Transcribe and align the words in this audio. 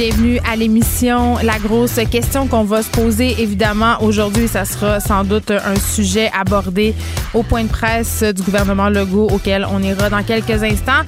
Bienvenue 0.00 0.40
à 0.50 0.56
l'émission. 0.56 1.36
La 1.42 1.58
grosse 1.58 2.00
question 2.10 2.46
qu'on 2.46 2.64
va 2.64 2.82
se 2.82 2.88
poser, 2.88 3.38
évidemment, 3.38 4.02
aujourd'hui, 4.02 4.48
ça 4.48 4.64
sera 4.64 4.98
sans 4.98 5.24
doute 5.24 5.50
un 5.50 5.76
sujet 5.76 6.30
abordé 6.32 6.94
au 7.34 7.42
point 7.42 7.64
de 7.64 7.68
presse 7.68 8.22
du 8.22 8.40
gouvernement 8.40 8.88
Legault 8.88 9.28
auquel 9.30 9.66
on 9.70 9.82
ira 9.82 10.08
dans 10.08 10.22
quelques 10.22 10.62
instants. 10.62 11.02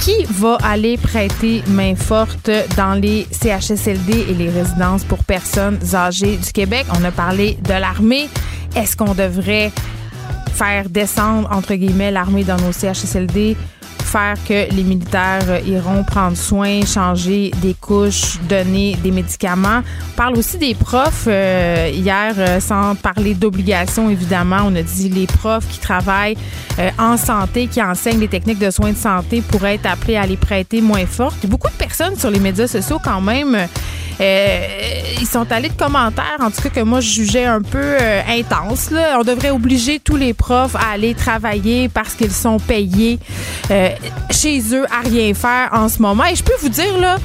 Qui 0.00 0.24
va 0.30 0.56
aller 0.64 0.96
prêter 0.96 1.62
main 1.66 1.94
forte 1.94 2.50
dans 2.74 2.94
les 2.94 3.26
CHSLD 3.32 4.24
et 4.30 4.32
les 4.32 4.48
résidences 4.48 5.04
pour 5.04 5.22
personnes 5.24 5.78
âgées 5.92 6.38
du 6.38 6.50
Québec? 6.50 6.86
On 6.98 7.04
a 7.04 7.10
parlé 7.10 7.58
de 7.64 7.74
l'armée. 7.74 8.30
Est-ce 8.74 8.96
qu'on 8.96 9.12
devrait 9.12 9.70
faire 10.54 10.88
descendre, 10.88 11.50
entre 11.52 11.74
guillemets, 11.74 12.10
l'armée 12.10 12.44
dans 12.44 12.56
nos 12.56 12.72
CHSLD? 12.72 13.58
Faire 14.08 14.36
que 14.48 14.74
les 14.74 14.82
militaires 14.82 15.44
euh, 15.48 15.60
iront 15.66 16.02
prendre 16.02 16.36
soin, 16.36 16.80
changer 16.86 17.50
des 17.60 17.74
couches, 17.74 18.38
donner 18.48 18.96
des 19.02 19.10
médicaments. 19.10 19.82
On 20.12 20.16
parle 20.16 20.38
aussi 20.38 20.56
des 20.56 20.74
profs. 20.74 21.26
Euh, 21.26 21.90
hier, 21.92 22.34
euh, 22.38 22.58
sans 22.58 22.94
parler 22.94 23.34
d'obligation, 23.34 24.08
évidemment, 24.08 24.60
on 24.64 24.74
a 24.76 24.82
dit 24.82 25.10
les 25.10 25.26
profs 25.26 25.68
qui 25.68 25.78
travaillent 25.78 26.36
en 26.98 27.16
santé, 27.16 27.66
qui 27.66 27.82
enseignent 27.82 28.20
les 28.20 28.28
techniques 28.28 28.60
de 28.60 28.70
soins 28.70 28.92
de 28.92 28.96
santé 28.96 29.42
pourraient 29.42 29.74
être 29.74 29.86
appelés 29.86 30.16
à 30.16 30.26
les 30.26 30.36
prêter 30.36 30.80
moins 30.80 31.06
fortes. 31.06 31.44
Beaucoup 31.46 31.68
de 31.68 31.74
personnes 31.74 32.16
sur 32.16 32.30
les 32.30 32.38
médias 32.38 32.68
sociaux, 32.68 33.00
quand 33.02 33.20
même, 33.20 33.56
ils 34.20 35.26
sont 35.26 35.50
allés 35.52 35.68
de 35.68 35.76
commentaires, 35.76 36.38
en 36.40 36.50
tout 36.50 36.62
cas 36.62 36.70
que 36.70 36.80
moi 36.80 37.00
je 37.00 37.10
jugeais 37.10 37.44
un 37.44 37.62
peu 37.62 37.96
intense. 38.28 38.90
On 39.18 39.22
devrait 39.22 39.50
obliger 39.50 40.00
tous 40.00 40.16
les 40.16 40.34
profs 40.34 40.74
à 40.76 40.92
aller 40.94 41.14
travailler 41.14 41.88
parce 41.88 42.14
qu'ils 42.14 42.32
sont 42.32 42.58
payés 42.58 43.18
chez 44.30 44.74
eux 44.74 44.86
à 44.86 45.00
rien 45.08 45.34
faire 45.34 45.70
en 45.72 45.88
ce 45.88 46.00
moment. 46.02 46.24
Et 46.24 46.34
je 46.34 46.42
peux 46.42 46.56
vous 46.60 46.68
dire, 46.68 46.98
là, 46.98 47.16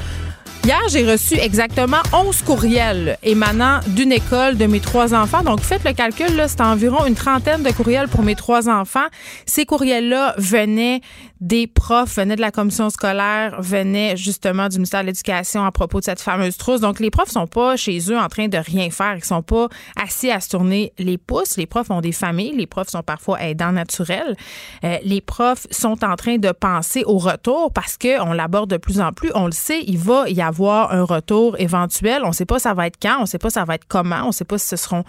Hier, 0.64 0.80
j'ai 0.88 1.04
reçu 1.04 1.34
exactement 1.34 1.98
11 2.14 2.40
courriels 2.40 3.18
émanant 3.22 3.80
d'une 3.88 4.12
école 4.12 4.56
de 4.56 4.64
mes 4.64 4.80
trois 4.80 5.12
enfants. 5.12 5.42
Donc, 5.42 5.60
faites 5.60 5.84
le 5.84 5.92
calcul, 5.92 6.34
là, 6.36 6.48
c'est 6.48 6.62
environ 6.62 7.04
une 7.04 7.14
trentaine 7.14 7.62
de 7.62 7.70
courriels 7.70 8.08
pour 8.08 8.22
mes 8.22 8.34
trois 8.34 8.70
enfants. 8.70 9.04
Ces 9.44 9.66
courriels-là 9.66 10.34
venaient 10.38 11.02
des 11.38 11.66
profs, 11.66 12.16
venaient 12.16 12.36
de 12.36 12.40
la 12.40 12.50
commission 12.50 12.88
scolaire, 12.88 13.60
venaient 13.60 14.16
justement 14.16 14.68
du 14.68 14.76
ministère 14.76 15.02
de 15.02 15.08
l'Éducation 15.08 15.66
à 15.66 15.70
propos 15.70 16.00
de 16.00 16.04
cette 16.04 16.22
fameuse 16.22 16.56
trousse. 16.56 16.80
Donc, 16.80 16.98
les 16.98 17.10
profs 17.10 17.28
sont 17.28 17.46
pas 17.46 17.76
chez 17.76 17.98
eux 18.10 18.16
en 18.16 18.28
train 18.28 18.48
de 18.48 18.56
rien 18.56 18.88
faire. 18.88 19.16
Ils 19.18 19.24
sont 19.24 19.42
pas 19.42 19.68
assis 20.02 20.30
à 20.30 20.40
se 20.40 20.48
tourner 20.48 20.94
les 20.98 21.18
pouces. 21.18 21.58
Les 21.58 21.66
profs 21.66 21.90
ont 21.90 22.00
des 22.00 22.12
familles. 22.12 22.56
Les 22.56 22.66
profs 22.66 22.88
sont 22.88 23.02
parfois 23.02 23.42
aidants 23.42 23.72
naturels. 23.72 24.34
Euh, 24.82 24.96
les 25.04 25.20
profs 25.20 25.66
sont 25.70 26.02
en 26.02 26.16
train 26.16 26.38
de 26.38 26.52
penser 26.52 27.02
au 27.04 27.18
retour 27.18 27.70
parce 27.70 27.98
qu'on 27.98 28.32
l'aborde 28.32 28.70
de 28.70 28.78
plus 28.78 28.98
en 29.00 29.12
plus. 29.12 29.30
On 29.34 29.44
le 29.44 29.52
sait, 29.52 29.82
il 29.86 29.98
va 29.98 30.26
y 30.30 30.40
avoir 30.40 30.53
un 30.62 31.04
retour 31.04 31.58
éventuel. 31.58 32.22
On 32.24 32.28
ne 32.28 32.32
sait 32.32 32.46
pas 32.46 32.58
ça 32.58 32.74
va 32.74 32.86
être 32.86 32.98
quand, 33.00 33.18
on 33.18 33.22
ne 33.22 33.26
sait 33.26 33.38
pas 33.38 33.50
ça 33.50 33.64
va 33.64 33.74
être 33.74 33.86
comment, 33.88 34.24
on 34.24 34.28
ne 34.28 34.32
sait 34.32 34.44
pas 34.44 34.58
si 34.58 34.68
ce 34.68 34.76
seront 34.76 35.04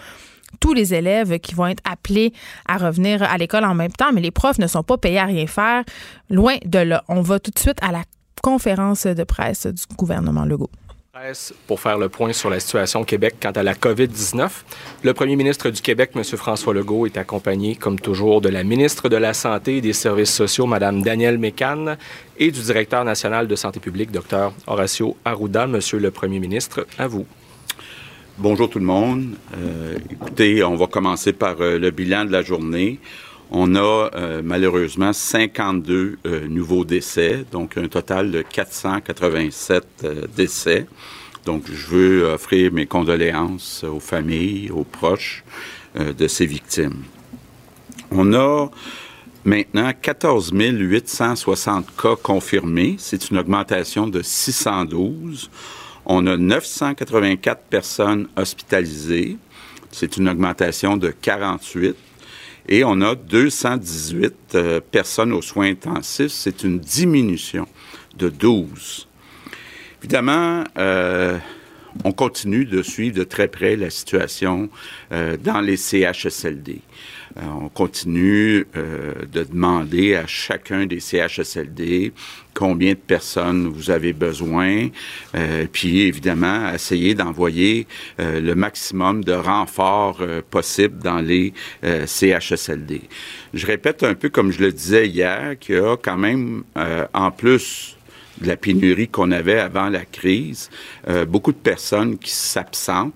tous 0.59 0.73
les 0.73 0.93
élèves 0.93 1.39
qui 1.39 1.53
vont 1.55 1.67
être 1.67 1.83
appelés 1.89 2.33
à 2.67 2.77
revenir 2.77 3.23
à 3.23 3.37
l'école 3.37 3.65
en 3.65 3.75
même 3.75 3.91
temps, 3.91 4.11
mais 4.13 4.21
les 4.21 4.31
profs 4.31 4.59
ne 4.59 4.67
sont 4.67 4.83
pas 4.83 4.97
payés 4.97 5.19
à 5.19 5.25
rien 5.25 5.47
faire. 5.47 5.83
Loin 6.29 6.55
de 6.65 6.79
là. 6.79 7.03
On 7.07 7.21
va 7.21 7.39
tout 7.39 7.51
de 7.51 7.59
suite 7.59 7.77
à 7.81 7.91
la 7.91 8.03
conférence 8.41 9.05
de 9.05 9.23
presse 9.23 9.65
du 9.65 9.83
gouvernement 9.95 10.45
Legault 10.45 10.69
pour 11.65 11.79
faire 11.79 11.97
le 11.97 12.09
point 12.09 12.33
sur 12.33 12.49
la 12.49 12.59
situation 12.59 13.01
au 13.01 13.05
Québec 13.05 13.35
quant 13.41 13.51
à 13.51 13.63
la 13.63 13.73
COVID-19. 13.73 14.49
Le 15.03 15.13
premier 15.13 15.37
ministre 15.37 15.69
du 15.69 15.81
Québec, 15.81 16.11
M. 16.13 16.23
François 16.23 16.73
Legault, 16.73 17.05
est 17.05 17.15
accompagné, 17.15 17.75
comme 17.75 17.97
toujours, 17.97 18.41
de 18.41 18.49
la 18.49 18.65
ministre 18.65 19.07
de 19.07 19.15
la 19.15 19.33
Santé 19.33 19.77
et 19.77 19.81
des 19.81 19.93
Services 19.93 20.33
sociaux, 20.33 20.65
Mme 20.65 21.03
Danielle 21.03 21.37
Mécan, 21.37 21.95
et 22.37 22.51
du 22.51 22.59
directeur 22.59 23.05
national 23.05 23.47
de 23.47 23.55
santé 23.55 23.79
publique, 23.79 24.11
Dr. 24.11 24.51
Horacio 24.67 25.15
Arruda. 25.23 25.67
Monsieur 25.67 25.99
le 25.99 26.11
premier 26.11 26.39
ministre, 26.39 26.85
à 26.97 27.07
vous. 27.07 27.25
Bonjour 28.37 28.69
tout 28.69 28.79
le 28.79 28.85
monde. 28.85 29.35
Euh, 29.57 29.97
écoutez, 30.11 30.65
on 30.65 30.75
va 30.75 30.87
commencer 30.87 31.31
par 31.31 31.61
euh, 31.61 31.79
le 31.79 31.91
bilan 31.91 32.25
de 32.25 32.33
la 32.33 32.41
journée. 32.41 32.99
On 33.51 33.75
a 33.75 34.09
euh, 34.15 34.41
malheureusement 34.43 35.13
52 35.13 36.17
euh, 36.25 36.47
nouveaux 36.47 36.83
décès, 36.83 37.45
donc 37.51 37.77
un 37.77 37.87
total 37.87 38.31
de 38.31 38.41
487 38.41 39.85
euh, 40.03 40.21
décès. 40.35 40.87
Donc, 41.45 41.65
je 41.71 41.87
veux 41.87 42.23
offrir 42.23 42.73
mes 42.73 42.87
condoléances 42.87 43.83
aux 43.83 43.99
familles, 43.99 44.71
aux 44.71 44.83
proches 44.83 45.43
de 45.95 46.27
ces 46.27 46.47
victimes. 46.47 47.03
On 48.09 48.33
a 48.33 48.69
maintenant 49.45 49.91
14 49.93 50.51
860 50.51 51.95
cas 51.95 52.15
confirmés. 52.15 52.95
C'est 52.97 53.29
une 53.29 53.37
augmentation 53.37 54.07
de 54.07 54.23
612. 54.23 55.51
On 56.07 56.25
a 56.25 56.35
984 56.35 57.61
personnes 57.69 58.27
hospitalisées. 58.35 59.37
C'est 59.91 60.17
une 60.17 60.27
augmentation 60.27 60.97
de 60.97 61.11
48. 61.11 61.95
Et 62.67 62.83
on 62.83 63.01
a 63.01 63.15
218 63.15 64.33
euh, 64.55 64.79
personnes 64.79 65.31
aux 65.31 65.41
soins 65.41 65.69
intensifs. 65.69 66.31
C'est 66.31 66.63
une 66.63 66.79
diminution 66.79 67.67
de 68.17 68.29
12. 68.29 69.07
Évidemment, 70.01 70.63
euh, 70.77 71.37
on 72.03 72.11
continue 72.11 72.65
de 72.65 72.81
suivre 72.81 73.17
de 73.17 73.23
très 73.23 73.47
près 73.47 73.75
la 73.75 73.89
situation 73.89 74.69
euh, 75.11 75.37
dans 75.37 75.61
les 75.61 75.77
CHSLD. 75.77 76.81
Euh, 77.37 77.41
on 77.61 77.67
continue 77.67 78.65
euh, 78.77 79.13
de 79.31 79.43
demander 79.43 80.15
à 80.15 80.25
chacun 80.25 80.85
des 80.85 81.01
CHSLD 81.01 82.13
combien 82.53 82.91
de 82.91 82.99
personnes 82.99 83.67
vous 83.67 83.91
avez 83.91 84.13
besoin, 84.13 84.87
euh, 85.35 85.67
puis 85.69 86.01
évidemment 86.01 86.73
essayer 86.73 87.13
d'envoyer 87.13 87.85
le 88.17 88.53
maximum 88.53 89.25
de 89.25 89.33
renforts 89.33 90.21
possible 90.49 90.99
dans 90.99 91.19
les 91.19 91.53
CHSLD. 91.83 93.01
Je 93.53 93.65
répète 93.65 94.03
un 94.03 94.13
peu 94.13 94.29
comme 94.29 94.51
je 94.51 94.61
le 94.61 94.71
disais 94.71 95.07
hier, 95.07 95.59
qu'il 95.59 95.75
y 95.75 95.79
a 95.79 95.97
quand 95.97 96.17
même, 96.17 96.63
en 97.13 97.31
plus 97.31 97.97
de 98.39 98.47
la 98.47 98.55
pénurie 98.55 99.09
qu'on 99.09 99.31
avait 99.31 99.59
avant 99.59 99.89
la 99.89 100.05
crise, 100.05 100.69
beaucoup 101.27 101.51
de 101.51 101.57
personnes 101.57 102.17
qui 102.17 102.31
s'absentent, 102.31 103.13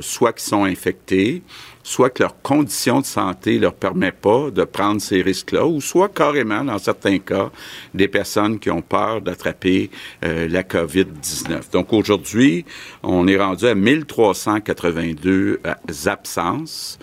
soit 0.00 0.34
qui 0.34 0.44
sont 0.44 0.64
infectées, 0.64 1.42
soit 1.82 2.10
que 2.10 2.22
leur 2.22 2.40
condition 2.42 3.00
de 3.00 3.06
santé 3.06 3.58
leur 3.58 3.74
permet 3.74 4.12
pas 4.12 4.50
de 4.50 4.64
prendre 4.64 5.00
ces 5.00 5.22
risques-là, 5.22 5.66
ou 5.66 5.80
soit 5.80 6.08
carrément, 6.08 6.64
dans 6.64 6.78
certains 6.78 7.18
cas, 7.18 7.50
des 7.94 8.08
personnes 8.08 8.58
qui 8.58 8.70
ont 8.70 8.82
peur 8.82 9.20
d'attraper 9.20 9.90
euh, 10.24 10.48
la 10.48 10.62
COVID-19. 10.62 11.72
Donc 11.72 11.92
aujourd'hui, 11.92 12.64
on 13.02 13.26
est 13.26 13.38
rendu 13.38 13.66
à 13.66 13.74
1382 13.74 15.60
euh, 15.66 15.74
absences. 16.06 16.98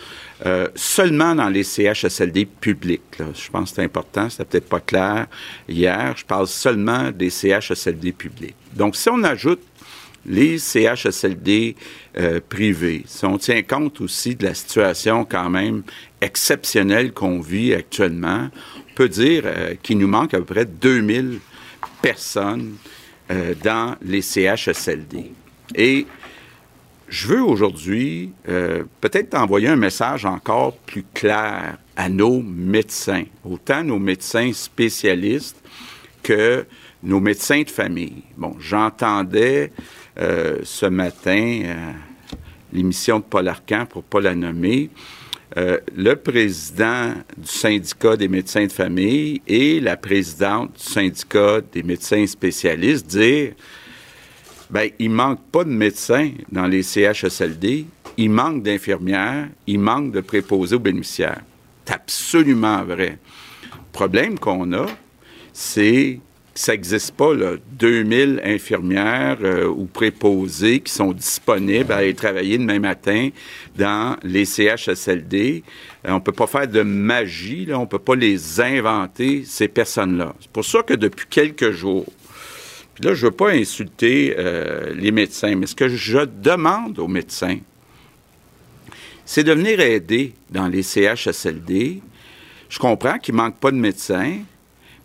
Euh, 0.45 0.69
seulement 0.73 1.35
dans 1.35 1.49
les 1.49 1.63
CHSLD 1.63 2.45
publics. 2.45 3.01
Je 3.19 3.49
pense 3.51 3.71
que 3.71 3.75
c'est 3.75 3.83
important, 3.83 4.29
c'était 4.29 4.45
peut-être 4.45 4.69
pas 4.69 4.79
clair 4.79 5.27
hier. 5.67 6.13
Je 6.15 6.23
parle 6.23 6.47
seulement 6.47 7.11
des 7.11 7.29
CHSLD 7.29 8.13
publics. 8.13 8.55
Donc, 8.73 8.95
si 8.95 9.09
on 9.09 9.21
ajoute 9.23 9.59
les 10.25 10.57
CHSLD 10.57 11.75
euh, 12.17 12.39
privés, 12.47 13.03
si 13.05 13.25
on 13.25 13.37
tient 13.37 13.61
compte 13.61 14.01
aussi 14.01 14.35
de 14.35 14.45
la 14.45 14.53
situation 14.53 15.25
quand 15.25 15.49
même 15.49 15.83
exceptionnelle 16.21 17.13
qu'on 17.13 17.39
vit 17.39 17.73
actuellement, 17.73 18.49
on 18.77 18.93
peut 18.95 19.09
dire 19.09 19.43
euh, 19.45 19.75
qu'il 19.81 19.97
nous 19.97 20.07
manque 20.07 20.33
à 20.33 20.37
peu 20.39 20.45
près 20.45 20.65
2000 20.65 21.39
personnes 22.01 22.75
euh, 23.31 23.53
dans 23.63 23.95
les 24.01 24.21
CHSLD. 24.21 25.31
Et 25.75 26.05
je 27.07 27.27
veux 27.27 27.41
aujourd'hui 27.41 28.31
peut-être 28.45 29.33
envoyer 29.33 29.67
un 29.67 29.75
message 29.75 30.25
encore 30.25 30.75
plus 30.77 31.03
clair 31.11 31.77
à 31.95 32.07
nos 32.07 32.39
médecins, 32.43 33.23
autant 33.43 33.83
nos 33.83 33.97
médecins 33.97 34.53
spécialistes 34.53 35.57
que 36.21 36.65
nos 37.03 37.19
médecins 37.19 37.61
de 37.61 37.69
famille. 37.69 38.23
Bon, 38.37 38.55
j'entendais 38.59 39.71
euh, 40.19 40.57
ce 40.63 40.85
matin, 40.85 41.61
euh, 41.63 41.91
l'émission 42.73 43.19
de 43.19 43.23
Paul 43.23 43.47
Arcan, 43.47 43.85
pour 43.85 44.03
ne 44.03 44.07
pas 44.07 44.21
la 44.21 44.35
nommer, 44.35 44.89
euh, 45.57 45.79
le 45.95 46.15
président 46.15 47.13
du 47.37 47.47
syndicat 47.47 48.15
des 48.15 48.27
médecins 48.27 48.65
de 48.65 48.71
famille 48.71 49.41
et 49.47 49.79
la 49.79 49.97
présidente 49.97 50.73
du 50.73 50.83
syndicat 50.83 51.61
des 51.73 51.81
médecins 51.81 52.27
spécialistes 52.27 53.07
dire 53.07 53.53
ben 54.69 54.91
il 54.99 55.09
manque 55.09 55.41
pas 55.51 55.63
de 55.63 55.71
médecins 55.71 56.29
dans 56.51 56.67
les 56.67 56.83
CHSLD, 56.83 57.87
il 58.17 58.29
manque 58.29 58.61
d'infirmières, 58.61 59.49
il 59.65 59.79
manque 59.79 60.11
de 60.11 60.21
préposés 60.21 60.75
aux 60.75 60.79
bénéficiaires. 60.79 61.41
C'est 61.83 61.95
absolument 61.95 62.83
vrai. 62.83 63.17
Le 63.63 63.91
problème 63.91 64.37
qu'on 64.37 64.71
a, 64.73 64.85
c'est 65.51 66.19
ça 66.59 66.73
n'existe 66.73 67.13
pas, 67.13 67.33
là, 67.33 67.53
2000 67.71 68.41
infirmières 68.43 69.37
euh, 69.43 69.65
ou 69.65 69.85
préposés 69.85 70.81
qui 70.81 70.91
sont 70.91 71.13
disponibles 71.13 71.89
à 71.93 71.97
aller 71.97 72.13
travailler 72.13 72.57
demain 72.57 72.79
matin 72.79 73.29
dans 73.77 74.17
les 74.23 74.43
CHSLD. 74.43 75.63
Euh, 76.05 76.11
on 76.11 76.15
ne 76.15 76.19
peut 76.19 76.33
pas 76.33 76.47
faire 76.47 76.67
de 76.67 76.81
magie, 76.81 77.65
on 77.73 77.83
ne 77.83 77.85
peut 77.85 77.97
pas 77.97 78.15
les 78.15 78.59
inventer, 78.59 79.45
ces 79.45 79.69
personnes-là. 79.69 80.35
C'est 80.41 80.51
pour 80.51 80.65
ça 80.65 80.83
que 80.83 80.95
depuis 80.95 81.27
quelques 81.29 81.71
jours, 81.71 82.07
puis 82.93 83.05
là, 83.05 83.13
je 83.13 83.25
ne 83.25 83.31
veux 83.31 83.37
pas 83.37 83.51
insulter 83.51 84.35
euh, 84.37 84.93
les 84.95 85.11
médecins, 85.11 85.55
mais 85.55 85.65
ce 85.65 85.75
que 85.75 85.87
je 85.87 86.25
demande 86.25 86.99
aux 86.99 87.07
médecins, 87.07 87.59
c'est 89.23 89.45
de 89.45 89.53
venir 89.53 89.79
aider 89.79 90.33
dans 90.49 90.67
les 90.67 90.83
CHSLD. 90.83 92.01
Je 92.67 92.79
comprends 92.79 93.17
qu'il 93.17 93.33
ne 93.33 93.39
manque 93.39 93.59
pas 93.61 93.71
de 93.71 93.77
médecins, 93.77 94.39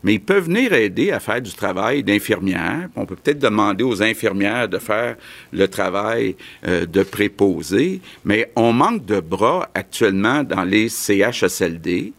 mais 0.04 0.14
ils 0.14 0.20
peuvent 0.20 0.44
venir 0.44 0.72
aider 0.74 1.10
à 1.10 1.18
faire 1.18 1.40
du 1.40 1.52
travail 1.54 2.04
d'infirmière. 2.04 2.88
On 2.94 3.06
peut 3.06 3.16
peut-être 3.16 3.38
demander 3.38 3.82
aux 3.82 4.02
infirmières 4.02 4.68
de 4.68 4.78
faire 4.78 5.16
le 5.50 5.66
travail 5.66 6.36
euh, 6.66 6.84
de 6.84 7.02
préposé, 7.02 8.02
mais 8.24 8.52
on 8.54 8.74
manque 8.74 9.06
de 9.06 9.18
bras 9.18 9.70
actuellement 9.74 10.44
dans 10.44 10.62
les 10.62 10.90
CHSLD. 10.90 12.12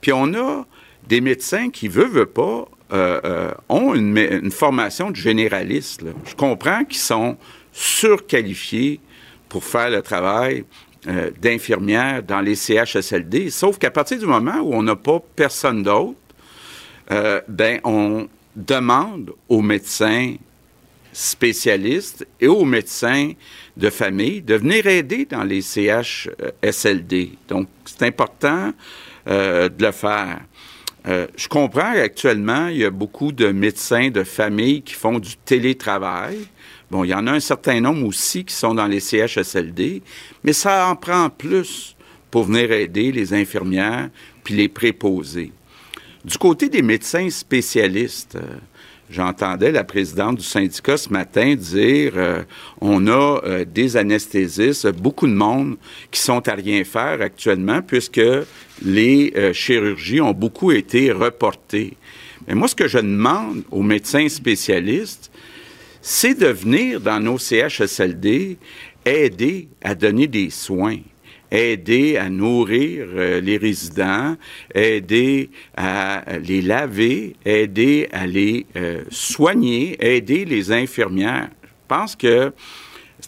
Puis 0.00 0.12
on 0.12 0.34
a 0.34 0.66
des 1.08 1.20
médecins 1.20 1.70
qui, 1.70 1.86
veulent, 1.86 2.10
veulent 2.10 2.26
pas, 2.26 2.68
euh, 2.92 3.20
euh, 3.24 3.50
ont 3.68 3.94
une, 3.94 4.50
formation 4.50 5.12
de 5.12 5.16
généraliste. 5.16 6.02
Je 6.26 6.34
comprends 6.34 6.84
qu'ils 6.84 6.98
sont 6.98 7.36
surqualifiés 7.70 8.98
pour 9.48 9.64
faire 9.64 9.90
le 9.90 10.02
travail 10.02 10.64
d'infirmières 11.40 12.22
dans 12.22 12.40
les 12.40 12.54
CHSLD, 12.54 13.50
sauf 13.50 13.76
qu'à 13.76 13.90
partir 13.90 14.20
du 14.20 14.26
moment 14.26 14.60
où 14.62 14.72
on 14.72 14.84
n'a 14.84 14.94
pas 14.94 15.20
personne 15.34 15.82
d'autre, 15.82 16.14
euh, 17.12 17.40
ben 17.46 17.78
on 17.84 18.26
demande 18.56 19.32
aux 19.48 19.60
médecins 19.60 20.34
spécialistes 21.12 22.26
et 22.40 22.48
aux 22.48 22.64
médecins 22.64 23.32
de 23.76 23.90
famille 23.90 24.40
de 24.40 24.54
venir 24.54 24.86
aider 24.86 25.26
dans 25.26 25.44
les 25.44 25.60
CHSLD. 25.60 27.32
Donc, 27.48 27.68
c'est 27.84 28.02
important 28.04 28.72
euh, 29.28 29.68
de 29.68 29.84
le 29.84 29.92
faire. 29.92 30.40
Euh, 31.06 31.26
je 31.36 31.48
comprends 31.48 31.92
qu'actuellement, 31.92 32.68
il 32.68 32.78
y 32.78 32.84
a 32.84 32.90
beaucoup 32.90 33.32
de 33.32 33.48
médecins 33.48 34.08
de 34.08 34.24
famille 34.24 34.82
qui 34.82 34.94
font 34.94 35.18
du 35.18 35.36
télétravail. 35.36 36.38
Bon, 36.90 37.04
il 37.04 37.08
y 37.08 37.14
en 37.14 37.26
a 37.26 37.32
un 37.32 37.40
certain 37.40 37.80
nombre 37.80 38.06
aussi 38.06 38.44
qui 38.44 38.54
sont 38.54 38.74
dans 38.74 38.86
les 38.86 39.00
CHSLD, 39.00 40.02
mais 40.44 40.52
ça 40.52 40.88
en 40.88 40.96
prend 40.96 41.28
plus 41.28 41.94
pour 42.30 42.44
venir 42.44 42.72
aider 42.72 43.12
les 43.12 43.34
infirmières 43.34 44.08
puis 44.44 44.54
les 44.54 44.68
préposés. 44.68 45.52
Du 46.24 46.38
côté 46.38 46.68
des 46.68 46.82
médecins 46.82 47.28
spécialistes, 47.30 48.36
euh, 48.36 48.58
j'entendais 49.10 49.72
la 49.72 49.82
présidente 49.82 50.36
du 50.36 50.44
syndicat 50.44 50.96
ce 50.96 51.08
matin 51.08 51.56
dire 51.56 52.12
euh, 52.14 52.44
on 52.80 53.08
a 53.08 53.40
euh, 53.44 53.64
des 53.64 53.96
anesthésistes, 53.96 54.86
beaucoup 54.92 55.26
de 55.26 55.32
monde 55.32 55.78
qui 56.12 56.20
sont 56.20 56.48
à 56.48 56.52
rien 56.52 56.84
faire 56.84 57.20
actuellement 57.20 57.82
puisque 57.82 58.20
les 58.84 59.52
chirurgies 59.52 60.20
ont 60.20 60.32
beaucoup 60.32 60.70
été 60.70 61.10
reportées. 61.10 61.96
Mais 62.46 62.54
moi, 62.54 62.68
ce 62.68 62.76
que 62.76 62.86
je 62.86 62.98
demande 62.98 63.64
aux 63.72 63.82
médecins 63.82 64.28
spécialistes, 64.28 65.32
c'est 66.00 66.38
de 66.38 66.46
venir 66.46 67.00
dans 67.00 67.18
nos 67.18 67.38
CHSLD 67.38 68.58
aider 69.04 69.68
à 69.82 69.96
donner 69.96 70.28
des 70.28 70.50
soins 70.50 70.98
aider 71.52 72.16
à 72.16 72.30
nourrir 72.30 73.06
euh, 73.14 73.40
les 73.40 73.58
résidents, 73.58 74.36
aider 74.74 75.50
à 75.76 76.24
les 76.42 76.62
laver, 76.62 77.36
aider 77.44 78.08
à 78.10 78.26
les 78.26 78.66
euh, 78.74 79.04
soigner, 79.10 79.96
aider 80.00 80.46
les 80.46 80.72
infirmières. 80.72 81.50
Je 81.62 81.68
pense 81.88 82.16
que 82.16 82.52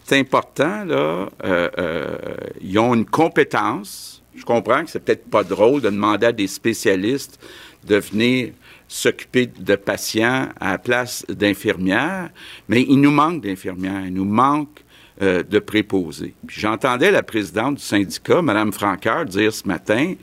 c'est 0.03 0.19
important, 0.19 0.83
là. 0.85 1.29
Euh, 1.43 2.17
ils 2.61 2.77
ont 2.79 2.95
une 2.95 3.05
compétence. 3.05 4.23
Je 4.35 4.43
comprends 4.43 4.83
que 4.83 4.89
c'est 4.89 5.03
peut-être 5.03 5.29
pas 5.29 5.43
drôle 5.43 5.81
de 5.81 5.89
demander 5.89 6.27
à 6.27 6.31
des 6.31 6.47
spécialistes 6.47 7.39
de 7.85 7.97
venir 7.97 8.49
s'occuper 8.87 9.45
de 9.45 9.75
patients 9.75 10.49
à 10.59 10.71
la 10.71 10.77
place 10.79 11.25
d'infirmières, 11.29 12.29
mais 12.67 12.81
il 12.81 12.99
nous 12.99 13.11
manque 13.11 13.41
d'infirmières, 13.41 14.05
il 14.05 14.13
nous 14.13 14.25
manque 14.25 14.83
euh, 15.21 15.43
de 15.43 15.59
préposer. 15.59 16.33
Puis 16.45 16.59
j'entendais 16.59 17.09
la 17.09 17.23
présidente 17.23 17.75
du 17.75 17.81
syndicat, 17.81 18.41
Mme 18.41 18.73
Franqueur, 18.73 19.25
dire 19.25 19.53
ce 19.53 19.67
matin, 19.67 20.13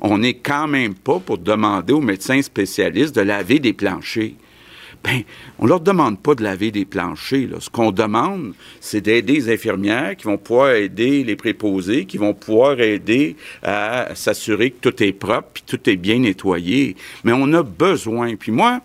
on 0.00 0.18
n'est 0.18 0.34
quand 0.34 0.68
même 0.68 0.94
pas 0.94 1.18
pour 1.18 1.38
demander 1.38 1.92
aux 1.92 2.00
médecins 2.00 2.40
spécialistes 2.42 3.14
de 3.14 3.22
laver 3.22 3.58
des 3.58 3.72
planchers. 3.72 4.34
Ben, 5.02 5.22
on 5.58 5.66
leur 5.66 5.80
demande 5.80 6.20
pas 6.20 6.34
de 6.34 6.42
laver 6.42 6.70
des 6.70 6.84
planchers. 6.84 7.48
Ce 7.60 7.70
qu'on 7.70 7.92
demande, 7.92 8.54
c'est 8.80 9.00
d'aider 9.00 9.34
les 9.34 9.52
infirmières 9.52 10.16
qui 10.16 10.24
vont 10.24 10.38
pouvoir 10.38 10.70
aider 10.70 11.22
les 11.22 11.36
préposés, 11.36 12.06
qui 12.06 12.18
vont 12.18 12.34
pouvoir 12.34 12.80
aider 12.80 13.36
à 13.62 14.14
s'assurer 14.14 14.70
que 14.70 14.88
tout 14.88 15.02
est 15.02 15.12
propre, 15.12 15.48
puis 15.54 15.64
tout 15.66 15.90
est 15.90 15.96
bien 15.96 16.18
nettoyé. 16.18 16.96
Mais 17.24 17.32
on 17.32 17.52
a 17.52 17.62
besoin. 17.62 18.36
Puis 18.36 18.52
moi, 18.52 18.80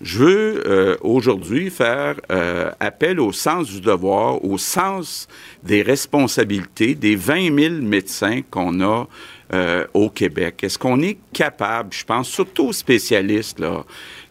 je 0.00 0.18
veux 0.18 0.62
euh, 0.66 0.96
aujourd'hui 1.00 1.70
faire 1.70 2.16
euh, 2.30 2.70
appel 2.78 3.18
au 3.18 3.32
sens 3.32 3.68
du 3.68 3.80
devoir, 3.80 4.44
au 4.44 4.58
sens 4.58 5.26
des 5.62 5.82
responsabilités 5.82 6.94
des 6.94 7.16
20 7.16 7.58
000 7.58 7.74
médecins 7.82 8.42
qu'on 8.50 8.80
a 8.80 9.08
euh, 9.54 9.86
au 9.94 10.10
Québec. 10.10 10.62
Est-ce 10.62 10.78
qu'on 10.78 11.00
est 11.00 11.18
capable, 11.32 11.92
je 11.92 12.04
pense 12.04 12.28
surtout 12.28 12.66
aux 12.66 12.72
spécialistes 12.72 13.58
là, 13.58 13.84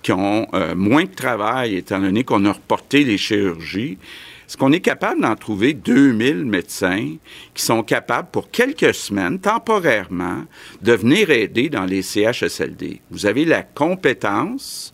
qui 0.03 0.11
ont 0.11 0.47
euh, 0.53 0.75
moins 0.75 1.05
de 1.05 1.13
travail 1.13 1.75
étant 1.75 1.99
donné 1.99 2.23
qu'on 2.23 2.45
a 2.45 2.51
reporté 2.51 3.03
les 3.03 3.17
chirurgies, 3.17 3.97
est-ce 4.47 4.55
qu'on 4.55 4.71
est 4.71 4.79
capable 4.79 5.21
d'en 5.21 5.35
trouver 5.35 5.73
2000 5.73 6.45
médecins 6.45 7.15
qui 7.53 7.63
sont 7.63 7.83
capables, 7.83 8.29
pour 8.31 8.49
quelques 8.49 8.93
semaines, 8.93 9.39
temporairement, 9.39 10.45
de 10.81 10.93
venir 10.93 11.31
aider 11.31 11.67
dans 11.67 11.83
les 11.83 12.01
CHSLD? 12.01 13.01
Vous 13.11 13.25
avez 13.25 13.43
la 13.43 13.63
compétence, 13.63 14.93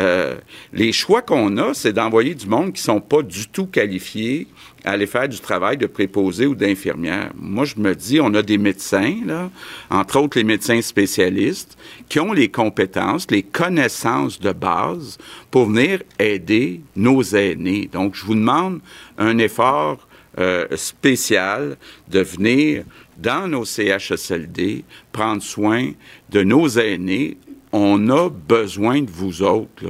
euh, 0.00 0.36
les 0.72 0.92
choix 0.92 1.22
qu'on 1.22 1.56
a, 1.56 1.74
c'est 1.74 1.92
d'envoyer 1.92 2.34
du 2.34 2.46
monde 2.46 2.72
qui 2.72 2.82
sont 2.82 3.00
pas 3.00 3.22
du 3.22 3.48
tout 3.48 3.66
qualifiés 3.66 4.48
à 4.84 4.92
aller 4.92 5.06
faire 5.06 5.28
du 5.28 5.38
travail 5.38 5.76
de 5.76 5.86
préposé 5.86 6.46
ou 6.46 6.54
d'infirmière. 6.54 7.30
Moi, 7.36 7.64
je 7.64 7.76
me 7.76 7.94
dis, 7.94 8.20
on 8.20 8.34
a 8.34 8.42
des 8.42 8.58
médecins, 8.58 9.16
là, 9.24 9.50
entre 9.90 10.20
autres 10.20 10.36
les 10.36 10.44
médecins 10.44 10.82
spécialistes, 10.82 11.78
qui 12.08 12.20
ont 12.20 12.32
les 12.32 12.48
compétences, 12.48 13.30
les 13.30 13.42
connaissances 13.42 14.40
de 14.40 14.52
base 14.52 15.16
pour 15.50 15.66
venir 15.66 16.02
aider 16.18 16.80
nos 16.96 17.22
aînés. 17.22 17.88
Donc, 17.92 18.14
je 18.14 18.24
vous 18.24 18.34
demande 18.34 18.80
un 19.16 19.38
effort 19.38 20.06
euh, 20.38 20.66
spécial 20.74 21.76
de 22.08 22.20
venir 22.20 22.82
dans 23.16 23.46
nos 23.46 23.64
CHSLD 23.64 24.82
prendre 25.12 25.40
soin 25.40 25.92
de 26.30 26.42
nos 26.42 26.68
aînés 26.68 27.36
on 27.76 28.08
a 28.08 28.30
besoin 28.30 29.02
de 29.02 29.10
vous 29.10 29.42
autres. 29.42 29.82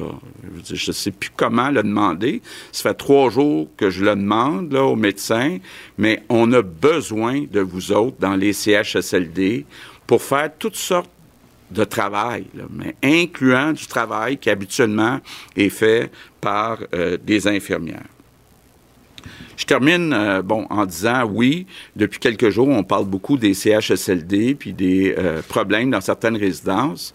Je 0.73 0.89
ne 0.89 0.93
sais 0.93 1.11
plus 1.11 1.29
comment 1.37 1.69
le 1.69 1.83
demander. 1.83 2.41
Ça 2.73 2.89
fait 2.89 2.95
trois 2.95 3.29
jours 3.29 3.69
que 3.77 3.91
je 3.91 4.03
le 4.03 4.17
demande 4.17 4.73
aux 4.73 4.97
médecins, 4.97 5.59
mais 5.99 6.23
on 6.31 6.51
a 6.55 6.63
besoin 6.63 7.43
de 7.43 7.61
vous 7.61 7.93
autres 7.93 8.17
dans 8.19 8.37
les 8.37 8.55
CHSLD 8.55 9.67
pour 10.07 10.23
faire 10.23 10.51
toutes 10.59 10.77
sortes 10.77 11.11
de 11.71 11.85
travail, 11.85 12.47
mais 12.71 12.95
incluant 13.03 13.73
du 13.73 13.87
travail 13.87 14.39
qui 14.39 14.49
habituellement 14.49 15.21
est 15.55 15.69
fait 15.69 16.11
par 16.41 16.79
euh, 16.95 17.19
des 17.23 17.47
infirmières. 17.47 18.09
Je 19.59 19.67
termine 19.67 20.13
euh, 20.15 20.41
bon 20.41 20.67
en 20.71 20.87
disant 20.87 21.25
oui, 21.25 21.67
depuis 21.97 22.19
quelques 22.19 22.49
jours, 22.49 22.69
on 22.69 22.83
parle 22.83 23.05
beaucoup 23.05 23.37
des 23.37 23.53
CHSLD 23.53 24.55
puis 24.55 24.73
des 24.73 25.15
euh, 25.19 25.43
problèmes 25.47 25.91
dans 25.91 26.01
certaines 26.01 26.37
résidences 26.37 27.13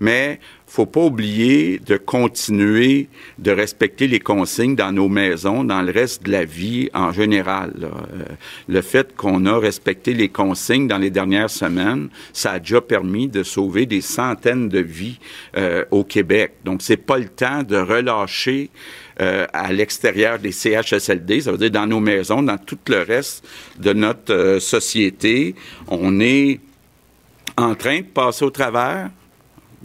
mais 0.00 0.40
faut 0.70 0.86
pas 0.86 1.02
oublier 1.02 1.80
de 1.80 1.96
continuer 1.96 3.08
de 3.38 3.50
respecter 3.50 4.06
les 4.06 4.20
consignes 4.20 4.76
dans 4.76 4.92
nos 4.92 5.08
maisons, 5.08 5.64
dans 5.64 5.82
le 5.82 5.90
reste 5.90 6.22
de 6.22 6.30
la 6.30 6.44
vie 6.44 6.88
en 6.94 7.10
général. 7.10 7.72
Euh, 7.82 8.24
le 8.68 8.80
fait 8.80 9.16
qu'on 9.16 9.46
a 9.46 9.58
respecté 9.58 10.14
les 10.14 10.28
consignes 10.28 10.86
dans 10.86 10.98
les 10.98 11.10
dernières 11.10 11.50
semaines, 11.50 12.08
ça 12.32 12.52
a 12.52 12.58
déjà 12.60 12.80
permis 12.80 13.26
de 13.26 13.42
sauver 13.42 13.84
des 13.84 14.00
centaines 14.00 14.68
de 14.68 14.78
vies 14.78 15.18
euh, 15.56 15.84
au 15.90 16.04
Québec. 16.04 16.52
Donc, 16.64 16.82
c'est 16.82 16.96
pas 16.96 17.18
le 17.18 17.28
temps 17.28 17.64
de 17.64 17.76
relâcher 17.76 18.70
euh, 19.20 19.46
à 19.52 19.72
l'extérieur 19.72 20.38
des 20.38 20.52
CHSLD, 20.52 21.40
ça 21.40 21.50
veut 21.50 21.58
dire 21.58 21.72
dans 21.72 21.86
nos 21.86 22.00
maisons, 22.00 22.44
dans 22.44 22.58
tout 22.58 22.78
le 22.88 23.02
reste 23.02 23.44
de 23.78 23.92
notre 23.92 24.58
société. 24.60 25.56
On 25.88 26.20
est 26.20 26.60
en 27.56 27.74
train 27.74 27.98
de 27.98 28.06
passer 28.06 28.44
au 28.44 28.50
travers 28.50 29.10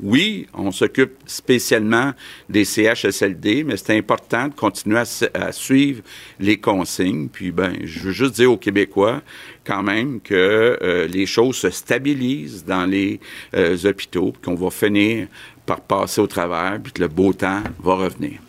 oui, 0.03 0.47
on 0.53 0.71
s'occupe 0.71 1.13
spécialement 1.25 2.11
des 2.49 2.65
CHSLD, 2.65 3.63
mais 3.63 3.77
c'est 3.77 3.97
important 3.97 4.49
de 4.49 4.53
continuer 4.53 5.01
à, 5.33 5.51
suivre 5.51 6.01
les 6.39 6.57
consignes. 6.57 7.29
Puis, 7.29 7.51
ben, 7.51 7.73
je 7.83 7.99
veux 7.99 8.11
juste 8.11 8.35
dire 8.35 8.51
aux 8.51 8.57
Québécois, 8.57 9.21
quand 9.63 9.83
même, 9.83 10.19
que 10.19 10.77
euh, 10.81 11.07
les 11.07 11.25
choses 11.25 11.55
se 11.55 11.69
stabilisent 11.69 12.65
dans 12.65 12.85
les 12.85 13.19
euh, 13.55 13.77
hôpitaux, 13.85 14.33
qu'on 14.43 14.55
va 14.55 14.69
finir 14.69 15.27
par 15.65 15.79
passer 15.79 16.19
au 16.19 16.27
travers, 16.27 16.79
puis 16.81 16.91
que 16.91 17.01
le 17.01 17.07
beau 17.07 17.31
temps 17.31 17.63
va 17.81 17.95
revenir. 17.95 18.39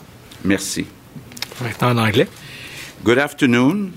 Merci. 0.45 0.85
Maintenant 1.63 1.91
en 1.93 2.07
anglais. 2.07 2.29
Good 3.05 3.19
afternoon. 3.19 3.91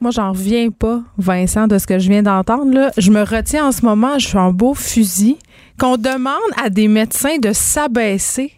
Moi, 0.00 0.10
j'en 0.12 0.32
reviens 0.32 0.70
pas, 0.70 1.02
Vincent, 1.18 1.66
de 1.66 1.76
ce 1.76 1.86
que 1.86 1.98
je 1.98 2.08
viens 2.08 2.22
d'entendre. 2.22 2.90
Je 2.96 3.10
me 3.10 3.22
retiens 3.22 3.66
en 3.66 3.72
ce 3.72 3.84
moment, 3.84 4.18
je 4.18 4.28
suis 4.28 4.38
en 4.38 4.52
beau 4.52 4.74
fusil. 4.74 5.38
Qu'on 5.78 5.96
demande 5.96 6.34
à 6.60 6.70
des 6.70 6.88
médecins 6.88 7.38
de 7.38 7.52
s'abaisser 7.52 8.57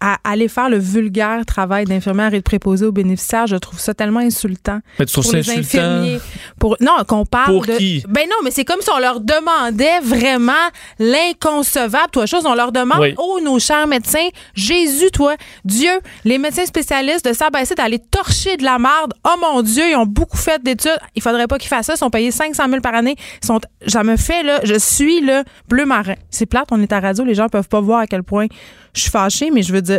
à 0.00 0.16
aller 0.24 0.48
faire 0.48 0.68
le 0.68 0.78
vulgaire 0.78 1.44
travail 1.44 1.84
d'infirmière 1.84 2.32
et 2.32 2.38
de 2.38 2.42
préposé 2.42 2.86
aux 2.86 2.92
bénéficiaires, 2.92 3.46
je 3.46 3.56
trouve 3.56 3.78
ça 3.78 3.94
tellement 3.94 4.20
insultant. 4.20 4.80
Mais 4.98 5.06
tu 5.06 5.12
trouves 5.12 5.24
ça 5.24 5.36
insultant? 5.36 6.18
Pour, 6.58 6.76
non, 6.80 6.92
qu'on 7.06 7.26
parle 7.26 7.52
pour 7.52 7.66
de. 7.66 7.76
Qui? 7.76 8.02
Ben 8.08 8.26
non, 8.28 8.36
mais 8.42 8.50
c'est 8.50 8.64
comme 8.64 8.80
si 8.80 8.90
on 8.90 8.98
leur 8.98 9.20
demandait 9.20 10.00
vraiment 10.02 10.52
l'inconcevable, 10.98 12.10
toi, 12.12 12.26
chose. 12.26 12.44
On 12.46 12.54
leur 12.54 12.72
demande, 12.72 13.14
oh, 13.18 13.40
nos 13.42 13.58
chers 13.58 13.86
médecins, 13.86 14.28
Jésus, 14.54 15.10
toi, 15.10 15.34
Dieu, 15.64 15.92
les 16.24 16.38
médecins 16.38 16.66
spécialistes 16.66 17.26
de 17.26 17.32
s'abaisser, 17.32 17.74
d'aller 17.74 17.98
torcher 17.98 18.56
de 18.56 18.64
la 18.64 18.78
marde. 18.78 19.12
Oh 19.24 19.34
mon 19.40 19.62
Dieu, 19.62 19.84
ils 19.90 19.96
ont 19.96 20.06
beaucoup 20.06 20.38
fait 20.38 20.62
d'études. 20.62 20.98
Il 21.14 21.22
faudrait 21.22 21.46
pas 21.46 21.58
qu'ils 21.58 21.68
fassent 21.68 21.86
ça. 21.86 21.94
Ils 21.94 21.98
sont 21.98 22.10
payés 22.10 22.30
500 22.30 22.68
000 22.68 22.80
par 22.80 22.94
année. 22.94 23.16
Ils 23.42 23.46
sont, 23.46 23.60
ça 23.86 24.02
me 24.02 24.16
fait, 24.16 24.42
là, 24.42 24.60
je 24.64 24.78
suis, 24.78 25.20
le 25.20 25.44
bleu 25.68 25.84
marin. 25.84 26.14
C'est 26.30 26.46
plate, 26.46 26.68
on 26.70 26.80
est 26.80 26.92
à 26.92 27.00
radio, 27.00 27.24
les 27.24 27.34
gens 27.34 27.48
peuvent 27.48 27.68
pas 27.68 27.80
voir 27.80 28.00
à 28.00 28.06
quel 28.06 28.22
point 28.22 28.46
je 28.94 29.02
suis 29.02 29.10
fâchée, 29.10 29.50
mais 29.50 29.62
je 29.62 29.72
veux 29.72 29.82
dire, 29.82 29.89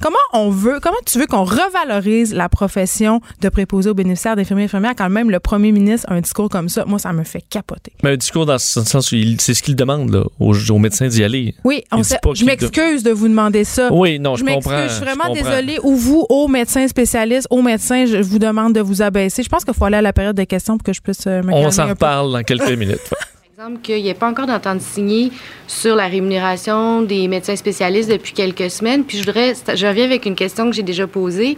comment 0.00 0.16
on 0.32 0.50
veut, 0.50 0.78
comment 0.80 0.96
tu 1.06 1.18
veux 1.18 1.26
qu'on 1.26 1.44
revalorise 1.44 2.34
la 2.34 2.48
profession 2.48 3.20
de 3.40 3.48
préposé 3.48 3.90
aux 3.90 3.94
bénéficiaires 3.94 4.36
d'infirmiers 4.36 4.62
et 4.62 4.66
infirmières 4.66 4.94
quand 4.96 5.10
même 5.10 5.30
le 5.30 5.40
premier 5.40 5.72
ministre 5.72 6.06
a 6.10 6.14
un 6.14 6.20
discours 6.20 6.48
comme 6.48 6.68
ça? 6.68 6.84
Moi, 6.84 6.98
ça 6.98 7.12
me 7.12 7.24
fait 7.24 7.42
capoter. 7.48 7.92
Mais 8.02 8.10
un 8.10 8.16
discours 8.16 8.46
dans 8.46 8.58
ce 8.58 8.82
sens, 8.84 9.14
c'est 9.38 9.54
ce 9.54 9.62
qu'il 9.62 9.76
demande 9.76 10.10
là, 10.10 10.24
aux, 10.38 10.78
médecins 10.78 11.08
d'y 11.08 11.24
aller. 11.24 11.54
Oui, 11.64 11.84
on 11.92 12.02
sait, 12.02 12.18
je 12.34 12.44
m'excuse 12.44 13.02
de... 13.02 13.10
vous 13.10 13.28
demander 13.28 13.64
ça. 13.64 13.92
Oui, 13.92 14.18
non, 14.18 14.36
je, 14.36 14.44
je 14.44 14.52
comprends. 14.52 14.82
Je 14.84 14.92
suis 14.94 15.04
vraiment 15.04 15.32
désolée. 15.32 15.78
Ou 15.82 15.94
vous, 15.96 16.26
aux 16.28 16.48
médecins 16.48 16.86
spécialistes, 16.88 17.46
aux 17.50 17.62
médecins, 17.62 18.06
je 18.06 18.18
vous 18.18 18.38
demande 18.38 18.74
de 18.74 18.80
vous 18.80 19.02
abaisser. 19.02 19.42
Je 19.42 19.48
pense 19.48 19.64
qu'il 19.64 19.74
faut 19.74 19.84
aller 19.84 19.96
à 19.96 20.02
la 20.02 20.12
période 20.12 20.36
de 20.36 20.44
questions 20.44 20.76
pour 20.78 20.84
que 20.84 20.92
je 20.92 21.00
puisse 21.00 21.26
euh, 21.26 21.42
me 21.42 21.52
On 21.52 21.70
s'en 21.70 21.88
reparle 21.88 22.32
dans 22.32 22.42
quelques 22.42 22.72
minutes. 22.72 23.10
qu'il 23.82 24.02
n'y 24.02 24.08
ait 24.08 24.14
pas 24.14 24.28
encore 24.28 24.46
d'entente 24.46 24.80
signée 24.80 25.30
sur 25.66 25.94
la 25.94 26.06
rémunération 26.06 27.02
des 27.02 27.28
médecins 27.28 27.56
spécialistes 27.56 28.10
depuis 28.10 28.32
quelques 28.32 28.70
semaines. 28.70 29.04
Puis 29.04 29.18
je 29.18 29.24
voudrais, 29.24 29.54
je 29.54 29.86
reviens 29.86 30.04
avec 30.04 30.24
une 30.24 30.34
question 30.34 30.66
que 30.70 30.72
j'ai 30.72 30.82
déjà 30.82 31.06
posée. 31.06 31.56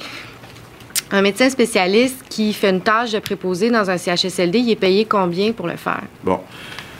Un 1.11 1.23
médecin 1.23 1.49
spécialiste 1.49 2.25
qui 2.28 2.52
fait 2.54 2.71
une 2.71 2.80
tâche 2.80 3.12
de 3.12 3.18
préposé 3.18 3.71
dans 3.71 3.88
un 3.90 3.99
CHSLD, 3.99 4.59
il 4.59 4.71
est 4.71 4.76
payé 4.76 5.04
combien 5.04 5.52
pour 5.52 5.66
le 5.66 5.76
faire? 5.76 6.02
Bon. 6.25 6.40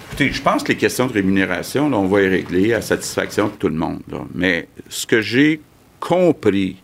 Écoutez, 0.09 0.31
je 0.31 0.43
pense 0.43 0.63
que 0.63 0.69
les 0.69 0.79
questions 0.79 1.07
de 1.07 1.15
rémunération, 1.15 1.87
on 1.87 2.07
va 2.07 2.23
y 2.23 2.29
régler 2.29 2.75
à 2.75 2.83
satisfaction 2.83 3.47
de 3.47 3.53
tout 3.53 3.69
le 3.69 3.75
monde. 3.75 4.03
Mais 4.35 4.69
ce 4.89 5.07
que 5.07 5.23
j'ai 5.23 5.63
compris 5.99 6.77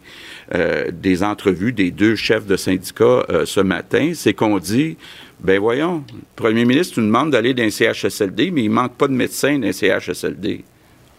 des 0.92 1.22
entrevues 1.22 1.72
des 1.72 1.90
deux 1.90 2.16
chefs 2.16 2.46
de 2.46 2.56
syndicats 2.56 3.24
euh, 3.30 3.44
ce 3.44 3.60
matin, 3.60 4.12
c'est 4.14 4.34
qu'on 4.34 4.58
dit 4.58 4.96
ben 5.40 5.60
voyons, 5.60 6.04
le 6.12 6.18
premier 6.34 6.64
ministre 6.64 7.00
nous 7.00 7.06
demande 7.06 7.30
d'aller 7.30 7.54
dans 7.54 7.62
un 7.62 7.70
CHSLD, 7.70 8.50
mais 8.50 8.64
il 8.64 8.70
manque 8.70 8.94
pas 8.94 9.06
de 9.06 9.12
médecins 9.12 9.58
dans 9.58 9.68
un 9.68 9.72
CHSLD. 9.72 10.64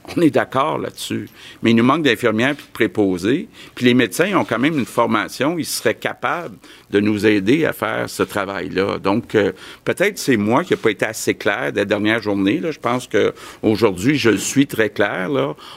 On 0.17 0.21
est 0.21 0.29
d'accord 0.29 0.77
là-dessus. 0.77 1.29
Mais 1.61 1.71
il 1.71 1.75
nous 1.75 1.83
manque 1.83 2.03
d'infirmières 2.03 2.55
et 2.79 2.87
de. 2.87 3.47
Puis 3.75 3.85
les 3.85 3.93
médecins 3.93 4.35
ont 4.37 4.45
quand 4.45 4.59
même 4.59 4.77
une 4.77 4.85
formation. 4.85 5.57
Ils 5.57 5.65
seraient 5.65 5.95
capables 5.95 6.55
de 6.91 6.99
nous 6.99 7.25
aider 7.25 7.65
à 7.65 7.73
faire 7.73 8.09
ce 8.09 8.23
travail-là. 8.23 8.97
Donc, 8.97 9.35
euh, 9.35 9.51
peut-être 9.83 10.17
c'est 10.17 10.37
moi 10.37 10.63
qui 10.63 10.73
n'ai 10.73 10.77
pas 10.77 10.91
été 10.91 11.05
assez 11.05 11.33
clair 11.33 11.71
la 11.75 11.85
dernière 11.85 12.21
journée. 12.21 12.61
Je 12.63 12.79
pense 12.79 13.07
qu'aujourd'hui, 13.07 14.17
je 14.17 14.31
suis 14.31 14.67
très 14.67 14.89
clair. 14.89 15.29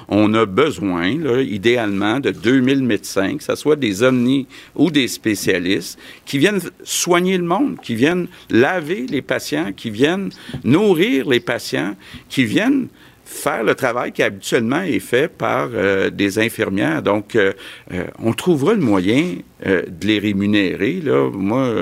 On 0.09 0.33
a 0.35 0.47
besoin, 0.47 1.09
idéalement, 1.41 2.21
de 2.21 2.31
2000 2.31 2.83
médecins, 2.83 3.37
que 3.37 3.45
ce 3.45 3.55
soit 3.55 3.77
des 3.77 4.03
omnis 4.03 4.47
ou 4.75 4.91
des 4.91 5.09
spécialistes, 5.09 5.99
qui 6.25 6.39
viennent 6.39 6.61
soigner 6.85 7.37
le 7.37 7.45
monde, 7.45 7.77
qui 7.83 7.95
viennent 7.95 8.29
laver 8.51 9.07
les 9.09 9.23
patients, 9.23 9.73
qui 9.77 9.91
viennent 9.91 10.31
nourrir 10.65 11.29
les 11.29 11.41
patients, 11.41 11.95
qui 12.29 12.45
viennent 12.45 12.89
faire 13.33 13.65
le 13.65 13.75
travail 13.75 14.13
qui 14.13 14.23
habituellement 14.23 14.83
est 14.83 15.01
fait 15.01 15.29
par 15.29 15.69
euh, 15.73 16.11
des 16.11 16.39
infirmières. 16.39 17.03
Donc, 17.03 17.35
euh, 17.35 17.53
euh, 17.93 18.05
on 18.19 18.33
trouvera 18.33 18.75
le 18.75 18.81
moyen 18.81 19.37
de 19.65 20.07
les 20.07 20.19
rémunérer. 20.19 20.95
Là. 20.95 21.31
Moi, 21.33 21.73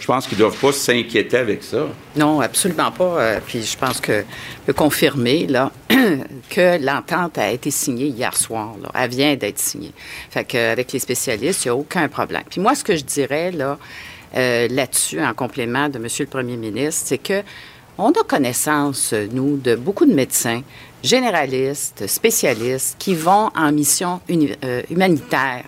je 0.00 0.06
pense 0.08 0.26
qu'ils 0.26 0.38
ne 0.38 0.42
doivent 0.42 0.58
pas 0.58 0.72
s'inquiéter 0.72 1.36
avec 1.36 1.62
ça. 1.62 1.86
Non, 2.16 2.40
absolument 2.40 2.90
pas. 2.90 3.36
puis 3.46 3.62
je 3.62 3.78
pense 3.78 4.00
que 4.00 4.24
peut 4.66 4.72
confirmer 4.72 5.46
là, 5.46 5.70
que 6.50 6.84
l'entente 6.84 7.38
a 7.38 7.52
été 7.52 7.70
signée 7.70 8.06
hier 8.06 8.36
soir. 8.36 8.74
Là. 8.82 8.90
Elle 8.96 9.10
vient 9.10 9.36
d'être 9.36 9.60
signée. 9.60 9.92
Fait 10.30 10.42
qu'avec 10.42 10.90
les 10.90 10.98
spécialistes, 10.98 11.64
il 11.64 11.68
n'y 11.68 11.70
a 11.70 11.76
aucun 11.76 12.08
problème. 12.08 12.42
Puis 12.50 12.60
moi, 12.60 12.74
ce 12.74 12.82
que 12.82 12.96
je 12.96 13.04
dirais 13.04 13.52
là, 13.52 13.78
là-dessus, 14.34 15.22
en 15.22 15.32
complément 15.32 15.88
de 15.88 15.98
M. 15.98 16.08
le 16.18 16.26
Premier 16.26 16.56
ministre, 16.56 17.02
c'est 17.06 17.18
que 17.18 17.44
on 17.98 18.10
a 18.10 18.24
connaissance, 18.24 19.12
nous, 19.12 19.56
de 19.56 19.74
beaucoup 19.74 20.06
de 20.06 20.14
médecins, 20.14 20.62
généralistes, 21.02 22.06
spécialistes, 22.06 22.96
qui 22.98 23.14
vont 23.14 23.50
en 23.54 23.72
mission 23.72 24.20
euh, 24.30 24.82
humanitaire 24.90 25.64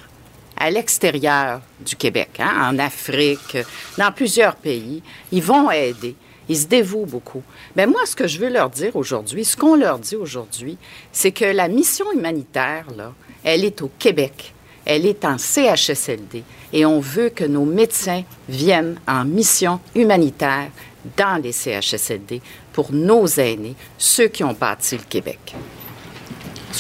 à 0.56 0.70
l'extérieur 0.70 1.60
du 1.80 1.96
Québec, 1.96 2.30
hein, 2.38 2.70
en 2.70 2.78
Afrique, 2.78 3.58
dans 3.98 4.12
plusieurs 4.12 4.56
pays. 4.56 5.02
Ils 5.32 5.42
vont 5.42 5.70
aider. 5.70 6.14
Ils 6.48 6.58
se 6.58 6.66
dévouent 6.66 7.06
beaucoup. 7.06 7.42
Mais 7.74 7.86
moi, 7.86 8.02
ce 8.06 8.14
que 8.14 8.26
je 8.26 8.38
veux 8.38 8.50
leur 8.50 8.70
dire 8.70 8.94
aujourd'hui, 8.96 9.44
ce 9.44 9.56
qu'on 9.56 9.76
leur 9.76 9.98
dit 9.98 10.16
aujourd'hui, 10.16 10.76
c'est 11.10 11.32
que 11.32 11.44
la 11.44 11.68
mission 11.68 12.10
humanitaire, 12.12 12.86
là, 12.96 13.12
elle 13.42 13.64
est 13.64 13.82
au 13.82 13.90
Québec. 13.98 14.54
Elle 14.84 15.06
est 15.06 15.24
en 15.24 15.38
CHSLD. 15.38 16.44
Et 16.72 16.84
on 16.84 17.00
veut 17.00 17.30
que 17.30 17.44
nos 17.44 17.64
médecins 17.64 18.22
viennent 18.48 18.96
en 19.08 19.24
mission 19.24 19.80
humanitaire 19.94 20.70
dans 21.16 21.40
les 21.42 21.52
CHSLD 21.52 22.40
pour 22.72 22.92
nos 22.92 23.26
aînés, 23.26 23.74
ceux 23.98 24.28
qui 24.28 24.44
ont 24.44 24.52
bâti 24.52 24.96
le 24.96 25.04
Québec. 25.08 25.54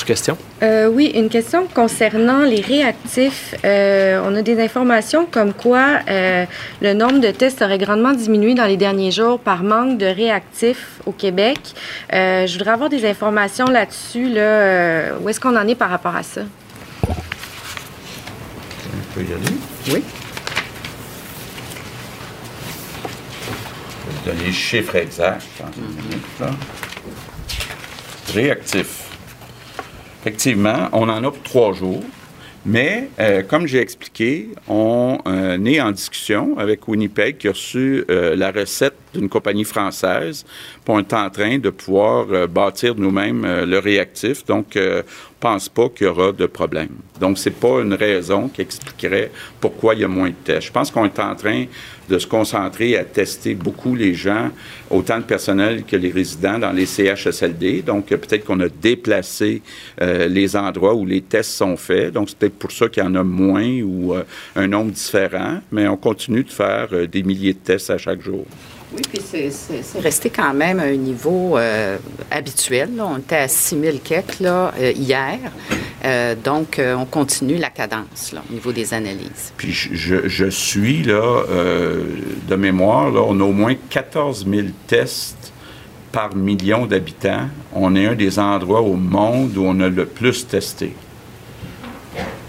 Question? 0.02 0.36
Euh, 0.62 0.88
oui, 0.88 1.12
une 1.14 1.28
question 1.30 1.66
concernant 1.72 2.40
les 2.40 2.60
réactifs. 2.60 3.54
Euh, 3.64 4.20
on 4.26 4.34
a 4.34 4.42
des 4.42 4.60
informations 4.62 5.24
comme 5.24 5.54
quoi 5.54 6.00
euh, 6.10 6.44
le 6.82 6.92
nombre 6.92 7.20
de 7.20 7.30
tests 7.30 7.62
aurait 7.62 7.78
grandement 7.78 8.12
diminué 8.12 8.54
dans 8.54 8.66
les 8.66 8.76
derniers 8.76 9.12
jours 9.12 9.38
par 9.38 9.62
manque 9.62 9.96
de 9.96 10.06
réactifs 10.06 11.00
au 11.06 11.12
Québec. 11.12 11.58
je 12.10 12.52
voudrais 12.52 12.72
avoir 12.72 12.90
des 12.90 13.06
informations 13.06 13.66
là-dessus. 13.66 14.28
Là, 14.28 15.14
où 15.22 15.28
est-ce 15.28 15.40
qu'on 15.40 15.56
en 15.56 15.66
est 15.68 15.76
par 15.76 15.90
rapport 15.90 16.16
à 16.16 16.22
ça? 16.22 16.42
On 17.08 17.14
peut 19.14 19.22
y 19.22 19.32
aller? 19.32 19.56
Oui. 19.92 20.02
Les 24.32 24.52
chiffres 24.52 24.96
exacts. 24.96 25.62
Réactif. 28.32 29.10
Effectivement, 30.22 30.88
on 30.92 31.08
en 31.08 31.22
a 31.22 31.30
pour 31.30 31.42
trois 31.42 31.72
jours. 31.72 32.02
Mais, 32.66 33.10
euh, 33.20 33.42
comme 33.42 33.66
j'ai 33.66 33.80
expliqué, 33.80 34.48
on 34.68 35.18
euh, 35.26 35.62
est 35.66 35.82
en 35.82 35.90
discussion 35.90 36.56
avec 36.56 36.88
Winnipeg 36.88 37.36
qui 37.36 37.48
a 37.48 37.50
reçu 37.50 38.06
euh, 38.10 38.34
la 38.34 38.50
recette 38.50 38.94
d'une 39.12 39.28
compagnie 39.28 39.64
française. 39.64 40.46
pour 40.82 40.94
on 40.94 41.00
est 41.00 41.12
en 41.12 41.28
train 41.28 41.58
de 41.58 41.68
pouvoir 41.68 42.48
bâtir 42.48 42.94
nous-mêmes 42.96 43.64
le 43.64 43.78
réactif. 43.78 44.46
Donc, 44.46 44.78
pense 45.44 45.68
pas 45.68 45.90
qu'il 45.90 46.06
y 46.06 46.10
aura 46.10 46.32
de 46.32 46.46
problème. 46.46 46.88
Donc, 47.20 47.36
c'est 47.36 47.50
pas 47.50 47.82
une 47.82 47.92
raison 47.92 48.48
qui 48.48 48.62
expliquerait 48.62 49.30
pourquoi 49.60 49.94
il 49.94 50.00
y 50.00 50.04
a 50.04 50.08
moins 50.08 50.30
de 50.30 50.34
tests. 50.42 50.68
Je 50.68 50.72
pense 50.72 50.90
qu'on 50.90 51.04
est 51.04 51.18
en 51.18 51.34
train 51.34 51.66
de 52.08 52.18
se 52.18 52.26
concentrer 52.26 52.96
à 52.96 53.04
tester 53.04 53.54
beaucoup 53.54 53.94
les 53.94 54.14
gens, 54.14 54.50
autant 54.90 55.16
le 55.16 55.22
personnel 55.22 55.84
que 55.84 55.96
les 55.96 56.10
résidents 56.10 56.58
dans 56.58 56.72
les 56.72 56.86
CHSLD. 56.86 57.82
Donc, 57.82 58.06
peut-être 58.06 58.44
qu'on 58.44 58.60
a 58.60 58.68
déplacé 58.68 59.62
euh, 60.00 60.28
les 60.28 60.56
endroits 60.56 60.94
où 60.94 61.06
les 61.06 61.22
tests 61.22 61.52
sont 61.52 61.76
faits. 61.76 62.12
Donc, 62.12 62.30
c'est 62.30 62.38
peut-être 62.38 62.58
pour 62.58 62.72
ça 62.72 62.88
qu'il 62.88 63.02
y 63.02 63.06
en 63.06 63.14
a 63.14 63.22
moins 63.22 63.80
ou 63.82 64.14
euh, 64.14 64.24
un 64.56 64.66
nombre 64.66 64.90
différent. 64.90 65.60
Mais 65.72 65.88
on 65.88 65.96
continue 65.96 66.44
de 66.44 66.50
faire 66.50 66.88
euh, 66.92 67.06
des 67.06 67.22
milliers 67.22 67.54
de 67.54 67.58
tests 67.58 67.90
à 67.90 67.98
chaque 67.98 68.22
jour. 68.22 68.44
Oui, 68.94 69.02
puis 69.12 69.20
c'est 69.22 69.98
resté 70.00 70.30
quand 70.30 70.54
même 70.54 70.78
à 70.78 70.84
un 70.84 70.96
niveau 70.96 71.58
euh, 71.58 71.98
habituel. 72.30 72.90
On 73.00 73.18
était 73.18 73.36
à 73.36 73.48
6 73.48 73.80
000 73.80 73.96
quelques 74.04 74.38
là, 74.40 74.72
euh, 74.78 74.92
hier. 74.92 75.38
Euh, 76.04 76.34
donc, 76.36 76.80
on 76.80 77.04
continue 77.06 77.56
la 77.56 77.70
cadence 77.70 78.32
là, 78.32 78.42
au 78.48 78.52
niveau 78.52 78.72
des 78.72 78.94
analyses. 78.94 79.52
Puis 79.56 79.72
je, 79.72 80.28
je 80.28 80.46
suis, 80.46 81.02
là, 81.02 81.44
de 82.48 82.54
mémoire, 82.54 83.10
là, 83.10 83.22
on 83.26 83.40
a 83.40 83.44
au 83.44 83.52
moins 83.52 83.74
14 83.90 84.46
000 84.48 84.68
tests 84.86 85.52
par 86.12 86.36
million 86.36 86.86
d'habitants, 86.86 87.48
on 87.72 87.96
est 87.96 88.06
un 88.06 88.14
des 88.14 88.38
endroits 88.38 88.82
au 88.82 88.94
monde 88.94 89.56
où 89.56 89.64
on 89.64 89.80
a 89.80 89.88
le 89.88 90.06
plus 90.06 90.46
testé. 90.46 90.94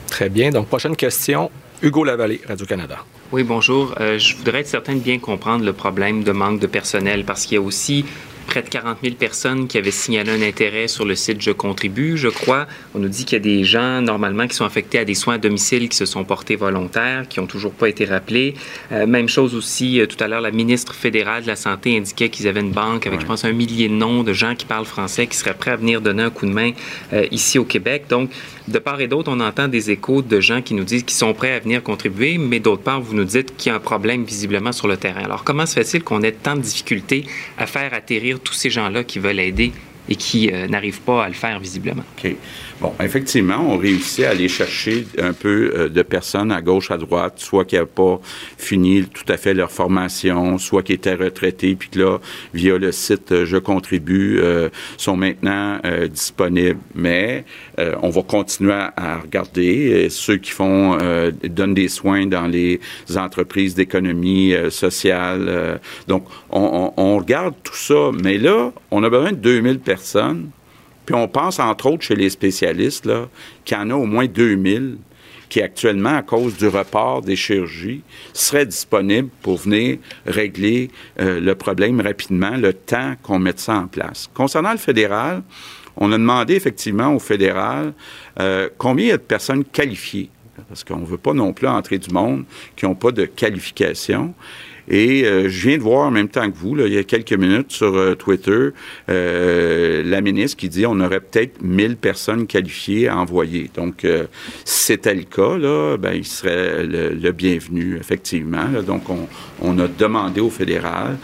Très 0.08 0.30
bien. 0.30 0.52
Donc, 0.52 0.68
prochaine 0.68 0.96
question. 0.96 1.50
Hugo 1.82 2.04
Lavallée, 2.04 2.42
Radio-Canada. 2.48 3.00
Oui, 3.32 3.44
bonjour. 3.44 3.96
Euh, 4.00 4.20
je 4.20 4.36
voudrais 4.36 4.60
être 4.60 4.68
certain 4.68 4.94
de 4.94 5.00
bien 5.00 5.18
comprendre 5.18 5.66
le 5.66 5.74
problème 5.74 6.24
de 6.24 6.32
manque 6.32 6.60
de 6.60 6.68
personnel 6.68 7.26
parce 7.26 7.46
qu'il 7.46 7.56
y 7.56 7.58
a 7.58 7.62
aussi 7.62 8.06
près 8.46 8.62
de 8.62 8.70
40 8.70 9.00
000 9.04 9.16
personnes 9.16 9.68
qui 9.68 9.78
avaient 9.78 9.92
signalé 9.92 10.32
un 10.32 10.42
intérêt 10.42 10.88
sur 10.88 11.06
le 11.06 11.16
site 11.16 11.42
Je 11.42 11.52
contribue, 11.52 12.18
je 12.18 12.28
crois. 12.28 12.68
On 12.94 13.00
nous 13.00 13.10
dit 13.10 13.26
qu'il 13.26 13.38
y 13.38 13.42
a 13.42 13.44
des 13.44 13.64
gens, 13.64 14.02
normalement, 14.02 14.48
qui 14.48 14.56
sont 14.56 14.66
affectés 14.66 15.00
à 15.00 15.06
des 15.06 15.16
soins 15.16 15.36
à 15.36 15.38
domicile 15.38 15.90
qui 15.90 15.98
se 15.98 16.06
sont 16.06 16.24
portés 16.24 16.56
volontaires, 16.56 17.28
qui 17.28 17.40
n'ont 17.40 17.48
toujours 17.48 17.74
pas 17.74 17.90
été 17.90 18.06
rappelés. 18.06 18.54
Euh, 18.92 19.06
même 19.08 19.28
chose 19.28 19.56
aussi, 19.56 20.00
euh, 20.00 20.06
tout 20.06 20.22
à 20.24 20.28
l'heure, 20.28 20.42
la 20.42 20.52
ministre 20.52 20.94
fédérale 20.94 21.44
de 21.44 21.48
la 21.48 21.56
Santé 21.56 21.98
indiquait 21.98 22.30
qu'ils 22.30 22.48
avaient 22.48 22.62
une 22.62 22.72
banque 22.72 23.08
avec, 23.08 23.22
je 23.22 23.26
pense, 23.26 23.46
un 23.46 23.52
millier 23.52 23.90
de 23.90 23.94
noms 23.94 24.24
de 24.24 24.34
gens 24.34 24.56
qui 24.56 24.66
parlent 24.66 24.86
français, 24.86 25.28
qui 25.28 25.38
seraient 25.38 25.56
prêts 25.56 25.72
à 25.72 25.76
venir 25.76 26.02
donner 26.02 26.24
un 26.24 26.30
coup 26.30 26.46
de 26.46 26.52
main 26.52 26.72
euh, 27.14 27.26
ici 27.32 27.58
au 27.58 27.66
Québec. 27.66 28.06
Donc, 28.10 28.30
de 28.68 28.80
part 28.80 29.00
et 29.00 29.08
d'autre, 29.08 29.32
on 29.32 29.40
entend 29.40 29.68
des 29.68 29.92
échos 29.92 30.22
de 30.22 30.40
gens 30.40 30.62
qui 30.62 30.74
nous 30.74 30.84
disent 30.84 31.04
qu'ils 31.04 31.18
sont 31.18 31.34
prêts 31.34 31.54
à 31.54 31.60
venir 31.60 31.84
contribuer, 31.84 32.38
mais 32.38 32.60
d'autre 32.60 32.82
part, 32.82 33.00
vous 33.00 33.16
nous 33.16 33.24
dites 33.24 33.56
qu'il 33.58 33.70
y 33.70 33.74
a 33.74 33.76
un 33.76 33.80
problème 33.80 34.24
visiblement 34.24 34.72
sur 34.72 34.88
le 34.88 34.98
terrain. 34.98 35.24
Alors, 35.24 35.44
comment 35.44 35.66
se 35.66 35.74
fait-il 35.74 36.04
qu'on 36.04 36.22
ait 36.24 36.32
tant 36.32 36.56
de 36.56 36.62
difficultés 36.62 37.26
à 37.58 37.68
faire 37.68 37.94
atterrir 37.94 38.40
tous 38.40 38.54
ces 38.54 38.70
gens-là 38.70 39.04
qui 39.04 39.20
veulent 39.20 39.40
aider 39.40 39.72
et 40.10 40.16
qui 40.16 40.52
euh, 40.52 40.68
n'arrivent 40.68 41.02
pas 41.02 41.24
à 41.24 41.28
le 41.28 41.34
faire 41.34 41.60
visiblement? 41.60 42.04
Bon, 42.82 42.94
effectivement, 43.00 43.66
on 43.70 43.78
réussit 43.78 44.26
à 44.26 44.32
aller 44.32 44.50
chercher 44.50 45.08
un 45.18 45.32
peu 45.32 45.72
euh, 45.74 45.88
de 45.88 46.02
personnes 46.02 46.52
à 46.52 46.62
gauche, 46.62 46.92
à 46.92 46.98
droite, 46.98 47.36
soit 47.38 47.64
qui 47.64 47.76
n'avaient 47.76 47.88
pas 47.88 48.20
fini 48.58 49.06
tout 49.06 49.24
à 49.32 49.38
fait 49.38 49.54
leur 49.54 49.72
formation, 49.72 50.58
soit 50.58 50.84
qui 50.84 50.92
étaient 50.92 51.14
retraités, 51.14 51.76
puis 51.76 51.88
que 51.88 52.00
là, 52.00 52.18
via 52.54 52.78
le 52.78 52.92
site 52.92 53.32
euh, 53.32 53.46
Je 53.46 53.56
contribue, 53.56 54.40
euh, 54.42 54.68
sont 54.98 55.16
maintenant 55.16 55.80
disponibles. 56.12 56.80
Mais 56.96 57.46
on 57.78 58.10
va 58.10 58.22
continuer 58.24 58.74
à, 58.74 59.20
regarder 59.20 60.08
ceux 60.10 60.38
qui 60.38 60.52
font, 60.52 60.98
donnent 61.44 61.74
des 61.74 61.88
soins 61.88 62.26
dans 62.26 62.48
les 62.48 62.80
entreprises 63.16 63.76
d'économie 63.76 64.54
sociale. 64.70 65.80
donc, 66.08 66.26
on, 66.50 66.94
on, 66.98 67.02
on 67.02 67.18
regarde 67.18 67.54
tout 67.64 67.76
ça. 67.76 68.12
Mais 68.22 68.38
là, 68.38 68.72
on 68.92 69.04
a 69.04 69.10
besoin 69.10 69.32
de 69.32 69.38
2000 69.38 69.80
personnes 69.80 70.50
puis 71.06 71.16
on 71.16 71.28
pense, 71.28 71.60
entre 71.60 71.88
autres, 71.88 72.04
chez 72.04 72.16
les 72.16 72.30
spécialistes, 72.30 73.10
qu'il 73.64 73.78
y 73.78 73.80
en 73.80 73.90
a 73.92 73.96
au 73.96 74.06
moins 74.06 74.26
2000 74.26 74.98
qui 75.50 75.62
actuellement, 75.62 76.18
à 76.18 76.24
cause 76.24 76.58
du 76.58 76.68
report 76.68 77.22
des 77.22 77.36
chirurgies, 77.36 78.02
seraient 78.34 78.66
disponibles 78.66 79.30
pour 79.42 79.58
venir 79.58 79.98
régler 80.26 80.90
euh, 81.20 81.40
le 81.40 81.56
problème 81.56 82.02
rapidement, 82.02 82.58
le 82.58 82.74
temps 82.74 83.14
qu'on 83.22 83.40
mette 83.40 83.60
ça 83.60 83.76
en 83.76 83.88
place. 83.88 84.30
Concernant 84.34 84.72
le 84.72 84.78
fédéral, 84.78 85.44
on 85.98 86.12
a 86.12 86.18
demandé 86.18 86.56
effectivement 86.56 87.14
au 87.14 87.20
fédéral 87.20 87.94
euh, 88.40 88.70
combien 88.78 89.06
il 89.06 89.10
y 89.10 89.14
a 89.14 89.18
de 89.18 89.22
personnes 89.22 89.64
qualifiées, 89.64 90.30
parce 90.68 90.84
qu'on 90.84 90.98
ne 90.98 91.06
veut 91.06 91.18
pas 91.18 91.34
non 91.34 91.54
plus 91.54 91.68
entrer 91.68 92.00
du 92.00 92.14
monde 92.14 92.44
qui 92.76 92.86
n'ont 92.86 92.96
pas 92.96 93.12
de 93.12 93.26
qualification. 93.26 94.34
Et 94.88 95.26
euh, 95.26 95.50
je 95.50 95.68
viens 95.68 95.78
de 95.78 95.84
voir 95.84 96.08
en 96.08 96.12
même 96.12 96.30
temps 96.30 96.50
que 96.50 96.56
vous, 96.56 96.78
il 96.80 96.94
y 96.94 96.98
a 96.98 97.04
quelques 97.04 97.34
minutes 97.34 97.72
sur 97.72 97.96
euh, 97.96 98.16
Twitter, 98.16 98.70
euh, 99.10 100.04
la 100.04 100.22
ministre 100.22 100.58
qui 100.58 100.70
dit 100.70 100.86
on 100.86 101.00
aurait 101.00 101.20
peut-être 101.20 101.62
1000 101.62 101.98
personnes 101.98 102.48
qualifiées 102.48 103.08
à 103.08 103.18
envoyer. 103.18 103.70
Donc, 103.74 104.06
si 104.64 104.86
c'était 104.86 105.16
le 105.16 105.24
cas, 105.24 105.58
là, 105.58 105.98
ben, 105.98 106.14
il 106.14 106.26
serait 106.26 106.86
le, 106.86 107.32
bienvenu, 107.32 107.98
effectivement. 107.98 108.68
Donc, 108.86 109.10
on, 109.10 109.28
on 109.62 109.78
a 109.80 109.88
demandé 109.88 110.40
au 110.40 110.50
fédéral 110.50 111.18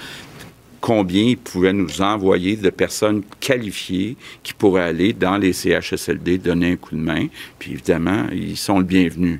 combien 0.82 1.24
il 1.24 1.38
pouvait 1.38 1.74
nous 1.74 2.02
envoyer 2.02 2.56
de 2.56 2.70
personnes 2.72 3.22
qualifiées 3.40 4.18
qui 4.44 4.54
pourraient 4.54 4.84
aller 4.84 5.14
dans 5.14 5.38
les 5.38 5.54
CHSLD 5.54 6.40
donner 6.40 6.72
un 6.72 6.76
coup 6.76 6.96
de 6.96 7.02
main. 7.02 7.28
Puis 7.60 7.74
évidemment, 7.74 8.26
ils 8.34 8.58
sont 8.58 8.80
le 8.80 8.86
bienvenu. 8.86 9.40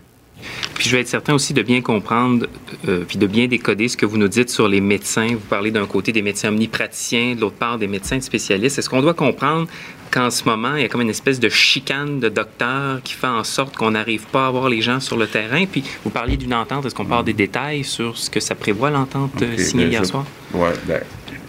Puis 0.76 0.90
je 0.90 0.96
vais 0.96 1.02
être 1.02 1.08
certain 1.08 1.34
aussi 1.34 1.54
de 1.54 1.62
bien 1.62 1.82
comprendre, 1.82 2.48
euh, 2.88 3.04
puis 3.08 3.18
de 3.18 3.28
bien 3.28 3.48
décoder 3.48 3.88
ce 3.88 3.98
que 3.98 4.06
vous 4.06 4.18
nous 4.18 4.28
dites 4.28 4.50
sur 4.50 4.68
les 4.68 4.82
médecins. 4.82 5.28
Vous 5.32 5.48
parlez 5.50 5.72
d'un 5.72 5.86
côté 5.86 6.12
des 6.12 6.22
médecins 6.22 6.50
omnipraticiens, 6.50 7.36
de 7.36 7.42
l'autre 7.42 7.58
part 7.58 7.78
des 7.78 7.88
médecins 7.88 8.20
spécialistes. 8.20 8.80
Est-ce 8.80 8.90
qu'on 8.90 9.02
doit 9.02 9.14
comprendre 9.14 9.68
qu'en 10.12 10.30
ce 10.30 10.44
moment, 10.44 10.76
il 10.76 10.82
y 10.82 10.86
a 10.86 10.90
comme 10.90 11.02
une 11.02 11.10
espèce 11.10 11.40
de 11.40 11.50
chicane 11.50 12.20
de 12.20 12.30
docteurs 12.30 13.02
qui 13.04 13.14
fait 13.14 13.28
en 13.28 13.44
sorte 13.44 13.76
qu'on 13.76 13.92
n'arrive 13.92 14.26
pas 14.28 14.46
à 14.46 14.48
avoir 14.48 14.70
les 14.70 14.82
gens 14.82 15.00
sur 15.00 15.18
le 15.18 15.28
terrain? 15.28 15.66
Puis 15.66 15.84
vous 16.04 16.10
parliez 16.10 16.38
d'une 16.38 16.54
entente. 16.54 16.86
Est-ce 16.86 16.96
qu'on 16.96 17.06
parle 17.06 17.26
des 17.26 17.34
détails 17.34 17.84
sur 17.84 18.18
ce 18.18 18.30
que 18.30 18.40
ça 18.40 18.56
prévoit, 18.56 18.90
l'entente 18.90 19.42
euh, 19.42 19.58
signée 19.58 19.88
hier 19.88 20.06
soir? 20.06 20.26
Oui. 20.54 20.70
Ben, 20.86 21.02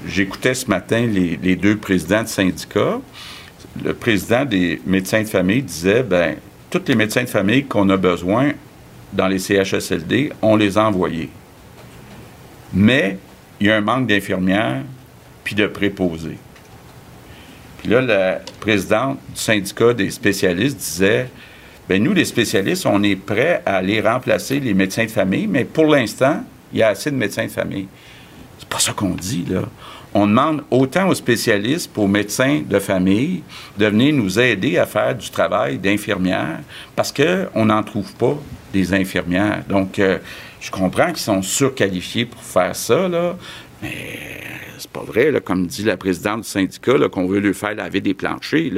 j'écoutais 0.07 0.55
ce 0.55 0.67
matin 0.67 1.07
les, 1.07 1.39
les, 1.43 1.57
deux 1.57 1.77
présidents 1.77 2.23
de 2.23 2.29
syndicats. 2.29 3.01
Le 3.83 3.95
président 3.95 4.45
des 4.45 4.81
médecins 4.87 5.23
de 5.23 5.29
famille 5.29 5.63
disait, 5.63 6.03
ben 6.03 6.37
tous 6.71 6.83
les 6.89 6.95
médecins 6.95 7.23
de 7.23 7.29
famille 7.29 7.65
qu'on 7.65 7.89
a 7.91 7.97
besoin, 7.97 8.53
dans 9.13 9.29
les 9.29 9.39
CHSLD, 9.39 10.33
on 10.41 10.57
les 10.57 10.79
a 10.79 10.87
envoyés. 10.87 11.31
Mais 12.73 13.19
il 13.61 13.67
y 13.67 13.71
a 13.71 13.77
un 13.77 13.81
manque 13.81 14.07
d'infirmières 14.07 14.83
puis 15.45 15.55
de 15.55 15.67
préposés. 15.67 16.39
Puis 17.79 17.89
là, 17.89 18.01
la 18.01 18.41
présidente 18.61 19.19
du 19.35 19.41
syndicat 19.41 19.93
des 19.93 20.11
spécialistes 20.11 20.79
disait 20.79 21.29
ben 21.89 22.03
nous, 22.03 22.13
les 22.13 22.25
spécialistes, 22.25 22.87
on 22.87 23.03
est 23.03 23.17
prêts 23.17 23.61
à 23.67 23.77
aller 23.77 24.01
remplacer 24.01 24.61
les 24.61 24.73
médecins 24.73 25.05
de 25.05 25.11
famille, 25.11 25.49
mais 25.49 25.65
pour 25.65 25.87
l'instant, 25.87 26.45
il 26.73 26.79
y 26.79 26.83
a 26.83 26.89
assez 26.89 27.11
de 27.11 27.17
médecins 27.17 27.45
de 27.45 27.51
famille. 27.51 27.89
C'est 28.59 28.69
pas 28.69 28.79
ça 28.79 28.93
qu'on 28.93 29.15
dit, 29.15 29.45
là 29.49 29.63
on 30.15 30.27
demande 30.27 30.63
autant 30.71 31.09
aux 31.09 31.15
spécialistes, 31.15 31.91
aux 31.97 32.07
médecins 32.07 32.63
de 32.69 32.79
famille, 32.79 33.43
de 33.79 33.87
venir 33.87 34.15
nous 34.15 34.39
aider 34.39 34.79
à 34.79 34.87
faire 34.87 35.15
du 35.15 35.31
travail 35.31 35.79
d'infirmière 35.79 36.61
parce 36.95 37.13
qu'on 37.13 37.65
n'en 37.65 37.83
trouve 37.83 38.13
pas 38.15 38.37
des 38.73 38.93
infirmières. 38.95 39.63
Donc, 39.69 39.99
euh, 39.99 40.19
je 40.61 40.71
comprends 40.71 41.09
qu'ils 41.09 41.17
sont 41.19 41.43
surqualifiés 41.43 42.27
pour 42.27 42.43
faire 42.43 42.77
ça, 42.77 43.09
là, 43.09 43.37
mais 43.83 44.19
c'est 44.83 44.91
pas 44.91 45.05
vrai, 45.05 45.33
comme 45.45 45.67
dit 45.67 45.85
la 45.85 45.97
présidente 45.97 46.43
du 46.43 46.49
syndicat, 46.49 47.09
qu'on 47.09 47.27
veut 47.27 47.39
lui 47.39 47.55
faire 47.55 47.75
laver 47.75 48.01
des 48.01 48.15
planchers. 48.15 48.73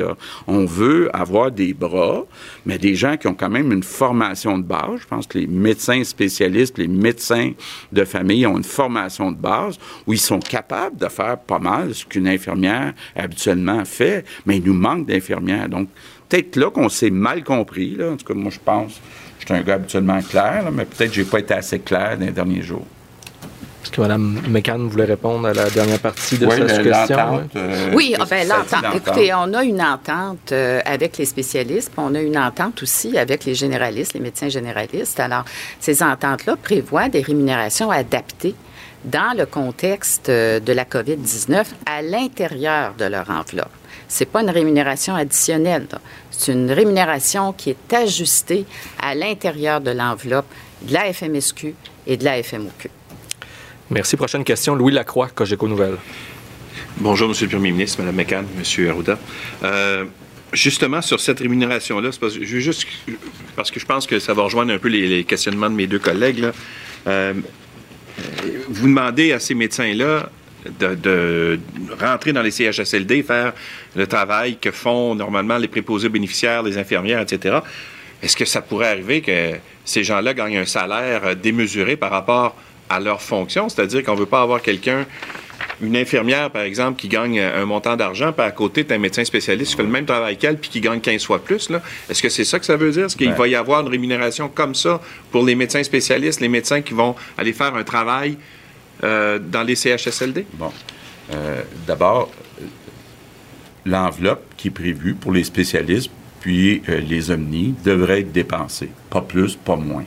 On 0.46 0.66
veut 0.66 1.08
avoir 1.16 1.50
des 1.50 1.72
bras, 1.72 2.26
mais 2.66 2.78
des 2.78 2.94
gens 2.94 3.16
qui 3.16 3.26
ont 3.26 3.34
quand 3.34 3.48
même 3.48 3.72
une 3.72 3.82
formation 3.82 4.58
de 4.58 4.64
base. 4.64 5.00
Je 5.00 5.06
pense 5.06 5.26
que 5.26 5.38
les 5.38 5.46
médecins 5.46 6.04
spécialistes, 6.04 6.76
les 6.76 6.88
médecins 6.88 7.52
de 7.90 8.04
famille 8.04 8.46
ont 8.46 8.58
une 8.58 8.64
formation 8.64 9.32
de 9.32 9.36
base 9.36 9.78
où 10.06 10.12
ils 10.12 10.20
sont 10.20 10.40
capables 10.40 10.96
de 10.98 11.08
faire 11.08 11.38
pas 11.38 11.58
mal 11.58 11.94
ce 11.94 12.04
qu'une 12.04 12.28
infirmière 12.28 12.92
habituellement 13.16 13.84
fait, 13.84 14.24
mais 14.44 14.58
il 14.58 14.64
nous 14.64 14.74
manque 14.74 15.06
d'infirmières. 15.06 15.68
Donc, 15.68 15.88
peut-être 16.28 16.56
là 16.56 16.70
qu'on 16.70 16.90
s'est 16.90 17.10
mal 17.10 17.42
compris. 17.42 17.96
En 18.02 18.16
tout 18.16 18.26
cas, 18.26 18.34
moi, 18.34 18.50
je 18.50 18.60
pense, 18.62 19.00
je 19.38 19.46
suis 19.46 19.54
un 19.54 19.62
gars 19.62 19.74
habituellement 19.74 20.20
clair, 20.20 20.70
mais 20.70 20.84
peut-être 20.84 21.10
que 21.10 21.16
j'ai 21.16 21.24
pas 21.24 21.38
été 21.38 21.54
assez 21.54 21.78
clair 21.78 22.18
dans 22.18 22.26
les 22.26 22.32
derniers 22.32 22.62
jours. 22.62 22.86
Est-ce 23.84 23.92
que 23.92 24.00
Mme 24.00 24.40
McCann 24.48 24.88
voulait 24.88 25.04
répondre 25.04 25.46
à 25.46 25.52
la 25.52 25.68
dernière 25.68 25.98
partie 25.98 26.38
de 26.38 26.48
cette 26.48 26.82
question? 26.82 27.46
Euh, 27.54 27.92
oui, 27.92 28.14
ah, 28.18 28.24
ben, 28.24 28.48
l'entente. 28.48 28.96
Écoutez, 28.96 29.34
on 29.34 29.52
a 29.52 29.62
une 29.62 29.82
entente 29.82 30.52
euh, 30.52 30.80
avec 30.86 31.18
les 31.18 31.26
spécialistes, 31.26 31.90
puis 31.90 32.02
on 32.02 32.14
a 32.14 32.22
une 32.22 32.38
entente 32.38 32.82
aussi 32.82 33.18
avec 33.18 33.44
les 33.44 33.54
généralistes, 33.54 34.14
les 34.14 34.20
médecins 34.20 34.48
généralistes. 34.48 35.20
Alors, 35.20 35.44
ces 35.80 36.02
ententes-là 36.02 36.56
prévoient 36.56 37.10
des 37.10 37.20
rémunérations 37.20 37.90
adaptées 37.90 38.54
dans 39.04 39.36
le 39.36 39.44
contexte 39.44 40.30
euh, 40.30 40.60
de 40.60 40.72
la 40.72 40.86
COVID-19 40.86 41.66
à 41.84 42.00
l'intérieur 42.00 42.94
de 42.96 43.04
leur 43.04 43.28
enveloppe. 43.28 43.68
C'est 44.08 44.24
pas 44.24 44.40
une 44.40 44.50
rémunération 44.50 45.14
additionnelle. 45.14 45.88
C'est 46.30 46.52
une 46.52 46.72
rémunération 46.72 47.52
qui 47.52 47.68
est 47.68 47.92
ajustée 47.92 48.64
à 49.02 49.14
l'intérieur 49.14 49.82
de 49.82 49.90
l'enveloppe 49.90 50.46
de 50.80 50.94
la 50.94 51.12
FMSQ 51.12 51.74
et 52.06 52.16
de 52.16 52.24
la 52.24 52.42
FMOQ. 52.42 52.88
Merci. 53.90 54.16
Prochaine 54.16 54.44
question, 54.44 54.74
Louis 54.74 54.92
Lacroix, 54.92 55.28
Cogeco 55.28 55.68
Nouvelles. 55.68 55.98
Bonjour, 56.96 57.28
Monsieur 57.28 57.46
le 57.46 57.50
Premier 57.50 57.70
ministre, 57.70 58.00
Mme 58.00 58.16
McCann, 58.16 58.46
M. 58.56 58.88
Arruda. 58.88 59.18
Euh, 59.62 60.04
justement, 60.52 61.02
sur 61.02 61.20
cette 61.20 61.40
rémunération-là, 61.40 62.10
parce, 62.18 63.70
que 63.70 63.80
je 63.80 63.86
pense 63.86 64.06
que 64.06 64.18
ça 64.18 64.32
va 64.32 64.42
rejoindre 64.44 64.72
un 64.72 64.78
peu 64.78 64.88
les, 64.88 65.24
questionnements 65.24 65.68
de 65.68 65.74
mes 65.74 65.86
deux 65.86 65.98
collègues. 65.98 66.46
Euh, 67.06 67.34
vous 68.68 68.86
demandez 68.86 69.32
à 69.32 69.38
ces 69.40 69.54
médecins-là 69.54 70.30
de, 70.78 71.58
rentrer 72.00 72.32
dans 72.32 72.42
les 72.42 72.52
CHSLD, 72.52 73.22
faire 73.22 73.52
le 73.94 74.06
travail 74.06 74.56
que 74.56 74.70
font 74.70 75.14
normalement 75.14 75.58
les 75.58 75.68
préposés 75.68 76.08
bénéficiaires, 76.08 76.62
les 76.62 76.78
infirmières, 76.78 77.20
etc. 77.20 77.58
Est-ce 78.22 78.36
que 78.36 78.46
ça 78.46 78.62
pourrait 78.62 78.88
arriver 78.88 79.20
que 79.20 79.56
ces 79.84 80.04
gens-là 80.04 80.32
gagnent 80.32 80.58
un 80.58 80.64
salaire 80.64 81.36
démesuré 81.36 81.96
par 81.96 82.10
rapport 82.10 82.56
à 82.88 83.00
leur 83.00 83.22
fonction, 83.22 83.68
c'est-à-dire 83.68 84.02
qu'on 84.02 84.14
ne 84.14 84.20
veut 84.20 84.26
pas 84.26 84.42
avoir 84.42 84.62
quelqu'un, 84.62 85.06
une 85.80 85.96
infirmière, 85.96 86.50
par 86.50 86.62
exemple, 86.62 87.00
qui 87.00 87.08
gagne 87.08 87.40
un 87.40 87.64
montant 87.64 87.96
d'argent, 87.96 88.32
puis 88.32 88.46
à 88.46 88.50
côté, 88.50 88.84
tu 88.84 88.92
un 88.92 88.98
médecin 88.98 89.24
spécialiste 89.24 89.72
qui 89.72 89.76
fait 89.76 89.82
le 89.82 89.88
même 89.88 90.06
travail 90.06 90.36
qu'elle, 90.36 90.58
puis 90.58 90.70
qui 90.70 90.80
gagne 90.80 91.00
15 91.00 91.24
fois 91.24 91.42
plus. 91.42 91.68
Est-ce 92.08 92.22
que 92.22 92.28
c'est 92.28 92.44
ça 92.44 92.58
que 92.58 92.66
ça 92.66 92.76
veut 92.76 92.90
dire? 92.92 93.06
Est-ce 93.06 93.16
qu'il 93.16 93.30
ben. 93.30 93.36
va 93.36 93.48
y 93.48 93.54
avoir 93.54 93.80
une 93.80 93.88
rémunération 93.88 94.48
comme 94.48 94.74
ça 94.74 95.00
pour 95.30 95.44
les 95.44 95.54
médecins 95.54 95.82
spécialistes, 95.82 96.40
les 96.40 96.48
médecins 96.48 96.82
qui 96.82 96.94
vont 96.94 97.16
aller 97.36 97.52
faire 97.52 97.74
un 97.74 97.84
travail 97.84 98.36
euh, 99.02 99.38
dans 99.38 99.62
les 99.62 99.74
CHSLD? 99.74 100.46
Bon. 100.54 100.72
Euh, 101.32 101.62
d'abord, 101.86 102.30
l'enveloppe 103.84 104.44
qui 104.56 104.68
est 104.68 104.72
prévue 104.72 105.14
pour 105.14 105.32
les 105.32 105.44
spécialistes 105.44 106.10
puis 106.44 106.82
euh, 106.90 107.00
les 107.00 107.30
omnis 107.30 107.74
devrait 107.86 108.20
être 108.20 108.30
dépensée. 108.30 108.90
Pas 109.08 109.22
plus, 109.22 109.56
pas 109.56 109.76
moins. 109.76 110.04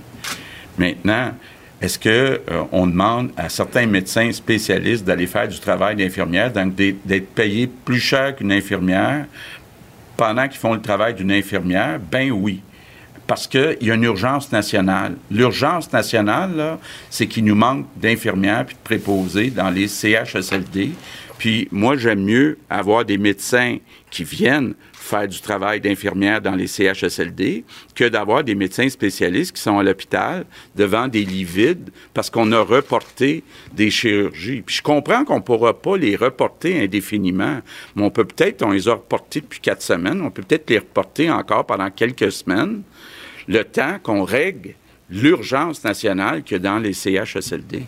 Maintenant, 0.78 1.32
est-ce 1.80 2.00
que 2.00 2.10
euh, 2.10 2.64
on 2.72 2.88
demande 2.88 3.32
à 3.38 3.50
certains 3.50 3.86
médecins 3.86 4.32
spécialistes 4.32 5.06
d'aller 5.06 5.28
faire 5.28 5.48
du 5.48 5.60
travail 5.60 5.96
d'infirmière, 5.96 6.52
donc 6.52 6.74
d'être 6.76 7.30
payés 7.36 7.68
plus 7.68 8.00
cher 8.00 8.36
qu'une 8.36 8.52
infirmière 8.52 9.26
pendant 10.16 10.48
qu'ils 10.48 10.60
font 10.60 10.74
le 10.74 10.82
travail 10.82 11.14
d'une 11.14 11.32
infirmière? 11.32 12.00
Ben 12.00 12.32
oui. 12.32 12.62
Parce 13.28 13.46
qu'il 13.46 13.78
y 13.82 13.92
a 13.92 13.94
une 13.94 14.04
urgence 14.04 14.52
nationale. 14.52 15.18
L'urgence 15.30 15.92
nationale, 15.92 16.78
c'est 17.10 17.28
qu'il 17.28 17.44
nous 17.44 17.56
manque 17.56 17.86
d'infirmières 17.96 18.66
puis 18.66 18.76
de 18.76 18.82
préposés 18.82 19.50
dans 19.52 19.70
les 19.70 19.88
CHSLD. 19.88 20.92
Puis 21.38 21.68
moi, 21.72 21.98
j'aime 21.98 22.24
mieux 22.24 22.58
avoir 22.70 23.06
des 23.06 23.18
médecins 23.18 23.78
qui 24.10 24.24
viennent 24.24 24.74
faire 25.08 25.28
du 25.28 25.40
travail 25.40 25.82
d'infirmière 25.82 26.42
dans 26.42 26.56
les 26.56 26.68
CHSLD 26.68 27.64
que 27.96 28.04
d'avoir 28.06 28.44
des 28.44 28.56
médecins 28.56 28.90
spécialistes 28.90 29.56
qui 29.56 29.62
sont 29.62 29.80
à 29.80 29.84
l'hôpital 29.84 30.46
devant 30.76 31.08
des 31.08 31.24
lits 31.24 31.44
vides 31.44 31.90
parce 32.14 32.30
qu'on 32.30 32.52
a 32.52 32.60
reporté 32.60 33.44
des 33.74 33.90
chirurgies. 33.90 34.62
Puis 34.62 34.78
je 34.78 34.82
comprends 34.82 35.24
qu'on 35.24 35.38
ne 35.38 35.42
pourra 35.42 35.74
pas 35.80 35.98
les 35.98 36.16
reporter 36.16 36.82
indéfiniment, 36.82 37.62
mais 37.96 38.04
on 38.04 38.10
peut 38.10 38.26
peut-être, 38.26 38.64
on 38.64 38.72
les 38.72 38.88
a 38.88 38.94
reportés 38.94 39.42
depuis 39.42 39.60
quatre 39.60 39.82
semaines, 39.82 40.22
on 40.22 40.32
peut 40.32 40.44
peut-être 40.44 40.70
les 40.70 40.80
reporter 40.80 41.30
encore 41.30 41.66
pendant 41.66 41.90
quelques 41.90 42.32
semaines, 42.32 42.82
le 43.48 43.64
temps 43.64 43.98
qu'on 44.04 44.24
règle 44.24 44.74
l'urgence 45.10 45.84
nationale 45.84 46.44
que 46.44 46.56
dans 46.56 46.80
les 46.80 46.94
CHSLD. 46.94 47.84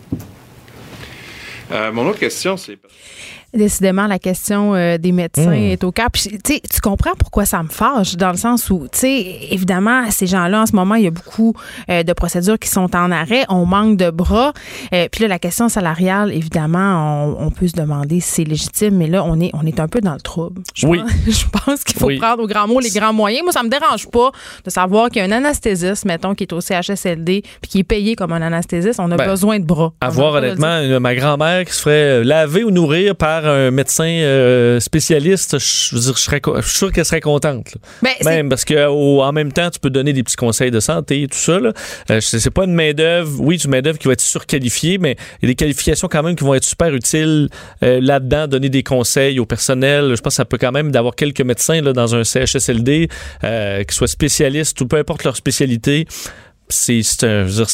Euh, 1.72 1.92
mon 1.92 2.06
autre 2.06 2.18
question, 2.18 2.56
c'est... 2.56 2.78
Décidément, 3.52 4.06
la 4.06 4.20
question 4.20 4.76
euh, 4.76 4.96
des 4.96 5.10
médecins 5.10 5.50
Hmm. 5.50 5.54
est 5.72 5.82
au 5.82 5.90
cœur. 5.90 6.06
Puis, 6.12 6.38
tu 6.44 6.80
comprends 6.80 7.14
pourquoi 7.18 7.44
ça 7.44 7.60
me 7.64 7.68
fâche, 7.68 8.14
dans 8.14 8.30
le 8.30 8.36
sens 8.36 8.70
où, 8.70 8.86
tu 8.92 8.98
sais, 9.00 9.38
évidemment, 9.50 10.08
ces 10.12 10.28
gens-là, 10.28 10.62
en 10.62 10.66
ce 10.66 10.76
moment, 10.76 10.94
il 10.94 11.02
y 11.02 11.06
a 11.08 11.10
beaucoup 11.10 11.54
euh, 11.90 12.04
de 12.04 12.12
procédures 12.12 12.60
qui 12.60 12.68
sont 12.68 12.94
en 12.94 13.10
arrêt. 13.10 13.44
On 13.48 13.66
manque 13.66 13.96
de 13.96 14.10
bras. 14.10 14.52
Euh, 14.94 15.08
puis 15.10 15.22
là, 15.22 15.28
la 15.28 15.40
question 15.40 15.68
salariale, 15.68 16.32
évidemment, 16.32 17.34
on, 17.40 17.46
on 17.46 17.50
peut 17.50 17.66
se 17.66 17.74
demander 17.74 18.20
si 18.20 18.30
c'est 18.30 18.44
légitime, 18.44 18.96
mais 18.96 19.08
là, 19.08 19.24
on 19.24 19.40
est, 19.40 19.50
on 19.52 19.66
est 19.66 19.80
un 19.80 19.88
peu 19.88 20.00
dans 20.00 20.14
le 20.14 20.20
trouble. 20.20 20.62
Je 20.76 20.86
Oui. 20.86 21.00
pense, 21.00 21.10
je 21.26 21.44
pense 21.64 21.82
qu'il 21.82 21.98
faut 21.98 22.06
Oui. 22.06 22.18
prendre 22.18 22.44
au 22.44 22.46
grand 22.46 22.68
mot 22.68 22.78
les 22.78 22.90
grands 22.90 23.12
moyens. 23.12 23.42
Moi, 23.42 23.52
ça 23.52 23.64
me 23.64 23.68
dérange 23.68 24.08
pas 24.10 24.30
de 24.64 24.70
savoir 24.70 25.08
qu'il 25.10 25.22
y 25.22 25.24
a 25.24 25.28
un 25.28 25.32
anesthésiste, 25.32 26.04
mettons, 26.04 26.36
qui 26.36 26.44
est 26.44 26.52
au 26.52 26.60
CHSLD, 26.60 27.42
puis 27.60 27.68
qui 27.68 27.78
est 27.80 27.84
payé 27.84 28.14
comme 28.14 28.30
un 28.32 28.42
anesthésiste. 28.42 29.00
On 29.00 29.10
a 29.10 29.16
Ben, 29.16 29.26
besoin 29.26 29.58
de 29.58 29.64
bras. 29.64 29.92
À 30.00 30.08
voir, 30.08 30.34
honnêtement, 30.34 30.78
une- 30.82 31.00
ma 31.00 31.16
grand-mère 31.16 31.59
qui 31.64 31.72
se 31.72 31.80
ferait 31.82 32.20
euh, 32.20 32.24
laver 32.24 32.64
ou 32.64 32.70
nourrir 32.70 33.14
par 33.16 33.46
un 33.46 33.70
médecin 33.70 34.04
euh, 34.04 34.80
spécialiste, 34.80 35.58
je 35.58 35.94
veux 35.94 36.00
dire, 36.00 36.16
je, 36.16 36.20
serais, 36.20 36.40
co- 36.40 36.56
je 36.60 36.66
suis 36.68 36.78
sûr 36.78 36.92
qu'elle 36.92 37.04
serait 37.04 37.20
contente. 37.20 37.74
Ben, 38.02 38.10
Même 38.24 38.48
parce 38.48 38.64
que 38.64 38.86
en 38.88 39.32
même 39.32 39.52
temps, 39.52 39.70
tu 39.70 39.78
peux 39.80 39.90
donner 39.90 40.12
des 40.12 40.22
petits 40.22 40.36
conseils 40.36 40.70
de 40.70 40.80
santé 40.80 41.22
et 41.22 41.28
tout 41.28 41.38
ça. 41.38 41.58
Euh, 42.10 42.20
c'est 42.20 42.50
pas 42.50 42.64
une 42.64 42.74
main-d'œuvre, 42.74 43.30
oui, 43.40 43.58
c'est 43.58 43.64
une 43.66 43.70
main-d'œuvre 43.72 43.98
qui 43.98 44.06
va 44.06 44.12
être 44.14 44.20
surqualifiée, 44.20 44.98
mais 44.98 45.16
il 45.42 45.46
y 45.46 45.46
a 45.46 45.52
des 45.52 45.54
qualifications 45.56 46.08
quand 46.08 46.22
même 46.22 46.36
qui 46.36 46.44
vont 46.44 46.54
être 46.54 46.64
super 46.64 46.94
utiles 46.94 47.48
euh, 47.82 48.00
là-dedans, 48.02 48.46
donner 48.48 48.68
des 48.68 48.82
conseils 48.82 49.38
au 49.38 49.46
personnel. 49.46 50.14
Je 50.16 50.20
pense 50.20 50.32
que 50.34 50.36
ça 50.36 50.44
peut 50.44 50.58
quand 50.58 50.72
même 50.72 50.90
d'avoir 50.90 51.14
quelques 51.14 51.40
médecins 51.42 51.80
là, 51.80 51.92
dans 51.92 52.14
un 52.14 52.24
CHSLD, 52.24 53.08
qui 53.88 53.94
soient 53.94 54.08
spécialistes 54.08 54.80
ou 54.80 54.86
peu 54.86 54.96
importe 54.96 55.24
leur 55.24 55.36
spécialité. 55.36 56.06
C'est 56.70 57.02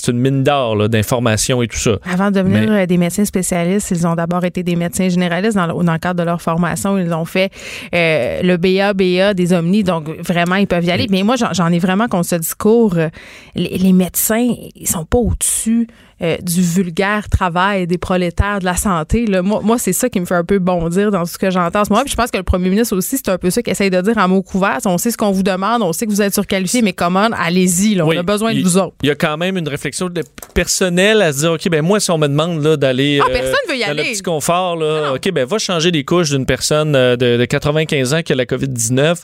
une 0.09 0.18
mine 0.18 0.42
d'or 0.42 0.88
d'informations 0.88 1.62
et 1.62 1.68
tout 1.68 1.78
ça. 1.78 1.98
Avant 2.11 2.30
de 2.30 2.37
devenir 2.40 2.70
Mais- 2.70 2.82
euh, 2.82 2.87
des 2.87 2.96
médecins 2.98 3.24
spécialistes, 3.24 3.90
ils 3.90 4.06
ont 4.06 4.14
d'abord 4.14 4.44
été 4.44 4.62
des 4.62 4.76
médecins 4.76 5.09
généralistes 5.09 5.56
dans 5.56 5.66
le, 5.66 5.85
dans 5.85 5.92
le 5.92 5.98
cadre 5.98 6.20
de 6.20 6.24
leur 6.26 6.40
formation. 6.42 6.98
Ils 6.98 7.12
ont 7.12 7.24
fait 7.24 7.50
euh, 7.94 8.40
le 8.42 8.56
BA, 8.56 8.92
BA 8.94 9.35
des 9.35 9.52
Omnis, 9.52 9.85
donc 9.85 10.09
vraiment, 10.26 10.56
ils 10.56 10.66
peuvent 10.66 10.85
y 10.85 10.90
aller. 10.90 11.06
Mais 11.11 11.22
moi, 11.22 11.37
j'en- 11.37 11.52
j'en 11.52 11.68
ai 11.72 11.78
vraiment 11.78 12.09
contre 12.09 12.26
ce 12.28 12.37
discours. 12.37 12.94
euh, 12.96 13.09
les, 13.54 13.78
les 13.78 13.92
médecins, 13.92 14.48
ils 14.74 14.88
sont 14.88 15.04
pas 15.04 15.18
au-dessus 15.18 15.87
euh, 16.22 16.37
du 16.42 16.62
vulgaire 16.62 17.29
travail 17.29 17.87
des 17.87 17.98
prolétaires 17.98 18.59
de 18.61 18.64
la 18.64 18.76
santé. 18.76 19.26
Là. 19.26 19.42
Moi, 19.42 19.61
moi 19.62 19.79
c'est 19.79 19.92
ça 19.92 20.09
qui 20.09 20.18
me 20.20 20.24
fait 20.24 20.35
un 20.35 20.44
peu 20.44 20.59
bondir 20.59 21.11
dans 21.11 21.20
tout 21.24 21.33
ce 21.33 21.38
que 21.38 21.50
j'entends 21.50 21.81
en 21.81 21.85
ce 21.85 21.90
moment. 21.90 22.02
Puis 22.05 22.12
je 22.12 22.16
pense 22.16 22.31
que 22.31 22.37
le 22.38 22.42
premier 22.42 22.70
ministre 22.70 22.96
aussi, 22.96 23.16
c'est 23.18 23.29
un 23.29 23.38
peu 23.38 23.50
ça 23.50 23.62
qu'il 23.62 23.70
essaye 23.72 23.90
de 23.90 24.00
dire 24.00 24.16
en 24.18 24.29
mots 24.29 24.42
couverts. 24.42 24.79
On 24.87 24.96
sait 24.98 25.11
ce 25.11 25.16
qu'on 25.16 25.31
vous 25.31 25.42
demande, 25.42 25.83
on 25.83 25.92
sait 25.92 26.07
que 26.07 26.11
vous 26.11 26.22
êtes 26.22 26.33
surqualifié, 26.35 26.81
mais 26.83 26.92
comment? 26.94 27.29
Allez-y, 27.38 28.00
on 28.00 28.09
Oui, 28.09 28.16
a 28.16 28.22
besoin 28.22 28.52
de 28.55 28.59
il- 28.59 28.64
vous 28.64 28.79
autres. 28.79 28.94
Il 29.02 29.09
y 29.09 29.12
a 29.12 29.14
quand 29.14 29.37
même 29.37 29.57
une 29.59 29.68
réflexion 29.68 30.09
de- 30.09 30.22
personnelle 30.55 31.20
à 31.22 31.33
se 31.33 31.40
dire, 31.40 31.52
OK, 31.52 31.68
ben 31.68 31.83
moi, 31.83 32.00
si 32.00 32.11
on 32.11 32.18
me 32.18 32.29
demande 32.29 32.62
d'aller 32.76 33.20
Ah, 33.22 33.29
personne 33.31 33.55
veut 33.68 33.76
y 33.76 33.81
dans 33.81 33.88
aller. 33.90 34.02
le 34.05 34.09
petit 34.12 34.22
confort, 34.22 34.76
là, 34.76 35.12
OK, 35.14 35.31
ben 35.33 35.44
va 35.44 35.59
changer 35.59 35.90
les 35.90 36.05
couches 36.05 36.31
d'une 36.31 36.46
personne 36.46 36.94
euh, 36.96 37.16
de, 37.16 37.37
de 37.37 37.44
95 37.44 38.14
ans 38.14 38.22
qui 38.22 38.33
a 38.33 38.37
la 38.37 38.46
COVID-19. 38.46 39.16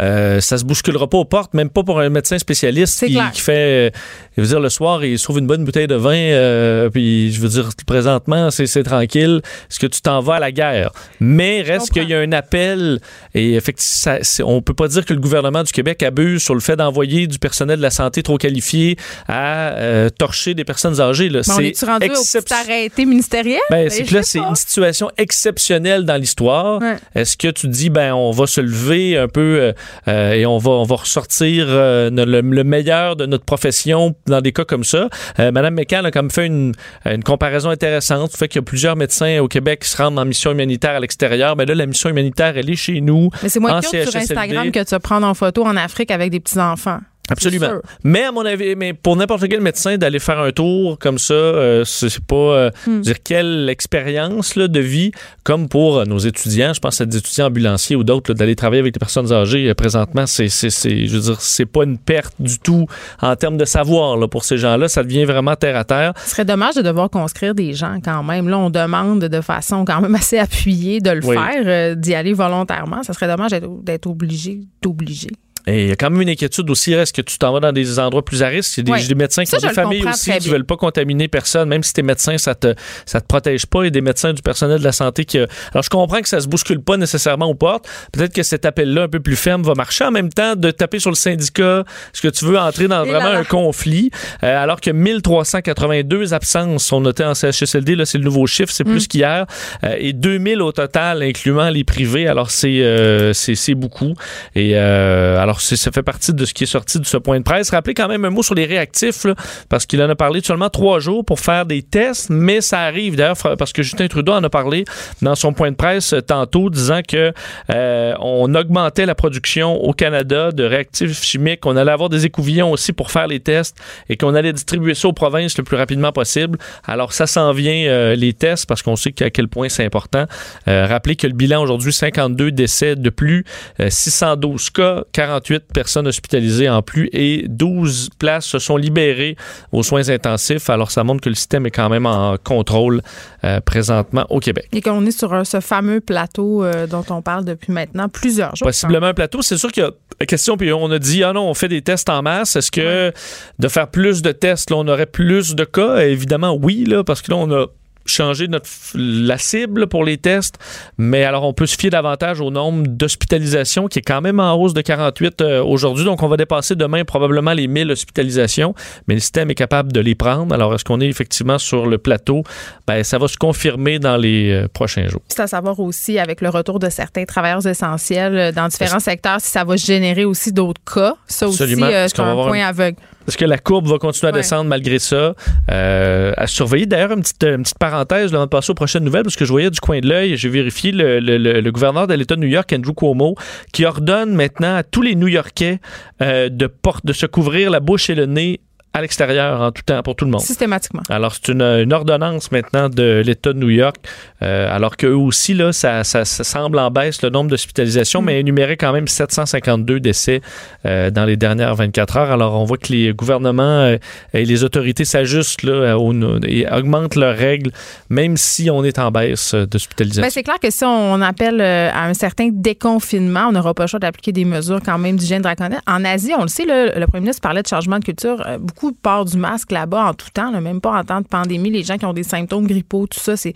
Euh, 0.00 0.40
ça 0.40 0.58
se 0.58 0.64
bousculera 0.64 1.08
pas 1.08 1.18
aux 1.18 1.24
portes, 1.24 1.54
même 1.54 1.70
pas 1.70 1.82
pour 1.82 1.98
un 2.00 2.08
médecin 2.08 2.38
spécialiste 2.38 3.04
qui, 3.06 3.18
qui 3.32 3.40
fait, 3.40 3.88
euh, 3.88 3.90
je 4.36 4.42
veux 4.42 4.48
dire, 4.48 4.60
le 4.60 4.68
soir, 4.68 5.04
il 5.04 5.18
se 5.18 5.24
trouve 5.24 5.38
une 5.38 5.46
bonne 5.46 5.64
bouteille 5.64 5.86
de 5.86 5.94
vin, 5.96 6.14
euh, 6.36 6.90
puis 6.90 7.32
je 7.32 7.40
veux 7.40 7.48
dire, 7.48 7.70
présentement, 7.86 8.50
c'est 8.50 8.82
tranquille. 8.82 9.40
Est-ce 9.70 9.78
que 9.78 9.86
tu 9.86 10.00
t'en 10.00 10.20
vas 10.20 10.34
à 10.34 10.40
la 10.40 10.52
guerre? 10.52 10.90
Mais 11.20 11.62
reste 11.62 11.90
qu'il 11.92 12.08
y 12.08 12.14
a 12.14 12.20
un 12.20 12.32
appel, 12.32 13.00
et 13.34 13.54
effectivement, 13.54 14.18
ça- 14.22 14.44
on 14.44 14.62
peut 14.62 14.74
pas 14.74 14.88
dire 14.88 15.04
que 15.04 15.14
le 15.14 15.20
gouvernement 15.20 15.62
du 15.62 15.72
Québec 15.72 16.02
abuse 16.02 16.42
sur 16.42 16.54
le 16.54 16.60
fait 16.60 16.76
d'envoyer 16.76 17.26
du 17.26 17.38
personnel 17.38 17.78
de 17.78 17.82
la 17.82 17.90
santé 17.90 18.22
trop 18.22 18.36
qualifié 18.38 18.96
à 19.28 19.70
euh, 19.76 20.08
torcher 20.10 20.54
des 20.54 20.64
personnes 20.64 21.00
âgées. 21.00 21.28
Là. 21.28 21.40
On 21.40 21.42
C'est 21.56 21.66
est-tu 21.68 21.84
rendu 21.84 22.06
au 22.08 22.12
excep- 22.12 22.52
arrêté 22.52 23.04
ministériel? 23.06 23.60
ben, 23.70 23.84
Ben, 23.86 23.90
c'est 23.90 24.10
là, 24.10 24.48
une 24.48 24.56
situation 24.56 25.10
exceptionnelle 25.16 26.04
dans 26.04 26.16
l'histoire. 26.16 26.80
Ouais. 26.80 26.96
Est-ce 27.14 27.36
que 27.36 27.48
tu 27.48 27.68
dis, 27.68 27.90
ben, 27.90 28.12
on 28.14 28.30
va 28.30 28.46
se 28.46 28.60
lever 28.60 29.16
un 29.16 29.28
peu 29.28 29.72
euh, 30.08 30.32
et 30.32 30.44
on 30.46 30.58
va, 30.58 30.70
on 30.72 30.84
va 30.84 30.96
ressortir 30.96 31.66
le, 31.68 32.10
le 32.40 32.64
meilleur 32.64 33.16
de 33.16 33.26
notre 33.26 33.44
profession 33.44 34.14
dans 34.26 34.40
des 34.40 34.52
cas 34.52 34.64
comme 34.64 34.84
ça? 34.84 35.08
Madame 35.38 35.74
McCann 35.74 36.04
a 36.06 36.10
comme 36.26 36.30
fait 36.30 36.46
une, 36.46 36.72
une 37.04 37.22
comparaison 37.22 37.70
intéressante. 37.70 38.32
Le 38.32 38.36
fait 38.36 38.48
qu'il 38.48 38.58
y 38.58 38.60
a 38.60 38.62
plusieurs 38.62 38.96
médecins 38.96 39.38
au 39.40 39.48
Québec 39.48 39.80
qui 39.80 39.88
se 39.88 39.96
rendent 39.96 40.18
en 40.18 40.24
mission 40.24 40.50
humanitaire 40.50 40.92
à 40.96 41.00
l'extérieur. 41.00 41.56
Mais 41.56 41.66
là, 41.66 41.74
la 41.74 41.86
mission 41.86 42.10
humanitaire, 42.10 42.56
elle 42.56 42.70
est 42.70 42.76
chez 42.76 43.00
nous. 43.00 43.30
Mais 43.42 43.48
c'est 43.48 43.60
moins 43.60 43.80
cute 43.80 44.08
sur. 44.08 44.16
Instagram 44.16 44.72
que 44.72 44.82
de 44.82 44.88
se 44.88 44.96
prendre 44.96 45.26
en 45.26 45.34
photo 45.34 45.64
en 45.64 45.76
Afrique 45.76 46.10
avec 46.10 46.30
des 46.30 46.40
petits-enfants. 46.40 47.00
Absolument. 47.30 47.80
Mais 48.04 48.24
à 48.24 48.32
mon 48.32 48.44
avis, 48.46 48.76
mais 48.76 48.92
pour 48.92 49.16
n'importe 49.16 49.48
quel 49.48 49.60
médecin 49.60 49.96
d'aller 49.98 50.18
faire 50.18 50.38
un 50.38 50.52
tour 50.52 50.98
comme 50.98 51.18
ça, 51.18 51.34
euh, 51.34 51.84
c'est 51.84 52.20
pas 52.24 52.36
euh, 52.36 52.70
Hmm. 52.86 52.90
je 52.90 52.90
veux 52.96 53.00
dire 53.02 53.22
quelle 53.24 53.68
expérience 53.68 54.54
là, 54.56 54.68
de 54.68 54.80
vie 54.80 55.10
comme 55.44 55.68
pour 55.68 55.98
euh, 55.98 56.04
nos 56.04 56.18
étudiants. 56.18 56.72
Je 56.72 56.80
pense 56.80 57.00
à 57.00 57.06
des 57.06 57.16
étudiants 57.16 57.46
ambulanciers 57.46 57.96
ou 57.96 58.04
d'autres 58.04 58.32
d'aller 58.34 58.54
travailler 58.56 58.80
avec 58.80 58.94
les 58.94 58.98
personnes 58.98 59.32
âgées. 59.32 59.72
présentement, 59.74 60.26
c'est 60.26 60.48
c'est 60.48 60.70
c'est 60.70 61.06
je 61.06 61.16
veux 61.16 61.22
dire 61.22 61.40
c'est 61.40 61.66
pas 61.66 61.84
une 61.84 61.98
perte 61.98 62.34
du 62.38 62.58
tout 62.58 62.86
en 63.20 63.34
termes 63.36 63.56
de 63.56 63.64
savoir 63.64 64.16
là, 64.16 64.28
pour 64.28 64.44
ces 64.44 64.56
gens-là. 64.58 64.88
Ça 64.88 65.02
devient 65.02 65.24
vraiment 65.24 65.54
terre 65.56 65.76
à 65.76 65.84
terre. 65.84 66.12
Ce 66.24 66.30
serait 66.30 66.44
dommage 66.44 66.74
de 66.76 66.82
devoir 66.82 67.10
conscrire 67.10 67.54
des 67.54 67.72
gens 67.74 67.98
quand 68.04 68.22
même. 68.22 68.48
Là, 68.48 68.58
on 68.58 68.70
demande 68.70 69.24
de 69.24 69.40
façon 69.40 69.84
quand 69.84 70.00
même 70.00 70.14
assez 70.14 70.38
appuyée 70.38 71.00
de 71.00 71.10
le 71.10 71.24
Oui. 71.24 71.36
faire, 71.36 71.62
euh, 71.66 71.94
d'y 71.94 72.14
aller 72.14 72.32
volontairement. 72.32 73.02
Ça 73.02 73.12
serait 73.12 73.26
dommage 73.28 73.50
d'être 73.82 74.06
obligé, 74.06 74.60
d'obliger. 74.82 75.30
Et 75.68 75.82
il 75.84 75.88
y 75.88 75.92
a 75.92 75.96
quand 75.96 76.10
même 76.10 76.20
une 76.22 76.28
inquiétude 76.28 76.70
aussi, 76.70 76.92
est-ce 76.92 77.12
que 77.12 77.22
tu 77.22 77.38
t'en 77.38 77.52
vas 77.52 77.58
dans 77.60 77.72
des 77.72 77.98
endroits 77.98 78.24
plus 78.24 78.42
à 78.42 78.48
risque? 78.48 78.76
Il 78.76 78.80
y 78.80 78.80
a 78.80 78.84
des, 78.84 78.92
Oui. 78.92 78.98
j'ai 79.00 79.08
des 79.08 79.14
médecins 79.16 79.42
qui 79.44 79.50
Ça, 79.50 79.56
ont 79.56 79.60
des 79.60 79.66
le 79.68 79.72
familles 79.74 80.04
aussi 80.06 80.30
qui 80.32 80.38
bien. 80.38 80.52
veulent 80.52 80.64
pas 80.66 80.76
contaminer 80.76 81.26
personne, 81.28 81.68
même 81.68 81.82
si 81.82 81.92
t'es 81.92 82.02
médecin, 82.02 82.38
ça 82.38 82.54
te, 82.54 82.74
ça 83.04 83.20
te 83.20 83.26
protège 83.26 83.66
pas. 83.66 83.80
Il 83.82 83.84
y 83.84 83.86
a 83.88 83.90
des 83.90 84.00
médecins 84.00 84.32
du 84.32 84.42
personnel 84.42 84.78
de 84.78 84.84
la 84.84 84.92
santé 84.92 85.24
qui. 85.24 85.38
a- 85.38 85.46
Alors, 85.72 85.82
je 85.82 85.90
comprends 85.90 86.20
que 86.20 86.28
ça 86.28 86.40
se 86.40 86.46
bouscule 86.46 86.80
pas 86.80 86.96
nécessairement 86.96 87.46
aux 87.46 87.54
portes. 87.54 87.88
Peut-être 88.12 88.32
que 88.32 88.42
cet 88.44 88.64
appel-là, 88.64 89.02
un 89.04 89.08
peu 89.08 89.18
plus 89.20 89.34
ferme, 89.36 89.62
va 89.62 89.74
marcher. 89.74 90.04
En 90.04 90.10
même 90.12 90.28
temps, 90.30 90.54
de 90.54 90.70
taper 90.70 91.00
sur 91.00 91.10
le 91.10 91.16
syndicat, 91.16 91.84
est-ce 92.14 92.22
que 92.22 92.28
tu 92.28 92.44
veux 92.44 92.58
entrer 92.58 92.86
dans 92.86 93.04
Et 93.04 93.08
vraiment 93.08 93.30
là 93.32 93.38
un 93.38 93.44
conflit, 93.44 94.10
euh, 94.44 94.62
alors 94.62 94.80
que 94.80 94.90
1382 94.90 96.32
absences 96.34 96.84
sont 96.84 97.00
notées 97.00 97.24
en 97.24 97.34
CHSLD, 97.34 97.96
là, 97.96 98.06
c'est 98.06 98.18
le 98.18 98.24
nouveau 98.24 98.46
chiffre, 98.46 98.72
c'est 98.72 98.86
Mm. 98.86 98.90
plus 98.90 99.08
qu'hier, 99.08 99.46
euh, 99.84 99.96
et 99.98 100.12
2000 100.12 100.62
au 100.62 100.72
total, 100.72 101.22
incluant 101.22 101.70
les 101.70 101.84
privés. 101.84 102.28
Alors, 102.28 102.50
c'est, 102.50 102.80
euh, 102.82 103.32
c'est, 103.32 103.74
beaucoup. 103.74 104.14
Et 104.54 104.72
euh, 104.76 105.40
ça 105.60 105.90
fait 105.92 106.02
partie 106.02 106.32
de 106.32 106.44
ce 106.44 106.54
qui 106.54 106.64
est 106.64 106.68
sorti 106.68 106.98
de 106.98 107.06
ce 107.06 107.16
point 107.16 107.38
de 107.38 107.44
presse. 107.44 107.70
Rappelez 107.70 107.94
quand 107.94 108.08
même 108.08 108.24
un 108.24 108.30
mot 108.30 108.42
sur 108.42 108.54
les 108.54 108.64
réactifs, 108.66 109.26
parce 109.68 109.86
qu'il 109.86 110.02
en 110.02 110.08
a 110.08 110.14
parlé 110.14 110.40
seulement 110.42 110.70
trois 110.70 111.00
jours 111.00 111.24
pour 111.24 111.40
faire 111.40 111.66
des 111.66 111.82
tests, 111.82 112.30
mais 112.30 112.60
ça 112.60 112.80
arrive 112.80 113.16
d'ailleurs, 113.16 113.36
parce 113.58 113.72
que 113.72 113.82
Justin 113.82 114.08
Trudeau 114.08 114.32
en 114.32 114.44
a 114.44 114.50
parlé 114.50 114.84
dans 115.22 115.34
son 115.34 115.52
point 115.52 115.70
de 115.70 115.76
presse 115.76 116.12
euh, 116.12 116.20
tantôt, 116.20 116.70
disant 116.70 117.00
que 117.06 117.32
euh, 117.70 118.14
on 118.20 118.54
augmentait 118.54 119.06
la 119.06 119.14
production 119.14 119.76
au 119.76 119.92
Canada 119.92 120.52
de 120.52 120.64
réactifs 120.64 121.22
chimiques, 121.22 121.60
qu'on 121.60 121.76
allait 121.76 121.92
avoir 121.92 122.08
des 122.08 122.26
écouvillons 122.26 122.70
aussi 122.70 122.92
pour 122.92 123.10
faire 123.10 123.26
les 123.26 123.40
tests 123.40 123.76
et 124.08 124.16
qu'on 124.16 124.34
allait 124.34 124.52
distribuer 124.52 124.94
ça 124.94 125.08
aux 125.08 125.12
provinces 125.12 125.56
le 125.58 125.64
plus 125.64 125.76
rapidement 125.76 126.12
possible. 126.12 126.58
Alors 126.84 127.12
ça 127.12 127.26
s'en 127.26 127.52
vient 127.52 127.86
euh, 127.86 128.14
les 128.14 128.32
tests 128.32 128.66
parce 128.66 128.82
qu'on 128.82 128.96
sait 128.96 129.14
à 129.20 129.30
quel 129.30 129.48
point 129.48 129.68
c'est 129.68 129.84
important. 129.84 130.26
Rappelez 130.66 131.16
que 131.16 131.26
le 131.26 131.32
bilan 131.32 131.62
aujourd'hui 131.62 131.92
52 131.92 132.52
décès 132.52 132.96
de 132.96 133.10
plus, 133.10 133.44
euh, 133.80 133.88
612 133.90 134.70
cas, 134.70 135.04
48 135.12 135.45
48 135.46 135.72
personnes 135.72 136.06
hospitalisées 136.06 136.68
en 136.68 136.82
plus 136.82 137.08
et 137.12 137.44
12 137.48 138.10
places 138.18 138.46
se 138.46 138.58
sont 138.58 138.76
libérées 138.76 139.36
aux 139.72 139.82
soins 139.82 140.08
intensifs. 140.08 140.68
Alors, 140.70 140.90
ça 140.90 141.04
montre 141.04 141.20
que 141.22 141.28
le 141.28 141.34
système 141.34 141.66
est 141.66 141.70
quand 141.70 141.88
même 141.88 142.06
en 142.06 142.36
contrôle 142.42 143.02
euh, 143.44 143.60
présentement 143.60 144.26
au 144.30 144.40
Québec. 144.40 144.68
Et 144.72 144.80
qu'on 144.80 145.04
est 145.06 145.16
sur 145.16 145.32
un- 145.34 145.44
ce 145.44 145.60
fameux 145.60 146.00
plateau 146.00 146.64
euh, 146.64 146.86
dont 146.86 147.04
on 147.10 147.22
parle 147.22 147.44
depuis 147.44 147.72
maintenant 147.72 148.08
plusieurs 148.08 148.56
jours. 148.56 148.66
Possiblement 148.66 149.06
un 149.06 149.14
plateau. 149.14 149.42
C'est 149.42 149.58
sûr 149.58 149.70
qu'il 149.70 149.82
y 149.84 149.86
a 149.86 150.26
question, 150.26 150.56
puis 150.56 150.72
on 150.72 150.90
a 150.90 150.98
dit, 150.98 151.22
ah 151.22 151.32
non, 151.32 151.48
on 151.48 151.54
fait 151.54 151.68
des 151.68 151.82
tests 151.82 152.08
en 152.08 152.22
masse. 152.22 152.56
Est-ce 152.56 152.70
que 152.70 153.12
de 153.58 153.68
faire 153.68 153.88
plus 153.88 154.22
de 154.22 154.32
tests, 154.32 154.70
là, 154.70 154.76
on 154.78 154.88
aurait 154.88 155.06
plus 155.06 155.54
de 155.54 155.64
cas? 155.64 155.98
Évidemment, 155.98 156.54
oui, 156.60 156.84
là, 156.86 157.04
parce 157.04 157.22
que 157.22 157.30
là, 157.30 157.36
on 157.36 157.50
a 157.52 157.66
changé 158.06 158.48
notre, 158.48 158.68
la 158.94 159.38
cible 159.38 159.86
pour 159.86 160.04
les 160.04 160.18
tests, 160.18 160.56
mais 160.98 161.24
alors 161.24 161.44
on 161.44 161.52
peut 161.52 161.66
se 161.66 161.76
fier 161.76 161.90
davantage 161.90 162.40
au 162.40 162.50
nombre 162.50 162.86
d'hospitalisations 162.86 163.88
qui 163.88 164.00
est 164.00 164.02
quand 164.02 164.20
même 164.20 164.40
en 164.40 164.54
hausse 164.54 164.74
de 164.74 164.80
48 164.80 165.40
euh, 165.40 165.62
aujourd'hui. 165.62 166.04
Donc 166.04 166.22
on 166.22 166.28
va 166.28 166.36
dépasser 166.36 166.74
demain 166.74 167.04
probablement 167.04 167.52
les 167.52 167.66
1000 167.66 167.90
hospitalisations, 167.90 168.74
mais 169.08 169.14
le 169.14 169.20
système 169.20 169.50
est 169.50 169.54
capable 169.54 169.92
de 169.92 170.00
les 170.00 170.14
prendre. 170.14 170.54
Alors 170.54 170.74
est-ce 170.74 170.84
qu'on 170.84 171.00
est 171.00 171.08
effectivement 171.08 171.58
sur 171.58 171.86
le 171.86 171.98
plateau? 171.98 172.42
Ben, 172.86 173.02
ça 173.04 173.18
va 173.18 173.28
se 173.28 173.36
confirmer 173.36 173.98
dans 173.98 174.16
les 174.16 174.52
euh, 174.52 174.68
prochains 174.68 175.08
jours. 175.08 175.22
C'est 175.28 175.40
à 175.40 175.46
savoir 175.46 175.78
aussi, 175.80 176.18
avec 176.18 176.40
le 176.40 176.48
retour 176.48 176.78
de 176.78 176.90
certains 176.90 177.24
travailleurs 177.24 177.66
essentiels 177.66 178.38
euh, 178.38 178.52
dans 178.52 178.68
différents 178.68 179.00
secteurs, 179.00 179.40
si 179.40 179.50
ça 179.50 179.64
va 179.64 179.76
générer 179.76 180.24
aussi 180.24 180.52
d'autres 180.52 180.80
cas. 180.84 181.14
Ça 181.26 181.46
Absolument. 181.46 181.86
aussi, 181.86 181.94
euh, 181.94 182.08
c'est 182.08 182.20
un 182.20 182.34
point 182.34 182.66
aveugle. 182.66 182.98
Est-ce 183.26 183.36
que 183.36 183.44
la 183.44 183.58
courbe 183.58 183.86
va 183.88 183.98
continuer 183.98 184.30
à 184.30 184.32
Ouais. 184.34 184.40
descendre 184.40 184.68
malgré 184.68 184.98
ça? 184.98 185.34
Euh, 185.70 186.32
à 186.36 186.46
surveiller. 186.46 186.86
D'ailleurs, 186.86 187.12
une 187.12 187.20
petite, 187.22 187.42
une 187.44 187.62
petite 187.62 187.78
parenthèse 187.78 188.32
là, 188.32 188.38
avant 188.38 188.46
de 188.46 188.50
passer 188.50 188.70
aux 188.70 188.74
prochaines 188.74 189.04
nouvelles, 189.04 189.22
parce 189.24 189.36
que 189.36 189.44
je 189.44 189.50
voyais 189.50 189.70
du 189.70 189.80
coin 189.80 190.00
de 190.00 190.08
l'œil, 190.08 190.36
j'ai 190.36 190.48
vérifié 190.48 190.92
le, 190.92 191.20
le- 191.20 191.38
le- 191.38 191.60
le 191.60 191.72
gouverneur 191.72 192.06
de 192.06 192.14
l'État 192.14 192.36
de 192.36 192.40
New 192.40 192.46
York, 192.48 192.72
Andrew 192.72 192.92
Cuomo, 192.94 193.34
qui 193.72 193.84
ordonne 193.84 194.34
maintenant 194.34 194.76
à 194.76 194.82
tous 194.82 195.02
les 195.02 195.14
New-Yorkais 195.14 195.80
euh, 196.22 196.48
de, 196.48 196.66
porte, 196.66 197.04
de 197.06 197.12
se 197.12 197.26
couvrir 197.26 197.70
la 197.70 197.80
bouche 197.80 198.10
et 198.10 198.14
le 198.14 198.26
nez 198.26 198.60
à 198.96 199.02
l'extérieur 199.02 199.60
en 199.60 199.70
tout 199.72 199.82
temps 199.84 200.02
pour 200.02 200.16
tout 200.16 200.24
le 200.24 200.30
monde. 200.30 200.40
Systématiquement. 200.40 201.02
Alors, 201.10 201.34
c'est 201.34 201.48
une, 201.52 201.62
une 201.62 201.92
ordonnance 201.92 202.50
maintenant 202.50 202.88
de 202.88 203.22
l'État 203.24 203.52
de 203.52 203.58
New 203.58 203.68
York, 203.70 203.96
euh, 204.42 204.74
alors 204.74 204.96
qu'eux 204.96 205.12
aussi, 205.14 205.52
là, 205.54 205.72
ça, 205.72 206.02
ça- 206.04 206.24
ça 206.24 206.44
semble 206.44 206.78
en 206.78 206.90
baisse 206.90 207.20
le 207.22 207.28
nombre 207.30 207.50
d'hospitalisations, 207.50 208.22
mais 208.22 208.40
énuméré 208.40 208.76
quand 208.76 208.92
même 208.92 209.06
752 209.06 210.00
décès 210.00 210.40
euh, 210.86 211.10
dans 211.10 211.24
les 211.24 211.36
dernières 211.36 211.74
24 211.74 212.16
heures. 212.16 212.30
Alors, 212.30 212.58
on 212.60 212.64
voit 212.64 212.78
que 212.78 212.92
les 212.92 213.12
gouvernements 213.12 213.62
euh, 213.62 213.98
et 214.32 214.44
les 214.44 214.64
autorités 214.64 215.04
s'ajustent 215.04 215.62
là, 215.62 215.98
au- 215.98 216.14
et 216.46 216.66
augmentent 216.70 217.16
leurs 217.16 217.36
règles, 217.36 217.70
même 218.08 218.36
si 218.36 218.70
on 218.70 218.82
est 218.84 218.98
en 218.98 219.10
baisse 219.10 219.54
d'hospitalisation. 219.54 220.22
Ben, 220.22 220.30
c'est 220.30 220.42
clair 220.42 220.58
que 220.60 220.70
si 220.70 220.84
on 220.84 221.20
appelle 221.20 221.60
à 221.60 222.04
un 222.04 222.14
certain 222.14 222.48
déconfinement, 222.50 223.46
on 223.48 223.52
n'aura 223.52 223.74
pas 223.74 223.84
le 223.84 223.88
choix 223.88 223.98
d'appliquer 224.00 224.32
des 224.32 224.44
mesures 224.44 224.80
quand 224.84 224.98
même 224.98 225.16
d'hygiène 225.16 225.42
draconienne. 225.42 225.80
En 225.86 226.04
Asie, 226.04 226.32
on 226.38 226.42
le 226.42 226.48
sait, 226.48 226.64
là, 226.64 226.98
le 226.98 227.06
premier 227.06 227.20
ministre 227.22 227.42
parlait 227.42 227.62
de 227.62 227.66
changement 227.68 227.98
de 227.98 228.04
culture. 228.04 228.42
Euh, 228.46 228.58
beaucoup 228.86 228.98
portent 229.00 229.30
du 229.30 229.38
masque 229.38 229.72
là-bas 229.72 230.06
en 230.06 230.14
tout 230.14 230.28
temps, 230.32 230.50
là, 230.50 230.60
même 230.60 230.80
pas 230.80 230.98
en 230.98 231.04
temps 231.04 231.20
de 231.20 231.26
pandémie. 231.26 231.70
Les 231.70 231.82
gens 231.82 231.98
qui 231.98 232.06
ont 232.06 232.12
des 232.12 232.22
symptômes 232.22 232.66
grippaux, 232.66 233.06
tout 233.06 233.20
ça, 233.20 233.36
c'est. 233.36 233.54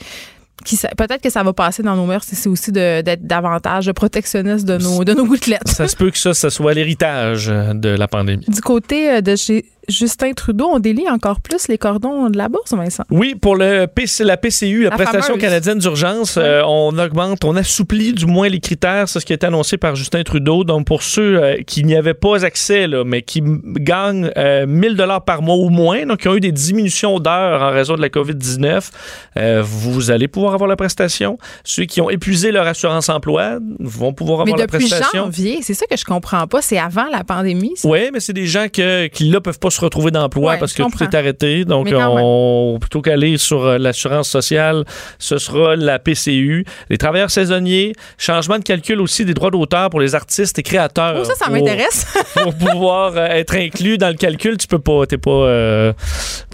Peut-être 0.98 1.22
que 1.22 1.30
ça 1.30 1.42
va 1.42 1.54
passer 1.54 1.82
dans 1.82 1.96
nos 1.96 2.04
mœurs, 2.04 2.22
c'est 2.22 2.46
aussi 2.46 2.70
d'être 2.70 3.26
davantage 3.26 3.90
protectionniste 3.92 4.66
de 4.66 4.76
nos, 4.76 5.04
de 5.04 5.14
nos 5.14 5.24
gouttelettes. 5.24 5.66
ça 5.66 5.88
se 5.88 5.96
peut 5.96 6.10
que 6.10 6.18
ça, 6.18 6.34
ça 6.34 6.50
soit 6.50 6.74
l'héritage 6.74 7.46
de 7.46 7.88
la 7.88 8.06
pandémie. 8.06 8.44
Du 8.46 8.60
côté 8.60 9.10
euh, 9.10 9.20
de 9.22 9.36
chez 9.36 9.64
Justin 9.88 10.32
Trudeau, 10.32 10.68
on 10.72 10.78
délie 10.78 11.08
encore 11.08 11.40
plus 11.40 11.68
les 11.68 11.78
cordons 11.78 12.28
de 12.28 12.38
la 12.38 12.48
bourse, 12.48 12.72
Vincent. 12.72 13.04
Oui, 13.10 13.34
pour 13.34 13.56
le 13.56 13.86
PC, 13.86 14.24
la 14.24 14.36
PCU, 14.36 14.84
la, 14.84 14.90
La 14.90 14.96
prestation 14.96 15.34
fameuse. 15.34 15.40
canadienne 15.42 15.78
d'urgence, 15.78 16.36
euh, 16.36 16.62
on 16.66 16.96
augmente, 16.98 17.44
on 17.44 17.56
assouplit 17.56 18.12
du 18.12 18.26
moins 18.26 18.48
les 18.48 18.60
critères. 18.60 19.08
C'est 19.08 19.20
ce 19.20 19.26
qui 19.26 19.32
a 19.32 19.36
été 19.36 19.46
annoncé 19.46 19.76
par 19.78 19.96
Justin 19.96 20.22
Trudeau. 20.22 20.64
Donc, 20.64 20.86
pour 20.86 21.02
ceux 21.02 21.42
euh, 21.42 21.56
qui 21.66 21.84
n'y 21.84 21.96
avaient 21.96 22.14
pas 22.14 22.44
accès, 22.44 22.86
là, 22.86 23.04
mais 23.04 23.22
qui 23.22 23.42
gagnent 23.44 24.30
euh, 24.36 24.66
1000 24.66 24.96
dollars 24.96 25.24
par 25.24 25.42
mois 25.42 25.56
ou 25.56 25.70
moins, 25.70 26.06
donc 26.06 26.20
qui 26.20 26.28
ont 26.28 26.34
eu 26.36 26.40
des 26.40 26.52
diminutions 26.52 27.18
d'heures 27.18 27.62
en 27.62 27.70
raison 27.70 27.96
de 27.96 28.00
la 28.02 28.08
COVID-19, 28.08 28.90
euh, 29.36 29.62
vous 29.64 30.10
allez 30.10 30.28
pouvoir 30.28 30.54
avoir 30.54 30.68
la 30.68 30.76
prestation. 30.76 31.38
Ceux 31.64 31.84
qui 31.84 32.00
ont 32.00 32.10
épuisé 32.10 32.52
leur 32.52 32.66
assurance 32.66 33.08
emploi 33.08 33.58
vont 33.78 34.12
pouvoir 34.12 34.44
Mais 34.44 34.52
avoir 34.52 34.58
la 34.60 34.66
depuis 34.66 34.88
prestation. 34.88 35.24
janvier, 35.24 35.60
c'est 35.62 35.74
ça 35.74 35.86
que 35.86 35.96
je 35.96 36.04
comprends 36.04 36.46
pas. 36.46 36.62
C'est 36.62 36.78
avant 36.78 37.06
la 37.10 37.24
pandémie. 37.24 37.74
Oui, 37.84 38.10
mais 38.12 38.20
c'est 38.20 38.32
des 38.32 38.46
gens 38.46 38.66
que, 38.72 39.06
qui, 39.08 39.24
là, 39.30 39.40
peuvent 39.40 39.58
pas 39.58 39.69
se 39.70 39.80
retrouver 39.80 40.10
d'emploi 40.10 40.52
Ouais, 40.52 40.58
parce 40.58 40.72
que 40.72 40.78
tout 40.82 40.88
comprends. 40.90 41.04
est 41.06 41.14
arrêté. 41.14 41.64
Donc, 41.64 41.88
on, 41.94 42.78
plutôt 42.80 43.00
qu'aller 43.02 43.38
sur 43.38 43.64
euh, 43.64 43.78
l'assurance 43.78 44.28
sociale, 44.28 44.84
ce 45.18 45.38
sera 45.38 45.76
la 45.76 45.98
PCU. 45.98 46.64
Les 46.88 46.98
travailleurs 46.98 47.30
saisonniers, 47.30 47.92
changement 48.18 48.58
de 48.58 48.64
calcul 48.64 49.00
aussi 49.00 49.24
des 49.24 49.34
droits 49.34 49.50
d'auteur 49.50 49.90
pour 49.90 50.00
les 50.00 50.14
artistes 50.14 50.58
et 50.58 50.62
créateurs. 50.62 51.16
Oh, 51.20 51.24
ça, 51.24 51.34
ça 51.34 51.50
m'intéresse. 51.50 52.06
Pour 52.42 52.54
pouvoir 52.54 53.12
euh, 53.16 53.26
être 53.26 53.54
inclus 53.54 53.98
dans 53.98 54.08
le 54.08 54.14
calcul, 54.14 54.56
tu 54.56 54.66
peux 54.66 54.78
pas, 54.78 55.06
t'es 55.06 55.18
pas, 55.18 55.30
euh, 55.30 55.92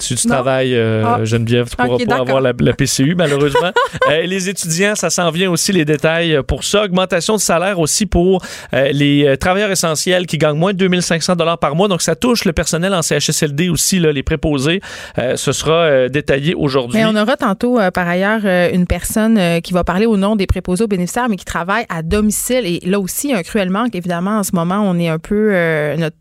tu, 0.01 0.15
tu 0.15 0.27
travailles, 0.29 0.75
euh, 0.75 1.03
Ah. 1.07 1.25
Geneviève, 1.25 1.69
tu 1.71 1.77
pourras 1.77 1.89
Ok, 1.95 2.07
pas 2.07 2.17
avoir 2.17 2.41
la, 2.41 2.53
la 2.59 2.73
PCU, 2.73 3.15
malheureusement. 3.17 3.73
Euh, 4.11 4.23
les 4.23 4.49
étudiants, 4.49 4.95
ça 4.95 5.11
s'en 5.11 5.31
vient 5.31 5.51
aussi 5.51 5.73
les 5.73 5.85
détails 5.85 6.39
pour 6.47 6.63
ça. 6.65 6.85
Augmentation 6.85 7.35
de 7.35 7.41
salaire 7.41 7.81
aussi 7.81 8.07
pour 8.07 8.41
les 8.73 9.37
travailleurs 9.41 9.71
essentiels 9.71 10.27
qui 10.27 10.39
gagnent 10.39 10.57
moins 10.59 10.73
de 10.73 10.79
2500 10.79 11.35
dollars 11.35 11.59
par 11.59 11.75
mois. 11.75 11.89
Donc, 11.89 12.03
ça 12.03 12.15
touche 12.15 12.45
le 12.45 12.53
personnel 12.53 12.95
en 12.95 13.03
CHSLD 13.07 13.69
aussi, 13.69 14.01
les 14.01 14.23
préposés. 14.23 14.81
Euh, 15.19 15.37
ce 15.37 15.53
sera 15.53 15.73
euh, 15.73 16.09
détaillé 16.09 16.55
aujourd'hui. 16.55 16.99
Mais 16.99 17.07
on 17.07 17.17
aura 17.17 17.37
tantôt, 17.37 17.79
euh, 17.79 17.91
par 17.91 18.09
ailleurs, 18.09 18.45
une 18.73 18.87
personne 18.87 19.61
qui 19.63 19.73
va 19.73 19.85
parler 19.85 20.07
au 20.07 20.17
nom 20.17 20.37
des 20.37 20.47
préposés 20.47 20.85
aux 20.85 20.89
bénéficiaires, 20.89 21.29
mais 21.29 21.37
qui 21.37 21.45
travaille 21.45 21.85
à 21.89 22.03
domicile. 22.03 22.67
Et 22.67 22.81
là 22.85 23.01
aussi, 23.01 23.33
un 23.33 23.43
cruel 23.43 23.71
manque. 23.71 23.95
Évidemment, 23.95 24.39
en 24.39 24.43
ce 24.43 24.55
moment, 24.55 24.81
on 24.85 24.99
est 24.99 25.09
un 25.09 25.19
peu. 25.19 25.53
notre, 25.97 26.17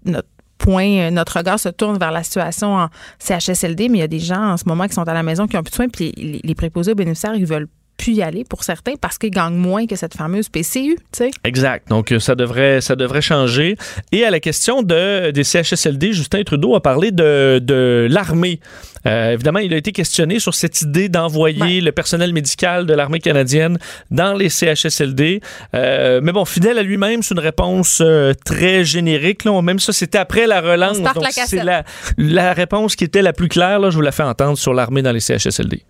point, 0.57 1.11
notre 1.11 1.37
regard 1.37 1.59
se 1.59 1.69
tourne 1.69 1.99
vers 1.99 2.11
la 2.11 2.23
situation 2.23 2.75
en 2.75 2.87
CHSLD, 3.19 3.89
mais 3.89 3.99
il 3.99 4.01
y 4.01 4.03
a 4.03 4.07
des 4.07 4.19
gens 4.19 4.53
en 4.53 4.57
ce 4.57 4.63
moment 4.65 4.87
qui 4.87 4.93
sont 4.93 5.07
à 5.07 5.13
la 5.13 5.21
maison 5.21 5.47
qui 5.47 5.57
ont 5.57 5.63
plus 5.63 5.71
de 5.71 5.75
soins, 5.75 5.89
puis 5.89 6.11
les 6.15 6.55
préposés 6.55 6.93
aux 6.93 6.95
bénéficiaires, 6.95 7.35
ils 7.35 7.45
veulent 7.45 7.67
plus 7.97 8.13
y 8.13 8.21
aller 8.21 8.43
pour 8.43 8.63
certains 8.63 8.93
parce 8.99 9.17
qu'ils 9.17 9.31
gagnent 9.31 9.55
moins 9.55 9.85
que 9.87 9.95
cette 9.95 10.15
fameuse 10.15 10.49
PCU, 10.49 10.95
tu 10.95 10.97
sais. 11.13 11.31
Exact. 11.43 11.89
Donc, 11.89 12.11
euh, 12.11 12.19
ça 12.19 12.35
devrait, 12.35 12.81
ça 12.81 12.95
devrait 12.95 13.21
changer. 13.21 13.77
Et 14.11 14.23
à 14.25 14.31
la 14.31 14.39
question 14.39 14.83
de, 14.83 15.31
des 15.31 15.43
CHSLD, 15.43 16.13
Justin 16.13 16.43
Trudeau 16.43 16.75
a 16.75 16.81
parlé 16.81 17.11
de, 17.11 17.59
de 17.63 18.07
l'armée. 18.09 18.59
Euh, 19.07 19.33
évidemment, 19.33 19.59
il 19.59 19.73
a 19.73 19.77
été 19.77 19.91
questionné 19.91 20.39
sur 20.39 20.53
cette 20.55 20.81
idée 20.81 21.09
d'envoyer 21.09 21.81
le 21.81 21.91
personnel 21.91 22.33
médical 22.33 22.85
de 22.85 22.93
l'armée 22.93 23.19
canadienne 23.19 23.77
dans 24.11 24.33
les 24.33 24.49
CHSLD. 24.49 25.41
Euh, 25.73 26.21
mais 26.23 26.31
bon, 26.31 26.45
fidèle 26.45 26.77
à 26.79 26.83
lui-même, 26.83 27.21
c'est 27.21 27.35
une 27.35 27.39
réponse 27.39 28.01
euh, 28.01 28.33
très 28.45 28.83
générique. 28.83 29.45
Là. 29.45 29.61
Même 29.61 29.79
ça, 29.79 29.93
c'était 29.93 30.17
après 30.17 30.47
la 30.47 30.61
relance. 30.61 30.99
Donc, 30.99 31.15
la 31.21 31.29
c'est 31.31 31.63
la, 31.63 31.83
la 32.17 32.53
réponse 32.53 32.95
qui 32.95 33.03
était 33.03 33.21
la 33.21 33.33
plus 33.33 33.47
claire. 33.47 33.79
Là, 33.79 33.89
je 33.89 33.95
vous 33.95 34.01
la 34.01 34.11
fais 34.11 34.23
entendre 34.23 34.57
sur 34.57 34.73
l'armée 34.73 35.01
dans 35.01 35.11
les 35.11 35.19
CHSLD. 35.19 35.83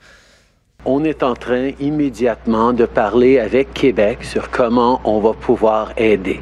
On 0.87 1.03
est 1.03 1.23
en 1.23 1.33
train 1.33 1.71
immédiatement 1.79 2.71
de 2.71 2.85
parler 2.85 3.39
avec 3.39 3.73
Québec 3.73 4.19
sur 4.23 4.51
comment 4.51 5.01
on 5.03 5.19
va 5.19 5.33
pouvoir 5.33 5.91
aider. 5.97 6.41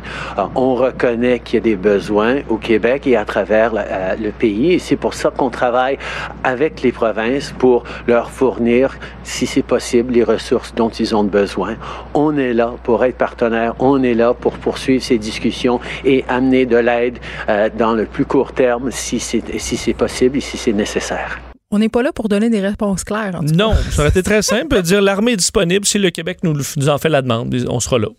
On 0.56 0.76
reconnaît 0.76 1.40
qu'il 1.40 1.56
y 1.56 1.58
a 1.58 1.62
des 1.62 1.76
besoins 1.78 2.42
au 2.50 2.58
Québec 2.58 3.08
et 3.08 3.16
à 3.16 3.24
travers 3.24 3.72
euh, 3.76 4.16
le 4.22 4.32
pays 4.32 4.74
et 4.74 4.80
c'est 4.80 4.98
pour 4.98 5.14
ça 5.14 5.32
qu'on 5.32 5.50
travaille 5.50 5.98
avec 6.44 6.82
les 6.82 6.92
provinces 6.92 7.54
pour 7.58 7.86
leur 8.06 8.32
fournir, 8.32 8.98
si 9.24 9.46
c'est 9.46 9.64
possible, 9.64 10.14
les 10.14 10.26
ressources 10.26 10.76
dont 10.76 10.90
ils 10.90 11.16
ont 11.16 11.24
besoin. 11.24 11.76
On 12.14 12.38
est 12.38 12.54
là 12.54 12.74
pour 12.84 13.06
être 13.06 13.18
partenaire, 13.18 13.76
on 13.80 14.04
est 14.04 14.14
là 14.14 14.34
pour 14.34 14.54
poursuivre 14.54 15.04
ces 15.04 15.18
discussions 15.18 15.80
et 16.04 16.26
amener 16.28 16.66
de 16.66 16.78
l'aide 16.78 17.20
euh, 17.48 17.70
dans 17.78 17.94
le 17.94 18.06
plus 18.06 18.26
court 18.26 18.52
terme 18.52 18.92
si 18.92 19.20
c'est 19.20 19.94
possible 19.94 20.38
et 20.38 20.42
si 20.42 20.58
c'est 20.58 20.74
nécessaire. 20.74 21.53
On 21.74 21.80
n'est 21.80 21.90
pas 21.90 22.04
là 22.04 22.14
pour 22.14 22.30
donner 22.30 22.52
des 22.52 22.62
réponses 22.62 23.04
claires. 23.04 23.34
en 23.36 23.44
tout. 23.44 23.56
Non, 23.56 23.74
ça 23.90 24.04
aurait 24.04 24.10
été 24.10 24.22
très 24.22 24.44
simple. 24.44 24.80
Dire 24.84 25.02
l'armée 25.02 25.32
est 25.32 25.38
disponible 25.38 25.88
si 25.88 25.98
le 25.98 26.12
Québec 26.12 26.38
nous 26.44 26.56
en 26.88 26.98
fait 27.00 27.10
la 27.10 27.24
demande. 27.24 27.56
On 27.68 27.80
sera 27.80 27.98
là. 27.98 28.10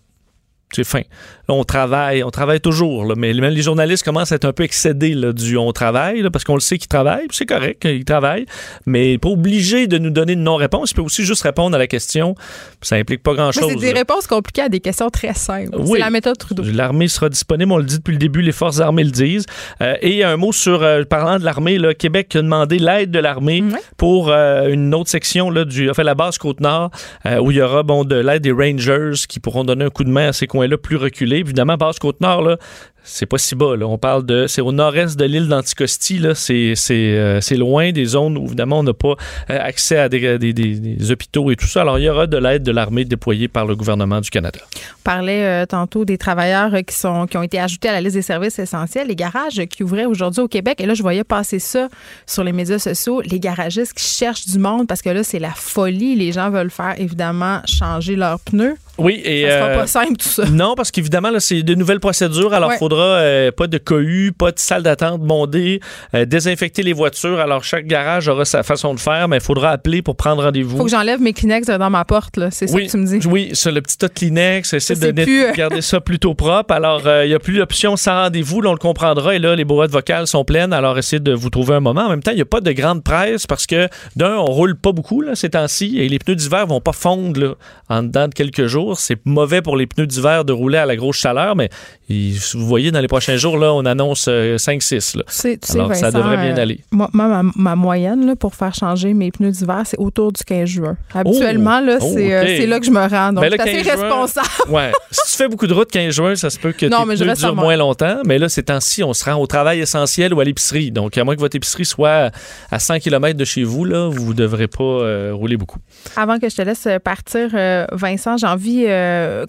C'est 0.72 0.84
fin. 0.84 1.02
Là, 1.48 1.54
on 1.54 1.64
travaille, 1.64 2.24
on 2.24 2.30
travaille 2.30 2.60
toujours, 2.60 3.04
là, 3.04 3.14
mais 3.16 3.32
même 3.34 3.52
les 3.52 3.62
journalistes 3.62 4.04
commencent 4.04 4.32
à 4.32 4.36
être 4.36 4.44
un 4.44 4.52
peu 4.52 4.64
excédés 4.64 5.14
là, 5.14 5.32
du 5.32 5.56
on 5.56 5.72
travaille, 5.72 6.22
là, 6.22 6.30
parce 6.30 6.44
qu'on 6.44 6.54
le 6.54 6.60
sait 6.60 6.78
qu'ils 6.78 6.88
travaillent, 6.88 7.26
c'est 7.30 7.46
correct, 7.46 7.84
ils 7.84 8.04
travaillent, 8.04 8.46
mais 8.86 9.18
pas 9.18 9.28
obligé 9.28 9.86
de 9.86 9.98
nous 9.98 10.10
donner 10.10 10.32
une 10.32 10.42
non-réponse. 10.42 10.90
Il 10.90 10.94
peut 10.94 11.02
aussi 11.02 11.24
juste 11.24 11.42
répondre 11.42 11.76
à 11.76 11.78
la 11.78 11.86
question. 11.86 12.34
Ça 12.80 12.96
implique 12.96 13.22
pas 13.22 13.34
grand-chose. 13.34 13.68
c'est 13.68 13.76
des 13.76 13.92
réponses 13.92 14.26
compliquées 14.26 14.62
à 14.62 14.68
des 14.68 14.80
questions 14.80 15.10
très 15.10 15.34
simples. 15.34 15.76
Oui. 15.78 15.92
C'est 15.92 15.98
la 15.98 16.10
méthode 16.10 16.38
Trudeau. 16.38 16.64
L'armée 16.64 17.08
sera 17.08 17.28
disponible, 17.28 17.70
on 17.70 17.78
le 17.78 17.84
dit 17.84 17.98
depuis 17.98 18.12
le 18.12 18.18
début, 18.18 18.42
les 18.42 18.52
forces 18.52 18.80
armées 18.80 19.04
le 19.04 19.10
disent. 19.10 19.46
Euh, 19.80 19.94
et 20.00 20.24
un 20.24 20.36
mot 20.36 20.52
sur, 20.52 20.82
euh, 20.82 21.04
parlant 21.04 21.38
de 21.38 21.44
l'armée, 21.44 21.78
Québec 21.98 22.34
a 22.36 22.42
demandé 22.42 22.78
l'aide 22.78 23.10
de 23.10 23.18
l'armée 23.18 23.62
pour 23.96 24.30
euh, 24.30 24.68
une 24.68 24.94
autre 24.94 25.10
section, 25.10 25.50
là, 25.50 25.64
du, 25.64 25.90
enfin, 25.90 26.02
la 26.02 26.14
base 26.14 26.38
Côte-Nord, 26.38 26.90
euh, 27.26 27.38
où 27.38 27.50
il 27.50 27.58
y 27.58 27.62
aura 27.62 27.82
bon, 27.82 28.04
de 28.04 28.16
l'aide 28.16 28.42
des 28.42 28.52
Rangers 28.52 29.26
qui 29.28 29.40
pourront 29.40 29.64
donner 29.64 29.84
un 29.84 29.90
coup 29.90 30.04
de 30.04 30.10
main 30.10 30.28
à 30.28 30.32
ces 30.32 30.46
coins-là 30.54 30.78
plus 30.78 30.96
reculés. 30.96 31.38
Évidemment, 31.38 31.76
base 31.76 31.98
Côte-Nord, 31.98 32.42
là, 32.42 32.56
c'est 33.04 33.26
pas 33.26 33.38
si 33.38 33.54
bas. 33.54 33.76
Là. 33.76 33.86
On 33.86 33.98
parle 33.98 34.24
de. 34.24 34.46
C'est 34.46 34.62
au 34.62 34.72
nord-est 34.72 35.18
de 35.18 35.24
l'île 35.24 35.46
d'Anticosti. 35.46 36.22
C'est, 36.34 36.74
euh, 36.90 37.40
loin 37.52 37.92
des 37.92 38.06
zones 38.06 38.38
où, 38.38 38.46
évidemment, 38.46 38.80
on 38.80 38.82
n'a 38.82 38.94
pas 38.94 39.14
euh, 39.50 39.58
accès 39.60 39.98
à 39.98 40.08
des, 40.08 40.38
des, 40.38 40.52
des, 40.52 41.10
hôpitaux 41.10 41.50
et 41.50 41.56
tout 41.56 41.66
ça. 41.66 41.82
Alors, 41.82 41.98
il 41.98 42.04
y 42.04 42.08
aura 42.08 42.26
de 42.26 42.38
l'aide 42.38 42.62
de 42.62 42.72
l'armée 42.72 43.04
déployée 43.04 43.46
par 43.46 43.66
le 43.66 43.76
gouvernement 43.76 44.20
du 44.20 44.30
Canada. 44.30 44.58
On 44.74 45.02
parlait 45.04 45.44
euh, 45.44 45.66
tantôt 45.66 46.04
des 46.04 46.18
travailleurs 46.18 46.72
qui, 46.86 46.96
sont, 46.96 47.26
qui 47.26 47.36
ont 47.36 47.42
été 47.42 47.60
ajoutés 47.60 47.90
à 47.90 47.92
la 47.92 48.00
liste 48.00 48.16
des 48.16 48.22
services 48.22 48.58
essentiels, 48.58 49.08
les 49.08 49.16
garages 49.16 49.60
qui 49.66 49.84
ouvraient 49.84 50.06
aujourd'hui 50.06 50.40
au 50.40 50.48
Québec. 50.48 50.80
Et 50.80 50.86
là, 50.86 50.94
je 50.94 51.02
voyais 51.02 51.24
passer 51.24 51.58
ça 51.58 51.88
sur 52.26 52.42
les 52.42 52.52
médias 52.52 52.78
sociaux, 52.78 53.20
les 53.20 53.38
garagistes 53.38 53.92
qui 53.92 54.04
cherchent 54.04 54.46
du 54.46 54.58
monde 54.58 54.86
parce 54.88 55.02
que 55.02 55.10
là, 55.10 55.22
c'est 55.22 55.38
la 55.38 55.52
folie. 55.52 56.16
Les 56.16 56.32
gens 56.32 56.50
veulent 56.50 56.70
faire, 56.70 56.94
évidemment, 56.98 57.60
changer 57.66 58.16
leurs 58.16 58.40
pneus. 58.40 58.76
Oui, 58.98 59.20
et. 59.24 59.48
Ça 59.48 59.58
sera 59.58 59.68
pas 59.74 59.86
simple, 59.86 60.16
tout 60.16 60.28
ça. 60.28 60.44
Non, 60.46 60.74
parce 60.74 60.90
qu'évidemment, 60.90 61.30
là, 61.30 61.40
c'est 61.40 61.62
de 61.62 61.74
nouvelles 61.74 62.00
procédures. 62.00 62.54
Alors, 62.54 62.72
il 62.72 62.78
faudra 62.78 62.93
euh, 62.98 63.50
pas 63.50 63.66
de 63.66 63.78
cohue, 63.78 64.32
pas 64.32 64.52
de 64.52 64.58
salle 64.58 64.82
d'attente 64.82 65.20
bondée, 65.20 65.80
euh, 66.14 66.24
désinfecter 66.24 66.82
les 66.82 66.92
voitures. 66.92 67.40
Alors, 67.40 67.64
chaque 67.64 67.86
garage 67.86 68.28
aura 68.28 68.44
sa 68.44 68.62
façon 68.62 68.94
de 68.94 69.00
faire, 69.00 69.28
mais 69.28 69.36
il 69.38 69.42
faudra 69.42 69.70
appeler 69.70 70.02
pour 70.02 70.16
prendre 70.16 70.42
rendez-vous. 70.42 70.76
faut 70.76 70.84
que 70.84 70.90
j'enlève 70.90 71.20
mes 71.20 71.32
Kleenex 71.32 71.66
dans 71.66 71.90
ma 71.90 72.04
porte, 72.04 72.36
là. 72.36 72.50
C'est 72.50 72.66
ça 72.66 72.80
que 72.80 72.90
tu 72.90 72.96
me 72.96 73.06
dis. 73.06 73.26
Oui, 73.26 73.50
sur 73.52 73.72
le 73.72 73.80
petit 73.82 73.98
tas 73.98 74.08
de 74.08 74.14
Kleenex, 74.14 74.72
essayer 74.72 75.12
de 75.12 75.20
euh, 75.20 75.52
garder 75.52 75.80
ça 75.80 76.00
plutôt 76.04 76.34
propre. 76.34 76.74
Alors, 76.74 77.02
il 77.22 77.28
n'y 77.28 77.34
a 77.34 77.38
plus 77.38 77.54
l'option 77.54 77.96
sans 77.96 78.24
rendez-vous, 78.24 78.60
on 78.64 78.72
le 78.72 78.78
comprendra. 78.78 79.34
Et 79.34 79.38
là, 79.38 79.54
les 79.54 79.64
boîtes 79.64 79.90
vocales 79.90 80.26
sont 80.26 80.44
pleines. 80.44 80.72
Alors, 80.72 80.98
essayez 80.98 81.20
de 81.20 81.32
vous 81.32 81.50
trouver 81.50 81.74
un 81.74 81.80
moment. 81.80 82.02
En 82.02 82.10
même 82.10 82.22
temps, 82.22 82.32
il 82.32 82.36
n'y 82.36 82.42
a 82.42 82.46
pas 82.46 82.60
de 82.60 82.72
grande 82.72 83.02
presse 83.02 83.46
parce 83.46 83.66
que, 83.66 83.88
d'un, 84.16 84.36
on 84.36 84.46
roule 84.46 84.76
pas 84.76 84.92
beaucoup, 84.92 85.20
là, 85.20 85.34
ces 85.34 85.50
temps-ci, 85.50 85.98
et 85.98 86.08
les 86.08 86.18
pneus 86.18 86.36
d'hiver 86.36 86.66
vont 86.66 86.80
pas 86.80 86.92
fondre, 86.92 87.40
là, 87.40 87.54
en 87.88 88.02
dedans 88.02 88.28
de 88.28 88.34
quelques 88.34 88.66
jours. 88.66 88.98
C'est 88.98 89.18
mauvais 89.24 89.62
pour 89.62 89.76
les 89.76 89.86
pneus 89.86 90.06
d'hiver 90.06 90.44
de 90.44 90.52
rouler 90.52 90.78
à 90.78 90.86
la 90.86 90.96
grosse 90.96 91.16
chaleur, 91.16 91.56
mais 91.56 91.70
vous 92.08 92.66
voyez, 92.66 92.83
dans 92.90 93.00
les 93.00 93.08
prochains 93.08 93.36
jours, 93.36 93.58
là, 93.58 93.72
on 93.72 93.84
annonce 93.84 94.28
5-6. 94.28 95.16
Euh, 95.16 95.56
Alors, 95.74 95.94
ça 95.94 96.10
devrait 96.10 96.36
bien 96.36 96.56
euh, 96.56 96.62
aller. 96.62 96.80
Moi, 96.90 97.08
ma, 97.12 97.76
moyenne 97.76 98.26
là, 98.26 98.36
pour 98.36 98.54
faire 98.54 98.74
changer 98.74 99.14
mes 99.14 99.30
pneus 99.30 99.50
d'hiver, 99.50 99.82
c'est 99.84 99.98
autour 99.98 100.32
du 100.32 100.42
15 100.44 100.68
juin. 100.68 100.96
Habituellement, 101.14 101.80
là, 101.80 101.98
oh, 102.00 102.14
euh, 102.16 102.44
c'est, 102.46 102.66
là 102.66 102.80
que 102.80 102.86
je 102.86 102.90
me 102.90 103.00
rends. 103.00 103.32
Donc, 103.32 103.42
ben 103.42 103.52
c'est 103.52 103.60
assez 103.60 103.90
responsable. 103.90 104.48
ouais. 104.68 104.92
Si 105.10 105.32
tu 105.32 105.36
fais 105.36 105.48
beaucoup 105.48 105.66
de 105.66 105.74
route 105.74 105.90
15 105.90 106.14
juin, 106.14 106.36
ça 106.36 106.50
se 106.50 106.58
peut 106.58 106.72
que 106.72 106.86
non, 106.86 107.06
tes 107.06 107.16
pneus 107.16 107.34
durent 107.34 107.56
moins 107.56 107.76
longtemps. 107.76 108.18
Mais 108.26 108.38
là, 108.38 108.48
c'est 108.48 108.64
temps-ci, 108.64 109.02
on 109.02 109.12
se 109.12 109.24
rend 109.24 109.34
au 109.34 109.46
travail 109.46 109.80
essentiel 109.80 110.34
ou 110.34 110.40
à 110.40 110.44
l'épicerie. 110.44 110.90
Donc, 110.90 111.16
à 111.18 111.24
moins 111.24 111.34
que 111.34 111.40
votre 111.40 111.56
épicerie 111.56 111.84
soit 111.84 112.30
à 112.70 112.78
100 112.78 113.00
km 113.00 113.36
de 113.36 113.44
chez 113.44 113.64
vous, 113.64 113.84
là, 113.84 114.08
vous 114.08 114.32
ne 114.32 114.38
devrez 114.38 114.68
pas 114.68 115.32
rouler 115.32 115.56
beaucoup. 115.56 115.78
Avant 116.16 116.38
que 116.38 116.48
je 116.48 116.56
te 116.56 116.62
laisse 116.62 116.88
partir, 117.02 117.50
Vincent, 117.92 118.36
j'ai 118.36 118.46
envie 118.46 118.86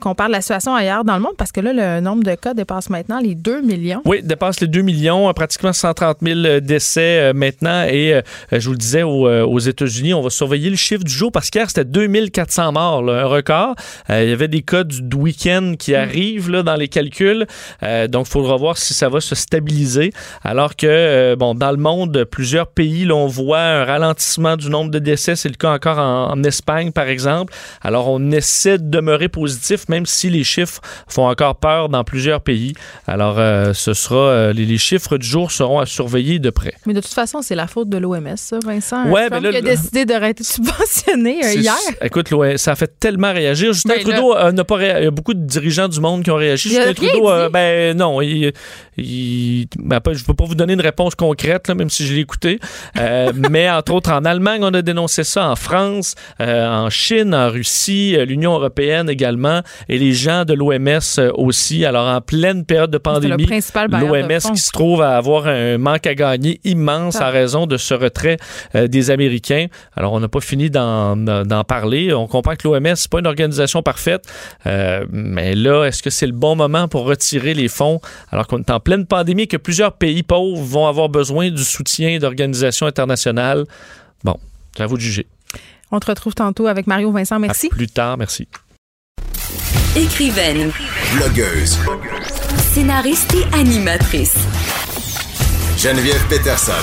qu'on 0.02 0.16
parle 0.16 0.32
de 0.32 0.36
la 0.36 0.42
situation 0.42 0.76
ailleurs 0.76 1.04
dans 1.04 1.16
le 1.16 1.22
monde 1.22 1.36
parce 1.38 1.52
que 1.52 1.62
là, 1.62 1.74
le 1.74 2.02
nombre 2.02 2.24
de 2.24 2.36
cas 2.36 2.54
dépasse 2.54 2.90
maintenant 2.90 3.20
les 3.26 3.36
2 3.36 3.62
millions. 3.62 4.02
Oui, 4.06 4.22
dépasse 4.24 4.60
les 4.62 4.68
2 4.68 4.82
millions, 4.82 5.32
pratiquement 5.34 5.74
130 5.74 6.18
000 6.22 6.40
euh, 6.40 6.60
décès 6.60 7.20
euh, 7.20 7.34
maintenant. 7.34 7.84
Et 7.84 8.14
euh, 8.14 8.22
je 8.52 8.66
vous 8.66 8.74
le 8.74 8.78
disais, 8.78 9.04
aux, 9.04 9.60
États-Unis, 9.60 10.14
on 10.14 10.22
va 10.22 10.30
surveiller 10.30 10.70
le 10.70 10.76
chiffre 10.76 11.04
du 11.04 11.12
jour 11.12 11.32
parce 11.32 11.50
qu'hier, 11.50 11.68
c'était 11.68 11.86
2400 11.86 12.74
morts, 12.74 13.10
un 13.10 13.26
record. 13.26 13.76
il 14.10 14.30
y 14.30 14.32
avait 14.32 14.48
des 14.48 14.62
cas 14.62 14.84
du, 14.84 15.16
week-end 15.16 15.74
qui 15.80 15.94
mm. 15.94 15.96
arrivent 15.96 16.52
là, 16.52 16.64
dans 16.64 16.76
les 16.76 16.88
calculs. 16.88 17.48
donc, 18.10 18.28
il 18.28 18.32
faudra 18.32 18.58
voir 18.58 18.78
si 18.78 18.94
ça 18.94 19.10
va 19.10 19.22
se 19.22 19.34
stabiliser. 19.34 20.12
Alors 20.44 20.76
que, 20.76 21.36
bon, 21.36 21.56
dans 21.56 21.72
le 21.72 21.78
monde, 21.78 22.26
plusieurs 22.26 22.68
pays, 22.68 23.06
là, 23.06 23.16
on 23.16 23.28
voit 23.28 23.60
un 23.60 23.86
ralentissement 23.86 24.58
du 24.58 24.70
nombre 24.70 24.92
de 24.92 25.00
décès. 25.00 25.36
C'est 25.36 25.50
le 25.50 25.56
cas 25.56 25.72
encore 25.74 25.98
en, 25.98 26.32
en 26.32 26.44
Espagne, 26.44 26.92
par 26.92 27.08
exemple. 27.08 27.54
Alors, 27.82 28.10
on 28.10 28.32
essaie 28.32 28.78
de 28.78 28.90
demeurer 28.90 29.30
positif, 29.30 29.88
même 29.90 30.06
si 30.06 30.30
les 30.30 30.44
chiffres 30.44 30.82
font 31.08 31.28
encore 31.28 31.56
peur 31.56 31.90
dans 31.90 32.04
plusieurs 32.04 32.42
pays. 32.42 32.74
Alors, 33.16 33.40
euh, 33.40 33.72
ce 33.72 33.94
sera 33.94 34.18
euh, 34.18 34.52
les, 34.52 34.78
chiffres 34.78 35.18
du 35.18 35.26
jour 35.26 35.50
seront 35.50 35.80
à 35.80 35.86
surveiller 35.86 36.38
de 36.38 36.50
près. 36.50 36.74
Mais 36.86 36.94
de 36.94 37.00
toute 37.00 37.14
façon, 37.14 37.42
c'est 37.42 37.56
la 37.56 37.66
faute 37.66 37.88
de 37.88 37.98
l'OMS, 37.98 38.36
ça, 38.36 38.60
Vincent. 38.60 39.10
Ouais, 39.10 39.30
mais 39.32 39.40
ben 39.40 39.44
là, 39.44 39.52
qui 39.52 39.58
a 39.58 39.62
décidé 39.62 40.04
d'arrêter 40.04 40.44
de 40.44 40.48
subventionner 40.50 41.40
euh, 41.46 41.54
hier. 41.54 41.78
Écoute, 42.02 42.28
ça 42.58 42.74
a 42.74 42.76
fait 42.76 43.00
tellement 43.00 43.32
réagir. 43.32 43.72
Justin 43.72 43.94
ben 43.96 44.04
Trudeau 44.04 44.52
n'a 44.52 44.64
pas 44.66 44.76
réagi. 44.76 45.00
Il 45.00 45.04
y 45.06 45.08
a 45.08 45.12
beaucoup 45.12 45.34
de 45.34 45.46
dirigeants 45.46 45.88
du 45.88 46.02
monde 46.02 46.24
qui 46.24 46.32
ont 46.32 46.36
réagi. 46.36 46.68
Justin 46.68 46.94
Trudeau, 46.94 47.32
ben 47.54 47.96
non, 47.96 48.22
il, 48.22 48.52
ben, 48.98 50.02
je 50.12 50.20
ne 50.20 50.26
peux 50.26 50.34
pas 50.34 50.44
vous 50.44 50.56
donner 50.56 50.74
une 50.74 50.82
réponse 50.82 51.16
concrète, 51.16 51.70
là, 51.70 51.74
même 51.76 51.90
si 51.90 52.06
je 52.06 52.16
l'ai 52.16 52.20
écouté. 52.20 52.60
mais 53.50 53.70
entre 53.70 53.94
autres, 53.94 54.12
en 54.12 54.26
Allemagne, 54.26 54.60
on 54.62 54.74
a 54.74 54.82
dénoncé 54.82 55.24
ça. 55.24 55.50
En 55.50 55.56
France, 55.56 56.16
en 56.42 56.90
Chine, 56.90 57.34
en 57.34 57.50
Russie, 57.50 58.18
l'Union 58.26 58.56
européenne 58.56 59.10
également, 59.10 59.62
et 59.88 59.98
les 59.98 60.12
gens 60.12 60.44
de 60.44 60.54
l'OMS 60.54 61.32
aussi. 61.38 61.86
Alors, 61.86 62.10
en 62.14 62.20
pleine 62.20 62.66
période 62.66 62.92
de 62.96 63.00
pandémie, 63.00 63.46
l'OMS 63.46 64.54
qui 64.54 64.62
se 64.62 64.72
trouve 64.72 65.02
à 65.02 65.18
avoir 65.18 65.48
un 65.48 65.78
manque 65.78 66.08
à 66.08 66.16
gagner 66.16 66.60
immense 66.64 67.18
à 67.18 67.30
raison 67.30 67.68
de 67.68 67.78
ce 67.78 67.94
retrait 67.94 68.38
euh, 68.76 68.88
des 68.88 69.12
Américains. 69.12 69.68
Alors, 69.96 70.14
on 70.14 70.20
n'a 70.20 70.28
pas 70.28 70.40
fini 70.40 70.70
d'en 70.70 71.64
parler. 71.68 72.14
On 72.14 72.28
comprend 72.28 72.56
que 72.56 72.68
l'OMS, 72.68 72.82
n'est 72.82 72.96
pas 73.10 73.20
une 73.20 73.28
organisation 73.28 73.82
parfaite, 73.84 74.26
euh, 74.66 75.06
mais 75.12 75.56
là, 75.56 75.86
est-ce 75.86 76.02
que 76.02 76.10
c'est 76.10 76.28
le 76.28 76.34
bon 76.34 76.56
moment 76.56 76.88
pour 76.88 77.06
retirer 77.06 77.54
les 77.54 77.68
fonds 77.68 78.00
alors 78.32 78.48
qu'on 78.48 78.60
est 78.60 78.72
en 78.72 78.80
pleine 78.80 79.06
pandémie 79.06 79.44
et 79.44 79.48
que 79.48 79.58
plusieurs 79.58 79.94
pays 79.94 80.24
pauvres 80.24 80.62
vont 80.62 80.88
avoir 80.88 81.10
besoin 81.10 81.50
du 81.52 81.64
soutien 81.64 82.18
d'organisations 82.18 82.88
internationales? 82.88 83.66
Bon, 84.24 84.38
c'est 84.76 84.84
à 84.84 84.88
vous 84.88 84.98
de 84.98 85.02
juger. 85.02 85.28
On 85.92 86.00
te 86.00 86.08
retrouve 86.08 86.34
tantôt 86.34 86.68
avec 86.68 86.88
Mario 86.88 87.12
Vincent. 87.12 87.40
Merci. 87.40 87.70
plus 87.70 87.88
tard, 87.88 88.18
merci. 88.18 88.48
Écrivaine. 89.96 90.72
Blogueuse. 91.16 91.80
Scénariste 92.60 93.34
et 93.36 93.56
animatrice. 93.56 94.36
Geneviève 95.78 96.24
Peterson. 96.30 96.74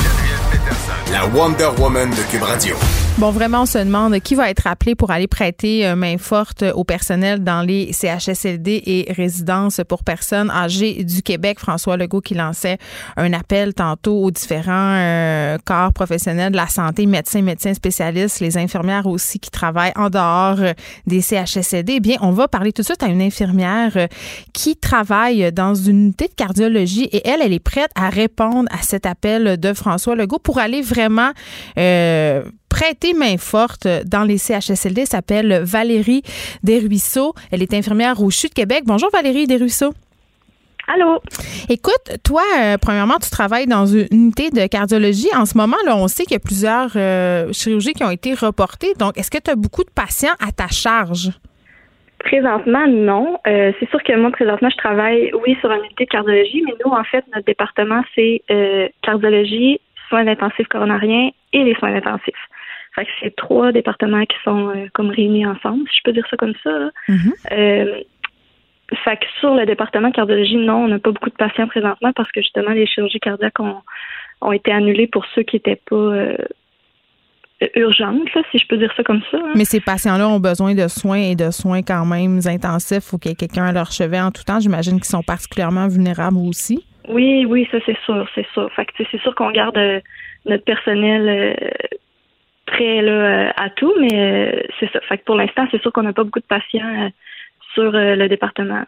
La 1.11 1.27
Wonder 1.27 1.71
Woman 1.79 2.11
de 2.11 2.23
Cube 2.31 2.43
Radio. 2.43 2.77
Bon, 3.19 3.31
vraiment, 3.31 3.63
on 3.63 3.67
se 3.67 3.77
demande 3.77 4.19
qui 4.21 4.35
va 4.35 4.49
être 4.49 4.67
appelé 4.67 4.95
pour 4.95 5.11
aller 5.11 5.29
prêter 5.29 5.87
euh, 5.87 5.95
main 5.95 6.17
forte 6.17 6.65
au 6.75 6.83
personnel 6.83 7.45
dans 7.45 7.61
les 7.61 7.93
CHSLD 7.93 8.83
et 8.87 9.13
résidences 9.13 9.83
pour 9.87 10.03
personnes 10.03 10.51
âgées 10.51 11.05
du 11.05 11.23
Québec. 11.23 11.61
François 11.61 11.99
Legault 11.99 12.23
qui 12.23 12.35
lançait 12.35 12.79
un 13.19 13.33
appel 13.35 13.75
tantôt 13.75 14.17
aux 14.25 14.31
différents 14.31 14.97
euh, 14.97 15.59
corps 15.65 15.93
professionnels 15.93 16.53
de 16.53 16.57
la 16.57 16.67
santé, 16.67 17.05
médecins, 17.05 17.43
médecins 17.43 17.75
spécialistes, 17.75 18.41
les 18.41 18.57
infirmières 18.57 19.07
aussi 19.07 19.39
qui 19.39 19.51
travaillent 19.51 19.93
en 19.95 20.09
dehors 20.09 20.61
euh, 20.61 20.73
des 21.07 21.21
CHSLD. 21.21 21.95
Eh 21.97 22.01
bien, 22.01 22.17
on 22.23 22.33
va 22.33 22.49
parler 22.49 22.73
tout 22.73 22.81
de 22.81 22.87
suite 22.87 23.03
à 23.03 23.09
une 23.09 23.23
infirmière 23.23 24.09
qui 24.55 24.75
travaille 24.75 25.53
dans 25.53 25.75
une 25.75 26.05
unité 26.07 26.29
de 26.29 26.35
cardiologie 26.35 27.05
et 27.13 27.29
elle, 27.29 27.43
elle 27.43 27.53
est 27.53 27.61
prête 27.61 27.91
à 27.95 28.09
répondre 28.09 28.69
à 28.73 28.83
cet 28.83 29.05
appel 29.05 29.61
de 29.61 29.75
François 29.75 30.17
Legault 30.17 30.39
pour 30.39 30.59
aller 30.59 30.81
vraiment 30.81 31.31
prêter 32.83 33.15
main 33.15 33.37
forte 33.39 33.87
dans 34.11 34.25
les 34.25 34.39
CHSLD 34.39 35.07
s'appelle 35.07 35.63
Valérie 35.63 36.23
Desruisseaux. 36.65 37.33
Elle 37.53 37.63
est 37.63 37.75
infirmière 37.75 38.21
au 38.21 38.29
CHU 38.31 38.49
de 38.49 38.55
Québec. 38.55 38.83
Bonjour 38.85 39.09
Valérie 39.13 39.47
Desruisseaux. 39.47 39.93
Allô? 40.89 41.21
Écoute, 41.69 42.19
toi, 42.25 42.43
euh, 42.59 42.77
premièrement, 42.83 43.19
tu 43.23 43.31
travailles 43.31 43.69
dans 43.69 43.87
une 43.87 44.09
unité 44.11 44.51
de 44.51 44.67
cardiologie. 44.67 45.29
En 45.37 45.45
ce 45.45 45.57
moment, 45.57 45.77
là, 45.87 45.95
on 45.97 46.09
sait 46.09 46.25
qu'il 46.25 46.33
y 46.33 46.37
a 46.37 46.41
plusieurs 46.41 46.91
euh, 46.97 47.53
chirurgies 47.53 47.93
qui 47.93 48.03
ont 48.03 48.11
été 48.11 48.35
reportées. 48.35 48.95
Donc, 48.99 49.17
est-ce 49.17 49.31
que 49.31 49.39
tu 49.39 49.53
as 49.53 49.55
beaucoup 49.55 49.85
de 49.85 49.93
patients 49.95 50.35
à 50.45 50.51
ta 50.51 50.67
charge? 50.67 51.31
Présentement, 52.19 52.89
non. 52.89 53.39
Euh, 53.47 53.71
c'est 53.79 53.89
sûr 53.91 54.03
que 54.03 54.17
moi, 54.17 54.33
présentement, 54.33 54.71
je 54.71 54.79
travaille, 54.79 55.31
oui, 55.47 55.57
sur 55.61 55.71
une 55.71 55.85
unité 55.85 56.07
de 56.07 56.11
cardiologie, 56.11 56.65
mais 56.67 56.75
nous, 56.85 56.91
en 56.91 57.05
fait, 57.05 57.25
notre 57.33 57.47
département, 57.47 58.03
c'est 58.17 58.43
cardiologie, 59.03 59.79
soins 60.09 60.27
intensifs 60.27 60.67
coronariens 60.67 61.31
et 61.53 61.63
les 61.63 61.77
soins 61.77 61.95
intensifs. 61.95 62.49
Fait 62.95 63.07
que 63.07 63.11
c'est 63.21 63.35
trois 63.37 63.73
départements 63.73 64.25
qui 64.25 64.37
sont 64.45 64.69
euh, 64.69 64.87
comme 64.93 65.11
réunis 65.11 65.47
ensemble, 65.47 65.89
si 65.91 65.99
je 65.99 66.03
peux 66.05 66.13
dire 66.13 66.27
ça 66.29 66.37
comme 66.37 66.55
ça. 66.63 66.91
Mm-hmm. 67.09 67.33
Euh, 67.53 68.01
fait 69.05 69.17
que 69.17 69.27
sur 69.41 69.55
le 69.55 69.65
département 69.65 70.11
cardiologie, 70.11 70.57
non, 70.57 70.85
on 70.85 70.89
n'a 70.89 70.99
pas 70.99 71.11
beaucoup 71.11 71.31
de 71.31 71.35
patients 71.35 71.67
présentement 71.67 72.13
parce 72.15 72.31
que 72.31 72.43
justement 72.43 72.71
les 72.73 72.87
chirurgies 72.87 73.21
cardiaques 73.21 73.59
ont, 73.61 73.79
ont 74.43 74.53
été 74.53 74.71
annulées 74.71 75.07
pour 75.07 75.25
ceux 75.35 75.43
qui 75.43 75.57
n'étaient 75.57 75.81
pas 75.89 75.97
euh, 75.97 76.37
urgentes, 77.77 78.29
si 78.51 78.59
je 78.59 78.67
peux 78.67 78.77
dire 78.77 78.93
ça 78.95 79.03
comme 79.03 79.23
ça. 79.31 79.39
Hein. 79.39 79.53
Mais 79.55 79.65
ces 79.65 79.81
patients-là 79.81 80.29
ont 80.29 80.41
besoin 80.41 80.75
de 80.75 80.89
soins 80.89 81.31
et 81.31 81.35
de 81.35 81.51
soins 81.51 81.81
quand 81.83 82.05
même 82.05 82.41
intensifs. 82.45 83.05
Faut 83.05 83.17
qu'il 83.17 83.31
y 83.31 83.33
ait 83.33 83.37
quelqu'un 83.37 83.65
à 83.65 83.73
leur 83.73 83.91
chevet 83.91 84.21
en 84.21 84.31
tout 84.31 84.45
temps. 84.45 84.61
J'imagine 84.61 84.97
qu'ils 84.97 85.05
sont 85.05 85.23
particulièrement 85.23 85.89
vulnérables 85.89 86.37
aussi. 86.37 86.85
Oui, 87.09 87.47
oui, 87.47 87.67
ça 87.73 87.79
c'est 87.87 87.99
sûr, 88.05 88.29
c'est 88.35 88.47
sûr. 88.53 88.71
Fait 88.75 88.85
que 88.85 88.93
c'est 89.11 89.21
sûr 89.23 89.35
qu'on 89.35 89.51
garde 89.51 89.79
notre 90.45 90.65
personnel 90.65 91.57
prêt 92.73 93.03
là, 93.03 93.13
euh, 93.13 93.51
à 93.57 93.71
tout, 93.71 93.93
mais 94.01 94.11
euh, 94.13 94.63
c'est 94.79 94.91
ça. 94.93 95.01
Fait 95.09 95.19
que 95.19 95.25
pour 95.25 95.37
l'instant, 95.37 95.67
c'est 95.71 95.81
sûr 95.81 95.93
qu'on 95.93 96.03
n'a 96.03 96.13
pas 96.13 96.25
beaucoup 96.25 96.41
de 96.41 96.47
patients 96.47 97.05
euh, 97.07 97.09
sur 97.75 97.91
le 97.93 98.29
département. 98.29 98.85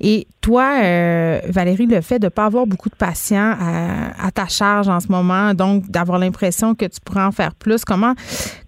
Et 0.00 0.26
toi, 0.42 0.80
euh, 0.82 1.40
Valérie, 1.48 1.86
le 1.86 2.00
fait 2.00 2.18
de 2.18 2.26
ne 2.26 2.30
pas 2.30 2.44
avoir 2.44 2.66
beaucoup 2.66 2.90
de 2.90 2.96
patients 2.96 3.54
à, 3.58 4.30
ta 4.30 4.46
charge 4.46 4.88
en 4.88 5.00
ce 5.00 5.10
moment, 5.10 5.54
donc 5.54 5.90
d'avoir 5.90 6.18
l'impression 6.18 6.74
que 6.74 6.84
tu 6.84 7.00
pourrais 7.04 7.22
en 7.22 7.32
faire 7.32 7.54
plus, 7.54 7.84
comment, 7.84 8.14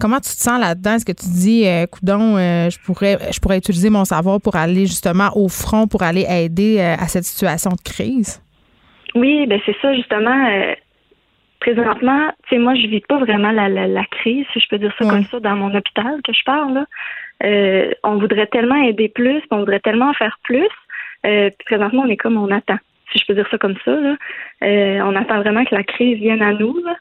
comment 0.00 0.16
tu 0.16 0.30
te 0.30 0.42
sens 0.42 0.60
là-dedans? 0.60 0.94
Est-ce 0.94 1.04
que 1.04 1.12
tu 1.12 1.26
dis, 1.26 1.66
euh, 1.66 1.86
coudon, 1.86 2.36
euh, 2.36 2.70
je, 2.70 2.78
pourrais, 2.80 3.18
je 3.32 3.38
pourrais 3.40 3.58
utiliser 3.58 3.90
mon 3.90 4.04
savoir 4.04 4.40
pour 4.40 4.56
aller 4.56 4.86
justement 4.86 5.30
au 5.34 5.48
front, 5.48 5.86
pour 5.86 6.02
aller 6.02 6.24
aider 6.28 6.80
à 6.80 7.06
cette 7.08 7.24
situation 7.24 7.70
de 7.70 7.80
crise? 7.82 8.42
Oui, 9.14 9.46
ben 9.46 9.60
c'est 9.66 9.76
ça 9.82 9.94
justement 9.94 10.46
présentement, 11.60 12.28
tu 12.44 12.50
sais, 12.50 12.58
moi, 12.58 12.74
je 12.74 12.86
vis 12.86 13.00
pas 13.00 13.18
vraiment 13.18 13.50
la, 13.50 13.68
la, 13.68 14.04
crise, 14.04 14.46
si 14.52 14.60
je 14.60 14.68
peux 14.68 14.78
dire 14.78 14.94
ça 14.98 15.08
comme 15.08 15.24
ça, 15.24 15.40
dans 15.40 15.56
mon 15.56 15.74
hôpital 15.74 16.20
que 16.22 16.32
je 16.32 16.44
parle. 16.44 16.74
Là. 16.74 16.84
Euh, 17.44 17.90
on 18.04 18.16
voudrait 18.16 18.46
tellement 18.46 18.82
aider 18.82 19.08
plus, 19.08 19.42
on 19.50 19.58
voudrait 19.58 19.80
tellement 19.80 20.12
faire 20.14 20.38
plus. 20.44 20.68
Euh, 21.26 21.50
puis 21.50 21.64
présentement, 21.64 22.02
on 22.06 22.08
est 22.08 22.16
comme 22.16 22.36
on 22.36 22.50
attend, 22.50 22.78
si 23.12 23.18
je 23.18 23.26
peux 23.26 23.34
dire 23.34 23.48
ça 23.50 23.58
comme 23.58 23.76
ça. 23.84 23.92
Là. 23.92 24.16
Euh, 24.62 25.00
on 25.02 25.16
attend 25.16 25.40
vraiment 25.40 25.64
que 25.64 25.74
la 25.74 25.82
crise 25.82 26.18
vienne 26.18 26.42
à 26.42 26.52
nous. 26.52 26.80
Là. 26.84 26.96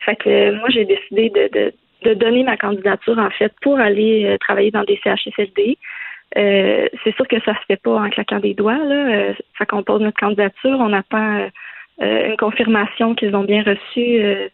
Fait 0.00 0.16
que 0.16 0.52
moi, 0.58 0.68
j'ai 0.70 0.84
décidé 0.84 1.30
de, 1.30 1.48
de, 1.52 1.72
de, 2.04 2.14
donner 2.14 2.42
ma 2.42 2.56
candidature, 2.56 3.18
en 3.18 3.30
fait, 3.30 3.52
pour 3.62 3.78
aller 3.78 4.36
travailler 4.40 4.70
dans 4.72 4.84
des 4.84 5.00
CHSLD. 5.04 5.78
c'est 6.34 7.14
sûr 7.14 7.28
que 7.28 7.40
ça 7.44 7.54
se 7.54 7.64
fait 7.68 7.80
pas 7.80 7.94
en 7.94 8.10
claquant 8.10 8.40
des 8.40 8.54
doigts. 8.54 8.84
Là. 8.84 9.34
fait 9.56 9.66
qu'on 9.66 9.84
pose 9.84 10.00
notre 10.02 10.18
candidature, 10.18 10.78
on 10.80 10.92
attend 10.92 11.48
euh, 12.02 12.30
une 12.30 12.36
confirmation 12.36 13.14
qu'ils 13.14 13.34
ont 13.36 13.44
bien 13.44 13.62
reçu 13.62 14.22
euh, 14.22 14.48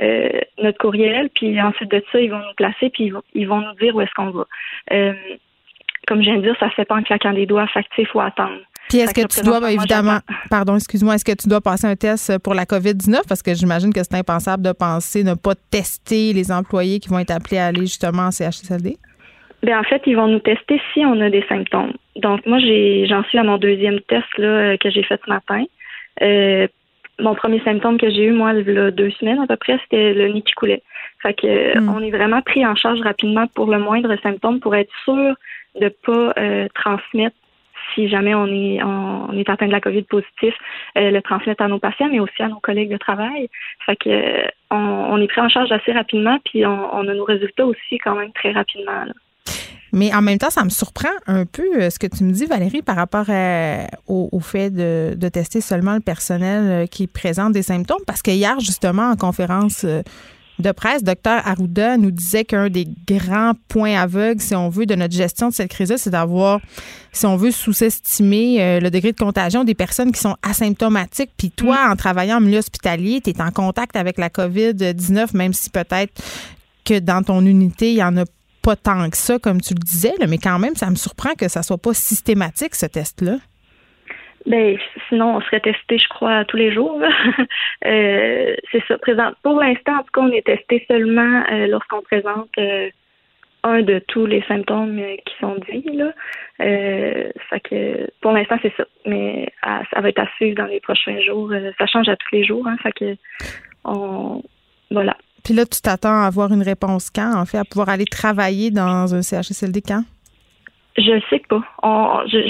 euh, 0.00 0.40
notre 0.58 0.78
courriel, 0.78 1.30
puis 1.34 1.60
ensuite 1.60 1.90
de 1.90 2.02
ça, 2.10 2.20
ils 2.20 2.30
vont 2.30 2.38
nous 2.38 2.54
placer, 2.56 2.90
puis 2.90 3.12
ils 3.34 3.46
vont, 3.46 3.60
nous 3.60 3.74
dire 3.80 3.94
où 3.94 4.00
est-ce 4.00 4.10
qu'on 4.16 4.30
va. 4.30 4.46
comme 6.08 6.18
je 6.18 6.24
viens 6.24 6.38
de 6.38 6.42
dire, 6.42 6.56
ça 6.58 6.68
se 6.70 6.74
fait 6.74 6.84
pas 6.84 6.96
en 6.96 7.02
claquant 7.02 7.32
des 7.32 7.46
doigts, 7.46 7.66
fait 7.68 7.84
il 7.98 8.06
faut 8.06 8.20
attendre. 8.20 8.58
Puis 8.88 8.98
est-ce 8.98 9.14
que, 9.14 9.26
tu 9.26 9.44
dois, 9.44 9.70
évidemment, 9.70 10.18
pardon, 10.50 10.74
excuse-moi, 10.74 11.14
est-ce 11.14 11.24
que 11.24 11.40
tu 11.40 11.48
dois 11.48 11.60
passer 11.60 11.86
un 11.86 11.94
test 11.94 12.36
pour 12.38 12.54
la 12.54 12.64
COVID-19? 12.64 13.28
Parce 13.28 13.42
que 13.42 13.54
j'imagine 13.54 13.92
que 13.92 14.02
c'est 14.02 14.16
impensable 14.16 14.64
de 14.64 14.72
penser 14.72 15.22
ne 15.22 15.34
pas 15.34 15.54
tester 15.70 16.32
les 16.32 16.50
employés 16.50 16.98
qui 16.98 17.08
vont 17.08 17.20
être 17.20 17.30
appelés 17.30 17.58
à 17.58 17.66
aller 17.66 17.82
justement 17.82 18.22
en 18.22 18.30
CHSLD. 18.32 18.96
Bien, 19.62 19.78
en 19.78 19.84
fait, 19.84 20.02
ils 20.06 20.16
vont 20.16 20.26
nous 20.26 20.40
tester 20.40 20.80
si 20.92 21.06
on 21.06 21.20
a 21.20 21.30
des 21.30 21.44
symptômes. 21.48 21.92
Donc, 22.16 22.44
moi, 22.44 22.58
j'en 22.58 23.22
suis 23.24 23.38
à 23.38 23.44
mon 23.44 23.58
deuxième 23.58 24.00
test 24.00 24.26
là, 24.36 24.76
que 24.78 24.90
j'ai 24.90 25.04
fait 25.04 25.20
ce 25.24 25.30
matin. 25.30 25.64
Euh, 26.20 26.66
mon 27.18 27.34
premier 27.34 27.60
symptôme 27.60 27.98
que 27.98 28.10
j'ai 28.10 28.24
eu, 28.24 28.32
moi, 28.32 28.52
il 28.52 28.68
y 28.68 28.78
a 28.78 28.90
deux 28.90 29.10
semaines 29.12 29.40
à 29.40 29.46
peu 29.46 29.56
près, 29.56 29.78
c'était 29.82 30.14
le 30.14 30.28
nez 30.28 30.42
qui 30.42 30.52
coulait. 30.52 30.82
Fait 31.22 31.34
que 31.34 31.78
hmm. 31.78 31.88
on 31.88 32.00
est 32.00 32.10
vraiment 32.10 32.42
pris 32.42 32.66
en 32.66 32.74
charge 32.74 33.00
rapidement 33.00 33.46
pour 33.48 33.70
le 33.70 33.78
moindre 33.78 34.14
symptôme 34.22 34.60
pour 34.60 34.74
être 34.74 34.92
sûr 35.04 35.34
de 35.80 35.88
pas 36.04 36.32
euh, 36.38 36.68
transmettre 36.74 37.36
si 37.94 38.08
jamais 38.08 38.34
on 38.34 38.46
est 38.46 38.82
on, 38.82 39.32
est 39.36 39.48
atteint 39.48 39.66
de 39.66 39.72
la 39.72 39.80
COVID 39.80 40.02
positif, 40.02 40.54
euh, 40.96 41.10
le 41.10 41.20
transmettre 41.20 41.62
à 41.62 41.68
nos 41.68 41.78
patients, 41.78 42.08
mais 42.10 42.20
aussi 42.20 42.42
à 42.42 42.48
nos 42.48 42.60
collègues 42.60 42.90
de 42.90 42.96
travail. 42.96 43.48
Fait 43.84 43.96
que 43.96 44.44
on, 44.70 45.20
est 45.20 45.26
pris 45.26 45.40
en 45.40 45.48
charge 45.48 45.70
assez 45.72 45.92
rapidement, 45.92 46.38
puis 46.44 46.64
on, 46.64 46.94
on 46.94 47.08
a 47.08 47.14
nos 47.14 47.24
résultats 47.24 47.66
aussi 47.66 47.98
quand 47.98 48.14
même 48.14 48.32
très 48.32 48.52
rapidement. 48.52 49.04
Là. 49.04 49.12
Mais 49.92 50.12
en 50.14 50.22
même 50.22 50.38
temps, 50.38 50.50
ça 50.50 50.64
me 50.64 50.70
surprend 50.70 51.10
un 51.26 51.44
peu 51.44 51.64
euh, 51.76 51.90
ce 51.90 51.98
que 51.98 52.06
tu 52.06 52.24
me 52.24 52.32
dis, 52.32 52.46
Valérie, 52.46 52.80
par 52.80 52.96
rapport 52.96 53.26
au, 54.08 54.40
fait 54.40 54.70
de, 54.70 55.28
tester 55.28 55.60
seulement 55.60 55.94
le 55.94 56.00
personnel 56.00 56.64
euh, 56.64 56.86
qui 56.86 57.06
présente 57.06 57.52
des 57.52 57.62
symptômes. 57.62 58.02
Parce 58.06 58.22
que 58.22 58.30
hier, 58.30 58.58
justement, 58.58 59.10
en 59.10 59.16
conférence 59.16 59.84
euh, 59.84 60.02
de 60.58 60.72
presse, 60.72 61.04
docteur 61.04 61.46
Arruda 61.46 61.98
nous 61.98 62.10
disait 62.10 62.44
qu'un 62.44 62.70
des 62.70 62.86
grands 63.06 63.52
points 63.68 64.00
aveugles, 64.00 64.40
si 64.40 64.54
on 64.54 64.70
veut, 64.70 64.86
de 64.86 64.94
notre 64.94 65.14
gestion 65.14 65.50
de 65.50 65.54
cette 65.54 65.70
crise-là, 65.70 65.98
c'est 65.98 66.10
d'avoir, 66.10 66.60
si 67.12 67.26
on 67.26 67.36
veut, 67.36 67.50
sous-estimer 67.50 68.80
le 68.80 68.90
degré 68.90 69.12
de 69.12 69.18
contagion 69.18 69.64
des 69.64 69.74
personnes 69.74 70.12
qui 70.12 70.20
sont 70.20 70.36
asymptomatiques. 70.42 71.32
Puis 71.36 71.50
toi, 71.50 71.88
mm. 71.88 71.92
en 71.92 71.96
travaillant 71.96 72.36
en 72.36 72.40
milieu 72.40 72.58
hospitalier, 72.58 73.20
tu 73.20 73.30
es 73.30 73.42
en 73.42 73.50
contact 73.50 73.96
avec 73.96 74.18
la 74.18 74.28
COVID-19, 74.28 75.36
même 75.36 75.52
si 75.52 75.68
peut-être 75.68 76.12
que 76.84 76.98
dans 76.98 77.22
ton 77.22 77.44
unité, 77.44 77.90
il 77.92 77.98
y 77.98 78.02
en 78.02 78.16
a 78.16 78.24
pas 78.62 78.76
tant 78.76 79.10
que 79.10 79.16
ça, 79.16 79.38
comme 79.38 79.60
tu 79.60 79.74
le 79.74 79.80
disais, 79.80 80.14
mais 80.28 80.38
quand 80.38 80.58
même, 80.58 80.74
ça 80.74 80.88
me 80.90 80.94
surprend 80.94 81.34
que 81.34 81.48
ça 81.48 81.62
soit 81.62 81.78
pas 81.78 81.94
systématique, 81.94 82.74
ce 82.74 82.86
test-là. 82.86 83.36
Ben, 84.46 84.76
sinon, 85.08 85.36
on 85.36 85.40
serait 85.40 85.60
testé, 85.60 85.98
je 85.98 86.08
crois, 86.08 86.44
tous 86.44 86.56
les 86.56 86.72
jours. 86.72 87.00
Euh, 87.84 88.54
c'est 88.70 88.82
ça. 88.86 88.96
Présent. 88.98 89.32
Pour 89.42 89.60
l'instant, 89.60 89.94
en 89.96 90.02
tout 90.04 90.12
cas, 90.14 90.20
on 90.20 90.30
est 90.30 90.46
testé 90.46 90.84
seulement 90.86 91.42
euh, 91.50 91.66
lorsqu'on 91.66 92.00
présente 92.00 92.50
euh, 92.58 92.88
un 93.64 93.82
de 93.82 93.98
tous 94.06 94.24
les 94.24 94.40
symptômes 94.42 95.00
qui 95.26 95.34
sont 95.40 95.56
dits. 95.68 95.90
Là. 95.92 96.12
que 96.60 98.08
pour 98.20 98.30
l'instant, 98.30 98.56
c'est 98.62 98.72
ça. 98.76 98.84
Mais 99.04 99.48
ça 99.64 100.00
va 100.00 100.10
être 100.10 100.20
à 100.20 100.28
suivre 100.36 100.54
dans 100.58 100.66
les 100.66 100.78
prochains 100.78 101.18
jours. 101.22 101.52
ça 101.76 101.86
change 101.88 102.08
à 102.08 102.14
tous 102.14 102.28
les 102.30 102.44
jours. 102.44 102.64
Hein, 102.68 102.76
que 102.94 103.16
on 103.84 104.44
voilà. 104.92 105.16
Puis 105.44 105.54
là, 105.54 105.64
tu 105.66 105.80
t'attends 105.80 106.22
à 106.22 106.26
avoir 106.26 106.52
une 106.52 106.62
réponse 106.62 107.10
quand, 107.10 107.34
en 107.36 107.44
fait, 107.44 107.58
à 107.58 107.64
pouvoir 107.64 107.88
aller 107.88 108.04
travailler 108.04 108.70
dans 108.70 109.14
un 109.14 109.22
CHSLD 109.22 109.82
quand? 109.82 110.04
Je 110.96 111.20
sais 111.30 111.42
pas. 111.48 111.62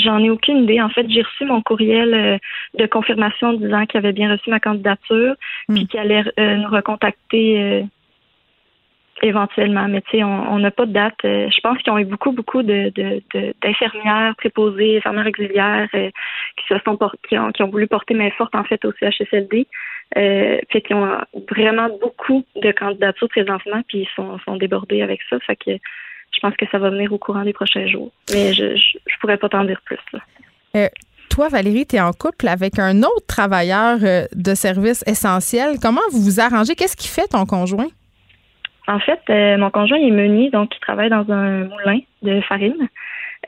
J'en 0.04 0.18
ai 0.18 0.30
aucune 0.30 0.64
idée. 0.64 0.80
En 0.80 0.88
fait, 0.88 1.08
j'ai 1.08 1.22
reçu 1.22 1.44
mon 1.44 1.62
courriel 1.62 2.12
euh, 2.12 2.38
de 2.76 2.86
confirmation 2.86 3.52
disant 3.52 3.86
qu'il 3.86 3.98
avait 3.98 4.12
bien 4.12 4.32
reçu 4.32 4.50
ma 4.50 4.58
candidature, 4.58 5.34
hmm. 5.68 5.74
puis 5.74 5.86
qu'il 5.86 6.00
allait 6.00 6.24
euh, 6.40 6.56
nous 6.56 6.68
recontacter 6.68 7.62
euh, 7.62 7.82
éventuellement. 9.22 9.88
Mais 9.88 10.02
tu 10.02 10.18
sais, 10.18 10.24
on 10.24 10.58
n'a 10.58 10.70
pas 10.70 10.86
de 10.86 10.92
date. 10.92 11.14
je 11.22 11.60
pense 11.60 11.78
qu'ils 11.78 11.92
ont 11.92 11.98
eu 11.98 12.04
beaucoup, 12.04 12.32
beaucoup 12.32 12.62
de, 12.62 12.92
d'infirmières 13.62 14.34
préposées, 14.36 14.98
infirmières 14.98 15.28
auxiliaires 15.28 15.88
qui 15.92 16.64
se 16.68 16.74
sont 16.84 16.98
qui 17.28 17.38
ont, 17.38 17.68
voulu 17.68 17.86
porter 17.86 18.14
main 18.14 18.30
forte 18.32 18.54
en 18.54 18.64
fait 18.64 18.84
au 18.84 18.92
CHSLD. 18.92 19.66
Euh, 20.16 20.58
puis 20.68 20.82
qui 20.82 20.92
ont 20.92 21.16
vraiment 21.50 21.88
beaucoup 22.02 22.44
de 22.56 22.70
candidatures 22.72 23.28
présentement, 23.28 23.80
puis 23.88 24.00
ils 24.00 24.08
sont, 24.14 24.56
débordés 24.56 25.00
avec 25.00 25.20
ça. 25.30 25.38
Fait 25.40 25.56
que 25.56 25.70
je 25.70 26.40
pense 26.40 26.54
que 26.56 26.66
ça 26.70 26.78
va 26.78 26.90
venir 26.90 27.10
au 27.12 27.18
courant 27.18 27.44
des 27.44 27.54
prochains 27.54 27.86
jours. 27.86 28.12
Mais 28.30 28.52
je 28.52 28.76
je, 28.76 29.18
pourrais 29.20 29.38
pas 29.38 29.48
t'en 29.48 29.64
dire 29.64 29.80
plus. 29.86 29.98
Euh, 30.76 30.88
toi, 31.30 31.48
Valérie, 31.48 31.86
tu 31.86 31.96
es 31.96 32.00
en 32.00 32.12
couple 32.12 32.48
avec 32.48 32.78
un 32.78 32.98
autre 33.02 33.26
travailleur 33.26 33.98
euh, 34.02 34.26
de 34.34 34.54
service 34.54 35.02
essentiel. 35.06 35.76
Comment 35.80 36.02
vous 36.10 36.20
vous 36.20 36.40
arrangez? 36.40 36.74
Qu'est-ce 36.74 36.96
qui 36.96 37.08
fait 37.08 37.28
ton 37.28 37.46
conjoint? 37.46 37.88
En 38.88 38.98
fait, 38.98 39.20
mon 39.58 39.70
conjoint 39.70 39.98
est 39.98 40.10
meunier, 40.10 40.50
donc 40.50 40.74
il 40.74 40.80
travaille 40.80 41.10
dans 41.10 41.30
un 41.30 41.64
moulin 41.64 42.00
de 42.22 42.40
farine. 42.42 42.88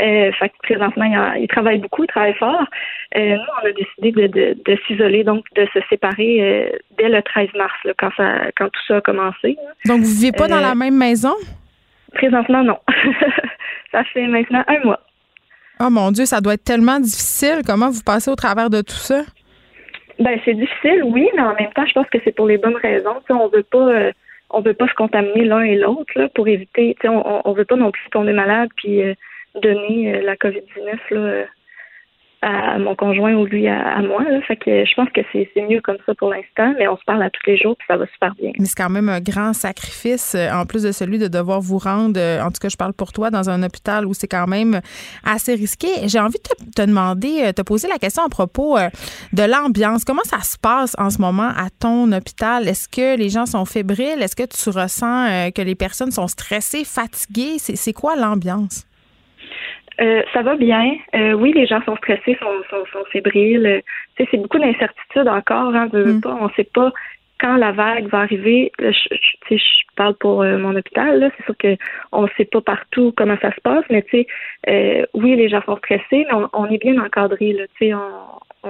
Euh, 0.02 0.32
fait 0.32 0.48
que 0.48 0.54
présentement, 0.62 1.04
il, 1.36 1.46
travaille 1.46 1.78
beaucoup, 1.78 2.02
il 2.02 2.08
travaille 2.08 2.34
fort. 2.34 2.64
Euh, 3.16 3.36
nous, 3.36 3.52
on 3.62 3.66
a 3.68 3.72
décidé 3.72 4.10
de, 4.10 4.26
de, 4.26 4.58
de 4.64 4.78
s'isoler, 4.86 5.22
donc 5.22 5.44
de 5.54 5.66
se 5.72 5.78
séparer 5.88 6.42
euh, 6.42 6.78
dès 6.98 7.08
le 7.08 7.22
13 7.22 7.50
mars, 7.54 7.72
là, 7.84 7.92
quand, 7.96 8.10
ça, 8.16 8.50
quand 8.56 8.68
tout 8.70 8.80
ça 8.88 8.96
a 8.96 9.00
commencé. 9.00 9.56
Donc, 9.86 10.00
vous 10.00 10.14
vivez 10.20 10.32
pas 10.32 10.48
dans 10.48 10.60
la 10.60 10.74
même 10.74 10.96
maison? 10.96 11.34
Présentement, 12.12 12.64
non. 12.64 12.78
ça 13.92 14.02
fait 14.12 14.26
maintenant 14.26 14.64
un 14.66 14.80
mois. 14.84 15.00
Oh 15.78 15.90
mon 15.90 16.10
Dieu, 16.10 16.24
ça 16.24 16.40
doit 16.40 16.54
être 16.54 16.64
tellement 16.64 16.98
difficile. 16.98 17.60
Comment 17.64 17.90
vous 17.90 18.02
passez 18.04 18.30
au 18.30 18.36
travers 18.36 18.70
de 18.70 18.80
tout 18.80 18.94
ça? 18.94 19.22
Ben, 20.18 20.38
c'est 20.44 20.54
difficile, 20.54 21.02
oui, 21.04 21.28
mais 21.34 21.42
en 21.42 21.54
même 21.54 21.72
temps, 21.72 21.86
je 21.86 21.92
pense 21.92 22.06
que 22.08 22.18
c'est 22.24 22.34
pour 22.34 22.46
les 22.46 22.58
bonnes 22.58 22.76
raisons. 22.76 23.20
on 23.30 23.48
veut 23.48 23.64
pas 23.64 24.10
on 24.54 24.60
veut 24.60 24.74
pas 24.74 24.88
se 24.88 24.94
contaminer 24.94 25.44
l'un 25.44 25.62
et 25.62 25.76
l'autre 25.76 26.30
pour 26.34 26.48
éviter, 26.48 26.96
on, 27.04 27.42
on 27.44 27.52
veut 27.52 27.64
pas 27.64 27.76
non 27.76 27.90
plus 27.90 28.08
tomber 28.10 28.32
malade 28.32 28.70
puis 28.76 29.02
donner 29.60 30.14
euh, 30.14 30.22
la 30.22 30.34
COVID-19 30.34 30.98
là, 31.10 31.44
à 32.44 32.78
mon 32.78 32.94
conjoint 32.94 33.32
ou 33.34 33.46
lui 33.46 33.66
à, 33.68 34.00
moi. 34.02 34.22
Là. 34.22 34.40
Fait 34.42 34.56
que 34.56 34.84
je 34.84 34.94
pense 34.94 35.08
que 35.10 35.20
c'est 35.32 35.48
mieux 35.68 35.80
comme 35.80 35.96
ça 36.04 36.14
pour 36.14 36.28
l'instant, 36.28 36.74
mais 36.78 36.86
on 36.88 36.96
se 36.96 37.04
parle 37.04 37.22
à 37.22 37.30
tous 37.30 37.40
les 37.46 37.56
jours 37.56 37.74
puis 37.78 37.86
ça 37.88 37.96
va 37.96 38.06
super 38.12 38.34
bien. 38.34 38.52
Mais 38.58 38.66
c'est 38.66 38.76
quand 38.76 38.90
même 38.90 39.08
un 39.08 39.20
grand 39.20 39.54
sacrifice, 39.54 40.34
euh, 40.34 40.50
en 40.52 40.66
plus 40.66 40.82
de 40.82 40.92
celui 40.92 41.18
de 41.18 41.28
devoir 41.28 41.60
vous 41.60 41.78
rendre, 41.78 42.20
euh, 42.20 42.42
en 42.42 42.50
tout 42.50 42.60
cas 42.60 42.68
je 42.68 42.76
parle 42.76 42.92
pour 42.92 43.12
toi, 43.12 43.30
dans 43.30 43.48
un 43.48 43.62
hôpital 43.62 44.04
où 44.04 44.12
c'est 44.12 44.28
quand 44.28 44.46
même 44.46 44.80
assez 45.24 45.54
risqué. 45.54 45.88
J'ai 46.06 46.20
envie 46.20 46.38
de 46.38 46.72
te, 46.74 46.82
demander, 46.82 47.52
te 47.54 47.62
poser 47.62 47.88
la 47.88 47.96
question 47.96 48.22
à 48.24 48.28
propos 48.28 48.76
de 49.32 49.42
l'ambiance. 49.42 50.04
Comment 50.04 50.24
ça 50.24 50.40
se 50.40 50.58
passe 50.58 50.94
en 50.98 51.08
ce 51.08 51.20
moment 51.20 51.48
à 51.48 51.68
ton 51.80 52.12
hôpital? 52.12 52.68
Est-ce 52.68 52.88
que 52.88 53.16
les 53.16 53.30
gens 53.30 53.46
sont 53.46 53.64
fébriles? 53.64 54.20
Est-ce 54.20 54.36
que 54.36 54.44
tu 54.44 54.70
ressens 54.70 55.50
que 55.54 55.62
les 55.62 55.74
personnes 55.74 56.10
sont 56.10 56.28
stressées, 56.28 56.84
fatiguées? 56.84 57.58
C'est 57.58 57.92
quoi 57.92 58.16
l'ambiance? 58.16 58.86
Euh, 60.00 60.22
ça 60.32 60.42
va 60.42 60.56
bien. 60.56 60.96
Euh, 61.14 61.32
oui, 61.32 61.52
les 61.52 61.66
gens 61.66 61.82
sont 61.84 61.96
stressés, 61.96 62.36
sont, 62.40 62.62
sont, 62.70 62.84
sont 62.92 63.04
fébriles. 63.10 63.82
Tu 64.16 64.24
sais, 64.24 64.28
c'est 64.30 64.38
beaucoup 64.38 64.58
d'incertitudes 64.58 65.28
encore. 65.28 65.74
Hein, 65.74 65.88
mm. 65.92 66.20
pas, 66.20 66.36
on 66.40 66.46
ne 66.46 66.52
sait 66.56 66.68
pas 66.72 66.92
quand 67.40 67.56
la 67.56 67.72
vague 67.72 68.06
va 68.08 68.20
arriver. 68.20 68.72
Je, 68.78 68.90
je, 68.90 69.56
je 69.56 69.82
parle 69.96 70.14
pour 70.16 70.42
euh, 70.42 70.58
mon 70.58 70.74
hôpital. 70.74 71.30
C'est 71.36 71.44
sûr 71.44 71.56
que 71.56 71.76
on 72.12 72.22
ne 72.22 72.28
sait 72.36 72.44
pas 72.44 72.60
partout 72.60 73.12
comment 73.16 73.36
ça 73.40 73.52
se 73.54 73.60
passe, 73.60 73.84
mais 73.90 74.02
tu 74.02 74.24
sais, 74.66 75.06
oui, 75.14 75.36
les 75.36 75.48
gens 75.48 75.62
sont 75.62 75.76
stressés, 75.76 76.26
mais 76.30 76.46
on, 76.52 76.66
est 76.66 76.78
bien 76.78 76.98
encadré. 77.02 77.52
Là, 77.52 77.64
tu 77.78 77.86
sais, 77.86 77.94
on, 77.94 78.68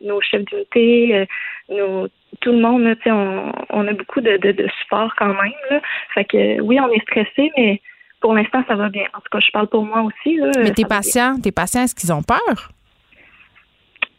nos 0.00 0.20
chefs 0.22 0.44
d'unité, 0.44 1.26
nos 1.68 2.08
tout 2.40 2.50
le 2.50 2.58
monde, 2.58 2.96
tu 2.96 3.02
sais, 3.04 3.10
on, 3.12 3.52
on 3.70 3.86
a 3.86 3.92
beaucoup 3.92 4.20
de, 4.20 4.36
de, 4.38 4.52
de 4.52 4.68
support 4.80 5.14
quand 5.16 5.28
même. 5.28 5.52
Là. 5.70 5.80
Fait 6.14 6.24
que 6.24 6.60
oui, 6.60 6.80
on 6.80 6.90
est 6.90 7.02
stressé, 7.02 7.52
mais 7.56 7.80
pour 8.24 8.32
l'instant, 8.32 8.64
ça 8.66 8.74
va 8.74 8.88
bien. 8.88 9.04
En 9.12 9.18
tout 9.18 9.28
cas, 9.30 9.38
je 9.38 9.50
parle 9.50 9.66
pour 9.66 9.84
moi 9.84 10.00
aussi. 10.00 10.40
Mais 10.56 10.70
tes 10.70 10.86
patients, 10.86 11.38
tes 11.38 11.52
patients, 11.52 11.82
est-ce 11.82 11.94
qu'ils 11.94 12.10
ont 12.10 12.22
peur? 12.22 12.70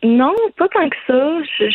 Non, 0.03 0.35
pas 0.57 0.67
tant 0.67 0.87
que 0.87 0.95
ça. 1.07 1.65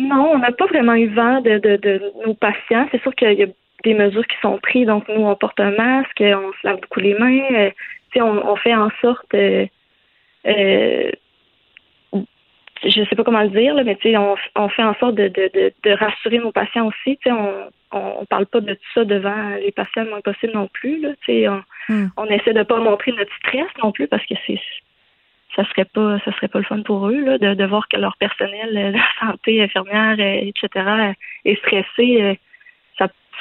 non, 0.00 0.32
on 0.32 0.38
n'a 0.40 0.50
pas 0.50 0.66
vraiment 0.66 0.94
eu 0.94 1.06
vent 1.14 1.40
de, 1.40 1.58
de, 1.58 2.12
nos 2.26 2.34
patients. 2.34 2.88
C'est 2.90 3.00
sûr 3.02 3.14
qu'il 3.14 3.34
y 3.34 3.44
a 3.44 3.46
des 3.84 3.94
mesures 3.94 4.26
qui 4.26 4.36
sont 4.42 4.58
prises. 4.58 4.88
Donc, 4.88 5.06
nous, 5.08 5.22
on 5.22 5.36
porte 5.36 5.60
un 5.60 5.70
masque, 5.70 6.20
on 6.20 6.50
se 6.50 6.66
lave 6.66 6.80
beaucoup 6.80 6.98
les 6.98 7.14
mains. 7.14 7.44
Euh, 7.52 7.70
on, 8.16 8.42
on 8.44 8.56
fait 8.56 8.74
en 8.74 8.90
sorte... 9.00 9.32
Euh, 9.34 9.64
euh, 10.48 11.12
je 12.84 13.04
sais 13.04 13.16
pas 13.16 13.24
comment 13.24 13.42
le 13.42 13.50
dire, 13.50 13.74
là, 13.74 13.84
mais 13.84 13.98
on, 14.16 14.34
on 14.56 14.68
fait 14.68 14.82
en 14.82 14.94
sorte 14.94 15.14
de, 15.14 15.28
de, 15.28 15.72
de, 15.82 15.90
rassurer 15.92 16.38
nos 16.38 16.52
patients 16.52 16.86
aussi. 16.88 17.18
On, 17.26 17.68
on 17.92 18.24
parle 18.24 18.46
pas 18.46 18.60
de 18.60 18.74
tout 18.74 18.90
ça 18.94 19.04
devant 19.04 19.50
les 19.60 19.72
patients 19.72 20.04
le 20.04 20.10
moins 20.10 20.20
possible 20.20 20.52
non 20.54 20.68
plus. 20.72 21.00
Là, 21.00 21.10
on, 21.28 21.62
hmm. 21.92 22.08
on 22.16 22.26
essaie 22.26 22.54
de 22.54 22.62
pas 22.62 22.78
montrer 22.78 23.12
notre 23.12 23.34
stress 23.36 23.68
non 23.82 23.92
plus 23.92 24.08
parce 24.08 24.24
que 24.26 24.34
c'est 24.46 24.60
ça 25.54 25.68
serait 25.68 25.84
pas 25.84 26.18
ça 26.24 26.32
serait 26.32 26.48
pas 26.48 26.60
le 26.60 26.64
fun 26.64 26.80
pour 26.80 27.06
eux 27.08 27.20
là, 27.20 27.36
de, 27.36 27.52
de 27.52 27.64
voir 27.66 27.86
que 27.88 27.98
leur 27.98 28.16
personnel, 28.16 28.72
la 28.72 29.26
santé, 29.26 29.62
infirmière, 29.62 30.18
etc. 30.18 31.14
est 31.44 31.58
stressé 31.58 32.38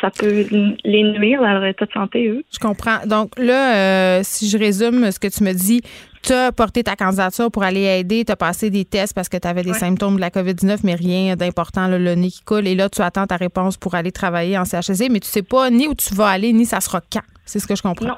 ça 0.02 0.10
peut 0.10 0.46
les 0.84 1.04
nuire 1.04 1.42
à 1.44 1.54
leur 1.54 1.66
état 1.66 1.86
de 1.86 1.92
santé, 1.92 2.28
eux. 2.28 2.44
Je 2.52 2.60
comprends. 2.60 3.06
Donc 3.06 3.38
là, 3.38 3.76
euh, 3.76 4.22
si 4.24 4.50
je 4.50 4.58
résume 4.58 5.12
ce 5.12 5.20
que 5.20 5.28
tu 5.28 5.44
me 5.44 5.54
dis, 5.54 5.82
tu 6.24 6.34
as 6.34 6.52
porté 6.52 6.84
ta 6.84 6.96
candidature 6.96 7.52
pour 7.52 7.64
aller 7.64 7.84
aider, 7.84 8.26
tu 8.26 8.32
as 8.32 8.36
passé 8.36 8.70
des 8.70 8.84
tests 8.86 9.14
parce 9.14 9.30
que 9.30 9.38
tu 9.38 9.48
avais 9.48 9.64
des 9.64 9.74
symptômes 9.74 10.16
de 10.16 10.22
la 10.22 10.30
COVID-19, 10.30 10.80
mais 10.84 10.96
rien 10.96 11.36
d'important, 11.36 11.88
le 11.88 12.16
nez 12.16 12.30
qui 12.30 12.42
coule. 12.44 12.68
Et 12.68 12.76
là, 12.76 12.90
tu 12.90 13.02
attends 13.02 13.28
ta 13.28 13.38
réponse 13.38 13.78
pour 13.78 13.96
aller 13.96 14.12
travailler 14.12 14.58
en 14.58 14.66
CHSC, 14.66 15.10
mais 15.10 15.20
tu 15.20 15.28
sais 15.28 15.44
pas 15.44 15.70
ni 15.70 15.88
où 15.88 15.96
tu 15.96 16.14
vas 16.14 16.28
aller, 16.28 16.52
ni 16.54 16.66
ça 16.66 16.82
sera 16.82 17.02
quand. 17.02 17.24
C'est 17.46 17.60
ce 17.60 17.68
que 17.68 17.76
je 17.76 17.82
comprends. 17.82 18.08
Non, 18.08 18.18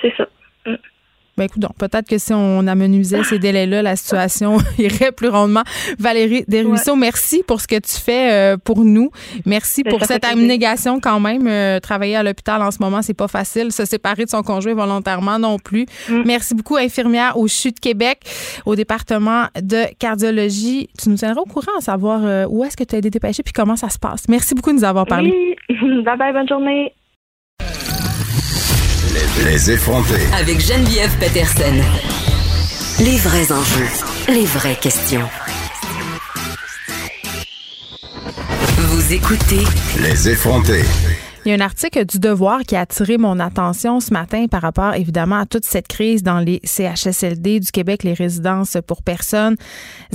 c'est 0.00 0.12
ça. 0.16 0.26
Mm. 0.66 0.74
Ben 1.38 1.44
écoute, 1.44 1.64
peut-être 1.78 2.06
que 2.06 2.18
si 2.18 2.32
on 2.34 2.66
amenuisait 2.66 3.24
ces 3.24 3.38
délais-là, 3.38 3.80
la 3.80 3.96
situation 3.96 4.58
irait 4.78 5.12
plus 5.12 5.28
rondement. 5.28 5.62
Valérie 5.98 6.44
Desruisseaux, 6.46 6.94
merci 6.94 7.42
pour 7.46 7.60
ce 7.62 7.66
que 7.66 7.76
tu 7.78 7.98
fais 7.98 8.32
euh, 8.32 8.56
pour 8.62 8.84
nous. 8.84 9.10
Merci 9.46 9.82
ben, 9.82 9.90
pour 9.90 10.04
cette 10.04 10.24
abnégation 10.26 11.00
quand 11.00 11.20
même. 11.20 11.46
Euh, 11.46 11.80
travailler 11.80 12.16
à 12.16 12.22
l'hôpital 12.22 12.60
en 12.60 12.70
ce 12.70 12.78
moment, 12.80 13.00
c'est 13.00 13.14
pas 13.14 13.28
facile. 13.28 13.72
Se 13.72 13.86
séparer 13.86 14.24
de 14.24 14.30
son 14.30 14.42
conjoint 14.42 14.74
volontairement 14.74 15.38
non 15.38 15.58
plus. 15.58 15.86
Mm. 16.08 16.22
Merci 16.26 16.54
beaucoup, 16.54 16.76
infirmière 16.76 17.38
au 17.38 17.48
CHU 17.48 17.72
de 17.72 17.80
Québec, 17.80 18.20
au 18.66 18.76
département 18.76 19.46
de 19.60 19.84
cardiologie. 19.98 20.88
Tu 21.02 21.08
nous 21.08 21.16
tiendras 21.16 21.40
au 21.40 21.46
courant 21.46 21.78
à 21.78 21.80
savoir 21.80 22.20
euh, 22.24 22.44
où 22.48 22.62
est-ce 22.64 22.76
que 22.76 22.84
tu 22.84 22.94
as 22.94 22.98
été 22.98 23.08
dépêché 23.08 23.42
puis 23.42 23.54
comment 23.54 23.76
ça 23.76 23.88
se 23.88 23.98
passe. 23.98 24.28
Merci 24.28 24.54
beaucoup 24.54 24.70
de 24.70 24.76
nous 24.76 24.84
avoir 24.84 25.06
parlé. 25.06 25.56
Oui. 25.70 26.02
Bye 26.04 26.18
bye, 26.18 26.32
bonne 26.32 26.48
journée. 26.48 26.92
Les 29.14 29.70
effronter. 29.70 30.24
Avec 30.34 30.58
Geneviève 30.58 31.14
Peterson. 31.18 31.82
Les 32.98 33.18
vrais 33.18 33.52
enjeux. 33.52 33.90
Les 34.28 34.46
vraies 34.46 34.78
questions. 34.80 35.28
Vous 38.78 39.12
écoutez. 39.12 39.64
Les 40.00 40.30
effronter. 40.30 40.80
Il 41.44 41.50
y 41.50 41.52
a 41.52 41.56
un 41.56 41.60
article 41.60 42.06
du 42.06 42.20
Devoir 42.20 42.60
qui 42.62 42.74
a 42.74 42.80
attiré 42.80 43.18
mon 43.18 43.38
attention 43.38 44.00
ce 44.00 44.14
matin 44.14 44.46
par 44.46 44.62
rapport 44.62 44.94
évidemment 44.94 45.40
à 45.40 45.44
toute 45.44 45.66
cette 45.66 45.88
crise 45.88 46.22
dans 46.22 46.38
les 46.38 46.60
CHSLD 46.64 47.60
du 47.60 47.70
Québec, 47.70 48.04
les 48.04 48.14
résidences 48.14 48.78
pour 48.86 49.02
personnes 49.02 49.56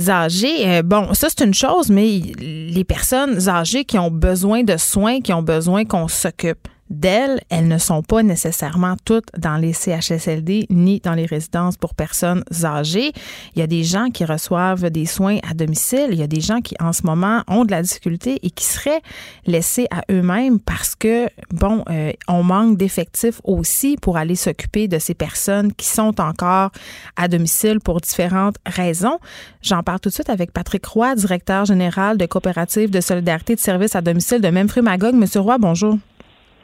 âgées. 0.08 0.66
Euh, 0.66 0.82
bon, 0.82 1.14
ça 1.14 1.28
c'est 1.30 1.44
une 1.44 1.54
chose, 1.54 1.88
mais 1.88 2.20
les 2.40 2.84
personnes 2.84 3.48
âgées 3.48 3.84
qui 3.84 3.96
ont 3.96 4.10
besoin 4.10 4.64
de 4.64 4.76
soins, 4.76 5.20
qui 5.20 5.32
ont 5.32 5.42
besoin 5.42 5.84
qu'on 5.84 6.08
s'occupe 6.08 6.66
d'elles, 6.90 7.40
elles 7.50 7.68
ne 7.68 7.78
sont 7.78 8.02
pas 8.02 8.22
nécessairement 8.22 8.96
toutes 9.04 9.28
dans 9.36 9.56
les 9.56 9.72
CHSLD 9.72 10.66
ni 10.70 11.00
dans 11.00 11.14
les 11.14 11.26
résidences 11.26 11.76
pour 11.76 11.94
personnes 11.94 12.44
âgées. 12.64 13.12
Il 13.54 13.60
y 13.60 13.62
a 13.62 13.66
des 13.66 13.84
gens 13.84 14.10
qui 14.10 14.24
reçoivent 14.24 14.90
des 14.90 15.06
soins 15.06 15.38
à 15.48 15.54
domicile. 15.54 16.08
Il 16.12 16.18
y 16.18 16.22
a 16.22 16.26
des 16.26 16.40
gens 16.40 16.60
qui, 16.60 16.74
en 16.80 16.92
ce 16.92 17.02
moment, 17.04 17.42
ont 17.48 17.64
de 17.64 17.70
la 17.70 17.82
difficulté 17.82 18.38
et 18.42 18.50
qui 18.50 18.64
seraient 18.64 19.02
laissés 19.46 19.86
à 19.90 20.02
eux-mêmes 20.10 20.60
parce 20.60 20.94
que, 20.94 21.28
bon, 21.50 21.84
euh, 21.90 22.12
on 22.28 22.42
manque 22.42 22.76
d'effectifs 22.76 23.40
aussi 23.44 23.96
pour 24.00 24.16
aller 24.16 24.36
s'occuper 24.36 24.88
de 24.88 24.98
ces 24.98 25.14
personnes 25.14 25.72
qui 25.72 25.86
sont 25.86 26.20
encore 26.20 26.70
à 27.16 27.28
domicile 27.28 27.80
pour 27.80 28.00
différentes 28.00 28.56
raisons. 28.66 29.18
J'en 29.62 29.82
parle 29.82 30.00
tout 30.00 30.08
de 30.08 30.14
suite 30.14 30.30
avec 30.30 30.52
Patrick 30.52 30.84
Roy, 30.86 31.14
directeur 31.14 31.64
général 31.64 32.16
de 32.16 32.26
Coopérative 32.26 32.90
de 32.90 33.00
solidarité 33.00 33.54
de 33.54 33.60
services 33.60 33.96
à 33.96 34.00
domicile 34.00 34.40
de 34.40 34.48
Memphis 34.48 34.82
Magog. 34.82 35.14
Monsieur 35.14 35.40
Roy, 35.40 35.58
bonjour. 35.58 35.98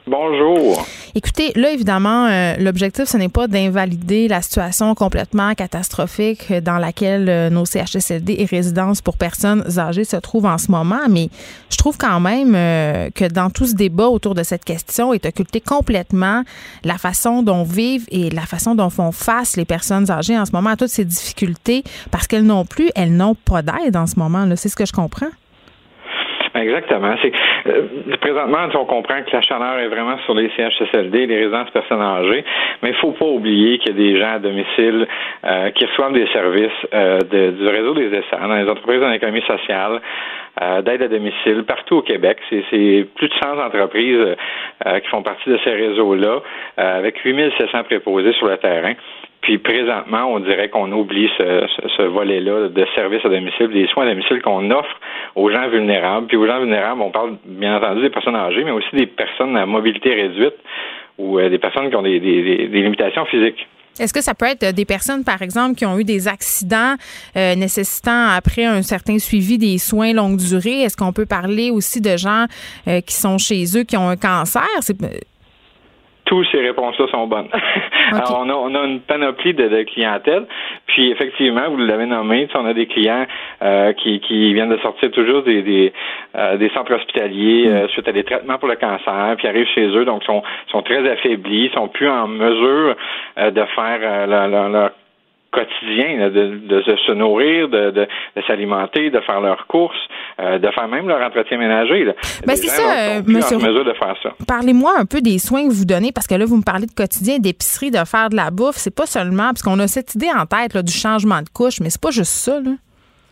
Bonjour. 0.07 0.87
Écoutez, 1.15 1.53
là, 1.55 1.71
évidemment, 1.71 2.27
euh, 2.27 2.57
l'objectif, 2.59 3.07
ce 3.07 3.17
n'est 3.17 3.31
pas 3.31 3.47
d'invalider 3.47 4.29
la 4.29 4.43
situation 4.43 4.95
complètement 4.95 5.55
catastrophique 5.55 6.53
dans 6.53 6.77
laquelle 6.77 7.27
euh, 7.31 7.49
nos 7.49 7.65
CHSLD 7.65 8.37
et 8.39 8.45
résidences 8.45 9.01
pour 9.01 9.17
personnes 9.17 9.65
âgées 9.79 10.05
se 10.05 10.17
trouvent 10.17 10.45
en 10.45 10.59
ce 10.59 10.71
moment, 10.71 11.09
mais 11.09 11.31
je 11.71 11.79
trouve 11.79 11.97
quand 11.97 12.21
même 12.21 12.55
euh, 12.55 13.09
que 13.15 13.25
dans 13.25 13.49
tout 13.49 13.65
ce 13.65 13.75
débat 13.75 14.09
autour 14.09 14.35
de 14.35 14.43
cette 14.43 14.67
question 14.67 15.15
est 15.15 15.25
occulté 15.25 15.63
complètement 15.63 16.43
la 16.83 16.99
façon 16.99 17.43
dont 17.43 17.65
vivent 17.65 18.07
et 18.11 18.29
la 18.29 18.43
façon 18.43 18.75
dont 18.75 18.91
font 18.91 19.13
face 19.13 19.57
les 19.57 19.65
personnes 19.65 20.11
âgées 20.11 20.39
en 20.39 20.45
ce 20.45 20.53
moment 20.53 20.71
à 20.71 20.77
toutes 20.77 20.89
ces 20.89 21.07
difficultés 21.07 21.83
parce 22.11 22.27
qu'elles 22.27 22.45
n'ont 22.45 22.67
plus, 22.67 22.91
elles 22.95 23.17
n'ont 23.17 23.37
pas 23.37 23.63
d'aide 23.63 23.97
en 23.97 24.07
ce 24.07 24.19
moment. 24.19 24.47
C'est 24.57 24.69
ce 24.69 24.77
que 24.77 24.85
je 24.85 24.93
comprends. 24.93 25.31
Exactement. 26.55 27.15
C'est 27.21 27.33
euh, 27.67 27.83
présentement, 28.21 28.69
on 28.75 28.85
comprend 28.85 29.23
que 29.23 29.31
la 29.33 29.43
chaleur 29.43 29.77
est 29.79 29.89
vraiment 29.89 30.17
sur 30.25 30.35
les 30.35 30.51
CHSLD, 30.57 31.27
les 31.27 31.39
résidences 31.39 31.71
personnes 31.71 32.01
âgées, 32.01 32.45
mais 32.81 32.91
il 32.91 32.95
faut 32.97 33.11
pas 33.11 33.27
oublier 33.27 33.79
qu'il 33.79 33.93
y 33.93 33.95
a 33.95 34.13
des 34.13 34.21
gens 34.21 34.35
à 34.35 34.39
domicile 34.39 35.07
euh, 35.45 35.71
qui 35.71 35.85
reçoivent 35.85 36.13
des 36.13 36.29
services 36.29 36.71
euh, 36.95 37.19
du 37.19 37.67
réseau 37.67 37.95
des 37.95 38.07
essais 38.07 38.37
dans 38.41 38.55
les 38.55 38.71
entreprises 38.71 39.03
en 39.03 39.11
économie 39.11 39.43
sociale. 39.43 40.01
d'aide 40.83 41.03
à 41.03 41.09
domicile 41.09 41.65
partout 41.65 41.97
au 41.97 42.03
Québec. 42.03 42.39
C'est 42.49 43.07
plus 43.17 43.29
de 43.29 43.35
100 43.43 43.59
entreprises 43.59 44.37
qui 45.03 45.09
font 45.09 45.23
partie 45.23 45.51
de 45.51 45.59
ces 45.65 45.73
réseaux-là, 45.73 46.41
avec 46.77 47.19
8700 47.25 47.83
préposés 47.85 48.33
sur 48.35 48.47
le 48.47 48.57
terrain. 48.59 48.95
Puis 49.45 49.59
présentement, 49.59 50.25
on 50.33 50.41
dirait 50.41 50.71
qu'on 50.71 50.91
oublie 50.91 51.29
ce, 51.37 51.67
ce, 51.99 52.03
volet-là 52.03 52.69
de 52.69 52.87
services 52.95 53.23
à 53.27 53.29
domicile, 53.29 53.69
des 53.69 53.87
soins 53.89 54.07
à 54.07 54.09
domicile 54.09 54.41
qu'on 54.41 54.71
offre 54.71 54.99
aux 55.35 55.51
gens 55.51 55.69
vulnérables. 55.69 56.27
Puis 56.29 56.39
aux 56.39 56.47
gens 56.47 56.61
vulnérables, 56.61 57.03
on 57.03 57.11
parle 57.11 57.37
bien 57.45 57.77
entendu 57.77 58.01
des 58.01 58.09
personnes 58.09 58.37
âgées, 58.37 58.65
mais 58.65 58.71
aussi 58.71 58.89
des 58.97 59.05
personnes 59.07 59.55
à 59.59 59.67
mobilité 59.67 60.15
réduite 60.15 60.55
ou 61.19 61.39
euh, 61.39 61.51
des 61.51 61.59
personnes 61.59 61.91
qui 61.91 61.97
ont 61.97 62.03
des, 62.03 62.21
des, 62.21 62.69
des 62.69 62.81
limitations 62.81 63.27
physiques. 63.27 63.69
Est-ce 64.01 64.15
que 64.15 64.23
ça 64.23 64.35
peut 64.35 64.47
être 64.47 64.75
des 64.75 64.87
personnes, 64.87 65.25
par 65.25 65.43
exemple, 65.43 65.77
qui 65.77 65.85
ont 65.85 65.99
eu 65.99 66.05
des 66.05 66.27
accidents 66.27 66.95
euh, 67.37 67.55
nécessitant 67.55 68.29
après 68.31 68.65
un 68.65 68.81
certain 68.81 69.19
suivi 69.19 69.59
des 69.59 69.77
soins 69.77 70.15
longue 70.15 70.39
durée? 70.39 70.81
Est-ce 70.81 70.97
qu'on 70.97 71.13
peut 71.13 71.27
parler 71.27 71.71
aussi 71.71 72.01
de 72.01 72.17
gens 72.17 72.47
euh, 72.89 73.03
qui 73.03 73.15
sont 73.15 73.37
chez 73.37 73.65
eux, 73.77 73.85
qui 73.85 73.99
ont 73.99 74.09
un 74.09 74.17
cancer? 74.17 74.67
Toutes 76.25 76.47
ces 76.51 76.61
réponses-là 76.61 77.07
sont 77.09 77.27
bonnes. 77.27 77.49
Alors, 78.12 78.43
on 78.45 78.49
a, 78.49 78.55
on 78.55 78.75
a 78.75 78.87
une 78.87 79.01
panoplie 79.01 79.53
de, 79.55 79.68
de, 79.68 79.83
clientèle. 79.83 80.47
Puis, 80.87 81.11
effectivement, 81.11 81.68
vous 81.68 81.77
l'avez 81.79 82.07
nommé, 82.07 82.49
on 82.55 82.66
a 82.66 82.72
des 82.72 82.87
clients 82.87 83.27
euh, 83.62 83.93
qui, 83.93 84.20
qui 84.20 84.55
viennent 84.55 84.70
de 84.70 84.79
sortir 84.79 85.11
toujours 85.11 85.43
des, 85.43 85.62
des, 85.62 85.93
euh, 86.37 86.57
des 86.57 86.70
centres 86.70 86.95
hospitaliers 86.95 87.68
euh, 87.68 87.89
suite 87.89 88.09
à 88.09 88.12
des 88.12 88.25
traitements 88.25 88.59
pour 88.59 88.68
le 88.68 88.77
cancer, 88.77 89.35
puis 89.37 89.49
arrivent 89.49 89.68
chez 89.75 89.87
eux, 89.87 90.05
donc 90.05 90.25
sont, 90.25 90.43
sont 90.68 90.83
très 90.83 91.07
affaiblis, 91.09 91.70
sont 91.75 91.89
plus 91.89 92.09
en 92.09 92.29
mesure 92.29 92.97
de 93.37 93.64
faire 93.75 94.27
leur, 94.27 94.68
leur 94.68 94.91
quotidien, 95.55 96.31
de, 96.31 96.83
se 97.07 97.13
nourrir, 97.13 97.69
de, 97.69 97.91
de, 97.91 98.07
s'alimenter, 98.47 99.11
de 99.11 99.21
faire 99.21 99.41
leurs 99.41 99.67
courses, 99.67 99.97
euh, 100.41 100.59
de 100.59 100.69
faire 100.71 100.89
même 100.89 101.09
leur 101.09 101.25
entretien 101.25 101.59
ménager. 101.59 102.05
Ben 102.47 102.57
c'est 102.57 102.69
ça, 102.69 103.23
monsieur. 103.27 103.57
mesure 103.57 103.85
de 103.85 103.93
faire 103.93 104.17
ça. 104.23 104.31
Parlez-moi 104.49 104.93
un 104.99 105.05
peu 105.05 105.21
des 105.21 105.39
soins 105.39 105.67
que 105.69 105.73
vous 105.73 105.85
donnez, 105.85 106.11
parce 106.13 106.27
que 106.27 106.35
là, 106.35 106.45
vous 106.45 106.57
me 106.57 106.65
parlez 106.65 106.87
de 106.87 106.95
quotidien, 106.95 107.39
d'épicerie, 107.39 107.91
de 107.91 108.05
faire 108.05 108.31
de 108.31 108.37
la 108.37 108.51
bouffe. 108.51 108.77
C'est 108.77 108.95
pas 108.95 109.07
seulement, 109.07 109.49
parce 109.49 109.63
qu'on 109.63 109.79
a 109.79 109.87
cette 109.87 110.15
idée 110.15 110.31
en 110.35 110.47
tête 110.47 110.75
là, 110.75 110.83
du 110.83 110.93
changement 110.93 111.41
de 111.41 111.49
couche, 111.55 111.81
mais 111.81 111.91
c'est 111.91 112.03
pas 112.03 112.11
juste 112.11 112.33
ça. 112.33 112.61
Là. 112.61 112.73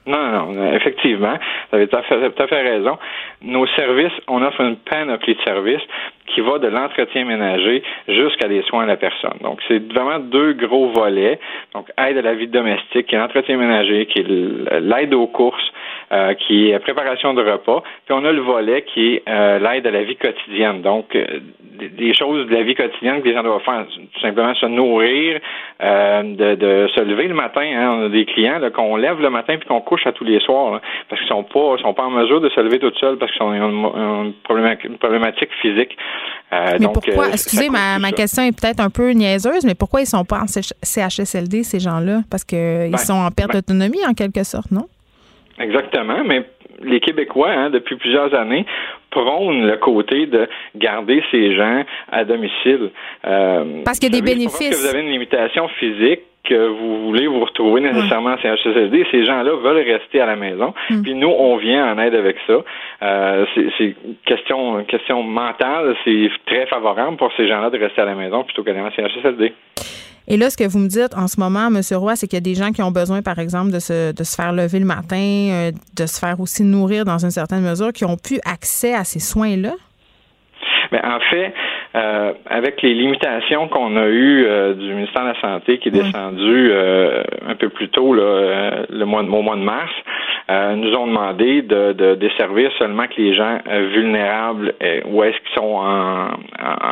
Non, 0.04 0.52
non, 0.52 0.72
effectivement, 0.72 1.34
vous 1.70 1.76
avez 1.76 1.86
tout 1.86 1.96
à, 1.96 2.02
fait, 2.02 2.30
tout 2.30 2.42
à 2.42 2.46
fait 2.48 2.60
raison. 2.60 2.98
Nos 3.44 3.66
services, 3.68 4.12
on 4.28 4.42
offre 4.42 4.60
une 4.60 4.76
panoplie 4.76 5.34
de 5.34 5.40
services 5.42 5.82
qui 6.26 6.40
va 6.40 6.58
de 6.58 6.68
l'entretien 6.68 7.24
ménager 7.24 7.82
jusqu'à 8.08 8.48
des 8.48 8.62
soins 8.62 8.84
à 8.84 8.86
la 8.86 8.96
personne. 8.96 9.36
Donc, 9.42 9.60
c'est 9.68 9.92
vraiment 9.92 10.18
deux 10.18 10.52
gros 10.54 10.88
volets. 10.88 11.38
Donc, 11.74 11.88
aide 11.98 12.18
à 12.18 12.22
la 12.22 12.34
vie 12.34 12.46
domestique, 12.46 13.06
qui 13.06 13.14
est 13.14 13.18
l'entretien 13.18 13.56
ménager, 13.56 14.06
qui 14.06 14.20
est 14.20 14.80
l'aide 14.80 15.14
aux 15.14 15.26
courses, 15.26 15.72
euh, 16.12 16.34
qui 16.34 16.70
est 16.70 16.78
préparation 16.78 17.34
de 17.34 17.42
repas. 17.42 17.82
Puis 18.04 18.14
on 18.14 18.24
a 18.24 18.32
le 18.32 18.42
volet 18.42 18.82
qui 18.82 19.14
est 19.14 19.22
euh, 19.28 19.58
l'aide 19.58 19.86
à 19.86 19.90
la 19.90 20.02
vie 20.02 20.16
quotidienne. 20.16 20.82
Donc, 20.82 21.14
euh, 21.16 21.24
des 21.96 22.14
choses 22.14 22.46
de 22.46 22.54
la 22.54 22.62
vie 22.62 22.74
quotidienne 22.74 23.22
que 23.22 23.28
les 23.28 23.34
gens 23.34 23.42
doivent 23.42 23.62
faire, 23.62 23.86
tout 23.86 24.20
simplement 24.20 24.54
se 24.54 24.66
nourrir, 24.66 25.40
de, 25.80 26.88
se 26.94 27.00
lever 27.00 27.28
le 27.28 27.34
matin. 27.34 27.62
Hein. 27.62 27.98
On 27.98 28.06
a 28.06 28.08
des 28.08 28.24
clients 28.26 28.60
qu'on 28.74 28.96
lève 28.96 29.20
le 29.20 29.30
matin 29.30 29.56
puis 29.56 29.66
qu'on 29.66 29.80
couche 29.80 30.06
à 30.06 30.12
tous 30.12 30.24
les 30.24 30.38
soirs, 30.40 30.80
parce 31.08 31.20
qu'ils 31.20 31.28
sont 31.28 31.44
pas 31.44 31.78
sont 31.78 31.94
pas 31.94 32.04
en 32.04 32.10
mesure 32.10 32.40
de 32.40 32.50
se 32.50 32.60
lever 32.60 32.78
tout 32.78 32.92
seuls 33.00 33.16
parce 33.16 33.31
qu'ils 33.32 33.42
ont 33.42 33.52
une, 33.52 34.32
problématique, 34.44 35.50
physique. 35.60 35.96
mais 36.50 36.86
pourquoi, 36.92 37.28
excusez, 37.28 37.68
ma, 37.68 37.98
ma 37.98 38.12
question 38.12 38.42
est 38.42 38.58
peut-être 38.58 38.80
un 38.80 38.90
peu 38.90 39.10
niaiseuse, 39.10 39.64
mais 39.64 39.74
pourquoi 39.74 40.00
ils 40.00 40.06
sont 40.06 40.24
pas 40.24 40.40
en 40.40 40.46
CHSLD, 40.46 41.62
ces 41.62 41.80
gens-là? 41.80 42.20
Parce 42.30 42.44
qu'ils 42.44 42.90
ben, 42.90 42.96
sont 42.96 43.14
en 43.14 43.30
perte 43.30 43.52
ben 43.52 43.58
d'autonomie, 43.58 44.04
en 44.06 44.14
quelque 44.14 44.44
sorte, 44.44 44.70
non? 44.70 44.86
Exactement, 45.58 46.24
mais 46.24 46.44
les 46.82 47.00
Québécois, 47.00 47.50
hein, 47.50 47.70
depuis 47.70 47.96
plusieurs 47.96 48.34
années, 48.34 48.66
prônent 49.10 49.66
le 49.66 49.76
côté 49.76 50.26
de 50.26 50.48
garder 50.74 51.22
ces 51.30 51.54
gens 51.54 51.84
à 52.10 52.24
domicile. 52.24 52.90
Euh, 53.26 53.82
Parce 53.84 53.98
qu'il 53.98 54.12
y 54.12 54.16
a 54.16 54.20
des 54.20 54.24
bénéfices. 54.24 54.70
que 54.70 54.74
vous 54.74 54.86
avez 54.86 55.00
une 55.00 55.12
limitation 55.12 55.68
physique 55.78 56.22
que 56.44 56.68
vous 56.68 57.06
voulez 57.06 57.26
vous 57.26 57.40
retrouver 57.40 57.80
nécessairement 57.80 58.30
à 58.30 58.38
CHSLD, 58.38 59.06
ces 59.10 59.24
gens-là 59.24 59.54
veulent 59.56 59.84
rester 59.86 60.20
à 60.20 60.26
la 60.26 60.36
maison. 60.36 60.74
Hmm. 60.90 61.02
Puis 61.02 61.14
nous, 61.14 61.28
on 61.28 61.56
vient 61.56 61.92
en 61.92 61.98
aide 61.98 62.14
avec 62.14 62.36
ça. 62.46 62.64
Euh, 63.02 63.46
c'est 63.78 63.94
question 64.24 64.84
question 64.84 65.22
mentale, 65.22 65.94
c'est 66.04 66.30
très 66.46 66.66
favorable 66.66 67.16
pour 67.16 67.32
ces 67.36 67.48
gens-là 67.48 67.70
de 67.70 67.78
rester 67.78 68.00
à 68.00 68.06
la 68.06 68.14
maison 68.14 68.42
plutôt 68.44 68.64
qu'aller 68.64 68.80
en 68.80 68.90
CHSLD. 68.90 69.52
Et 70.28 70.36
là, 70.36 70.50
ce 70.50 70.56
que 70.56 70.68
vous 70.68 70.78
me 70.78 70.88
dites 70.88 71.14
en 71.16 71.26
ce 71.26 71.40
moment, 71.40 71.66
M. 71.66 71.80
Roy, 71.98 72.14
c'est 72.16 72.26
qu'il 72.26 72.36
y 72.36 72.38
a 72.38 72.40
des 72.40 72.54
gens 72.54 72.70
qui 72.70 72.82
ont 72.82 72.92
besoin, 72.92 73.22
par 73.22 73.38
exemple, 73.38 73.72
de 73.72 73.80
se, 73.80 74.12
de 74.12 74.24
se 74.24 74.36
faire 74.36 74.52
lever 74.52 74.78
le 74.78 74.86
matin, 74.86 75.16
euh, 75.16 75.70
de 75.96 76.06
se 76.06 76.18
faire 76.18 76.38
aussi 76.40 76.62
nourrir 76.62 77.04
dans 77.04 77.18
une 77.18 77.30
certaine 77.30 77.62
mesure, 77.62 77.92
qui 77.92 78.04
ont 78.04 78.16
pu 78.16 78.38
accès 78.44 78.94
à 78.94 79.04
ces 79.04 79.18
soins-là? 79.18 79.74
Mais 80.92 81.04
en 81.04 81.18
fait, 81.30 81.52
euh, 81.94 82.32
avec 82.46 82.80
les 82.80 82.94
limitations 82.94 83.68
qu'on 83.68 83.96
a 83.96 84.06
eues 84.06 84.46
euh, 84.46 84.72
du 84.72 84.94
ministère 84.94 85.24
de 85.24 85.28
la 85.28 85.40
Santé 85.42 85.76
qui 85.76 85.88
est 85.88 85.92
descendu 85.92 86.70
euh, 86.72 87.22
un 87.46 87.54
peu 87.54 87.68
plus 87.68 87.88
tôt 87.88 88.14
là, 88.14 88.84
le 88.88 89.04
mois, 89.04 89.20
au 89.20 89.42
mois 89.42 89.56
de 89.56 89.62
mars, 89.62 89.92
nous 90.48 90.94
ont 90.94 91.06
demandé 91.06 91.62
de, 91.62 91.92
de 91.92 92.14
desservir 92.14 92.70
seulement 92.78 93.06
que 93.06 93.20
les 93.20 93.32
gens 93.32 93.58
vulnérables 93.94 94.74
ou 95.06 95.22
est-ce 95.22 95.36
qu'ils 95.38 95.54
sont 95.54 95.76
en, 95.76 96.28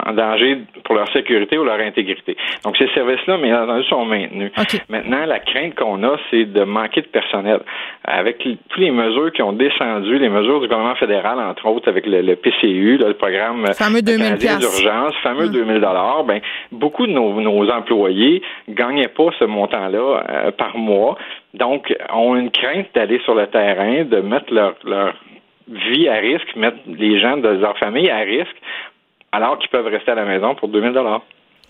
en, 0.06 0.12
danger 0.12 0.58
pour 0.84 0.94
leur 0.94 1.10
sécurité 1.12 1.58
ou 1.58 1.64
leur 1.64 1.78
intégrité. 1.78 2.36
Donc 2.64 2.76
ces 2.78 2.88
services-là, 2.94 3.36
mais 3.38 3.52
entendu, 3.52 3.84
sont 3.84 4.04
maintenus. 4.04 4.50
Maintenant, 4.88 5.26
la 5.26 5.40
crainte 5.40 5.74
qu'on 5.74 6.02
a, 6.04 6.16
c'est 6.30 6.46
de 6.46 6.62
manquer 6.64 7.02
de 7.02 7.08
personnel. 7.08 7.60
Avec 8.04 8.38
toutes 8.38 8.78
les 8.78 8.90
mesures 8.90 9.32
qui 9.32 9.42
ont 9.42 9.52
descendu, 9.52 10.18
les 10.18 10.30
mesures 10.30 10.60
du 10.60 10.66
gouvernement 10.66 10.96
fédéral, 10.96 11.38
entre 11.38 11.66
autres 11.66 11.88
avec 11.88 12.06
le, 12.06 12.34
PCU, 12.36 12.96
le 12.96 13.14
programme 13.14 13.66
fameux 13.74 14.02
2000 14.02 14.36
d'urgence, 14.36 14.89
fameux 15.22 15.48
2000 15.48 15.80
dollars, 15.80 16.24
ben 16.24 16.40
beaucoup 16.72 17.06
de 17.06 17.12
nos, 17.12 17.40
nos 17.40 17.70
employés 17.70 18.42
gagnaient 18.68 19.08
pas 19.08 19.30
ce 19.38 19.44
montant-là 19.44 20.24
euh, 20.28 20.50
par 20.52 20.76
mois, 20.76 21.16
donc 21.54 21.94
ont 22.12 22.36
une 22.36 22.50
crainte 22.50 22.86
d'aller 22.94 23.20
sur 23.24 23.34
le 23.34 23.46
terrain, 23.46 24.04
de 24.04 24.20
mettre 24.20 24.52
leur, 24.52 24.74
leur 24.84 25.14
vie 25.68 26.08
à 26.08 26.14
risque, 26.14 26.56
mettre 26.56 26.78
les 26.86 27.20
gens 27.20 27.36
de 27.36 27.48
leur 27.48 27.76
famille 27.78 28.10
à 28.10 28.18
risque, 28.18 28.56
alors 29.32 29.58
qu'ils 29.58 29.70
peuvent 29.70 29.86
rester 29.86 30.10
à 30.10 30.16
la 30.16 30.24
maison 30.24 30.54
pour 30.54 30.68
2000 30.68 30.92
dollars. 30.92 31.22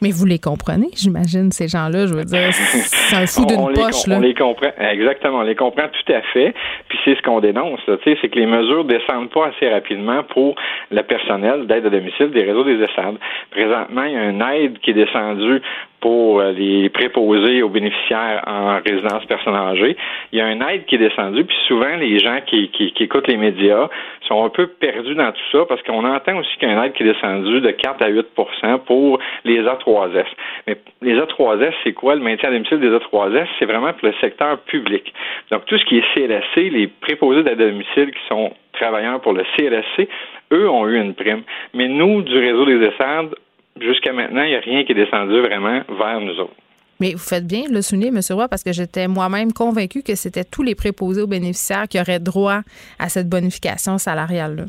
Mais 0.02 0.12
vous 0.12 0.24
les 0.24 0.38
comprenez, 0.38 0.88
j'imagine, 0.96 1.52
ces 1.52 1.68
gens-là. 1.68 2.06
Je 2.06 2.14
veux 2.14 2.24
dire, 2.24 2.48
c'est 2.54 3.16
un 3.16 3.26
fou 3.26 3.44
d'une 3.48 3.74
poche. 3.74 4.06
là. 4.06 4.16
On 4.16 4.20
les 4.20 4.34
comprend, 4.34 4.70
exactement. 4.78 5.40
On 5.40 5.42
les 5.42 5.54
comprend 5.54 5.88
tout 5.88 6.12
à 6.12 6.22
fait. 6.32 6.54
Puis 6.90 6.98
c'est 7.04 7.16
ce 7.16 7.22
qu'on 7.22 7.40
dénonce. 7.40 7.80
C'est 8.04 8.28
que 8.28 8.38
les 8.38 8.46
mesures 8.46 8.84
descendent 8.84 9.30
pas 9.30 9.46
assez 9.46 9.68
rapidement 9.70 10.22
pour 10.24 10.56
le 10.90 11.02
personnel 11.02 11.66
d'aide 11.66 11.86
à 11.86 11.90
domicile 11.90 12.30
des 12.30 12.42
réseaux 12.42 12.64
des 12.64 12.82
ESSAD. 12.82 13.16
Présentement, 13.50 14.02
il 14.02 14.12
y 14.12 14.16
a 14.16 14.28
une 14.28 14.42
aide 14.42 14.78
qui 14.80 14.90
est 14.90 14.94
descendue 14.94 15.62
pour 16.00 16.40
euh, 16.40 16.52
les 16.52 16.88
préposés 16.88 17.62
aux 17.62 17.68
bénéficiaires 17.68 18.42
en 18.46 18.80
résidence 18.84 19.24
personne 19.26 19.54
âgée. 19.54 19.96
Il 20.32 20.38
y 20.38 20.42
a 20.42 20.50
une 20.50 20.62
aide 20.62 20.84
qui 20.86 20.96
est 20.96 20.98
descendue, 20.98 21.44
puis 21.44 21.56
souvent 21.68 21.96
les 21.96 22.18
gens 22.18 22.40
qui, 22.46 22.68
qui, 22.70 22.92
qui 22.92 23.04
écoutent 23.04 23.28
les 23.28 23.36
médias 23.36 23.88
sont 24.26 24.44
un 24.44 24.48
peu 24.48 24.66
perdus 24.66 25.14
dans 25.14 25.32
tout 25.32 25.40
ça 25.52 25.64
parce 25.68 25.82
qu'on 25.82 26.04
entend 26.04 26.38
aussi 26.38 26.56
qu'il 26.58 26.68
y 26.68 26.72
a 26.72 26.74
une 26.74 26.84
aide 26.84 26.92
qui 26.94 27.02
est 27.02 27.12
descendue 27.12 27.60
de 27.60 27.70
4 27.70 28.02
à 28.02 28.10
8% 28.10 28.78
pour 28.86 29.18
les 29.44 29.60
A3S. 29.60 30.26
Mais 30.66 30.76
les 31.02 31.16
A3S, 31.16 31.72
c'est 31.84 31.92
quoi 31.92 32.14
le 32.14 32.22
maintien 32.22 32.48
à 32.48 32.52
domicile 32.52 32.80
des 32.80 32.90
A3S? 32.90 33.46
C'est 33.58 33.66
vraiment 33.66 33.92
pour 33.92 34.08
le 34.08 34.14
secteur 34.20 34.58
public. 34.60 35.12
Donc 35.50 35.66
tout 35.66 35.76
ce 35.78 35.84
qui 35.84 35.98
est 35.98 36.04
CLSC, 36.14 36.70
les 36.70 36.79
préposés 36.86 37.42
d'aide 37.42 37.60
à 37.60 37.70
domicile 37.70 38.10
qui 38.10 38.28
sont 38.28 38.52
travailleurs 38.72 39.20
pour 39.20 39.32
le 39.32 39.44
CLSC, 39.56 40.08
eux 40.52 40.68
ont 40.68 40.86
eu 40.88 41.00
une 41.00 41.14
prime. 41.14 41.42
Mais 41.74 41.88
nous, 41.88 42.22
du 42.22 42.38
réseau 42.38 42.64
des 42.66 42.86
ESSAD, 42.86 43.34
jusqu'à 43.80 44.12
maintenant, 44.12 44.42
il 44.42 44.50
n'y 44.50 44.56
a 44.56 44.60
rien 44.60 44.84
qui 44.84 44.92
est 44.92 44.94
descendu 44.94 45.40
vraiment 45.40 45.82
vers 45.88 46.20
nous 46.20 46.38
autres. 46.40 46.54
Mais 47.00 47.12
vous 47.12 47.18
faites 47.18 47.46
bien 47.46 47.62
de 47.68 47.72
le 47.72 47.80
souligner, 47.80 48.08
M. 48.08 48.20
Roy, 48.30 48.46
parce 48.48 48.62
que 48.62 48.72
j'étais 48.72 49.08
moi-même 49.08 49.52
convaincu 49.52 50.02
que 50.02 50.14
c'était 50.14 50.44
tous 50.44 50.62
les 50.62 50.74
préposés 50.74 51.22
aux 51.22 51.26
bénéficiaires 51.26 51.88
qui 51.88 51.98
auraient 51.98 52.20
droit 52.20 52.60
à 52.98 53.08
cette 53.08 53.28
bonification 53.28 53.96
salariale-là. 53.96 54.64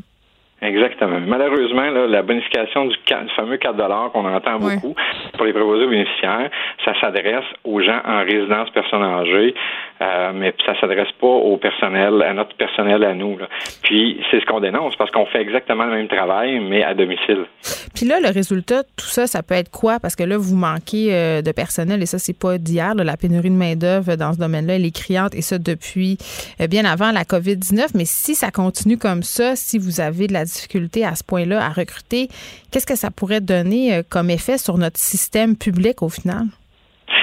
Exactement. 0.62 1.18
Malheureusement, 1.26 1.90
la 1.90 2.22
bonification 2.22 2.86
du, 2.86 2.96
fameux 3.34 3.56
4 3.56 4.12
qu'on 4.12 4.24
entend 4.24 4.60
beaucoup 4.60 4.94
pour 5.36 5.44
les 5.44 5.52
préposés 5.52 5.84
aux 5.84 5.90
bénéficiaires, 5.90 6.50
ça 6.84 6.92
s'adresse 7.00 7.44
aux 7.64 7.80
gens 7.80 8.00
en 8.06 8.20
résidence 8.20 8.70
personne 8.70 9.02
âgée, 9.02 9.54
euh, 10.00 10.30
mais 10.32 10.54
ça 10.64 10.78
s'adresse 10.80 11.10
pas 11.20 11.26
au 11.26 11.56
personnel, 11.56 12.22
à 12.22 12.32
notre 12.32 12.54
personnel 12.54 13.02
à 13.02 13.12
nous. 13.12 13.38
Puis 13.82 14.20
c'est 14.30 14.38
ce 14.38 14.46
qu'on 14.46 14.60
dénonce 14.60 14.94
parce 14.94 15.10
qu'on 15.10 15.26
fait 15.26 15.40
exactement 15.40 15.84
le 15.84 15.96
même 15.96 16.08
travail, 16.08 16.60
mais 16.60 16.84
à 16.84 16.94
domicile. 16.94 17.46
Puis 17.92 18.06
là, 18.06 18.20
le 18.20 18.32
résultat, 18.32 18.84
tout 18.96 19.06
ça, 19.06 19.26
ça 19.26 19.42
peut 19.42 19.54
être 19.54 19.70
quoi? 19.70 19.98
Parce 20.00 20.14
que 20.14 20.22
là, 20.22 20.38
vous 20.38 20.54
manquez 20.54 21.12
euh, 21.12 21.42
de 21.42 21.50
personnel 21.50 22.00
et 22.02 22.06
ça, 22.06 22.18
c'est 22.20 22.38
pas 22.38 22.58
d'hier. 22.58 22.94
La 22.94 23.16
pénurie 23.16 23.50
de 23.50 23.56
main-d'œuvre 23.56 24.14
dans 24.14 24.32
ce 24.32 24.38
domaine-là, 24.38 24.76
elle 24.76 24.86
est 24.86 24.94
criante 24.94 25.34
et 25.34 25.42
ça 25.42 25.58
depuis 25.58 26.18
euh, 26.60 26.68
bien 26.68 26.84
avant 26.84 27.10
la 27.10 27.24
COVID-19. 27.24 27.88
Mais 27.94 28.04
si 28.04 28.36
ça 28.36 28.52
continue 28.52 28.96
comme 28.96 29.24
ça, 29.24 29.56
si 29.56 29.78
vous 29.78 30.00
avez 30.00 30.28
de 30.28 30.32
la 30.32 30.44
difficulté 30.52 31.04
à 31.04 31.14
ce 31.14 31.24
point-là 31.24 31.64
à 31.64 31.68
recruter, 31.70 32.28
qu'est-ce 32.70 32.86
que 32.86 32.96
ça 32.96 33.10
pourrait 33.10 33.40
donner 33.40 33.94
euh, 33.94 34.02
comme 34.08 34.30
effet 34.30 34.58
sur 34.58 34.78
notre 34.78 34.98
système 34.98 35.56
public 35.56 36.02
au 36.02 36.08
final? 36.08 36.46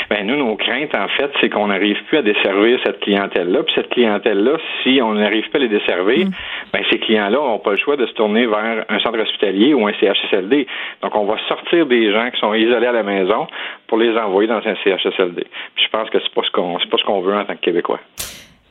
Ben 0.09 0.25
nous, 0.25 0.37
nos 0.37 0.55
craintes, 0.55 0.95
en 0.95 1.07
fait, 1.07 1.31
c'est 1.39 1.49
qu'on 1.49 1.67
n'arrive 1.67 1.97
plus 2.07 2.17
à 2.17 2.21
desservir 2.23 2.79
cette 2.83 2.99
clientèle-là. 3.01 3.63
Puis 3.63 3.73
cette 3.75 3.89
clientèle-là, 3.89 4.57
si 4.81 4.99
on 5.03 5.13
n'arrive 5.13 5.47
pas 5.51 5.59
à 5.59 5.61
les 5.61 5.67
desservir, 5.67 6.25
mm. 6.25 6.31
ben 6.73 6.83
ces 6.89 6.97
clients-là 6.97 7.37
n'ont 7.37 7.59
pas 7.59 7.71
le 7.71 7.77
choix 7.77 7.95
de 7.95 8.07
se 8.07 8.13
tourner 8.13 8.47
vers 8.47 8.85
un 8.89 8.99
centre 8.99 9.19
hospitalier 9.19 9.73
ou 9.73 9.87
un 9.87 9.93
CHSLD. 9.93 10.65
Donc, 11.03 11.15
on 11.15 11.25
va 11.25 11.37
sortir 11.47 11.85
des 11.85 12.11
gens 12.11 12.29
qui 12.31 12.39
sont 12.39 12.53
isolés 12.55 12.87
à 12.87 12.91
la 12.91 13.03
maison 13.03 13.47
pour 13.87 13.97
les 13.97 14.17
envoyer 14.17 14.47
dans 14.47 14.57
un 14.65 14.75
CHSLD. 14.83 15.45
Puis 15.75 15.85
je 15.85 15.89
pense 15.89 16.09
que 16.09 16.19
c'est 16.19 16.33
pas 16.33 16.41
ce 16.43 16.51
qu'on 16.51 16.79
c'est 16.79 16.89
pas 16.89 16.97
ce 16.97 17.03
qu'on 17.03 17.21
veut 17.21 17.35
en 17.35 17.45
tant 17.45 17.55
que 17.55 17.61
Québécois. 17.61 17.99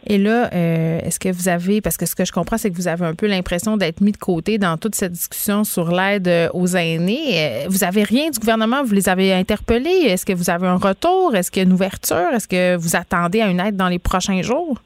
Et 0.08 0.16
là, 0.16 0.48
euh, 0.54 1.00
est-ce 1.00 1.20
que 1.20 1.28
vous 1.28 1.50
avez, 1.50 1.82
parce 1.82 1.98
que 1.98 2.06
ce 2.06 2.16
que 2.16 2.24
je 2.24 2.32
comprends, 2.32 2.56
c'est 2.56 2.70
que 2.70 2.76
vous 2.76 2.88
avez 2.88 3.04
un 3.04 3.14
peu 3.14 3.26
l'impression 3.26 3.76
d'être 3.76 4.00
mis 4.00 4.12
de 4.12 4.16
côté 4.16 4.56
dans 4.56 4.78
toute 4.78 4.94
cette 4.94 5.12
discussion 5.12 5.64
sur 5.64 5.90
l'aide 5.90 6.28
euh, 6.28 6.48
aux 6.54 6.68
aînés. 6.68 7.36
Euh, 7.36 7.66
vous 7.68 7.84
avez 7.84 8.04
rien 8.04 8.30
du 8.30 8.38
gouvernement, 8.38 8.82
vous 8.82 8.94
les 8.94 9.10
avez 9.10 9.34
interpellés? 9.34 10.06
Est-ce 10.06 10.24
que 10.24 10.32
vous 10.32 10.48
avez 10.48 10.66
un 10.66 10.76
retour? 10.76 11.36
Est-ce 11.36 11.50
qu'il 11.50 11.62
y 11.62 11.66
a 11.66 11.68
une 11.68 11.74
ouverture? 11.74 12.32
Est-ce 12.32 12.48
que 12.48 12.76
vous 12.76 12.96
attendez 12.96 13.42
à 13.42 13.50
une 13.50 13.60
aide 13.60 13.76
dans 13.76 13.88
les 13.88 13.98
prochains 13.98 14.40
jours? 14.40 14.78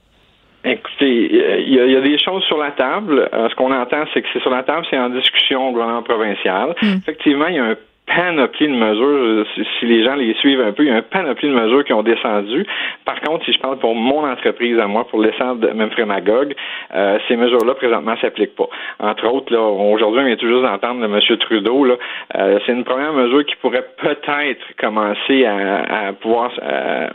Écoutez, 0.64 1.28
il 1.66 1.74
y, 1.74 1.96
a, 1.96 2.00
des 2.00 2.18
choses 2.18 2.42
sur 2.44 2.56
la 2.58 2.70
table. 2.72 3.28
ce 3.32 3.54
qu'on 3.56 3.72
entend, 3.72 4.04
c'est 4.14 4.22
que 4.22 4.28
c'est 4.32 4.42
sur 4.42 4.50
la 4.50 4.62
table, 4.62 4.86
c'est 4.90 4.98
en 4.98 5.10
discussion 5.10 5.68
au 5.68 5.72
gouvernement 5.72 6.04
provincial. 6.04 6.74
Hmm. 6.82 6.98
Effectivement, 6.98 7.46
il 7.46 7.56
y 7.56 7.58
a 7.58 7.64
un 7.64 7.76
panoplie 8.06 8.68
de 8.68 8.74
mesures. 8.74 9.46
Si, 9.78 9.86
les 9.86 10.04
gens 10.04 10.14
les 10.14 10.34
suivent 10.34 10.60
un 10.60 10.72
peu, 10.72 10.84
il 10.84 10.88
y 10.88 10.90
a 10.90 10.96
un 10.96 11.02
panoplie 11.02 11.48
de 11.48 11.54
mesures 11.54 11.84
qui 11.84 11.92
ont 11.92 12.02
descendu. 12.02 12.66
Par 13.04 13.20
contre, 13.20 13.44
si 13.44 13.52
je 13.52 13.58
parle 13.58 13.78
pour 13.78 13.94
mon 13.94 14.28
entreprise 14.28 14.78
à 14.78 14.86
moi, 14.86 15.06
pour 15.08 15.20
l'essence 15.20 15.58
de 15.58 15.68
même 15.68 15.90
Frémagogue, 15.90 16.54
euh, 16.94 17.18
ces 17.28 17.36
mesures-là, 17.36 17.74
présentement, 17.74 18.14
s'appliquent 18.20 18.56
pas. 18.56 18.68
Entre 18.98 19.26
autres, 19.26 19.52
là, 19.52 19.60
aujourd'hui, 19.60 20.20
on 20.20 20.26
vient 20.26 20.36
toujours 20.36 20.62
d'entendre 20.62 21.00
de 21.00 21.06
M. 21.06 21.38
Trudeau, 21.38 21.84
là, 21.84 21.94
euh, 22.36 22.58
c'est 22.66 22.72
une 22.72 22.84
première 22.84 23.12
mesure 23.12 23.44
qui 23.44 23.56
pourrait 23.56 23.86
peut-être 24.00 24.64
commencer 24.78 25.44
à, 25.44 26.08
à 26.08 26.12
pouvoir 26.12 26.50
euh, 26.62 27.08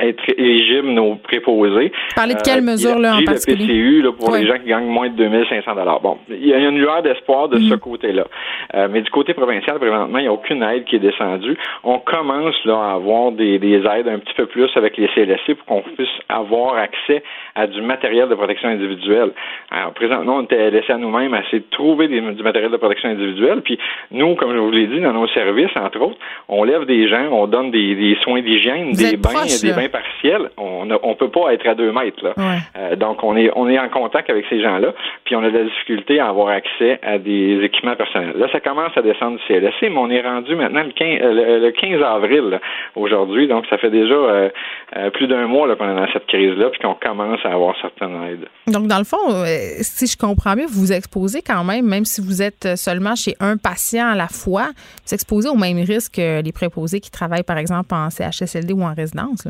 être 0.00 0.22
éligible 0.36 0.88
nos 0.88 1.16
préposés. 1.16 1.92
Parlez 2.14 2.34
de 2.34 2.42
quelle 2.42 2.62
mesure, 2.62 2.98
là, 2.98 3.16
en 3.16 3.22
particulier? 3.22 3.66
Le 3.66 3.66
PCU, 3.66 4.02
là, 4.02 4.12
pour 4.12 4.34
les 4.34 4.46
gens 4.46 4.58
qui 4.58 4.68
gagnent 4.68 4.86
moins 4.86 5.08
de 5.08 5.16
2500 5.16 5.68
Bon, 6.02 6.18
il 6.28 6.46
y 6.46 6.54
a 6.54 6.58
une 6.58 6.78
lueur 6.78 7.02
d'espoir 7.02 7.48
de 7.48 7.58
ce 7.58 7.74
mm-hmm. 7.74 7.78
côté-là. 7.78 8.24
mais 8.88 9.00
du 9.00 9.10
côté 9.10 9.34
provincial, 9.34 9.78
présentement, 9.78 10.18
il 10.18 10.27
n'y 10.28 10.34
a 10.34 10.38
aucune 10.38 10.62
aide 10.62 10.84
qui 10.84 10.96
est 10.96 11.00
descendue. 11.00 11.56
On 11.84 11.98
commence 11.98 12.56
là 12.64 12.78
à 12.78 12.92
avoir 12.94 13.32
des, 13.32 13.56
aides 13.56 14.08
un 14.08 14.18
petit 14.18 14.34
peu 14.34 14.46
plus 14.46 14.70
avec 14.76 14.96
les 14.96 15.08
CLSC 15.08 15.54
pour 15.54 15.66
qu'on 15.66 15.82
puisse 15.82 16.08
avoir 16.28 16.76
accès 16.76 17.22
à 17.54 17.66
du 17.66 17.80
matériel 17.82 18.28
de 18.28 18.34
protection 18.34 18.68
individuelle. 18.68 19.30
Alors, 19.70 19.92
présentement, 19.92 20.36
on 20.36 20.42
était 20.42 20.70
laissé 20.70 20.92
à 20.92 20.96
nous-mêmes 20.96 21.34
à 21.34 21.40
essayer 21.40 21.60
de 21.60 21.70
trouver 21.70 22.08
du 22.08 22.42
matériel 22.42 22.70
de 22.70 22.76
protection 22.76 23.08
individuelle. 23.08 23.62
Puis 23.62 23.78
nous, 24.10 24.34
comme 24.34 24.52
je 24.52 24.58
vous 24.58 24.70
l'ai 24.70 24.86
dit, 24.86 25.00
dans 25.00 25.12
nos 25.12 25.28
services, 25.28 25.70
entre 25.76 26.00
autres, 26.00 26.18
on 26.48 26.64
lève 26.64 26.84
des 26.84 27.08
gens, 27.08 27.28
on 27.30 27.46
donne 27.46 27.70
des, 27.70 28.16
soins 28.22 28.40
d'hygiène, 28.40 28.92
des 28.92 29.16
bains, 29.16 29.44
des 29.62 29.72
bains 29.72 29.88
partiels. 29.88 30.50
On 30.56 30.84
ne 30.84 31.14
peut 31.14 31.30
pas 31.30 31.52
être 31.52 31.66
à 31.66 31.74
deux 31.74 31.92
mètres. 31.92 32.22
Là. 32.22 32.34
Euh, 32.76 32.96
donc, 32.96 33.22
on 33.22 33.36
est, 33.36 33.50
on 33.56 33.68
est 33.68 33.78
en 33.78 33.88
contact 33.88 34.30
avec 34.30 34.46
ces 34.48 34.62
gens-là, 34.62 34.94
puis 35.24 35.36
on 35.36 35.42
a 35.42 35.50
de 35.50 35.58
la 35.58 35.64
difficulté 35.64 36.20
à 36.20 36.28
avoir 36.28 36.48
accès 36.48 36.98
à 37.02 37.18
des 37.18 37.60
équipements 37.62 37.96
personnels. 37.96 38.34
Là, 38.36 38.46
ça 38.52 38.60
commence 38.60 38.96
à 38.96 39.02
descendre 39.02 39.38
du 39.38 39.44
CLSC, 39.46 39.82
mais 39.82 39.98
on 39.98 40.10
est 40.10 40.17
rendu 40.20 40.54
maintenant 40.54 40.82
le 40.82 40.92
15, 40.92 41.18
euh, 41.22 41.72
15 41.72 42.02
avril 42.02 42.60
aujourd'hui. 42.96 43.48
Donc, 43.48 43.64
ça 43.68 43.78
fait 43.78 43.90
déjà 43.90 44.14
euh, 44.14 44.48
euh, 44.96 45.10
plus 45.10 45.26
d'un 45.26 45.46
mois 45.46 45.74
qu'on 45.76 45.90
est 45.90 45.94
dans 45.94 46.12
cette 46.12 46.26
crise-là, 46.26 46.70
puis 46.70 46.80
qu'on 46.80 46.94
commence 46.94 47.40
à 47.44 47.52
avoir 47.52 47.74
certaines 47.80 48.22
aides. 48.24 48.48
Donc, 48.66 48.86
dans 48.86 48.98
le 48.98 49.04
fond, 49.04 49.44
si 49.80 50.06
je 50.06 50.16
comprends 50.16 50.54
bien, 50.54 50.66
vous 50.66 50.80
vous 50.80 50.92
exposez 50.92 51.42
quand 51.42 51.64
même, 51.64 51.86
même 51.86 52.04
si 52.04 52.20
vous 52.20 52.42
êtes 52.42 52.76
seulement 52.76 53.14
chez 53.14 53.34
un 53.40 53.56
patient 53.56 54.08
à 54.08 54.14
la 54.14 54.28
fois, 54.28 54.68
vous 55.06 55.14
exposez 55.14 55.48
au 55.48 55.56
même 55.56 55.78
risque 55.78 56.16
que 56.16 56.42
les 56.42 56.52
préposés 56.52 57.00
qui 57.00 57.10
travaillent, 57.10 57.42
par 57.42 57.58
exemple, 57.58 57.94
en 57.94 58.10
CHSLD 58.10 58.72
ou 58.72 58.82
en 58.82 58.94
résidence. 58.94 59.46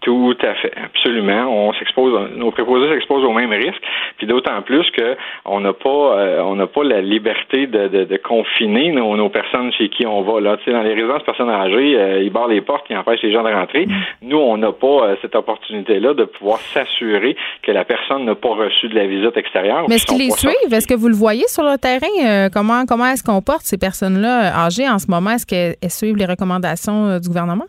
Tout 0.00 0.36
à 0.40 0.54
fait, 0.54 0.72
absolument. 0.82 1.46
On 1.50 1.74
s'expose, 1.74 2.30
nos 2.34 2.50
préposés 2.50 2.88
s'exposent 2.88 3.24
au 3.24 3.34
même 3.34 3.52
risque, 3.52 3.82
puis 4.16 4.26
d'autant 4.26 4.62
plus 4.62 4.90
que 4.92 5.14
on 5.44 5.60
n'a 5.60 5.74
pas, 5.74 5.88
euh, 6.18 6.40
on 6.42 6.56
n'a 6.56 6.66
pas 6.66 6.84
la 6.84 7.02
liberté 7.02 7.66
de, 7.66 7.88
de, 7.88 8.04
de 8.04 8.16
confiner 8.16 8.92
nos, 8.92 9.14
nos, 9.16 9.28
personnes 9.28 9.70
chez 9.72 9.90
qui 9.90 10.06
on 10.06 10.22
va. 10.22 10.40
Là, 10.40 10.56
tu 10.56 10.64
sais, 10.64 10.72
dans 10.72 10.82
les 10.82 10.94
résidences 10.94 11.22
personnes 11.24 11.50
âgées, 11.50 11.98
euh, 11.98 12.22
ils 12.22 12.30
barrent 12.30 12.48
les 12.48 12.62
portes, 12.62 12.86
ils 12.88 12.96
empêchent 12.96 13.22
les 13.22 13.32
gens 13.32 13.42
de 13.42 13.50
rentrer. 13.50 13.86
Nous, 14.22 14.38
on 14.38 14.56
n'a 14.56 14.72
pas 14.72 14.86
euh, 14.86 15.16
cette 15.20 15.34
opportunité-là 15.34 16.14
de 16.14 16.24
pouvoir 16.24 16.60
s'assurer 16.60 17.36
que 17.62 17.70
la 17.70 17.84
personne 17.84 18.24
n'a 18.24 18.34
pas 18.34 18.54
reçu 18.54 18.88
de 18.88 18.94
la 18.94 19.06
visite 19.06 19.36
extérieure. 19.36 19.84
Mais 19.86 19.96
est-ce 19.96 20.06
qu'ils 20.06 20.18
les 20.18 20.30
suivent? 20.30 20.72
Est-ce 20.72 20.88
que 20.88 20.94
vous 20.94 21.08
le 21.08 21.14
voyez 21.14 21.46
sur 21.48 21.62
le 21.62 21.76
terrain? 21.76 22.48
Comment, 22.50 22.86
comment 22.86 23.06
est-ce 23.06 23.22
qu'on 23.22 23.42
porte 23.42 23.62
ces 23.64 23.76
personnes-là 23.76 24.64
âgées 24.64 24.88
en 24.88 24.98
ce 24.98 25.10
moment? 25.10 25.32
Est-ce 25.32 25.46
qu'elles 25.46 25.90
suivent 25.90 26.16
les 26.16 26.26
recommandations 26.26 27.18
du 27.18 27.28
gouvernement? 27.28 27.66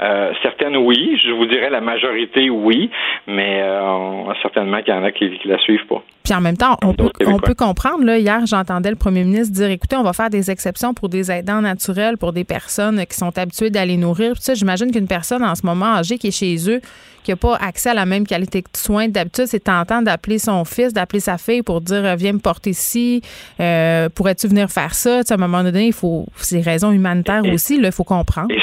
Euh, 0.00 0.32
certaines, 0.42 0.76
oui. 0.76 1.18
Je 1.24 1.32
vous 1.32 1.46
dirais 1.46 1.70
la 1.70 1.80
majorité, 1.80 2.50
oui. 2.50 2.90
Mais 3.26 3.62
euh, 3.62 4.32
certainement 4.42 4.80
qu'il 4.82 4.94
y 4.94 4.96
en 4.96 5.02
a 5.02 5.10
qui, 5.10 5.30
qui 5.38 5.48
la 5.48 5.58
suivent 5.58 5.86
pas. 5.88 6.02
Puis 6.22 6.34
en 6.36 6.40
même 6.40 6.56
temps, 6.56 6.76
on, 6.82 6.92
peut, 6.92 7.10
on 7.26 7.38
peut, 7.38 7.54
comprendre. 7.54 8.04
Là, 8.04 8.18
hier, 8.18 8.40
j'entendais 8.46 8.90
le 8.90 8.96
premier 8.96 9.24
ministre 9.24 9.54
dire 9.54 9.70
écoutez, 9.70 9.96
on 9.96 10.02
va 10.02 10.12
faire 10.12 10.28
des 10.28 10.50
exceptions 10.50 10.92
pour 10.92 11.08
des 11.08 11.32
aidants 11.32 11.62
naturels, 11.62 12.18
pour 12.18 12.32
des 12.32 12.44
personnes 12.44 13.04
qui 13.06 13.16
sont 13.16 13.36
habituées 13.38 13.70
d'aller 13.70 13.96
nourrir. 13.96 14.32
Puis 14.32 14.42
ça, 14.42 14.54
j'imagine 14.54 14.92
qu'une 14.92 15.08
personne 15.08 15.42
en 15.42 15.54
ce 15.54 15.64
moment 15.64 15.86
âgée 15.86 16.18
qui 16.18 16.28
est 16.28 16.38
chez 16.38 16.70
eux, 16.70 16.80
qui 17.24 17.30
n'a 17.30 17.36
pas 17.36 17.56
accès 17.56 17.90
à 17.90 17.94
la 17.94 18.04
même 18.04 18.26
qualité 18.26 18.60
de 18.60 18.76
soins 18.76 19.08
d'habitude, 19.08 19.46
c'est 19.46 19.64
tentant 19.64 20.02
d'appeler 20.02 20.38
son 20.38 20.64
fils, 20.64 20.92
d'appeler 20.92 21.20
sa 21.20 21.38
fille 21.38 21.62
pour 21.62 21.80
dire 21.80 22.14
viens 22.16 22.34
me 22.34 22.40
porter 22.40 22.70
ici, 22.70 23.22
euh, 23.58 24.10
pourrais-tu 24.10 24.48
venir 24.48 24.68
faire 24.68 24.94
ça? 24.94 25.20
à 25.28 25.34
un 25.34 25.36
moment 25.38 25.64
donné, 25.64 25.86
il 25.86 25.92
faut. 25.94 26.26
C'est 26.36 26.60
raisons 26.60 26.92
humanitaires 26.92 27.42
aussi, 27.52 27.78
il 27.82 27.90
faut 27.90 28.04
comprendre. 28.04 28.50
Et 28.50 28.60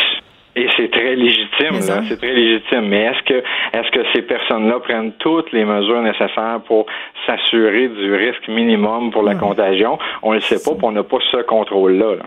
c'est 0.77 0.89
très 0.91 1.15
légitime, 1.15 1.85
là. 1.87 2.01
C'est 2.07 2.17
très 2.17 2.33
légitime. 2.33 2.87
Mais 2.87 3.03
est-ce 3.03 3.23
que 3.23 3.43
est-ce 3.73 3.91
que 3.91 4.05
ces 4.13 4.21
personnes-là 4.21 4.79
prennent 4.79 5.11
toutes 5.19 5.51
les 5.51 5.65
mesures 5.65 6.01
nécessaires 6.01 6.61
pour 6.65 6.85
s'assurer 7.25 7.89
du 7.89 8.13
risque 8.13 8.47
minimum 8.47 9.11
pour 9.11 9.23
la 9.23 9.35
contagion? 9.35 9.97
On 10.23 10.31
ne 10.31 10.35
le 10.35 10.41
sait 10.41 10.63
pas, 10.63 10.75
puis 10.75 10.85
on 10.85 10.91
n'a 10.91 11.03
pas 11.03 11.17
ce 11.31 11.43
contrôle-là. 11.43 12.17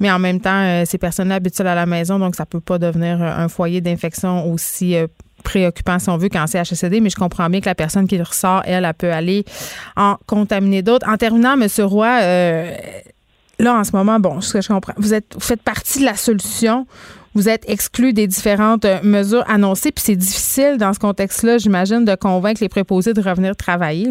Mais 0.00 0.10
en 0.10 0.18
même 0.18 0.40
temps, 0.40 0.62
euh, 0.62 0.82
ces 0.84 0.98
personnes-là 0.98 1.36
habitent 1.36 1.60
à 1.60 1.74
la 1.74 1.86
maison, 1.86 2.18
donc 2.18 2.34
ça 2.34 2.44
peut 2.44 2.60
pas 2.60 2.78
devenir 2.78 3.22
euh, 3.22 3.44
un 3.44 3.48
foyer 3.48 3.80
d'infection 3.80 4.52
aussi 4.52 4.96
euh, 4.96 5.06
préoccupant 5.42 5.98
si 5.98 6.10
on 6.10 6.16
veut 6.16 6.28
qu'en 6.28 6.46
CHSCD, 6.46 7.00
mais 7.00 7.10
je 7.10 7.16
comprends 7.16 7.48
bien 7.48 7.60
que 7.60 7.66
la 7.66 7.74
personne 7.74 8.06
qui 8.06 8.20
ressort, 8.20 8.62
elle, 8.66 8.84
elle 8.84 8.94
peut 8.94 9.12
aller 9.12 9.44
en 9.96 10.16
contaminer 10.26 10.82
d'autres. 10.82 11.08
En 11.08 11.16
terminant, 11.16 11.54
M. 11.54 11.66
Roy, 11.84 12.20
là, 13.58 13.74
en 13.74 13.84
ce 13.84 13.92
moment, 13.94 14.18
bon, 14.18 14.40
ce 14.40 14.52
que 14.54 14.60
je 14.60 14.68
comprends, 14.68 14.94
vous 14.96 15.14
êtes 15.14 15.34
vous 15.34 15.40
faites 15.40 15.62
partie 15.62 16.00
de 16.00 16.04
la 16.04 16.14
solution 16.14 16.86
vous 17.36 17.50
êtes 17.50 17.68
exclu 17.68 18.14
des 18.14 18.26
différentes 18.26 18.86
euh, 18.86 18.98
mesures 19.02 19.44
annoncées, 19.46 19.92
puis 19.92 20.02
c'est 20.02 20.16
difficile 20.16 20.78
dans 20.78 20.94
ce 20.94 20.98
contexte-là, 20.98 21.58
j'imagine, 21.58 22.02
de 22.06 22.14
convaincre 22.14 22.62
les 22.62 22.70
préposés 22.70 23.12
de 23.12 23.20
revenir 23.20 23.54
travailler. 23.54 24.10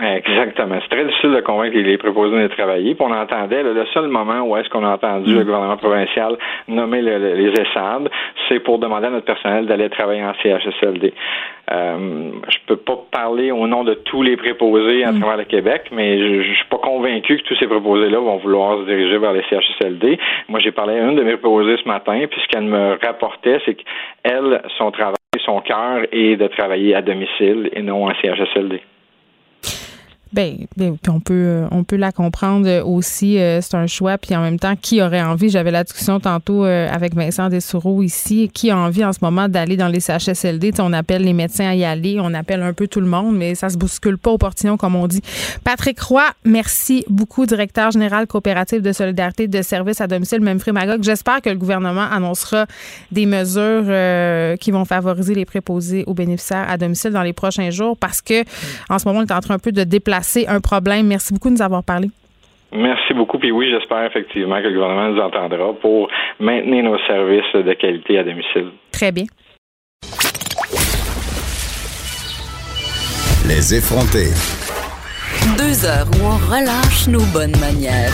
Exactement. 0.00 0.78
C'est 0.82 0.96
très 0.96 1.04
difficile 1.04 1.32
de 1.32 1.40
convaincre 1.40 1.76
les 1.76 1.98
préposés 1.98 2.42
de 2.42 2.48
travailler. 2.48 2.94
Puis 2.94 3.04
on 3.04 3.12
entendait, 3.12 3.62
le 3.62 3.84
seul 3.92 4.06
moment 4.08 4.42
où 4.42 4.56
est-ce 4.56 4.68
qu'on 4.68 4.84
a 4.84 4.94
entendu 4.94 5.34
le 5.34 5.40
mm. 5.40 5.44
gouvernement 5.44 5.76
provincial 5.76 6.36
nommer 6.68 7.02
les 7.02 7.48
ESSAD, 7.48 8.08
c'est 8.48 8.60
pour 8.60 8.78
demander 8.78 9.08
à 9.08 9.10
notre 9.10 9.26
personnel 9.26 9.66
d'aller 9.66 9.88
travailler 9.88 10.22
en 10.22 10.34
CHSLD. 10.34 11.12
Euh, 11.70 12.30
je 12.48 12.56
peux 12.66 12.76
pas 12.76 12.98
parler 13.10 13.50
au 13.50 13.66
nom 13.66 13.84
de 13.84 13.94
tous 13.94 14.22
les 14.22 14.36
préposés 14.36 15.04
à 15.04 15.12
mm. 15.12 15.20
travers 15.20 15.36
le 15.38 15.44
Québec, 15.44 15.88
mais 15.90 16.18
je, 16.18 16.42
je, 16.42 16.54
suis 16.54 16.68
pas 16.70 16.78
convaincu 16.78 17.36
que 17.38 17.42
tous 17.42 17.56
ces 17.56 17.66
préposés-là 17.66 18.20
vont 18.20 18.36
vouloir 18.36 18.78
se 18.78 18.84
diriger 18.84 19.18
vers 19.18 19.32
les 19.32 19.42
CHSLD. 19.50 20.18
Moi, 20.48 20.60
j'ai 20.60 20.72
parlé 20.72 20.98
à 20.98 21.08
une 21.08 21.16
de 21.16 21.22
mes 21.22 21.36
préposées 21.36 21.76
ce 21.82 21.88
matin, 21.88 22.20
puis 22.30 22.40
ce 22.40 22.48
qu'elle 22.48 22.64
me 22.64 22.96
rapportait, 23.04 23.58
c'est 23.66 23.74
qu'elle, 23.74 24.62
son 24.78 24.92
travail, 24.92 25.16
son 25.44 25.60
cœur 25.60 26.02
est 26.12 26.36
de 26.36 26.46
travailler 26.46 26.94
à 26.94 27.02
domicile 27.02 27.68
et 27.72 27.82
non 27.82 28.06
en 28.06 28.14
CHSLD. 28.14 28.80
Ben, 30.32 30.66
ben 30.76 30.96
on 31.08 31.20
peut 31.20 31.34
euh, 31.34 31.68
on 31.70 31.84
peut 31.84 31.96
la 31.96 32.12
comprendre 32.12 32.82
aussi. 32.84 33.38
Euh, 33.38 33.60
c'est 33.62 33.76
un 33.76 33.86
choix. 33.86 34.18
Puis 34.18 34.36
en 34.36 34.42
même 34.42 34.58
temps, 34.58 34.74
qui 34.76 35.00
aurait 35.00 35.22
envie? 35.22 35.48
J'avais 35.48 35.70
la 35.70 35.84
discussion 35.84 36.20
tantôt 36.20 36.64
euh, 36.64 36.88
avec 36.90 37.14
Vincent 37.14 37.48
Dessoureau 37.48 38.02
ici. 38.02 38.50
Qui 38.52 38.70
a 38.70 38.76
envie 38.76 39.04
en 39.04 39.12
ce 39.12 39.20
moment 39.22 39.48
d'aller 39.48 39.76
dans 39.76 39.88
les 39.88 40.00
CHSLD 40.00 40.72
On 40.80 40.92
appelle 40.92 41.22
les 41.22 41.32
médecins 41.32 41.68
à 41.68 41.74
y 41.74 41.84
aller. 41.84 42.18
On 42.20 42.34
appelle 42.34 42.62
un 42.62 42.74
peu 42.74 42.88
tout 42.88 43.00
le 43.00 43.06
monde, 43.06 43.36
mais 43.36 43.54
ça 43.54 43.70
se 43.70 43.78
bouscule 43.78 44.18
pas 44.18 44.30
au 44.30 44.38
portillon 44.38 44.76
comme 44.76 44.96
on 44.96 45.06
dit. 45.06 45.22
Patrick 45.64 45.98
Roy, 46.00 46.24
merci 46.44 47.04
beaucoup, 47.08 47.46
directeur 47.46 47.90
général 47.90 48.26
coopératif 48.26 48.82
de 48.82 48.92
solidarité 48.92 49.48
de 49.48 49.62
services 49.62 50.00
à 50.00 50.06
domicile, 50.06 50.40
même 50.40 50.58
Magog. 50.72 51.02
J'espère 51.02 51.40
que 51.40 51.48
le 51.48 51.56
gouvernement 51.56 52.06
annoncera 52.10 52.66
des 53.10 53.24
mesures 53.24 54.58
qui 54.58 54.70
vont 54.70 54.84
favoriser 54.84 55.34
les 55.34 55.46
préposés 55.46 56.04
aux 56.06 56.14
bénéficiaires 56.14 56.66
à 56.68 56.76
domicile 56.76 57.12
dans 57.12 57.22
les 57.22 57.32
prochains 57.32 57.70
jours, 57.70 57.96
parce 57.96 58.20
que 58.20 58.44
en 58.90 58.98
ce 58.98 59.08
moment, 59.08 59.20
on 59.20 59.22
est 59.22 59.32
en 59.32 59.40
train 59.40 59.54
un 59.54 59.58
peu 59.58 59.72
de 59.72 59.84
déplacer 59.84 60.17
c'est 60.22 60.46
un 60.46 60.60
problème. 60.60 61.06
Merci 61.06 61.32
beaucoup 61.32 61.48
de 61.48 61.54
nous 61.54 61.62
avoir 61.62 61.82
parlé. 61.82 62.08
Merci 62.72 63.14
beaucoup. 63.14 63.38
Puis 63.38 63.50
oui, 63.50 63.70
j'espère 63.70 64.04
effectivement 64.04 64.60
que 64.60 64.68
le 64.68 64.74
gouvernement 64.74 65.08
nous 65.10 65.20
entendra 65.20 65.72
pour 65.80 66.08
maintenir 66.38 66.84
nos 66.84 66.98
services 67.06 67.52
de 67.54 67.72
qualité 67.74 68.18
à 68.18 68.24
domicile. 68.24 68.72
Très 68.92 69.12
bien. 69.12 69.24
Les 73.46 73.74
effrontés. 73.74 74.28
Deux 75.56 75.86
heures 75.86 76.06
où 76.20 76.26
on 76.26 76.36
relâche 76.36 77.08
nos 77.08 77.24
bonnes 77.32 77.58
manières. 77.58 78.12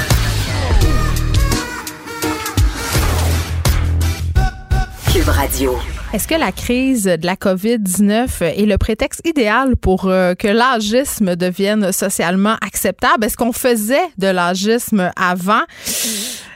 Cube 5.13 5.29
Radio. 5.29 5.94
Est-ce 6.15 6.29
que 6.29 6.37
la 6.37 6.53
crise 6.53 7.07
de 7.07 7.27
la 7.27 7.35
COVID-19 7.35 8.45
est 8.45 8.67
le 8.67 8.79
prétexte 8.79 9.21
idéal 9.27 9.75
pour 9.75 10.07
euh, 10.07 10.35
que 10.35 10.47
l'agisme 10.47 11.35
devienne 11.35 11.91
socialement 11.91 12.55
acceptable? 12.65 13.25
Est-ce 13.25 13.37
qu'on 13.37 13.51
faisait 13.51 14.07
de 14.17 14.29
l'agisme 14.29 15.11
avant? 15.17 15.62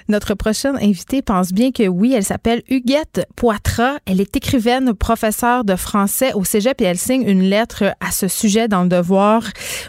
Notre 0.08 0.34
prochaine 0.34 0.76
invitée 0.76 1.22
pense 1.22 1.52
bien 1.52 1.72
que 1.72 1.88
oui. 1.88 2.14
Elle 2.14 2.22
s'appelle 2.22 2.62
Huguette 2.68 3.26
Poitras. 3.34 3.96
Elle 4.06 4.20
est 4.20 4.36
écrivaine, 4.36 4.94
professeure 4.94 5.64
de 5.64 5.74
français 5.74 6.32
au 6.34 6.44
cégep 6.44 6.80
et 6.80 6.84
elle 6.84 6.96
signe 6.96 7.28
une 7.28 7.42
lettre 7.42 7.82
à 7.98 8.12
ce 8.12 8.28
sujet 8.28 8.68
dans 8.68 8.84
le 8.84 8.88
devoir. 8.88 9.42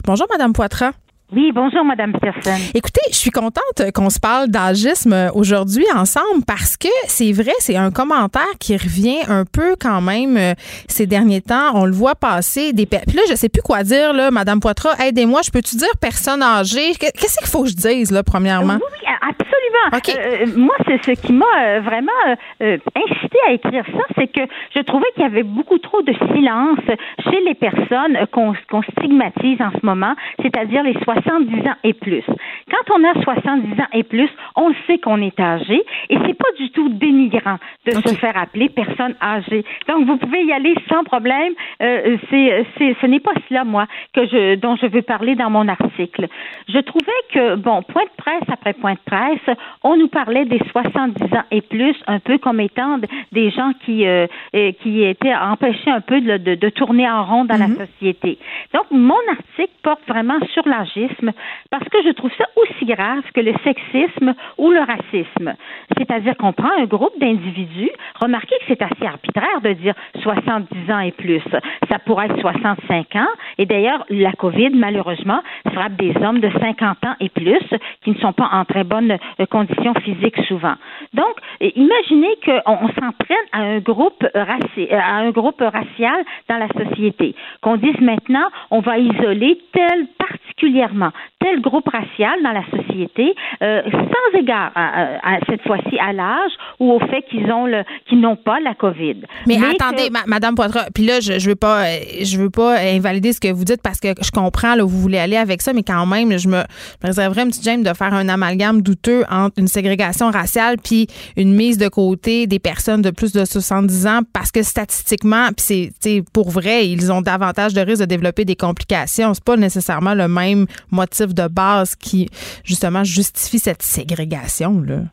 Bonjour, 0.03 0.25
Madame 0.31 0.51
Poitras. 0.51 0.93
Oui, 1.31 1.51
bonjour, 1.53 1.85
Madame 1.85 2.11
Peterson. 2.13 2.57
Écoutez, 2.73 3.01
je 3.11 3.15
suis 3.15 3.29
contente 3.29 3.91
qu'on 3.93 4.09
se 4.09 4.19
parle 4.19 4.47
d'agisme 4.47 5.29
aujourd'hui 5.35 5.85
ensemble 5.95 6.43
parce 6.47 6.75
que 6.75 6.87
c'est 7.07 7.31
vrai, 7.33 7.51
c'est 7.59 7.75
un 7.75 7.91
commentaire 7.91 8.41
qui 8.59 8.75
revient 8.75 9.19
un 9.27 9.45
peu 9.45 9.75
quand 9.79 10.01
même 10.01 10.37
euh, 10.37 10.53
ces 10.87 11.05
derniers 11.05 11.41
temps. 11.41 11.75
On 11.75 11.85
le 11.85 11.91
voit 11.91 12.15
passer 12.15 12.73
des. 12.73 12.87
Puis 12.87 13.15
là, 13.15 13.21
je 13.29 13.35
sais 13.35 13.49
plus 13.49 13.61
quoi 13.61 13.83
dire, 13.83 14.11
là, 14.11 14.31
Madame 14.31 14.59
Poitras, 14.59 14.95
aidez-moi. 15.05 15.41
Je 15.43 15.51
peux-tu 15.51 15.75
dire 15.75 15.87
personne 16.01 16.41
âgée? 16.41 16.95
Qu'est-ce 16.95 17.37
qu'il 17.37 17.47
faut 17.47 17.61
que 17.61 17.69
je 17.69 17.75
dise, 17.75 18.09
là, 18.09 18.23
premièrement? 18.23 18.79
Oui, 18.81 19.07
absolument. 19.21 19.48
Euh, 19.93 19.99
euh, 20.17 20.45
moi, 20.55 20.75
c'est 20.85 21.03
ce 21.03 21.21
qui 21.21 21.33
m'a 21.33 21.79
vraiment 21.79 22.11
incité 22.59 23.37
à 23.47 23.53
écrire 23.53 23.85
ça, 23.85 24.03
c'est 24.17 24.27
que 24.27 24.41
je 24.75 24.81
trouvais 24.81 25.07
qu'il 25.13 25.23
y 25.23 25.25
avait 25.25 25.43
beaucoup 25.43 25.77
trop 25.77 26.01
de 26.01 26.13
silence 26.33 26.79
chez 27.23 27.39
les 27.45 27.55
personnes 27.55 28.17
qu'on 28.31 28.83
stigmatise 28.83 29.61
en 29.61 29.71
ce 29.71 29.85
moment, 29.85 30.15
c'est-à-dire 30.41 30.83
les 30.83 30.95
70 31.03 31.67
ans 31.67 31.75
et 31.83 31.93
plus. 31.93 32.23
Quand 32.69 32.95
on 32.95 33.03
a 33.03 33.21
70 33.21 33.81
ans 33.81 33.87
et 33.93 34.03
plus, 34.03 34.29
on 34.55 34.73
sait 34.87 34.99
qu'on 34.99 35.21
est 35.21 35.39
âgé 35.39 35.83
et 36.09 36.17
c'est 36.25 36.37
pas 36.37 36.51
du 36.57 36.71
tout 36.71 36.89
dénigrant 36.89 37.57
de 37.85 37.91
se 37.91 38.15
faire 38.15 38.37
appeler 38.37 38.69
personne 38.69 39.15
âgée. 39.21 39.65
Donc 39.87 40.05
vous 40.05 40.17
pouvez 40.17 40.43
y 40.43 40.51
aller 40.51 40.75
sans 40.89 41.03
problème. 41.03 41.53
Euh, 41.81 42.17
c'est, 42.29 42.65
c'est, 42.77 42.95
ce 43.01 43.05
n'est 43.05 43.19
pas 43.19 43.33
cela 43.47 43.63
moi 43.63 43.85
que 44.13 44.25
je, 44.25 44.55
dont 44.55 44.75
je 44.75 44.87
veux 44.87 45.01
parler 45.01 45.35
dans 45.35 45.49
mon 45.49 45.67
article. 45.67 46.27
Je 46.67 46.79
trouvais 46.79 47.11
que 47.33 47.55
bon, 47.55 47.81
point 47.83 48.03
de 48.03 48.15
presse 48.17 48.49
après 48.51 48.73
point 48.73 48.93
de 48.93 48.99
presse, 49.05 49.57
on 49.83 49.97
nous 49.97 50.07
parlait 50.07 50.45
des 50.45 50.59
70 50.71 51.23
ans 51.33 51.43
et 51.51 51.61
plus, 51.61 51.95
un 52.07 52.19
peu 52.19 52.37
comme 52.37 52.59
étant 52.59 52.99
des 53.31 53.49
gens 53.51 53.71
qui 53.85 54.05
euh, 54.05 54.27
qui 54.53 55.03
étaient 55.03 55.35
empêchés 55.35 55.91
un 55.91 56.01
peu 56.01 56.21
de, 56.21 56.37
de, 56.37 56.55
de 56.55 56.69
tourner 56.69 57.09
en 57.09 57.23
rond 57.23 57.45
dans 57.45 57.57
la 57.57 57.67
mm-hmm. 57.67 57.87
société. 57.87 58.37
Donc 58.73 58.85
mon 58.91 59.19
article 59.29 59.73
porte 59.83 60.01
vraiment 60.07 60.39
sur 60.53 60.67
l'âgisme 60.67 61.31
parce 61.69 61.87
que 61.89 61.97
je 62.05 62.11
trouve 62.11 62.31
ça 62.37 62.45
aussi 62.55 62.85
grave 62.85 63.23
que 63.33 63.41
le 63.41 63.53
sexisme 63.63 64.33
ou 64.57 64.71
le 64.71 64.79
racisme. 64.79 65.55
C'est-à-dire 65.97 66.35
qu'on 66.37 66.53
prend 66.53 66.71
un 66.77 66.85
groupe 66.85 67.17
d'individus, 67.19 67.91
remarquez 68.19 68.55
que 68.59 68.65
c'est 68.67 68.81
assez 68.81 69.05
arbitraire 69.05 69.61
de 69.63 69.73
dire 69.73 69.93
70 70.21 70.91
ans 70.91 70.99
et 70.99 71.11
plus. 71.11 71.41
Ça 71.89 71.99
pourrait 71.99 72.27
être 72.27 72.39
65 72.39 73.15
ans. 73.15 73.27
Et 73.57 73.65
d'ailleurs, 73.65 74.05
la 74.09 74.31
COVID, 74.33 74.71
malheureusement, 74.73 75.41
frappe 75.73 75.95
des 75.95 76.13
hommes 76.23 76.39
de 76.39 76.49
50 76.49 77.05
ans 77.05 77.15
et 77.19 77.29
plus 77.29 77.59
qui 78.03 78.11
ne 78.11 78.15
sont 78.15 78.33
pas 78.33 78.49
en 78.51 78.65
très 78.65 78.83
bonne 78.83 79.17
euh, 79.39 79.45
conditions 79.59 79.93
physiques 80.05 80.37
souvent. 80.47 80.75
Donc, 81.13 81.35
imaginez 81.61 82.35
qu'on 82.45 82.87
s'en 82.87 83.11
prenne 83.17 83.47
à 83.51 83.59
un 83.59 83.79
groupe 83.79 84.25
à 84.33 85.15
un 85.15 85.31
groupe 85.31 85.61
racial 85.61 86.23
dans 86.47 86.57
la 86.57 86.67
société, 86.69 87.35
qu'on 87.61 87.77
dise 87.77 87.99
maintenant 87.99 88.47
on 88.71 88.79
va 88.79 88.97
isoler 88.97 89.59
tel 89.73 90.07
particulièrement 90.17 91.11
tel 91.39 91.61
groupe 91.61 91.87
racial 91.87 92.33
dans 92.43 92.51
la 92.51 92.63
société, 92.65 93.33
euh, 93.61 93.81
sans 93.91 94.39
égard 94.39 94.71
à, 94.75 95.39
cette 95.49 95.61
fois-ci 95.63 95.97
à 95.99 96.11
l'âge 96.11 96.51
ou 96.79 96.91
au 96.91 96.99
fait 96.99 97.21
qu'ils 97.29 97.49
ont 97.51 97.65
le 97.65 97.83
qu'ils 98.07 98.19
n'ont 98.19 98.35
pas 98.35 98.59
la 98.59 98.75
COVID. 98.75 99.21
Mais, 99.47 99.55
attendez, 99.55 100.09
Madame 100.27 100.55
Poitras, 100.55 100.87
puis 100.93 101.05
là 101.05 101.19
je, 101.19 101.39
je 101.39 101.49
veux 101.49 101.55
pas 101.55 101.85
je 102.21 102.37
veux 102.37 102.49
pas 102.49 102.79
invalider 102.79 103.33
ce 103.33 103.39
que 103.39 103.51
vous 103.51 103.63
dites 103.63 103.81
parce 103.81 103.99
que 103.99 104.09
je 104.21 104.31
comprends 104.31 104.75
là 104.75 104.83
vous 104.83 104.99
voulez 104.99 105.17
aller 105.17 105.37
avec 105.37 105.61
ça, 105.61 105.73
mais 105.73 105.83
quand 105.83 106.05
même 106.05 106.37
je 106.37 106.47
me, 106.47 106.61
réserverais 107.01 107.41
un 107.41 107.47
petit 107.47 107.63
James 107.63 107.83
de 107.83 107.93
faire 107.93 108.13
un 108.13 108.27
amalgame 108.27 108.81
douteux 108.81 109.23
une 109.57 109.67
ségrégation 109.67 110.31
raciale 110.31 110.77
puis 110.77 111.07
une 111.37 111.53
mise 111.53 111.77
de 111.77 111.87
côté 111.87 112.47
des 112.47 112.59
personnes 112.59 113.01
de 113.01 113.11
plus 113.11 113.31
de 113.31 113.45
70 113.45 114.07
ans 114.07 114.19
parce 114.33 114.51
que 114.51 114.63
statistiquement 114.63 115.49
puis 115.55 115.91
c'est 115.99 116.23
pour 116.33 116.49
vrai 116.49 116.87
ils 116.87 117.11
ont 117.11 117.21
davantage 117.21 117.73
de 117.73 117.81
risques 117.81 118.01
de 118.01 118.05
développer 118.05 118.45
des 118.45 118.55
complications. 118.55 119.33
C'est 119.33 119.43
pas 119.43 119.57
nécessairement 119.57 120.13
le 120.13 120.27
même 120.27 120.65
motif 120.91 121.33
de 121.33 121.47
base 121.47 121.95
qui, 121.95 122.29
justement, 122.63 123.03
justifie 123.03 123.59
cette 123.59 123.81
ségrégation-là? 123.81 124.93
Euh, 124.93 125.03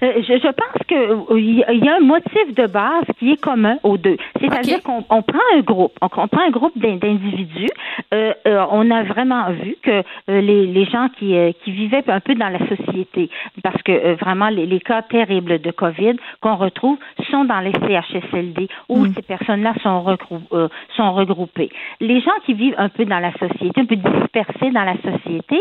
je, 0.00 0.38
je, 0.38 0.50
pense 0.50 0.86
qu'il 0.88 0.96
euh, 0.96 1.74
y 1.74 1.88
a 1.88 1.96
un 1.96 2.00
motif 2.00 2.54
de 2.54 2.66
base 2.66 3.04
qui 3.18 3.32
est 3.32 3.40
commun 3.40 3.76
aux 3.82 3.98
deux. 3.98 4.16
C'est-à-dire 4.40 4.82
qu'on 4.82 5.04
on 5.10 5.22
prend 5.22 5.38
un 5.54 5.60
groupe, 5.60 5.92
on, 6.00 6.08
prend 6.08 6.28
un 6.32 6.50
groupe 6.50 6.78
d'individus. 6.78 7.68
Euh, 8.14 8.32
euh, 8.46 8.64
on 8.70 8.90
a 8.90 9.02
vraiment 9.02 9.50
vu 9.50 9.76
que 9.82 10.02
les, 10.28 10.66
les, 10.66 10.84
gens 10.86 11.08
qui, 11.18 11.34
qui 11.62 11.72
vivaient 11.72 12.08
un 12.08 12.20
peu 12.20 12.34
dans 12.34 12.48
la 12.48 12.60
société, 12.60 13.30
parce 13.62 13.80
que 13.82 14.14
vraiment 14.14 14.48
les, 14.48 14.66
les, 14.66 14.80
cas 14.80 15.02
terribles 15.02 15.60
de 15.60 15.70
COVID 15.70 16.16
qu'on 16.40 16.56
retrouve 16.56 16.98
sont 17.30 17.44
dans 17.44 17.60
les 17.60 17.72
CHSLD 17.72 18.68
où 18.88 19.04
mm. 19.04 19.14
ces 19.14 19.22
personnes-là 19.22 19.74
sont, 19.82 20.16
sont 20.96 21.12
regroupées. 21.12 21.70
Les 22.00 22.20
gens 22.20 22.30
qui 22.46 22.54
vivent 22.54 22.74
un 22.78 22.88
peu 22.88 23.04
dans 23.04 23.18
la 23.18 23.32
société, 23.32 23.80
un 23.80 23.84
peu 23.84 23.96
dispersés 23.96 24.70
dans 24.70 24.84
la 24.84 24.96
société, 24.96 25.60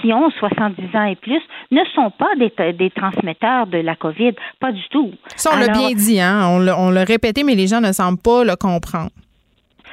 qui 0.00 0.12
ont 0.12 0.30
70 0.30 0.96
ans 0.96 1.04
et 1.04 1.16
plus, 1.16 1.42
ne 1.70 1.84
sont 1.94 2.10
pas 2.10 2.34
des, 2.36 2.72
des 2.72 2.90
transmetteurs 2.90 3.63
de 3.66 3.78
la 3.78 3.96
COVID. 3.96 4.32
Pas 4.60 4.72
du 4.72 4.82
tout. 4.90 5.12
Ça, 5.36 5.50
on 5.54 5.58
l'a 5.58 5.68
bien 5.68 5.92
dit, 5.92 6.20
hein? 6.20 6.46
On 6.48 6.90
l'a 6.90 7.04
répété, 7.04 7.44
mais 7.44 7.54
les 7.54 7.66
gens 7.66 7.80
ne 7.80 7.92
semblent 7.92 8.18
pas 8.18 8.44
le 8.44 8.56
comprendre. 8.56 9.10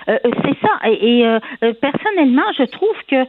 Euh, 0.10 0.18
euh, 0.26 0.32
c'est 0.44 0.58
ça. 0.62 0.90
Et, 0.90 1.26
euh, 1.26 1.40
personnellement, 1.82 2.44
je 2.58 2.64
trouve 2.64 2.96
que 3.08 3.26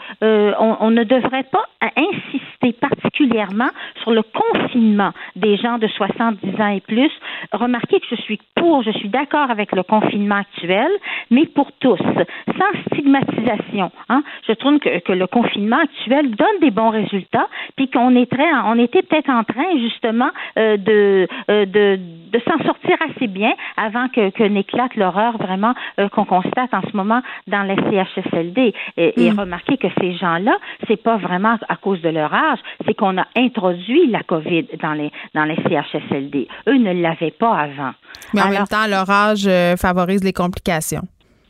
on, 0.59 0.91
ne 0.91 1.05
devrait 1.05 1.45
pas 1.45 1.65
insister 1.97 2.73
particulièrement 2.73 3.71
sur 4.03 4.13
le 4.13 4.23
confinement 4.23 5.13
des 5.37 5.57
gens 5.57 5.79
de 5.79 5.87
70 5.87 6.61
ans 6.61 6.69
et 6.69 6.81
plus. 6.81 7.11
Remarquez 7.53 8.01
que 8.01 8.07
je 8.11 8.17
suis 8.17 8.39
pour, 8.55 8.83
je 8.83 8.91
suis 8.91 9.09
d'accord 9.09 9.51
avec 9.51 9.73
le 9.73 9.83
confinement 9.83 10.37
actuel, 10.37 10.89
mais 11.31 11.47
pour 11.47 11.73
tous, 11.81 11.99
sans 11.99 12.81
stigmatisation. 12.93 13.91
Hein. 14.09 14.23
Je 14.47 14.53
trouve 14.53 14.79
que, 14.79 15.13
le 15.13 15.27
confinement 15.27 15.79
actuel 15.79 16.31
donne 16.31 16.61
des 16.61 16.71
bons 16.71 16.91
résultats, 16.91 17.49
puis 17.77 17.89
qu'on 17.89 18.13
on 18.13 18.79
était 18.79 19.03
peut-être 19.03 19.31
en 19.31 19.45
train 19.45 19.79
justement 19.79 20.31
de, 20.57 21.27
de, 21.49 21.65
de 21.97 22.41
s'en 22.47 22.65
sortir 22.65 22.97
assez 23.11 23.27
bien 23.27 23.53
avant 23.77 24.09
que, 24.09 24.31
que 24.31 24.45
n'éclate 24.45 24.95
l'horreur 24.97 25.37
vraiment 25.39 25.75
qu'on 26.13 26.25
constate 26.25 26.62
en 26.73 26.83
ce 26.83 26.97
moment 26.97 27.23
dans 27.47 27.63
les 27.63 27.77
CHSLD. 27.77 28.75
Et, 28.97 29.31
hmm. 29.31 29.39
remarquez 29.39 29.77
que 29.77 29.89
ces 30.01 30.15
gens-là, 30.17 30.57
c'est 30.89 31.03
pas 31.03 31.17
vraiment 31.17 31.57
à 31.69 31.77
cause 31.77 32.01
de 32.03 32.09
leur 32.09 32.33
âge, 32.33 32.59
c'est 32.87 32.95
qu'on 32.95 33.19
a 33.19 33.27
introduit 33.37 34.07
la 34.09 34.23
COVID 34.23 34.67
dans 34.83 34.93
les, 34.93 35.11
dans 35.35 35.45
les 35.45 35.57
CHSLD. 35.57 36.49
Eux 36.69 36.77
ne 36.77 36.93
l'avaient 36.93 37.31
pas 37.31 37.57
avant. 37.57 37.93
Mais 38.35 38.43
en 38.43 38.49
même 38.49 38.67
temps, 38.67 38.87
leur 38.89 39.09
âge 39.09 39.47
euh, 39.47 39.77
favorise 39.77 40.25
les 40.25 40.33
complications. 40.33 41.03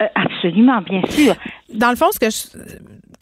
Euh, 0.03 0.07
absolument, 0.15 0.81
bien 0.81 1.03
sûr. 1.07 1.35
Dans 1.73 1.91
le 1.91 1.97
fond, 1.97 2.07
ce 2.11 2.19
que 2.19 2.31
je, 2.31 2.59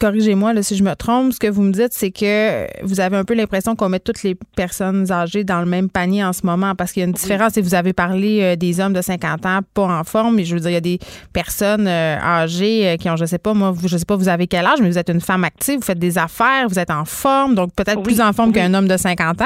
corrigez-moi 0.01 0.53
si 0.63 0.75
je 0.75 0.83
me 0.83 0.95
trompe, 0.95 1.31
ce 1.31 1.39
que 1.39 1.47
vous 1.47 1.61
me 1.61 1.71
dites, 1.71 1.93
c'est 1.93 2.09
que 2.09 2.65
vous 2.83 2.99
avez 2.99 3.17
un 3.17 3.23
peu 3.23 3.35
l'impression 3.35 3.75
qu'on 3.75 3.87
met 3.87 3.99
toutes 3.99 4.23
les 4.23 4.35
personnes 4.55 5.11
âgées 5.11 5.43
dans 5.43 5.59
le 5.59 5.67
même 5.67 5.89
panier 5.89 6.23
en 6.23 6.33
ce 6.33 6.43
moment 6.43 6.73
parce 6.75 6.91
qu'il 6.91 7.01
y 7.01 7.03
a 7.03 7.07
une 7.07 7.13
différence. 7.13 7.55
Et 7.57 7.61
vous 7.61 7.75
avez 7.75 7.93
parlé 7.93 8.41
euh, 8.41 8.55
des 8.55 8.79
hommes 8.79 8.93
de 8.93 9.01
50 9.01 9.45
ans 9.45 9.59
pas 9.73 9.83
en 9.83 10.03
forme, 10.03 10.35
mais 10.35 10.43
je 10.43 10.55
veux 10.55 10.59
dire, 10.59 10.71
il 10.71 10.73
y 10.73 10.77
a 10.77 10.81
des 10.81 10.99
personnes 11.31 11.87
euh, 11.87 12.17
âgées 12.19 12.87
euh, 12.87 12.97
qui 12.97 13.09
ont, 13.09 13.15
je 13.15 13.25
sais 13.25 13.37
pas, 13.37 13.53
moi, 13.53 13.73
je 13.85 13.95
sais 13.95 14.05
pas, 14.05 14.15
vous 14.15 14.29
avez 14.29 14.47
quel 14.47 14.65
âge, 14.65 14.79
mais 14.81 14.89
vous 14.89 14.97
êtes 14.97 15.09
une 15.09 15.21
femme 15.21 15.43
active, 15.43 15.77
vous 15.77 15.85
faites 15.85 15.99
des 15.99 16.17
affaires, 16.17 16.67
vous 16.67 16.79
êtes 16.79 16.91
en 16.91 17.05
forme, 17.05 17.53
donc 17.53 17.73
peut-être 17.75 18.01
plus 18.01 18.21
en 18.21 18.33
forme 18.33 18.51
qu'un 18.51 18.73
homme 18.73 18.87
de 18.87 18.97
50 18.97 19.41
ans? 19.41 19.45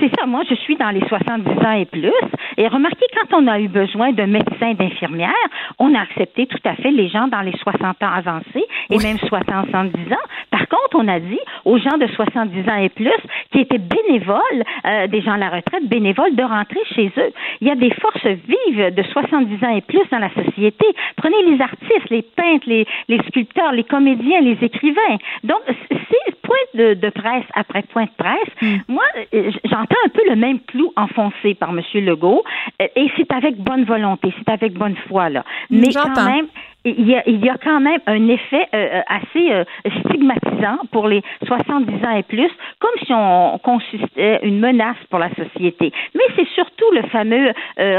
C'est 0.00 0.10
ça, 0.18 0.26
moi 0.26 0.42
je 0.48 0.54
suis 0.54 0.76
dans 0.76 0.90
les 0.90 1.06
70 1.08 1.48
ans 1.66 1.72
et 1.72 1.86
plus. 1.86 2.12
Et 2.56 2.66
remarquez, 2.68 3.06
quand 3.16 3.38
on 3.38 3.46
a 3.46 3.60
eu 3.60 3.68
besoin 3.68 4.12
de 4.12 4.22
médecins, 4.24 4.74
d'infirmières, 4.74 5.32
on 5.78 5.94
a 5.94 6.00
accepté 6.00 6.46
tout 6.46 6.58
à 6.64 6.74
fait 6.74 6.90
les 6.90 7.08
gens 7.08 7.28
dans 7.28 7.40
les 7.40 7.56
60 7.56 8.02
ans 8.02 8.10
avancés 8.12 8.66
et 8.90 8.98
même 8.98 9.18
70 9.18 10.12
ans. 10.12 10.26
Par 10.50 10.66
contre, 10.68 10.96
on 10.96 11.08
a 11.08 11.20
dit 11.20 11.38
aux 11.64 11.78
gens 11.78 11.96
de 11.98 12.06
70 12.06 12.68
ans 12.68 12.76
et 12.76 12.88
plus 12.88 13.10
qui 13.52 13.60
étaient 13.60 13.78
bénévoles, 13.78 14.64
euh, 14.86 15.06
des 15.06 15.22
gens 15.22 15.32
à 15.32 15.38
la 15.38 15.50
retraite, 15.50 15.88
bénévoles, 15.88 16.34
de 16.34 16.42
rentrer 16.42 16.80
chez 16.94 17.12
eux. 17.16 17.32
Il 17.60 17.68
y 17.68 17.70
a 17.70 17.76
des 17.76 17.90
forces 17.92 18.26
vives 18.26 18.94
de 18.94 19.02
70 19.02 19.64
ans 19.64 19.76
et 19.76 19.80
plus 19.80 20.02
dans 20.10 20.18
la 20.18 20.30
société. 20.30 20.86
Prenez 21.16 21.42
les 21.46 21.60
artistes, 21.60 22.10
les 22.10 22.22
peintres, 22.22 22.66
les, 22.66 22.86
les 23.08 23.18
sculpteurs, 23.28 23.72
les 23.72 23.84
comédiens, 23.84 24.40
les 24.40 24.58
écrivains. 24.62 25.18
Donc, 25.44 25.60
c'est 25.90 26.38
point 26.42 26.56
de, 26.74 26.94
de, 26.94 27.10
presse 27.10 27.44
après 27.54 27.82
point 27.82 28.04
de 28.04 28.10
presse. 28.16 28.52
Hmm. 28.62 28.76
Moi, 28.88 29.04
euh, 29.34 29.50
j'entends 29.78 29.96
un 30.04 30.08
peu 30.08 30.22
le 30.28 30.36
même 30.36 30.60
clou 30.60 30.92
enfoncé 30.96 31.54
par 31.54 31.70
M. 31.70 31.80
Legault, 31.94 32.42
euh, 32.82 32.86
et 32.96 33.10
c'est 33.16 33.30
avec 33.32 33.56
bonne 33.56 33.84
volonté, 33.84 34.32
c'est 34.38 34.52
avec 34.52 34.74
bonne 34.74 34.96
foi, 35.08 35.28
là. 35.28 35.44
Mais 35.70 35.88
quand 35.92 36.24
même, 36.24 36.46
il 36.84 37.06
y, 37.06 37.14
a, 37.14 37.28
il 37.28 37.44
y 37.44 37.50
a 37.50 37.56
quand 37.62 37.80
même 37.80 38.00
un 38.06 38.28
effet 38.28 38.66
euh, 38.74 39.00
assez 39.08 39.64
stigmatisant 40.00 40.78
pour 40.90 41.08
les 41.08 41.22
70 41.46 41.92
ans 42.04 42.16
et 42.16 42.22
plus, 42.22 42.50
comme 42.78 42.90
si 43.04 43.12
on 43.12 43.58
consistait 43.58 44.40
une 44.42 44.58
menace 44.60 44.96
pour 45.10 45.18
la 45.18 45.28
société. 45.34 45.92
Mais 46.14 46.22
c'est 46.36 46.48
surtout 46.54 46.90
le 46.92 47.02
fameux 47.08 47.52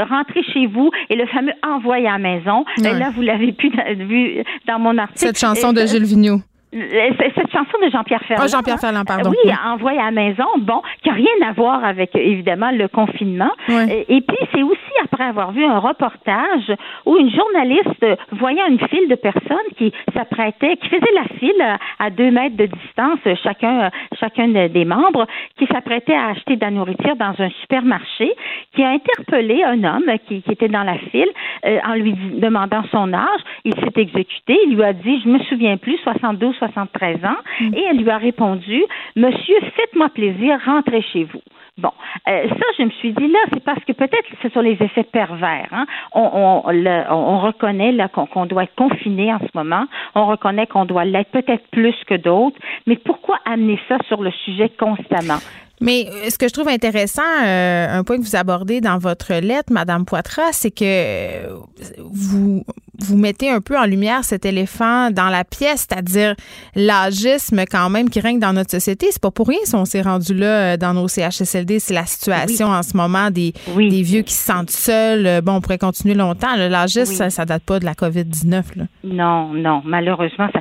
rentrer 0.08 0.42
chez 0.42 0.66
vous 0.66 0.90
et 1.08 1.14
le 1.14 1.26
fameux 1.26 1.52
envoyer 1.66 2.08
à 2.08 2.12
la 2.12 2.18
maison. 2.18 2.64
Là, 2.78 3.10
vous 3.14 3.22
l'avez 3.22 3.52
pu 3.52 3.70
vu 3.96 4.42
dans 4.66 4.78
mon 4.78 4.96
article. 4.98 5.20
Cette 5.20 5.38
chanson 5.38 5.72
de 5.72 5.84
Gilles 5.86 6.04
Vigneault. 6.04 6.40
Euh, 6.72 7.10
cette 7.34 7.50
chanson 7.50 7.78
de 7.84 7.90
Jean-Pierre 7.90 8.22
Ferland. 8.22 8.44
Oh, 8.46 8.48
Jean-Pierre 8.48 8.78
Ferland, 8.78 9.04
pardon. 9.04 9.30
Oui, 9.30 9.52
envoyé 9.66 9.98
à 9.98 10.04
la 10.06 10.10
maison, 10.12 10.46
bon, 10.58 10.82
qui 11.02 11.08
n'a 11.08 11.16
rien 11.16 11.48
à 11.48 11.52
voir 11.52 11.84
avec, 11.84 12.14
évidemment, 12.14 12.70
le 12.70 12.86
confinement. 12.86 13.50
Et, 13.68 14.20
puis, 14.20 14.36
c'est 14.54 14.62
aussi 14.62 14.78
après 15.02 15.24
avoir 15.24 15.50
vu 15.50 15.64
un 15.64 15.78
reportage 15.78 16.72
où 17.06 17.16
une 17.16 17.30
journaliste 17.30 18.06
voyant 18.32 18.66
une 18.66 18.78
file 18.78 19.08
de 19.08 19.16
personnes 19.16 19.58
qui 19.76 19.92
s'apprêtaient, 20.14 20.76
qui 20.76 20.88
faisaient 20.88 21.14
la 21.14 21.38
file 21.38 21.78
à 21.98 22.10
deux 22.10 22.30
mètres 22.30 22.56
de 22.56 22.66
distance, 22.66 23.18
chacun, 23.42 23.90
chacun 24.20 24.48
des 24.48 24.84
membres, 24.84 25.26
qui 25.58 25.66
s'apprêtaient 25.66 26.14
à 26.14 26.28
acheter 26.28 26.54
de 26.54 26.60
la 26.60 26.70
nourriture 26.70 27.16
dans 27.16 27.34
un 27.38 27.50
supermarché, 27.62 28.32
qui 28.74 28.84
a 28.84 28.90
interpellé 28.90 29.64
un 29.64 29.82
homme 29.82 30.10
qui, 30.28 30.42
était 30.48 30.68
dans 30.68 30.84
la 30.84 30.98
file 30.98 31.28
euh, 31.66 31.78
en 31.86 31.94
lui 31.94 32.12
demandant 32.12 32.82
son 32.90 33.12
âge. 33.12 33.40
Il 33.64 33.74
s'est 33.74 34.00
exécuté. 34.00 34.56
Il 34.66 34.76
lui 34.76 34.84
a 34.84 34.92
dit, 34.92 35.20
je 35.24 35.28
me 35.28 35.38
souviens 35.40 35.76
plus, 35.76 35.98
72 35.98 36.59
73 36.60 37.24
ans, 37.24 37.36
mm. 37.60 37.74
et 37.74 37.84
elle 37.90 37.96
lui 37.98 38.10
a 38.10 38.18
répondu, 38.18 38.84
Monsieur, 39.16 39.56
faites-moi 39.74 40.08
plaisir, 40.10 40.58
rentrez 40.64 41.02
chez 41.12 41.24
vous. 41.24 41.42
Bon, 41.78 41.92
euh, 42.28 42.48
ça, 42.48 42.64
je 42.78 42.84
me 42.84 42.90
suis 42.90 43.12
dit 43.12 43.28
là, 43.28 43.38
c'est 43.52 43.64
parce 43.64 43.82
que 43.84 43.92
peut-être 43.92 44.28
ce 44.42 44.48
sont 44.50 44.60
les 44.60 44.76
effets 44.80 45.04
pervers. 45.04 45.68
Hein. 45.72 45.86
On, 46.12 46.62
on, 47.10 47.38
reconnaît 47.40 47.92
là 47.92 48.08
qu'on 48.08 48.46
doit 48.46 48.64
être 48.64 48.74
confiné 48.74 49.32
en 49.32 49.38
ce 49.38 49.48
moment. 49.54 49.86
On 50.14 50.26
reconnaît 50.26 50.66
qu'on 50.66 50.84
doit 50.84 51.04
l'être 51.06 51.30
peut-être 51.30 51.66
plus 51.70 51.94
que 52.06 52.14
d'autres. 52.14 52.58
Mais 52.86 52.96
pourquoi 52.96 53.38
amener 53.46 53.78
ça 53.88 53.96
sur 54.08 54.22
le 54.22 54.30
sujet 54.44 54.70
constamment? 54.78 55.38
Mais 55.80 56.06
euh, 56.06 56.28
ce 56.28 56.36
que 56.36 56.46
je 56.46 56.52
trouve 56.52 56.68
intéressant, 56.68 57.22
euh, 57.22 57.86
un 57.88 58.04
point 58.04 58.18
que 58.18 58.22
vous 58.22 58.36
abordez 58.36 58.82
dans 58.82 58.98
votre 58.98 59.32
lettre, 59.34 59.72
Madame 59.72 60.04
Poitras, 60.04 60.52
c'est 60.52 60.70
que 60.70 61.48
vous 61.98 62.62
vous 63.02 63.16
mettez 63.16 63.50
un 63.50 63.60
peu 63.60 63.78
en 63.78 63.84
lumière 63.84 64.24
cet 64.24 64.44
éléphant 64.44 65.10
dans 65.10 65.28
la 65.28 65.44
pièce, 65.44 65.86
c'est-à-dire 65.88 66.34
l'agisme 66.74 67.64
quand 67.70 67.90
même 67.90 68.08
qui 68.10 68.20
règne 68.20 68.38
dans 68.38 68.52
notre 68.52 68.70
société. 68.70 69.06
C'est 69.10 69.22
pas 69.22 69.30
pour 69.30 69.48
rien 69.48 69.58
si 69.64 69.74
on 69.74 69.84
s'est 69.84 70.02
rendu 70.02 70.34
là 70.34 70.46
euh, 70.74 70.76
dans 70.76 70.94
nos 70.94 71.08
CHSLD. 71.08 71.78
C'est 71.78 71.94
la 71.94 72.06
situation 72.06 72.66
en 72.66 72.82
ce 72.82 72.96
moment 72.96 73.30
des, 73.30 73.52
des 73.76 74.02
vieux 74.02 74.22
qui 74.22 74.34
se 74.34 74.44
sentent 74.44 74.70
seuls. 74.70 75.42
Bon, 75.42 75.54
on 75.54 75.60
pourrait 75.60 75.78
continuer 75.78 76.14
longtemps. 76.14 76.56
L'agisme, 76.56 77.30
ça, 77.30 77.44
date 77.44 77.64
pas 77.64 77.78
de 77.78 77.84
la 77.84 77.92
COVID-19. 77.92 78.62
Non, 79.04 79.52
non. 79.54 79.82
Malheureusement, 79.84 80.48
ça, 80.52 80.60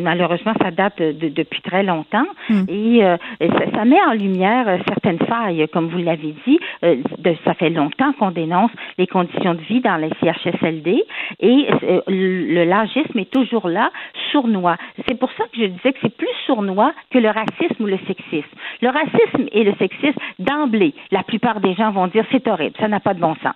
malheureusement, 0.00 0.52
ça 0.60 0.70
date 0.70 0.98
depuis 0.98 1.62
très 1.62 1.82
longtemps. 1.82 2.26
Hmm. 2.48 2.64
Et 2.68 3.02
ça, 3.40 3.70
ça, 3.74 3.84
met 3.84 4.00
en 4.08 4.12
lumière 4.12 4.68
euh, 4.68 4.78
certaines 4.88 5.18
failles, 5.26 5.66
comme 5.72 5.88
vous 5.88 5.98
l'avez 5.98 6.34
dit. 6.46 6.58
Euh, 6.84 6.96
ça 7.44 7.54
fait 7.54 7.70
longtemps 7.70 8.12
qu'on 8.18 8.30
dénonce 8.30 8.70
les 8.98 9.06
conditions 9.06 9.54
de 9.54 9.60
vie 9.60 9.80
dans 9.80 9.96
les 9.96 10.10
CHSLD 10.20 11.04
et 11.40 11.66
euh, 11.70 11.76
le 11.82 12.64
lagisme 12.64 13.18
est 13.18 13.30
toujours 13.30 13.68
là 13.68 13.90
sournois. 14.32 14.76
C'est 15.08 15.18
pour 15.18 15.30
ça 15.32 15.44
que 15.44 15.58
je 15.58 15.66
disais 15.66 15.92
que 15.92 15.98
c'est 16.02 16.16
plus 16.16 16.28
sournois 16.46 16.92
que 17.10 17.18
le 17.18 17.28
racisme 17.28 17.84
ou 17.84 17.86
le 17.86 17.98
sexisme. 18.06 18.56
Le 18.82 18.88
racisme 18.88 19.48
et 19.52 19.64
le 19.64 19.74
sexisme, 19.74 20.18
d'emblée, 20.38 20.94
la 21.10 21.22
plupart 21.22 21.60
des 21.60 21.74
gens 21.74 21.90
vont 21.90 22.06
dire 22.06 22.24
c'est 22.30 22.46
horrible, 22.48 22.76
ça 22.78 22.88
n'a 22.88 23.00
pas 23.00 23.14
de 23.14 23.20
bon 23.20 23.34
sens 23.42 23.54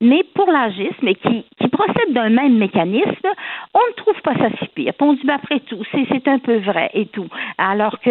mais 0.00 0.22
pour 0.34 0.48
qui, 1.14 1.14
qui 1.14 1.44
procède 1.74 2.12
d'un 2.12 2.30
même 2.30 2.56
mécanisme, 2.56 3.28
on 3.74 3.80
ne 3.90 3.94
trouve 3.96 4.20
pas 4.22 4.34
ça 4.34 4.48
si 4.58 4.68
pire. 4.68 4.92
on 5.00 5.14
dit, 5.14 5.24
ben, 5.24 5.34
après 5.34 5.60
tout, 5.60 5.82
c'est 5.92 6.28
un 6.28 6.38
peu 6.38 6.58
vrai 6.58 6.90
et 6.94 7.06
tout. 7.06 7.28
Alors 7.58 7.98
que 8.00 8.10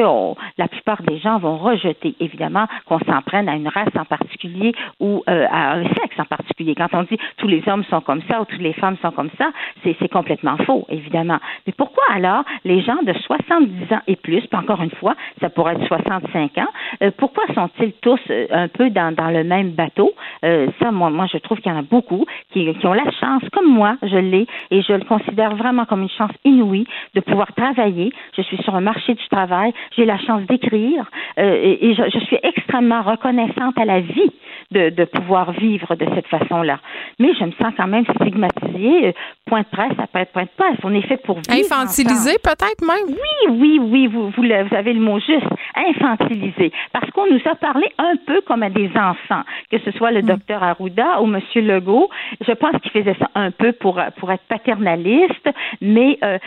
la 0.58 0.68
plupart 0.68 1.02
des 1.04 1.18
gens 1.20 1.40
vont 1.40 1.58
rejeter, 1.58 2.16
évidemment, 2.20 2.66
qu'on 2.86 3.00
s'en 3.00 3.22
prenne 3.22 3.48
à 3.48 3.56
une 3.56 3.70
race 3.70 3.96
en 3.98 4.06
particulier 4.06 4.74
ou 5.00 5.24
euh, 5.30 5.46
à 5.50 5.76
un 5.76 5.84
sexe 5.84 6.20
en 6.20 6.26
particulier. 6.26 6.76
Quand 6.76 6.90
on 6.94 7.04
dit 7.04 7.18
tous 7.38 7.48
les 7.48 7.64
hommes 7.68 7.86
sont 7.86 8.02
comme 8.02 8.22
ça 8.30 8.42
ou 8.42 8.46
toutes 8.46 8.62
les 8.62 8.74
femmes 8.74 8.98
sont 9.02 9.12
comme 9.12 9.32
ça, 9.38 9.52
c'est 9.84 10.10
complètement 10.10 10.58
faux, 10.66 10.86
évidemment. 10.90 11.40
Mais 11.66 11.74
pourquoi 11.78 12.04
alors 12.14 12.44
les 12.66 12.82
gens 12.82 13.02
de 13.04 13.14
70 13.14 13.94
ans 13.94 14.02
et 14.08 14.18
plus, 14.18 14.44
encore 14.54 14.82
une 14.82 14.92
fois, 14.92 15.16
ça 15.40 15.50
pourrait 15.50 15.76
être 15.76 15.88
65 15.88 16.58
ans, 16.58 16.68
euh, 17.02 17.12
pourquoi 17.18 17.44
sont-ils 17.56 17.94
tous 18.02 18.20
euh, 18.30 18.48
un 18.52 18.68
peu 18.68 18.90
dans, 18.90 19.16
dans 19.16 19.30
le 19.30 19.44
même 19.44 19.72
bateau? 19.72 20.14
ça, 20.42 20.92
moi, 20.92 21.10
moi, 21.10 21.26
je 21.32 21.38
trouve 21.38 21.60
qu'il 21.60 21.72
y 21.72 21.76
en 21.76 21.80
a 21.80 21.84
beaucoup 21.84 22.26
qui, 22.52 22.68
ont 22.84 22.94
la 22.94 23.10
chance, 23.12 23.44
comme 23.54 23.68
moi, 23.68 23.98
je 24.02 24.18
l'ai, 24.18 24.48
et 24.72 24.82
je 24.82 24.94
le 24.94 25.06
considère 25.06 25.56
vraiment 25.56 25.86
comme 25.86 26.02
une 26.02 26.10
chance 26.10 26.32
inouïe 26.44 26.86
de 27.14 27.22
pouvoir 27.22 27.54
travailler. 27.54 28.12
Je 28.36 28.42
suis 28.42 28.58
sur 28.64 28.76
un 28.76 28.82
marché 28.82 29.14
du 29.14 29.28
travail, 29.30 29.74
j'ai 29.96 30.06
la 30.06 30.18
chance 30.18 30.42
d'écrire, 30.48 31.10
euh, 31.40 31.78
et, 31.82 31.94
je, 31.94 32.20
suis 32.20 32.38
extrêmement 32.44 33.02
reconnaissante 33.02 33.78
à 33.78 33.86
la 33.86 34.00
vie 34.00 34.32
de, 34.72 34.90
de 34.90 35.06
pouvoir 35.06 35.52
vivre 35.52 35.96
de 35.96 36.06
cette 36.16 36.28
façon-là. 36.28 36.80
Mais 37.20 37.34
je 37.40 37.46
me 37.46 37.52
sens 37.52 37.74
quand 37.78 37.88
même 37.88 38.06
stigmatisée. 38.06 39.08
Euh, 39.08 39.12
point 39.46 39.62
de 39.62 39.66
presse, 39.66 39.92
ça 39.98 40.08
peut 40.08 40.20
être 40.20 40.32
point 40.32 40.44
de 40.44 40.50
presse. 40.58 40.78
On 40.84 40.94
est 40.94 41.08
fait 41.08 41.18
pour 41.18 41.36
vivre. 41.36 41.52
Infantilisé, 41.52 42.38
peut-être 42.44 42.82
même? 42.82 43.08
Oui, 43.08 43.52
oui, 43.52 43.80
oui, 43.82 44.08
vous, 44.08 44.30
vous, 44.30 44.44
vous 44.44 44.76
avez 44.76 44.94
le 44.94 45.00
mot 45.00 45.20
juste. 45.20 45.46
Infantilisé. 45.76 46.72
Parce 46.92 47.10
qu'on 47.12 47.28
nous 47.28 47.42
a 47.46 47.56
parlé 47.56 47.88
un 47.98 48.16
peu 48.26 48.42
comme 48.42 48.64
à 48.64 48.70
des 48.70 48.90
enfants, 48.96 49.44
que 49.72 49.78
ce 49.80 49.92
soit 49.92 50.12
le 50.12 50.22
hmm. 50.22 50.28
docteur 50.28 50.64
Arruda 50.64 51.22
ou 51.22 51.26
M. 51.26 51.40
Legault. 51.56 52.10
Je 52.46 52.54
pense 52.54 52.80
qu'il 52.82 52.92
faisait 52.92 53.16
ça 53.20 53.30
un 53.36 53.43
peu 53.52 53.72
pour, 53.74 54.00
pour 54.18 54.32
être 54.32 54.44
paternaliste, 54.48 55.50
mais 55.82 56.18
euh, 56.24 56.38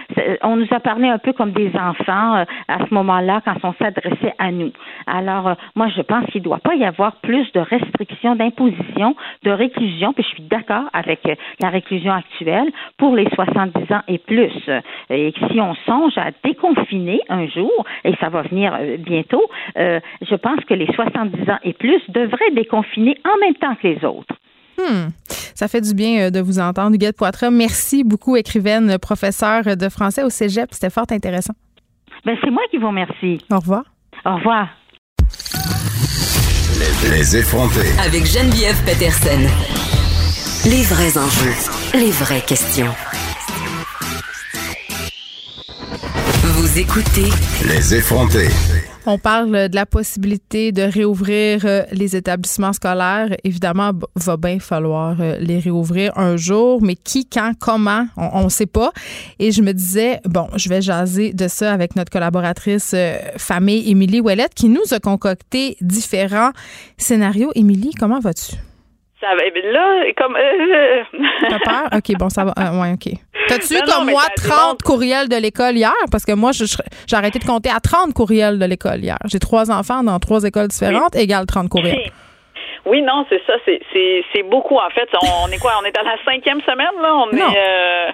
on 0.43 0.57
nous 0.57 0.69
a 0.71 0.81
parlé 0.81 1.09
un 1.09 1.19
peu 1.19 1.33
comme 1.33 1.53
des 1.53 1.71
enfants 1.77 2.37
euh, 2.37 2.45
à 2.69 2.87
ce 2.87 2.95
moment-là 2.95 3.41
quand 3.45 3.57
on 3.63 3.75
s'adressait 3.75 4.35
à 4.39 4.51
nous. 4.51 4.73
Alors, 5.07 5.57
moi, 5.75 5.89
je 5.89 6.03
pense 6.03 6.27
qu'il 6.27 6.41
ne 6.41 6.45
doit 6.45 6.59
pas 6.59 6.75
y 6.75 6.85
avoir 6.85 7.17
plus 7.17 7.51
de 7.53 7.61
restrictions 7.61 8.35
d'imposition, 8.35 9.17
de 9.45 9.51
réclusion, 9.51 10.13
puis 10.13 10.25
je 10.25 10.29
suis 10.29 10.43
d'accord 10.43 10.85
avec 10.93 11.27
euh, 11.27 11.35
la 11.61 11.71
réclusion 11.71 12.13
actuelle 12.13 12.71
pour 12.99 13.15
les 13.15 13.29
70 13.31 13.93
ans 13.93 14.03
et 14.09 14.19
plus. 14.19 14.53
Et 15.11 15.33
si 15.51 15.61
on 15.61 15.75
songe 15.87 16.17
à 16.17 16.31
déconfiner 16.45 17.21
un 17.29 17.47
jour, 17.47 17.85
et 18.05 18.15
ça 18.21 18.29
va 18.29 18.43
venir 18.43 18.75
euh, 18.79 18.97
bientôt, 18.99 19.45
euh, 19.79 20.01
je 20.23 20.35
pense 20.35 20.61
que 20.65 20.75
les 20.75 20.87
70 20.93 21.51
ans 21.51 21.59
et 21.63 21.73
plus 21.73 22.01
devraient 22.09 22.51
déconfiner 22.53 23.17
en 23.25 23.39
même 23.39 23.55
temps 23.55 23.75
que 23.75 23.89
les 23.89 24.05
autres. 24.05 24.35
Hmm. 24.79 25.09
Ça 25.55 25.69
fait 25.69 25.81
du 25.81 25.95
bien 25.95 26.31
de 26.31 26.41
vous 26.41 26.59
entendre, 26.59 26.95
Huguette 26.95 27.17
Poitras. 27.17 27.51
Merci 27.51 28.05
beaucoup, 28.05 28.37
écrivaine, 28.37 28.99
professeure 28.99 29.77
de 29.77 29.89
français 29.89 30.23
au 30.23 30.31
Cégep. 30.31 30.69
C'était 30.73 30.91
fort 30.91 31.07
intéressant. 31.11 31.55
Ben, 32.25 32.37
c'est 32.43 32.51
moi 32.51 32.63
qui 32.71 32.79
vous 32.79 32.89
remercie. 32.89 33.39
Au 33.51 33.59
revoir. 33.59 33.85
Au 34.25 34.35
revoir. 34.37 34.69
Les, 37.11 37.37
effronter. 37.37 37.89
Avec 38.05 38.27
Geneviève 38.27 38.77
Peterson. 38.85 39.41
Les 40.69 40.83
vrais 40.83 41.17
enjeux. 41.17 41.55
Les 41.95 42.11
vraies 42.11 42.43
questions. 42.43 42.93
Vous 46.43 46.79
écoutez. 46.79 47.31
Les 47.67 47.95
effronter. 47.95 48.49
On 49.09 49.19
parle 49.19 49.69
de 49.69 49.75
la 49.75 49.87
possibilité 49.87 50.73
de 50.73 50.83
réouvrir 50.83 51.61
euh, 51.65 51.83
les 51.93 52.17
établissements 52.17 52.73
scolaires. 52.73 53.29
Évidemment, 53.45 53.93
va 54.17 54.37
bien 54.37 54.59
falloir 54.59 55.17
euh, 55.21 55.37
les 55.39 55.61
réouvrir 55.61 56.11
un 56.19 56.37
jour, 56.37 56.83
mais 56.83 56.97
qui, 56.97 57.25
quand, 57.25 57.53
comment, 57.61 58.07
on 58.17 58.45
ne 58.45 58.49
sait 58.49 58.67
pas. 58.67 58.91
Et 59.39 59.53
je 59.53 59.63
me 59.63 59.73
disais, 59.73 60.19
bon, 60.25 60.49
je 60.57 60.69
vais 60.69 60.83
jaser 60.83 61.33
de 61.33 61.47
ça 61.47 61.73
avec 61.73 61.95
notre 61.95 62.11
collaboratrice 62.11 62.95
euh, 62.95 63.17
famille, 63.39 63.89
Émilie 63.89 64.21
Ouellette, 64.21 64.55
qui 64.55 64.69
nous 64.69 64.93
a 64.93 64.99
concocté 64.99 65.77
différents 65.81 66.51
scénarios. 66.99 67.53
Émilie, 67.55 67.93
comment 67.95 68.19
vas-tu? 68.19 68.57
Ça 69.21 69.29
va. 69.35 69.43
Là, 69.73 70.05
comme. 70.17 70.37
Euh, 70.37 71.03
T'as 71.49 71.59
peur? 71.59 71.89
OK, 71.97 72.19
bon, 72.19 72.29
ça 72.29 72.45
va. 72.45 72.53
Euh, 72.59 72.81
ouais, 72.81 72.93
OK. 72.93 73.13
T'as-tu 73.49 73.75
eu 73.75 73.83
comme 73.83 74.11
moi 74.11 74.23
30 74.37 74.83
courriels 74.83 75.29
de 75.29 75.37
l'école 75.37 75.77
hier? 75.77 75.95
Parce 76.11 76.25
que 76.25 76.33
moi, 76.33 76.51
j'ai 76.53 77.17
arrêté 77.17 77.39
de 77.39 77.45
compter 77.45 77.71
à 77.71 77.81
30 77.81 78.13
courriels 78.13 78.59
de 78.59 78.65
l'école 78.65 79.01
hier. 79.01 79.19
J'ai 79.27 79.39
trois 79.39 79.71
enfants 79.71 80.03
dans 80.03 80.19
trois 80.19 80.45
écoles 80.45 80.69
différentes, 80.69 81.15
égale 81.17 81.47
30 81.47 81.69
courriels. 81.69 82.11
Oui, 82.87 83.03
non, 83.03 83.27
c'est 83.29 83.43
ça. 83.47 83.55
C'est 83.65 84.43
beaucoup, 84.45 84.77
en 84.77 84.91
fait. 84.91 85.09
On, 85.21 85.51
est 85.51 85.59
quoi? 85.59 85.73
On 85.83 85.85
est 85.85 85.99
à 85.99 86.03
la 86.05 86.17
cinquième 86.25 86.61
semaine, 86.61 86.95
là? 87.03 87.15
On 87.15 87.31
est. 87.31 87.43
Euh, 87.43 88.13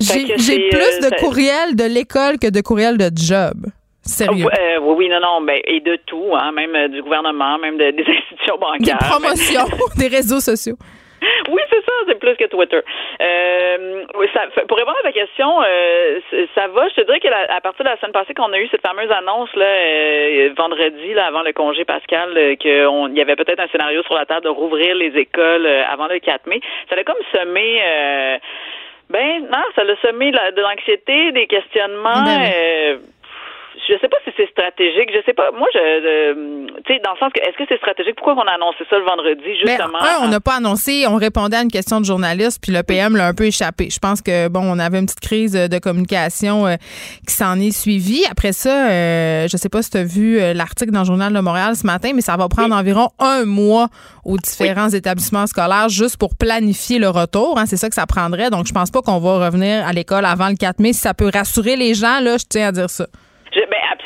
j'ai 0.00 0.68
plus 0.68 1.00
de 1.00 1.20
courriels 1.20 1.74
de 1.74 1.84
l'école 1.84 2.38
que 2.38 2.50
de 2.50 2.60
courriels 2.60 2.98
de 2.98 3.10
job. 3.14 3.66
Sérieux? 4.02 4.46
Euh, 4.46 4.78
oui, 4.82 4.94
oui, 4.98 5.08
non, 5.08 5.20
non, 5.20 5.44
ben, 5.44 5.58
et 5.64 5.80
de 5.80 5.98
tout, 6.06 6.30
hein, 6.34 6.52
même 6.52 6.74
euh, 6.76 6.88
du 6.88 7.02
gouvernement, 7.02 7.58
même 7.58 7.76
des 7.76 7.88
institutions 7.98 8.56
bancaires. 8.58 8.98
Des 8.98 9.04
promotions, 9.04 9.66
des 9.96 10.06
réseaux 10.06 10.38
sociaux. 10.38 10.76
Oui, 11.48 11.62
c'est 11.70 11.84
ça, 11.84 11.92
c'est 12.08 12.18
plus 12.18 12.36
que 12.36 12.46
Twitter. 12.46 12.80
Euh, 13.20 14.04
ça, 14.34 14.46
pour 14.66 14.76
répondre 14.76 14.96
à 14.98 15.02
ta 15.02 15.12
question, 15.12 15.62
euh, 15.62 16.20
ça 16.54 16.66
va. 16.68 16.88
Je 16.88 16.94
te 16.94 17.00
dirais 17.02 17.20
qu'à 17.20 17.30
à 17.48 17.60
partir 17.60 17.84
de 17.84 17.90
la 17.90 17.96
semaine 17.98 18.12
passée, 18.12 18.34
qu'on 18.34 18.52
a 18.52 18.58
eu 18.58 18.68
cette 18.68 18.86
fameuse 18.86 19.10
annonce 19.10 19.54
là, 19.54 19.64
euh, 19.64 20.50
vendredi, 20.56 21.14
là, 21.14 21.26
avant 21.26 21.42
le 21.42 21.52
congé 21.52 21.84
pascal, 21.84 22.56
qu'il 22.58 23.12
y 23.14 23.20
avait 23.20 23.36
peut-être 23.36 23.60
un 23.60 23.68
scénario 23.68 24.02
sur 24.02 24.14
la 24.14 24.26
table 24.26 24.44
de 24.44 24.48
rouvrir 24.48 24.94
les 24.94 25.16
écoles 25.16 25.66
avant 25.66 26.06
le 26.08 26.18
4 26.18 26.46
mai, 26.46 26.60
ça 26.88 26.96
a 26.96 27.04
comme 27.04 27.16
semé. 27.32 28.40
ben 29.10 29.42
non, 29.42 29.64
ça 29.74 29.82
a 29.82 30.06
semé 30.06 30.32
de 30.32 30.60
l'anxiété, 30.60 31.32
des 31.32 31.46
questionnements. 31.46 32.24
Ben 32.24 32.98
je 33.88 33.98
sais 34.00 34.08
pas 34.08 34.16
si 34.24 34.30
c'est 34.36 34.48
stratégique. 34.50 35.10
Je 35.12 35.20
sais 35.26 35.34
pas. 35.34 35.50
Moi, 35.52 35.68
je, 35.74 36.34
tu 36.84 36.92
sais, 36.92 37.00
dans 37.04 37.12
le 37.12 37.18
sens 37.18 37.32
que 37.32 37.40
est-ce 37.40 37.56
que 37.56 37.64
c'est 37.68 37.76
stratégique? 37.76 38.16
Pourquoi 38.16 38.34
on 38.34 38.46
a 38.46 38.52
annoncé 38.52 38.84
ça 38.88 38.98
le 38.98 39.04
vendredi 39.04 39.42
ben, 39.64 39.76
justement? 39.76 39.98
on 40.22 40.28
n'a 40.28 40.40
pas 40.40 40.56
annoncé. 40.56 41.04
On 41.08 41.16
répondait 41.16 41.56
à 41.56 41.62
une 41.62 41.70
question 41.70 42.00
de 42.00 42.06
journaliste, 42.06 42.60
puis 42.62 42.72
le 42.72 42.82
PM 42.82 43.16
l'a 43.16 43.26
un 43.26 43.34
peu 43.34 43.44
échappé. 43.44 43.88
Je 43.90 43.98
pense 43.98 44.22
que 44.22 44.48
bon, 44.48 44.60
on 44.62 44.78
avait 44.78 44.98
une 44.98 45.06
petite 45.06 45.20
crise 45.20 45.52
de 45.52 45.78
communication 45.78 46.66
euh, 46.66 46.76
qui 47.26 47.34
s'en 47.34 47.58
est 47.60 47.70
suivie. 47.70 48.24
Après 48.30 48.52
ça, 48.52 48.90
euh, 48.90 49.48
je 49.48 49.56
sais 49.56 49.68
pas 49.68 49.82
si 49.82 49.90
tu 49.90 49.98
as 49.98 50.04
vu 50.04 50.40
euh, 50.40 50.54
l'article 50.54 50.90
dans 50.90 51.00
le 51.00 51.06
journal 51.06 51.32
de 51.32 51.40
Montréal 51.40 51.76
ce 51.76 51.86
matin, 51.86 52.12
mais 52.14 52.22
ça 52.22 52.36
va 52.36 52.48
prendre 52.48 52.74
environ 52.74 53.10
un 53.18 53.44
mois 53.44 53.88
aux 54.24 54.38
différents 54.38 54.88
établissements 54.88 55.46
scolaires 55.46 55.88
juste 55.88 56.16
pour 56.16 56.36
planifier 56.36 56.98
le 56.98 57.08
retour. 57.08 57.58
Hein, 57.58 57.66
c'est 57.66 57.76
ça 57.76 57.88
que 57.88 57.94
ça 57.94 58.06
prendrait. 58.06 58.50
Donc, 58.50 58.66
je 58.66 58.72
pense 58.72 58.90
pas 58.90 59.02
qu'on 59.02 59.18
va 59.18 59.46
revenir 59.46 59.86
à 59.86 59.92
l'école 59.92 60.24
avant 60.24 60.48
le 60.48 60.56
4 60.56 60.80
mai. 60.80 60.92
Si 60.92 61.00
ça 61.00 61.14
peut 61.14 61.30
rassurer 61.32 61.76
les 61.76 61.94
gens, 61.94 62.20
là, 62.20 62.36
je 62.38 62.44
tiens 62.48 62.68
à 62.68 62.72
dire 62.72 62.90
ça. 62.90 63.06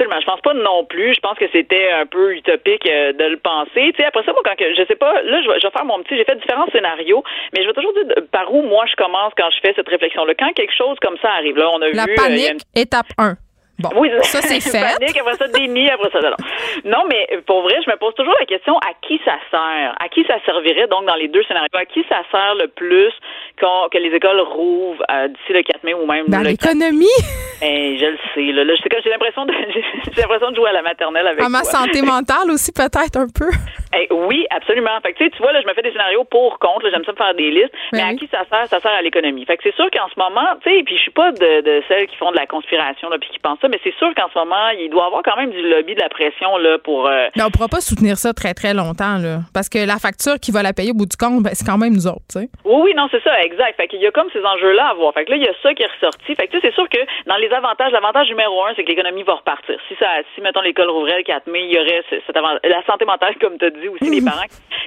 Je, 0.00 0.04
absolument. 0.04 0.20
Je 0.20 0.26
pense 0.26 0.40
pas 0.40 0.54
non 0.54 0.84
plus. 0.84 1.14
Je 1.14 1.20
pense 1.20 1.38
que 1.38 1.46
c'était 1.52 1.90
un 1.90 2.06
peu 2.06 2.34
utopique 2.34 2.86
euh, 2.86 3.12
de 3.12 3.24
le 3.24 3.36
penser. 3.36 3.92
Tu 3.92 3.96
sais, 3.96 4.04
après 4.04 4.24
ça, 4.24 4.32
moi, 4.32 4.42
quand 4.44 4.56
que, 4.56 4.74
je 4.74 4.84
sais 4.86 4.96
pas, 4.96 5.22
là, 5.22 5.42
je 5.42 5.48
vais, 5.48 5.60
je 5.60 5.66
vais 5.66 5.72
faire 5.72 5.84
mon 5.84 6.02
petit. 6.02 6.16
J'ai 6.16 6.24
fait 6.24 6.36
différents 6.36 6.68
scénarios, 6.72 7.22
mais 7.52 7.62
je 7.62 7.68
vais 7.68 7.74
toujours 7.74 7.92
dire 7.92 8.24
par 8.32 8.52
où 8.52 8.62
moi 8.62 8.84
je 8.86 8.96
commence 8.96 9.32
quand 9.36 9.50
je 9.50 9.60
fais 9.60 9.72
cette 9.74 9.88
réflexion-là. 9.88 10.34
Quand 10.38 10.52
quelque 10.52 10.74
chose 10.74 10.96
comme 11.00 11.16
ça 11.22 11.30
arrive, 11.32 11.56
là, 11.56 11.70
on 11.72 11.82
a 11.82 11.88
La 11.88 11.90
vu. 11.90 11.94
La 11.96 12.04
euh, 12.04 12.16
panique, 12.16 12.62
étape 12.74 13.08
1. 13.18 13.36
Bon, 13.80 13.90
oui, 13.96 14.10
ça 14.22 14.42
c'est 14.42 14.60
fait. 14.72 14.98
Panique, 14.98 15.16
après 15.16 15.36
ça 15.36 15.44
après 15.44 16.10
ça 16.12 16.20
non. 16.20 16.36
non, 16.84 17.04
mais 17.08 17.40
pour 17.46 17.62
vrai, 17.62 17.76
je 17.84 17.90
me 17.90 17.96
pose 17.96 18.14
toujours 18.14 18.34
la 18.38 18.46
question 18.46 18.76
à 18.78 18.92
qui 19.06 19.20
ça 19.24 19.36
sert, 19.50 19.94
à 19.98 20.08
qui 20.08 20.24
ça 20.24 20.34
servirait 20.44 20.86
donc 20.88 21.06
dans 21.06 21.14
les 21.14 21.28
deux 21.28 21.42
scénarios, 21.44 21.68
à 21.72 21.86
qui 21.86 22.04
ça 22.08 22.22
sert 22.30 22.54
le 22.56 22.68
plus 22.68 23.12
quand, 23.58 23.88
que 23.90 23.98
les 23.98 24.14
écoles 24.14 24.40
rouvrent 24.40 25.02
euh, 25.10 25.28
d'ici 25.28 25.52
le 25.52 25.62
4 25.62 25.84
mai 25.84 25.94
ou 25.94 26.06
même 26.06 26.26
dans 26.28 26.40
l'économie? 26.40 27.06
Eh, 27.62 27.98
je 27.98 28.06
le 28.06 28.18
sais 28.34 28.52
là, 28.52 28.74
j'ai 29.02 29.10
l'impression 29.10 29.44
de 29.46 29.52
j'ai 30.14 30.20
l'impression 30.20 30.50
de 30.50 30.56
jouer 30.56 30.70
à 30.70 30.72
la 30.72 30.82
maternelle 30.82 31.26
avec 31.26 31.42
À 31.42 31.48
ma 31.48 31.64
santé 31.64 32.02
mentale 32.14 32.50
aussi 32.50 32.72
peut-être 32.72 33.16
un 33.16 33.26
peu. 33.28 33.50
Eh, 33.94 34.06
oui, 34.10 34.46
absolument. 34.50 34.98
Fait 35.02 35.12
que 35.12 35.24
tu 35.28 35.38
vois 35.42 35.52
là, 35.52 35.60
je 35.60 35.66
me 35.66 35.74
fais 35.74 35.82
des 35.82 35.92
scénarios 35.92 36.24
pour 36.24 36.58
contre, 36.58 36.88
j'aime 36.90 37.04
ça 37.04 37.12
me 37.12 37.16
faire 37.16 37.34
des 37.34 37.50
listes, 37.50 37.72
mais, 37.92 38.02
à 38.02 38.14
qui 38.14 38.26
ça 38.30 38.44
sert? 38.48 38.66
Ça 38.66 38.80
sert 38.80 38.92
à 38.92 39.02
l'économie. 39.02 39.44
Fait 39.44 39.56
que 39.56 39.62
c'est 39.62 39.74
sûr 39.74 39.90
qu'en 39.90 40.08
ce 40.08 40.18
moment, 40.18 40.46
tu 40.62 40.70
sais, 40.70 40.82
puis 40.82 40.96
je 40.96 41.02
suis 41.02 41.10
pas 41.10 41.32
de, 41.32 41.60
de 41.60 41.82
celles 41.88 42.06
qui 42.06 42.16
font 42.16 42.30
de 42.30 42.36
la 42.36 42.46
conspiration 42.46 43.08
là 43.10 43.18
puis 43.18 43.28
qui 43.30 43.38
pensent 43.38 43.58
ça 43.60 43.68
mais 43.68 43.80
c'est 43.84 43.94
sûr 43.96 44.14
qu'en 44.14 44.28
ce 44.32 44.38
moment, 44.38 44.68
il 44.78 44.88
doit 44.90 45.04
y 45.04 45.06
avoir 45.06 45.22
quand 45.22 45.36
même 45.36 45.50
du 45.50 45.62
lobby 45.68 45.94
de 45.94 46.00
la 46.00 46.08
pression 46.08 46.56
là, 46.56 46.78
pour. 46.78 47.06
Euh, 47.06 47.28
mais 47.36 47.42
on 47.42 47.50
pourra 47.50 47.68
pas 47.68 47.80
soutenir 47.80 48.16
ça 48.16 48.32
très, 48.32 48.54
très 48.54 48.74
longtemps, 48.74 49.18
là. 49.18 49.40
Parce 49.52 49.68
que 49.68 49.78
la 49.78 49.98
facture 49.98 50.38
qui 50.40 50.50
va 50.50 50.62
la 50.62 50.72
payer 50.72 50.92
au 50.92 50.94
bout 50.94 51.06
du 51.06 51.16
compte, 51.16 51.42
ben, 51.42 51.50
c'est 51.52 51.66
quand 51.66 51.78
même 51.78 51.92
nous 51.92 52.06
autres, 52.06 52.24
tu 52.30 52.40
sais. 52.40 52.48
Oui, 52.64 52.80
oui, 52.84 52.94
non, 52.96 53.08
c'est 53.10 53.22
ça, 53.22 53.40
exact. 53.42 53.76
Fait 53.76 53.88
qu'il 53.88 54.00
y 54.00 54.06
a 54.06 54.10
comme 54.10 54.30
ces 54.32 54.44
enjeux-là 54.44 54.88
à 54.88 54.94
voir. 54.94 55.12
Fait 55.14 55.24
que 55.24 55.30
là, 55.30 55.36
il 55.36 55.42
y 55.42 55.48
a 55.48 55.54
ça 55.62 55.74
qui 55.74 55.82
est 55.82 55.90
ressorti. 55.90 56.34
Fait 56.34 56.48
que 56.48 56.58
c'est 56.60 56.74
sûr 56.74 56.88
que 56.88 56.98
dans 57.26 57.36
les 57.36 57.50
les 57.50 57.56
avantages, 57.56 57.92
l'avantage 57.92 58.28
numéro 58.28 58.64
un, 58.64 58.72
c'est 58.76 58.84
que 58.84 58.88
l'économie 58.88 59.24
va 59.24 59.34
repartir. 59.34 59.78
Si 59.88 59.94
ça, 59.96 60.06
si 60.34 60.40
mettons 60.40 60.60
l'école 60.60 60.88
rouvrait 60.90 61.18
le 61.18 61.24
4 61.24 61.50
mai, 61.50 61.64
il 61.64 61.72
y 61.74 61.78
aurait 61.78 62.04
cet 62.08 62.36
avantage. 62.36 62.60
La 62.64 62.82
santé 62.84 63.04
mentale, 63.04 63.34
comme 63.40 63.58
tu 63.58 63.64
as 63.64 63.70
dit 63.70 63.79
aussi, 63.88 64.10
les 64.10 64.20
parents 64.22 64.44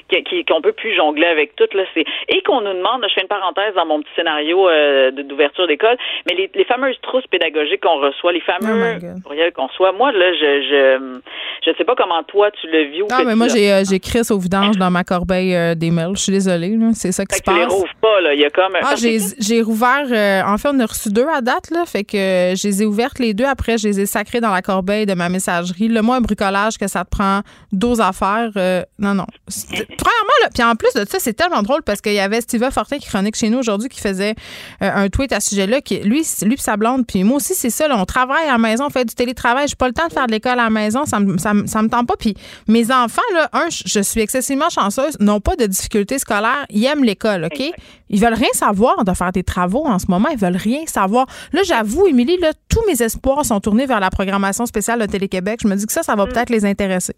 qui, 0.09 0.45
qu'on 0.45 0.61
peut 0.61 0.73
plus 0.73 0.95
jongler 0.95 1.25
avec 1.25 1.55
tout 1.55 1.65
là, 1.73 1.83
c'est 1.93 2.05
et 2.29 2.41
qu'on 2.43 2.61
nous 2.61 2.73
demande. 2.73 3.03
Je 3.09 3.13
fais 3.15 3.21
une 3.21 3.27
parenthèse 3.27 3.73
dans 3.75 3.85
mon 3.85 3.99
petit 4.01 4.11
scénario 4.15 4.69
euh, 4.69 5.11
d'ouverture 5.11 5.67
d'école, 5.67 5.97
mais 6.27 6.35
les, 6.35 6.49
les 6.53 6.65
fameuses 6.65 6.95
trousses 7.01 7.25
pédagogiques 7.27 7.81
qu'on 7.81 7.99
reçoit, 7.99 8.31
les 8.33 8.41
fameux 8.41 8.97
Oh 9.03 9.19
courriels 9.23 9.51
qu'on 9.53 9.67
reçoit. 9.67 9.91
Moi 9.91 10.11
là, 10.11 10.33
je 10.33 10.61
je 10.69 11.19
je 11.65 11.77
sais 11.77 11.83
pas 11.85 11.95
comment 11.95 12.21
toi 12.23 12.51
tu 12.51 12.67
le 12.67 12.83
vis. 12.91 13.01
ou 13.01 13.07
Non, 13.09 13.23
mais 13.25 13.35
moi, 13.35 13.47
j'ai 13.47 13.71
euh, 13.71 13.83
j'ai 13.89 13.99
Chris 13.99 14.27
au 14.29 14.37
vidange 14.37 14.77
dans 14.77 14.91
ma 14.91 15.03
corbeille 15.03 15.55
euh, 15.55 15.75
des 15.75 15.91
mails. 15.91 16.15
Je 16.15 16.21
suis 16.23 16.31
désolée, 16.31 16.77
c'est 16.93 17.11
ça 17.11 17.25
qui 17.25 17.35
se 17.37 17.41
tu 17.41 17.51
les 17.53 17.61
passe. 17.61 17.71
rouvres 17.73 17.95
pas 18.01 18.21
là. 18.21 18.33
Il 18.33 18.39
y 18.41 18.45
a 18.45 18.49
comme 18.49 18.73
Ah, 18.81 18.95
j'ai 18.97 19.17
j'ai 19.39 19.61
rouvert. 19.61 20.05
euh, 20.11 20.41
en 20.45 20.57
fait, 20.57 20.69
on 20.73 20.79
a 20.79 20.85
reçu 20.85 21.09
deux 21.09 21.25
à 21.27 21.41
date, 21.41 21.71
là. 21.71 21.85
Fait 21.85 22.03
que 22.03 22.17
je 22.17 22.67
les 22.67 22.83
ai 22.83 22.85
ouvertes 22.85 23.19
les 23.19 23.33
deux. 23.33 23.45
Après, 23.45 23.77
je 23.77 23.87
les 23.87 24.01
ai 24.01 24.05
sacrées 24.05 24.41
dans 24.41 24.51
la 24.51 24.61
corbeille 24.61 25.05
de 25.05 25.13
ma 25.13 25.29
messagerie. 25.29 25.87
Le 25.87 26.01
moi, 26.01 26.17
un 26.17 26.21
bricolage 26.21 26.77
que 26.77 26.87
ça 26.87 27.03
te 27.05 27.09
prend 27.09 27.41
12 27.71 28.01
affaires. 28.01 28.49
Non, 28.99 29.13
non. 29.13 29.25
Premièrement, 29.47 30.37
là, 30.41 30.49
puis 30.53 30.63
en 30.63 30.75
plus 30.75 30.93
de 30.93 31.05
ça, 31.09 31.17
c'est 31.19 31.33
tellement 31.33 31.63
drôle 31.63 31.81
parce 31.83 32.01
qu'il 32.01 32.13
y 32.13 32.19
avait 32.19 32.41
Steve 32.41 32.69
Fortin 32.71 32.97
qui 32.97 33.07
chronique 33.07 33.35
chez 33.35 33.49
nous 33.49 33.59
aujourd'hui 33.59 33.89
qui 33.89 33.99
faisait 34.01 34.35
euh, 34.81 34.91
un 34.93 35.09
tweet 35.09 35.31
à 35.31 35.39
ce 35.39 35.49
sujet-là. 35.49 35.81
Qui, 35.81 35.99
lui, 35.99 36.25
lui 36.43 36.55
pis 36.55 36.61
sa 36.61 36.77
blonde, 36.77 37.05
puis 37.07 37.23
moi 37.23 37.37
aussi, 37.37 37.55
c'est 37.55 37.69
ça. 37.69 37.87
là, 37.87 37.97
on 37.97 38.05
travaille 38.05 38.47
à 38.47 38.53
la 38.53 38.57
maison, 38.57 38.85
on 38.87 38.89
fait 38.89 39.05
du 39.05 39.15
télétravail. 39.15 39.67
J'ai 39.67 39.75
pas 39.75 39.87
le 39.87 39.93
temps 39.93 40.07
de 40.07 40.13
faire 40.13 40.27
de 40.27 40.31
l'école 40.31 40.59
à 40.59 40.65
la 40.65 40.69
maison. 40.69 41.05
Ça 41.05 41.19
me, 41.19 41.37
ça 41.37 41.53
me, 41.53 41.67
ça 41.67 41.81
me 41.81 41.89
tente 41.89 42.07
pas. 42.07 42.15
Puis 42.17 42.35
mes 42.67 42.91
enfants, 42.91 43.21
là, 43.33 43.49
un, 43.53 43.69
je 43.69 43.93
je 43.93 43.99
suis 44.01 44.21
excessivement 44.21 44.69
chanceuse, 44.69 45.17
n'ont 45.19 45.39
pas 45.39 45.55
de 45.55 45.65
difficultés 45.65 46.19
scolaires. 46.19 46.65
Ils 46.69 46.85
aiment 46.85 47.03
l'école, 47.03 47.45
OK? 47.45 47.63
Ils 48.09 48.19
veulent 48.19 48.33
rien 48.33 48.49
savoir 48.53 49.03
de 49.03 49.13
faire 49.13 49.31
des 49.31 49.43
travaux 49.43 49.85
en 49.85 49.99
ce 49.99 50.05
moment. 50.09 50.29
Ils 50.29 50.37
veulent 50.37 50.57
rien 50.57 50.85
savoir. 50.85 51.25
Là, 51.51 51.61
j'avoue, 51.63 52.07
Émilie, 52.07 52.37
là, 52.37 52.51
tous 52.69 52.81
mes 52.87 53.01
espoirs 53.01 53.45
sont 53.45 53.59
tournés 53.59 53.85
vers 53.85 53.99
la 53.99 54.09
programmation 54.09 54.65
spéciale 54.65 54.99
de 54.99 55.05
Télé-Québec. 55.05 55.61
Je 55.63 55.67
me 55.67 55.75
dis 55.75 55.85
que 55.85 55.93
ça, 55.93 56.03
ça 56.03 56.15
va 56.15 56.25
peut-être 56.27 56.49
les 56.49 56.65
intéresser. 56.65 57.15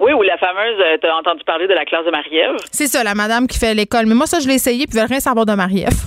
Oui, 0.00 0.12
ou 0.12 0.22
la 0.22 0.38
fameuse, 0.38 0.76
euh, 0.80 0.96
t'as 1.00 1.12
entendu 1.14 1.42
parler 1.44 1.66
de 1.66 1.74
la 1.74 1.84
classe 1.84 2.04
de 2.04 2.10
Marie-Ève? 2.10 2.56
C'est 2.70 2.86
ça, 2.86 3.02
la 3.02 3.14
madame 3.14 3.46
qui 3.48 3.58
fait 3.58 3.74
l'école. 3.74 4.06
Mais 4.06 4.14
moi, 4.14 4.26
ça, 4.26 4.38
je 4.40 4.46
l'ai 4.48 4.54
essayé, 4.54 4.86
puis 4.86 4.94
ils 4.96 5.00
veulent 5.00 5.08
rien 5.10 5.20
savoir 5.20 5.44
de 5.46 5.52
Marie-Ève. 5.54 5.90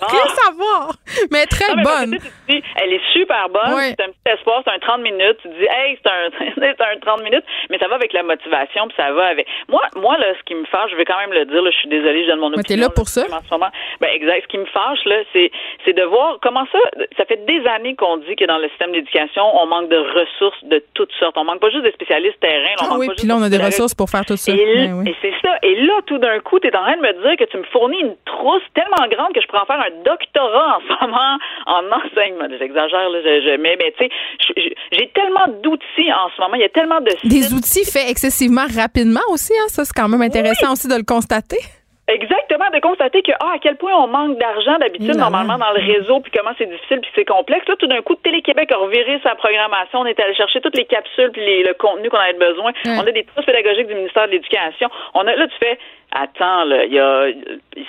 Veulent 0.00 0.10
rien 0.10 0.34
savoir. 0.34 0.92
Mais 1.30 1.44
très 1.46 1.68
Non, 1.68 1.76
mais 1.76 1.82
parce 1.84 2.04
que 2.04 2.10
bonne. 2.10 2.18
tu 2.18 2.52
dis, 2.56 2.62
elle 2.82 2.92
est 2.92 3.00
super 3.12 3.48
bonne. 3.48 3.74
C'est 3.94 4.00
un 4.02 4.08
petit 4.08 4.32
espoir, 4.32 4.62
c'est 4.64 4.72
un 4.72 4.78
30 4.78 5.00
minutes. 5.02 5.38
Tu 5.42 5.48
dis, 5.48 5.66
hey, 5.68 5.98
c'est 6.02 6.10
un, 6.10 6.30
c'est 6.58 6.80
un 6.80 6.98
30 7.00 7.22
minutes. 7.22 7.44
Mais 7.70 7.78
ça 7.78 7.88
va 7.88 7.96
avec 7.96 8.12
la 8.12 8.22
motivation, 8.22 8.88
puis 8.88 8.96
ça 8.96 9.12
va 9.12 9.26
avec. 9.26 9.46
Moi, 9.68 9.82
moi, 9.96 10.16
là, 10.18 10.26
ce 10.38 10.42
qui 10.44 10.54
me 10.54 10.64
fâche, 10.66 10.90
je 10.90 10.96
vais 10.96 11.04
quand 11.04 11.18
même 11.18 11.32
le 11.32 11.44
dire, 11.44 11.62
là, 11.62 11.70
je 11.70 11.76
suis 11.78 11.88
désolée, 11.88 12.24
je 12.24 12.30
donne 12.30 12.40
mon 12.40 12.50
Mais 12.50 12.58
opinion. 12.60 12.76
t'es 12.76 12.82
là 12.82 12.90
pour 12.90 13.08
ça? 13.08 13.22
En 13.30 13.42
ce 13.44 13.50
moment. 13.50 13.70
Ben, 14.00 14.08
exact. 14.14 14.42
Ce 14.44 14.48
qui 14.48 14.58
me 14.58 14.66
fâche, 14.66 15.04
là, 15.06 15.16
c'est, 15.32 15.50
c'est 15.84 15.92
de 15.92 16.02
voir 16.02 16.38
comment 16.42 16.66
ça, 16.72 16.78
ça 17.16 17.24
fait 17.26 17.44
des 17.46 17.64
années 17.68 17.94
qu'on 17.94 18.16
dit 18.18 18.36
que 18.36 18.44
dans 18.46 18.58
le 18.58 18.68
système 18.70 18.92
d'éducation, 18.92 19.42
on 19.56 19.66
manque 19.66 19.88
de 19.90 19.98
ressources 19.98 20.64
de 20.64 20.82
toutes 20.94 21.12
sortes. 21.20 21.36
On 21.36 21.44
manque 21.44 21.60
pas 21.60 21.70
juste 21.70 21.84
des 21.84 21.92
spécialistes 21.92 22.40
terrain. 22.40 22.62
là, 22.62 22.82
on 22.82 22.84
Ah 22.84 22.88
manque 22.90 22.98
oui, 23.00 23.06
pas 23.08 23.14
puis 23.24 23.28
là, 23.28 23.36
on 23.36 23.42
a 23.42 23.46
de 23.46 23.50
des 23.50 23.56
pédagogues. 23.56 23.72
ressources 23.72 23.94
pour 23.94 24.08
faire 24.10 24.24
tout 24.24 24.36
ça. 24.36 24.52
Et, 24.52 24.56
Ben 24.86 24.92
oui. 24.94 25.10
et 25.10 25.14
c'est 25.22 25.34
ça. 25.42 25.56
Et 25.62 25.74
là, 25.82 25.94
tout 26.06 26.18
d'un 26.18 26.38
coup, 26.40 26.60
tu 26.60 26.68
es 26.68 26.76
en 26.76 26.82
train 26.82 26.96
de 26.96 27.02
me 27.02 27.12
dire 27.22 27.36
que 27.38 27.44
tu 27.50 27.56
me 27.58 27.64
fournis 27.72 28.00
une 28.00 28.14
trousse 28.24 28.62
tellement 28.74 29.06
grande 29.10 29.32
que 29.34 29.40
je 29.40 29.46
pourrais 29.46 29.62
en 29.62 29.66
faire 29.66 29.80
un 29.80 29.94
doctorat 30.04 30.76
en 30.76 30.80
ce 30.86 31.06
moment 31.06 31.38
en 31.66 31.82
enseignement. 31.98 32.46
J'exagère, 32.58 33.08
là, 33.08 33.18
je, 33.24 33.40
je- 33.42 33.56
mais, 33.60 33.76
mais 33.78 33.92
tu 33.98 34.04
sais, 34.04 34.74
j'ai 34.92 35.08
tellement 35.14 35.46
d'outils 35.62 36.12
en 36.12 36.28
ce 36.36 36.40
moment. 36.40 36.54
Il 36.54 36.60
y 36.60 36.64
a 36.64 36.68
tellement 36.68 37.00
de 37.00 37.10
Des 37.28 37.52
outils 37.54 37.84
faits 37.84 38.08
excessivement 38.10 38.66
rapidement 38.76 39.20
aussi, 39.30 39.52
hein? 39.58 39.68
ça, 39.68 39.84
c'est 39.84 39.94
quand 39.94 40.08
même 40.08 40.22
intéressant 40.22 40.72
aussi 40.72 40.88
de 40.88 40.94
le 40.96 41.04
constater. 41.04 41.58
Exactement, 42.06 42.66
de 42.72 42.80
constater 42.80 43.22
que 43.22 43.32
ah, 43.40 43.52
à 43.54 43.58
quel 43.58 43.76
point 43.76 43.92
on 43.94 44.06
manque 44.06 44.38
d'argent 44.38 44.76
d'habitude 44.78 45.16
normalement 45.16 45.56
dans 45.56 45.72
le 45.72 45.80
réseau, 45.80 46.20
puis 46.20 46.30
comment 46.36 46.50
c'est 46.58 46.66
difficile, 46.68 47.00
puis 47.00 47.10
c'est 47.14 47.24
complexe. 47.24 47.66
Là, 47.66 47.76
tout 47.78 47.86
d'un 47.86 48.02
coup, 48.02 48.14
Télé-Québec 48.16 48.70
a 48.72 48.76
reviré 48.76 49.18
sa 49.22 49.34
programmation. 49.36 50.00
On 50.00 50.06
est 50.06 50.20
allé 50.20 50.34
chercher 50.34 50.60
toutes 50.60 50.76
les 50.76 50.84
capsules 50.84 51.30
puis 51.32 51.40
les- 51.40 51.62
le 51.64 51.72
contenu 51.74 52.10
qu'on 52.10 52.18
avait 52.18 52.34
besoin. 52.34 52.72
On 53.00 53.06
a 53.06 53.10
des 53.10 53.24
trousses 53.24 53.46
pédagogiques 53.46 53.86
du 53.86 53.94
ministère 53.94 54.26
de 54.26 54.32
l'Éducation. 54.32 54.90
On 55.14 55.26
a 55.26 55.34
là, 55.34 55.46
tu 55.48 55.56
fais 55.58 55.78
attends, 56.16 56.62
là, 56.64 56.84
il 56.84 56.92
y 56.92 56.98
a, 57.00 57.26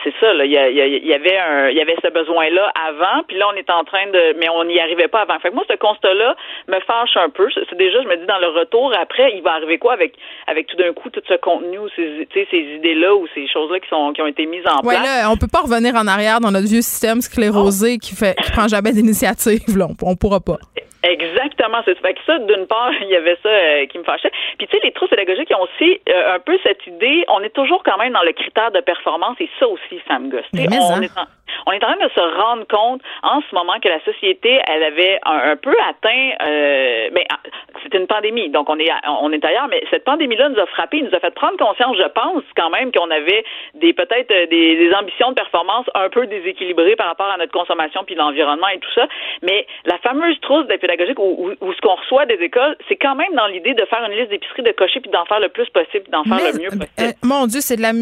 c'est 0.03 0.13
ça, 0.19 0.33
là, 0.33 0.45
il 0.45 0.51
y, 0.51 0.57
a- 0.57 0.67
il 0.69 1.05
y 1.05 1.13
avait 1.13 1.37
un, 1.37 1.69
il 1.69 1.77
y 1.77 1.81
avait 1.81 1.95
ce 2.03 2.07
besoin-là 2.09 2.71
avant, 2.73 3.21
puis 3.27 3.37
là, 3.37 3.45
on 3.53 3.55
est 3.55 3.69
en 3.69 3.83
train 3.83 4.07
de, 4.07 4.35
mais 4.39 4.49
on 4.49 4.63
n'y 4.63 4.79
arrivait 4.79 5.07
pas 5.09 5.19
avant. 5.21 5.37
Fait 5.39 5.49
que 5.49 5.53
moi, 5.53 5.63
ce 5.69 5.75
constat-là 5.75 6.35
me 6.67 6.79
fâche 6.79 7.15
un 7.17 7.29
peu. 7.29 7.47
C'est 7.53 7.77
déjà, 7.77 8.01
je 8.01 8.07
me 8.07 8.15
dis, 8.15 8.25
dans 8.25 8.39
le 8.39 8.47
retour, 8.47 8.91
après, 8.99 9.31
il 9.35 9.43
va 9.43 9.51
arriver 9.53 9.77
quoi 9.77 9.93
avec, 9.93 10.13
avec 10.47 10.65
tout 10.65 10.75
d'un 10.77 10.91
coup 10.93 11.11
tout 11.11 11.21
ce 11.27 11.35
contenu 11.35 11.77
ou 11.77 11.87
ces, 11.89 12.27
tu 12.31 12.39
sais, 12.39 12.47
ces 12.49 12.57
idées-là 12.77 13.13
ou 13.13 13.27
ces 13.35 13.47
choses-là 13.47 13.79
qui 13.79 13.89
sont, 13.89 14.04
qui 14.13 14.21
ont 14.21 14.27
été 14.27 14.45
mises 14.45 14.63
en 14.67 14.85
Ouais, 14.85 14.95
place. 14.95 15.05
là, 15.05 15.31
on 15.31 15.37
peut 15.37 15.47
pas 15.47 15.61
revenir 15.61 15.95
en 15.95 16.07
arrière 16.07 16.39
dans 16.39 16.51
notre 16.51 16.67
vieux 16.67 16.81
système 16.81 17.21
sclérosé 17.21 17.97
qui 17.97 18.15
fait 18.15 18.35
qui 18.43 18.51
prend 18.51 18.67
jamais 18.67 18.91
d'initiative. 18.93 19.77
Là, 19.77 19.87
on, 19.89 19.95
on 20.11 20.15
pourra 20.15 20.39
pas. 20.39 20.57
Exactement, 21.05 21.81
c'est 21.85 21.97
fait 21.99 22.13
que 22.15 22.19
ça 22.25 22.39
d'une 22.39 22.65
part, 22.65 22.91
il 23.01 23.09
y 23.09 23.15
avait 23.15 23.37
ça 23.43 23.49
euh, 23.49 23.85
qui 23.85 23.99
me 23.99 24.03
fâchait. 24.03 24.31
Puis 24.57 24.67
tu 24.67 24.75
sais 24.75 24.83
les 24.83 24.91
trousses 24.91 25.09
pédagogiques 25.09 25.49
ils 25.49 25.55
ont 25.55 25.61
aussi 25.61 26.01
euh, 26.09 26.35
un 26.35 26.39
peu 26.39 26.57
cette 26.63 26.85
idée, 26.87 27.25
on 27.27 27.41
est 27.41 27.53
toujours 27.53 27.83
quand 27.83 27.97
même 27.97 28.13
dans 28.13 28.23
le 28.23 28.31
critère 28.31 28.71
de 28.71 28.79
performance 28.79 29.37
et 29.39 29.49
ça 29.59 29.67
aussi 29.67 30.01
ça 30.07 30.17
me 30.17 30.29
gosse. 30.29 30.45
Mais 30.53 30.67
on, 30.71 30.95
hein. 30.95 31.01
est 31.01 31.17
en, 31.17 31.25
on 31.67 31.71
est 31.71 31.83
en 31.83 31.93
train 31.93 32.07
de 32.07 32.11
se 32.11 32.41
rendre 32.41 32.65
compte 32.67 33.01
en 33.21 33.41
ce 33.41 33.53
moment 33.53 33.79
que 33.81 33.87
la 33.87 34.03
société 34.03 34.59
elle 34.67 34.83
avait 34.83 35.19
un, 35.25 35.51
un 35.51 35.55
peu 35.55 35.73
atteint 35.87 36.31
euh, 36.41 37.09
mais 37.11 37.25
ah, 37.31 37.39
c'était 37.83 37.99
une 37.99 38.07
pandémie 38.07 38.49
donc 38.49 38.69
on 38.69 38.79
est 38.79 38.89
on 39.21 39.31
est 39.31 39.45
ailleurs 39.45 39.67
mais 39.69 39.83
cette 39.91 40.05
pandémie 40.05 40.35
là 40.35 40.49
nous 40.49 40.59
a 40.59 40.65
frappé, 40.65 41.01
nous 41.01 41.13
a 41.15 41.19
fait 41.19 41.33
prendre 41.35 41.57
conscience 41.57 41.97
je 41.97 42.07
pense 42.09 42.43
quand 42.55 42.69
même 42.69 42.91
qu'on 42.91 43.11
avait 43.11 43.43
des 43.75 43.93
peut-être 43.93 44.29
des, 44.29 44.75
des 44.75 44.93
ambitions 44.93 45.29
de 45.29 45.35
performance 45.35 45.85
un 45.93 46.09
peu 46.09 46.25
déséquilibrées 46.25 46.95
par 46.95 47.07
rapport 47.07 47.29
à 47.29 47.37
notre 47.37 47.51
consommation 47.51 48.03
puis 48.03 48.15
l'environnement 48.15 48.69
et 48.69 48.79
tout 48.79 48.91
ça 48.95 49.07
mais 49.43 49.67
la 49.85 49.97
fameuse 49.99 50.39
trousse 50.41 50.65
des 50.67 50.77
pédagogiques 50.77 50.94
ou, 51.17 51.49
ou- 51.49 51.65
ou 51.67 51.73
ce 51.73 51.81
qu'on 51.81 51.95
reçoit 51.95 52.25
des 52.25 52.35
écoles 52.41 52.75
c'est 52.87 52.95
quand 52.95 53.15
même 53.15 53.33
dans 53.35 53.47
l'idée 53.47 53.73
de 53.73 53.85
faire 53.85 54.03
une 54.09 54.17
liste 54.17 54.29
d'épicerie 54.29 54.63
de 54.63 54.71
cocher 54.71 54.99
puis 55.01 55.11
d'en 55.11 55.25
faire 55.25 55.39
le 55.39 55.49
plus 55.49 55.67
possible 55.69 56.03
puis 56.03 56.11
d'en 56.11 56.23
faire 56.23 56.35
Mais, 56.37 56.51
le 56.51 56.59
mieux 56.59 56.69
possible 56.69 56.87
euh, 56.99 57.11
mon 57.23 57.47
Dieu, 57.47 57.61
c'est 57.61 57.75
de 57.75 57.81
la 57.81 57.93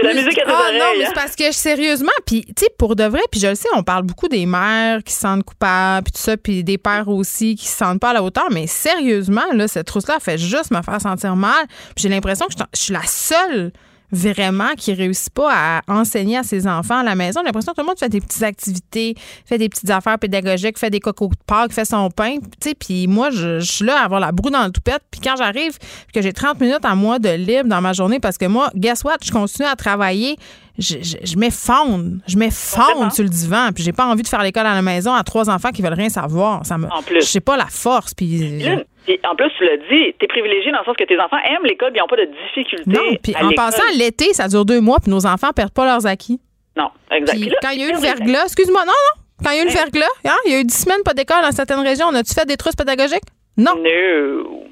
la 0.00 0.14
musique 0.14 0.38
à 0.38 0.44
tes 0.44 0.50
Ah 0.50 0.58
oreilles, 0.60 0.78
non, 0.80 0.84
mais 0.98 1.04
hein? 1.04 1.08
c'est 1.10 1.14
parce 1.14 1.36
que 1.36 1.52
sérieusement, 1.52 2.10
puis 2.26 2.44
tu 2.44 2.52
sais 2.64 2.70
pour 2.76 2.96
de 2.96 3.04
vrai, 3.04 3.20
puis 3.30 3.38
je 3.38 3.46
le 3.48 3.54
sais, 3.54 3.68
on 3.76 3.82
parle 3.84 4.02
beaucoup 4.02 4.26
des 4.26 4.46
mères 4.46 4.98
qui 5.04 5.12
se 5.12 5.20
sentent 5.20 5.44
coupables, 5.44 6.04
puis 6.04 6.12
tout 6.12 6.18
ça, 6.18 6.36
puis 6.36 6.64
des 6.64 6.76
pères 6.78 7.08
aussi 7.08 7.54
qui 7.54 7.68
se 7.68 7.76
sentent 7.76 8.00
pas 8.00 8.10
à 8.10 8.14
la 8.14 8.22
hauteur, 8.22 8.48
mais 8.50 8.66
sérieusement 8.66 9.42
là, 9.52 9.68
cette 9.68 9.86
trousse 9.86 10.08
là 10.08 10.18
fait 10.18 10.38
juste 10.38 10.72
me 10.72 10.82
faire 10.82 11.00
sentir 11.00 11.36
mal. 11.36 11.66
J'ai 11.96 12.08
l'impression 12.08 12.46
que 12.46 12.52
je 12.74 12.80
suis 12.80 12.92
la 12.92 13.02
seule 13.02 13.70
vraiment 14.12 14.74
qui 14.76 14.92
réussit 14.92 15.32
pas 15.32 15.50
à 15.52 15.80
enseigner 15.88 16.36
à 16.36 16.42
ses 16.42 16.66
enfants 16.66 16.98
à 16.98 17.02
la 17.02 17.14
maison. 17.14 17.40
J'ai 17.40 17.46
l'impression 17.46 17.72
que 17.72 17.76
tout 17.76 17.82
le 17.82 17.88
monde 17.88 17.98
fait 17.98 18.10
des 18.10 18.20
petites 18.20 18.42
activités, 18.42 19.14
fait 19.46 19.58
des 19.58 19.68
petites 19.68 19.90
affaires 19.90 20.18
pédagogiques, 20.18 20.78
fait 20.78 20.90
des 20.90 21.00
cocos 21.00 21.28
de 21.28 21.34
Pâques, 21.46 21.72
fait 21.72 21.86
son 21.86 22.10
pain, 22.10 22.36
puis 22.78 23.06
moi 23.06 23.30
je, 23.30 23.60
je 23.60 23.72
suis 23.72 23.84
là 23.84 24.00
à 24.00 24.04
avoir 24.04 24.20
la 24.20 24.30
broue 24.30 24.50
dans 24.50 24.64
le 24.64 24.70
toupette, 24.70 25.02
puis 25.10 25.20
quand 25.20 25.36
j'arrive, 25.36 25.78
que 26.12 26.20
j'ai 26.20 26.32
30 26.32 26.60
minutes 26.60 26.84
à 26.84 26.94
moi 26.94 27.18
de 27.18 27.30
libre 27.30 27.68
dans 27.68 27.80
ma 27.80 27.92
journée 27.92 28.20
parce 28.20 28.36
que 28.36 28.46
moi, 28.46 28.70
guess 28.74 29.02
what, 29.04 29.16
je 29.24 29.32
continue 29.32 29.66
à 29.66 29.76
travailler, 29.76 30.36
je, 30.78 30.96
je, 31.02 31.16
je 31.24 31.36
m'effondre, 31.36 32.18
je 32.26 32.36
m'effondre 32.36 33.12
sur 33.12 33.24
le 33.24 33.28
divan, 33.30 33.70
puis 33.74 33.82
j'ai 33.84 33.92
pas 33.92 34.06
envie 34.06 34.22
de 34.22 34.28
faire 34.28 34.42
l'école 34.42 34.66
à 34.66 34.74
la 34.74 34.82
maison 34.82 35.12
à 35.12 35.22
trois 35.22 35.50
enfants 35.50 35.70
qui 35.70 35.82
veulent 35.82 35.92
rien 35.94 36.08
savoir, 36.08 36.64
ça 36.64 36.78
me 36.78 36.86
En 36.86 37.02
plus. 37.02 37.20
je 37.20 37.26
sais 37.26 37.40
pas 37.40 37.56
la 37.56 37.66
force 37.66 38.14
puis 38.14 38.78
en 39.24 39.34
plus, 39.34 39.50
tu 39.58 39.64
l'as 39.64 39.76
dit, 39.78 40.14
t'es 40.18 40.26
privilégié 40.28 40.70
dans 40.70 40.78
le 40.78 40.84
sens 40.84 40.96
que 40.96 41.04
tes 41.04 41.18
enfants 41.18 41.38
aiment 41.44 41.64
l'école, 41.64 41.90
ils 41.94 41.98
n'ont 41.98 42.06
pas 42.06 42.16
de 42.16 42.28
difficultés. 42.46 42.90
non, 42.90 43.16
puis 43.22 43.34
en 43.36 43.50
passant 43.52 43.82
l'été, 43.96 44.32
ça 44.32 44.48
dure 44.48 44.64
deux 44.64 44.80
mois, 44.80 44.98
puis 45.00 45.10
nos 45.10 45.26
enfants 45.26 45.50
perdent 45.54 45.72
pas 45.72 45.84
leurs 45.84 46.06
acquis. 46.06 46.40
Non, 46.76 46.88
exact. 47.10 47.32
Puis 47.32 47.40
Puis 47.40 47.50
là, 47.50 47.56
quand 47.62 47.70
il 47.70 47.80
y 47.80 47.84
a 47.84 47.88
eu 47.88 47.92
le 47.92 47.98
verglas, 47.98 48.44
excuse-moi, 48.44 48.80
non, 48.86 48.92
non, 48.92 49.22
quand 49.44 49.50
il 49.50 49.56
y 49.56 49.60
a 49.60 49.62
eu 49.62 49.66
le 49.66 49.72
verglas, 49.72 50.06
hein, 50.24 50.36
il 50.46 50.52
y 50.52 50.54
a 50.54 50.60
eu 50.60 50.64
dix 50.64 50.82
semaines 50.84 51.02
pas 51.04 51.14
d'école 51.14 51.42
dans 51.42 51.52
certaines 51.52 51.80
régions, 51.80 52.06
on 52.10 52.14
a-tu 52.14 52.32
fait 52.32 52.46
des 52.46 52.56
trousses 52.56 52.76
pédagogiques? 52.76 53.24
Non. 53.56 53.74
No. 53.76 54.64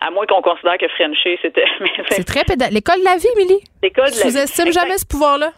À 0.00 0.10
moins 0.10 0.26
qu'on 0.26 0.42
considère 0.42 0.78
que 0.78 0.88
Frenchy, 0.88 1.38
c'était. 1.42 1.64
C'est 2.10 2.24
très 2.24 2.44
pédagogique. 2.44 2.74
L'école 2.74 3.00
de 3.00 3.04
la 3.04 3.16
vie, 3.16 3.28
Émilie. 3.36 3.60
L'école 3.82 4.10
de 4.10 4.10
la 4.10 4.16
vie. 4.16 4.30
Sous-estime 4.30 4.72
jamais 4.72 4.98
ce 4.98 5.06
pouvoir-là? 5.06 5.52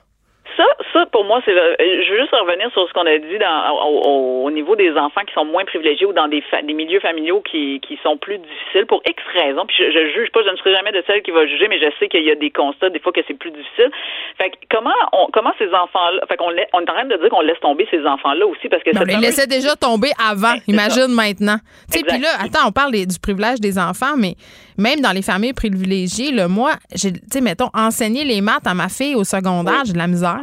Ça, 0.56 0.64
ça, 0.92 1.06
pour 1.12 1.24
moi, 1.24 1.40
c'est. 1.44 1.52
Je 1.54 2.10
veux 2.12 2.18
juste 2.20 2.32
revenir 2.34 2.70
sur 2.72 2.88
ce 2.88 2.92
qu'on 2.92 3.06
a 3.06 3.16
dit 3.18 3.38
dans, 3.38 3.70
au, 3.86 4.00
au- 4.08 4.44
au 4.46 4.50
niveau 4.50 4.74
des 4.76 4.90
enfants 4.96 5.20
qui 5.26 5.32
sont 5.34 5.44
moins 5.44 5.64
privilégiés 5.64 6.06
ou 6.06 6.12
dans 6.12 6.26
des, 6.26 6.40
fa- 6.42 6.62
des 6.62 6.72
milieux 6.72 7.00
familiaux 7.00 7.40
qui, 7.42 7.80
qui 7.80 7.98
sont 8.02 8.16
plus 8.16 8.38
difficiles 8.38 8.86
pour 8.86 9.00
X 9.06 9.22
raisons. 9.34 9.66
Puis 9.66 9.76
je, 9.78 9.90
je 9.92 10.12
juge 10.14 10.30
pas, 10.32 10.40
je 10.44 10.50
ne 10.50 10.56
serai 10.56 10.74
jamais 10.74 10.90
de 10.92 11.02
celle 11.06 11.22
qui 11.22 11.30
va 11.30 11.46
juger, 11.46 11.68
mais 11.68 11.78
je 11.78 11.86
sais 12.00 12.08
qu'il 12.08 12.24
y 12.24 12.30
a 12.30 12.34
des 12.34 12.50
constats 12.50 12.90
des 12.90 12.98
fois 12.98 13.12
que 13.12 13.20
c'est 13.28 13.38
plus 13.38 13.50
difficile. 13.50 13.90
Fait 14.38 14.50
que 14.50 14.56
comment 14.70 14.90
on, 15.12 15.28
comment 15.32 15.52
ces 15.58 15.68
enfants-là, 15.72 16.22
fait 16.28 16.36
qu'on 16.36 16.46
on 16.48 16.56
est 16.56 16.68
en 16.72 16.84
train 16.84 17.04
de 17.04 17.16
dire 17.16 17.28
qu'on 17.28 17.42
laisse 17.42 17.60
tomber 17.60 17.86
ces 17.90 18.04
enfants-là 18.06 18.46
aussi 18.46 18.68
parce 18.68 18.82
que 18.82 18.90
Mais 18.90 18.96
on 18.96 19.00
cette 19.00 19.08
les 19.08 19.14
fameuse- 19.14 19.26
laissait 19.28 19.46
déjà 19.46 19.76
tomber 19.76 20.10
avant. 20.18 20.54
Imagine 20.66 21.08
maintenant. 21.14 21.58
Tu 21.92 21.98
sais, 21.98 22.04
puis 22.06 22.18
là, 22.18 22.28
attends, 22.40 22.66
on 22.68 22.72
parle 22.72 22.92
des- 22.92 23.06
du 23.06 23.18
privilège 23.20 23.60
des 23.60 23.78
enfants, 23.78 24.16
mais 24.16 24.34
même 24.78 25.00
dans 25.00 25.12
les 25.12 25.22
familles 25.22 25.52
privilégiées, 25.52 26.32
là, 26.32 26.48
moi, 26.48 26.72
j'ai, 26.94 27.12
tu 27.12 27.20
sais, 27.30 27.40
mettons, 27.40 27.68
enseigner 27.74 28.24
les 28.24 28.40
maths 28.40 28.66
à 28.66 28.74
ma 28.74 28.88
fille 28.88 29.14
au 29.14 29.24
secondaire, 29.24 29.82
j'ai 29.84 29.92
de 29.92 29.98
la 29.98 30.06
misère. 30.06 30.40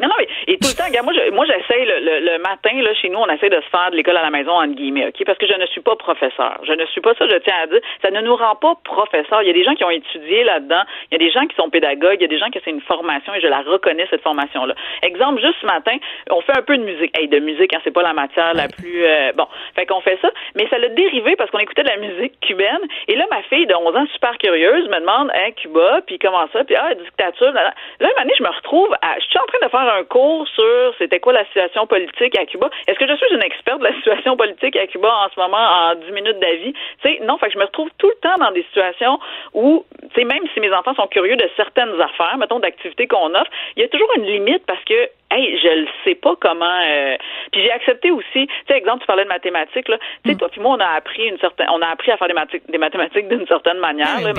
Non, 0.00 0.08
non, 0.08 0.14
mais 0.18 0.26
et 0.46 0.58
tout 0.58 0.68
le 0.68 0.76
temps, 0.76 0.86
regarde, 0.86 1.06
moi, 1.06 1.14
je, 1.14 1.30
moi, 1.30 1.46
j'essaye 1.46 1.84
le, 1.86 2.20
le, 2.20 2.38
matin, 2.38 2.72
là, 2.82 2.94
chez 2.94 3.08
nous, 3.08 3.18
on 3.18 3.28
essaie 3.28 3.48
de 3.48 3.60
se 3.60 3.68
faire 3.70 3.90
de 3.90 3.96
l'école 3.96 4.16
à 4.16 4.22
la 4.22 4.30
maison, 4.30 4.52
entre 4.52 4.74
guillemets, 4.74 5.08
OK? 5.08 5.24
Parce 5.24 5.38
que 5.38 5.46
je 5.46 5.54
ne 5.54 5.66
suis 5.66 5.80
pas 5.80 5.96
professeur. 5.96 6.60
Je 6.64 6.72
ne 6.72 6.84
suis 6.86 7.00
pas 7.00 7.14
ça, 7.14 7.26
je 7.28 7.36
tiens 7.36 7.54
à 7.62 7.66
dire. 7.66 7.80
Ça 8.02 8.10
ne 8.10 8.20
nous 8.20 8.36
rend 8.36 8.56
pas 8.56 8.74
professeur. 8.84 9.42
Il 9.42 9.46
y 9.46 9.50
a 9.50 9.54
des 9.54 9.64
gens 9.64 9.74
qui 9.74 9.84
ont 9.84 9.90
étudié 9.90 10.44
là-dedans. 10.44 10.82
Il 11.10 11.14
y 11.14 11.16
a 11.16 11.26
des 11.26 11.30
gens 11.30 11.46
qui 11.46 11.56
sont 11.56 11.70
pédagogues. 11.70 12.16
Il 12.20 12.22
y 12.22 12.24
a 12.24 12.28
des 12.28 12.38
gens 12.38 12.50
qui 12.50 12.58
ont 12.58 12.70
une 12.70 12.80
formation 12.82 13.34
et 13.34 13.40
je 13.40 13.46
la 13.46 13.62
reconnais, 13.62 14.06
cette 14.10 14.22
formation-là. 14.22 14.74
Exemple, 15.02 15.40
juste 15.40 15.56
ce 15.60 15.66
matin, 15.66 15.96
on 16.30 16.40
fait 16.40 16.56
un 16.56 16.62
peu 16.62 16.76
de 16.76 16.82
musique. 16.82 17.16
Hey, 17.18 17.28
de 17.28 17.38
musique, 17.38 17.74
hein, 17.74 17.80
c'est 17.84 17.94
pas 17.94 18.02
la 18.02 18.12
matière 18.12 18.54
la 18.54 18.68
plus, 18.68 19.04
euh, 19.04 19.32
bon. 19.32 19.46
Fait 19.74 19.86
qu'on 19.86 20.00
fait 20.00 20.18
ça. 20.20 20.30
Mais 20.54 20.66
ça 20.68 20.78
l'a 20.78 20.88
dérivé 20.88 21.36
parce 21.36 21.50
qu'on 21.50 21.58
écoutait 21.58 21.82
de 21.82 21.88
la 21.88 21.96
musique 21.96 22.38
cubaine. 22.40 22.80
Et 23.08 23.16
là, 23.16 23.26
ma 23.30 23.42
fille 23.42 23.66
de 23.66 23.74
11 23.74 23.96
ans, 23.96 24.06
super 24.12 24.36
curieuse, 24.38 24.88
me 24.88 25.00
demande, 25.00 25.30
hein, 25.34 25.50
Cuba, 25.56 26.00
puis 26.06 26.18
comment 26.18 26.46
ça? 26.52 26.64
Puis, 26.64 26.76
ah, 26.76 26.94
dictature. 26.94 27.52
Là, 27.52 27.72
là, 28.00 28.08
une 28.16 28.22
année, 28.22 28.34
je 28.38 28.42
me 28.42 28.50
retrouve 28.50 28.92
à, 29.00 29.18
je 29.18 29.24
suis 29.24 29.38
en 29.38 29.46
train 29.46 29.64
de 29.64 29.70
faire 29.70 29.94
un 29.94 30.04
cours 30.04 30.33
sur 30.46 30.94
c'était 30.98 31.20
quoi 31.20 31.32
la 31.32 31.44
situation 31.46 31.86
politique 31.86 32.36
à 32.38 32.44
Cuba. 32.46 32.70
Est-ce 32.86 32.98
que 32.98 33.06
je 33.06 33.14
suis 33.14 33.34
une 33.34 33.42
experte 33.42 33.78
de 33.80 33.84
la 33.84 33.94
situation 33.98 34.36
politique 34.36 34.76
à 34.76 34.86
Cuba 34.86 35.08
en 35.08 35.28
ce 35.34 35.40
moment 35.40 35.56
en 35.56 35.94
10 35.94 36.12
minutes 36.12 36.38
d'avis? 36.40 36.72
Tu 36.72 36.80
sais, 37.02 37.20
non, 37.24 37.38
fait 37.38 37.46
que 37.46 37.52
je 37.54 37.58
me 37.58 37.64
retrouve 37.64 37.90
tout 37.98 38.08
le 38.08 38.16
temps 38.20 38.36
dans 38.38 38.50
des 38.52 38.62
situations 38.64 39.18
où, 39.52 39.84
tu 40.02 40.08
sais, 40.14 40.24
même 40.24 40.44
si 40.52 40.60
mes 40.60 40.72
enfants 40.72 40.94
sont 40.94 41.06
curieux 41.06 41.36
de 41.36 41.48
certaines 41.56 42.00
affaires, 42.00 42.36
mettons, 42.38 42.58
d'activités 42.58 43.06
qu'on 43.06 43.34
offre, 43.34 43.50
il 43.76 43.82
y 43.82 43.84
a 43.84 43.88
toujours 43.88 44.10
une 44.16 44.26
limite 44.26 44.64
parce 44.66 44.82
que 44.84 45.08
hey, 45.30 45.58
je 45.58 45.80
ne 45.80 45.86
sais 46.04 46.14
pas 46.14 46.34
comment. 46.40 46.78
Euh, 46.84 47.16
puis 47.52 47.62
j'ai 47.62 47.70
accepté 47.72 48.10
aussi. 48.10 48.46
Tu 48.46 48.48
sais, 48.68 48.76
exemple, 48.76 49.00
tu 49.00 49.06
parlais 49.06 49.24
de 49.24 49.28
mathématiques 49.28 49.88
là. 49.88 49.98
Tu 49.98 50.30
sais, 50.30 50.34
mm. 50.34 50.38
toi 50.38 50.48
puis 50.48 50.60
moi, 50.60 50.76
on 50.76 50.80
a 50.80 50.96
appris 50.96 51.26
une 51.26 51.38
certaine, 51.38 51.66
on 51.72 51.82
a 51.82 51.88
appris 51.88 52.10
à 52.12 52.16
faire 52.16 52.28
des, 52.28 52.34
mathématiques, 52.34 52.70
des 52.70 52.78
mathématiques 52.78 53.28
d'une 53.28 53.46
certaine 53.46 53.78
manière. 53.78 54.18
Euh, 54.24 54.32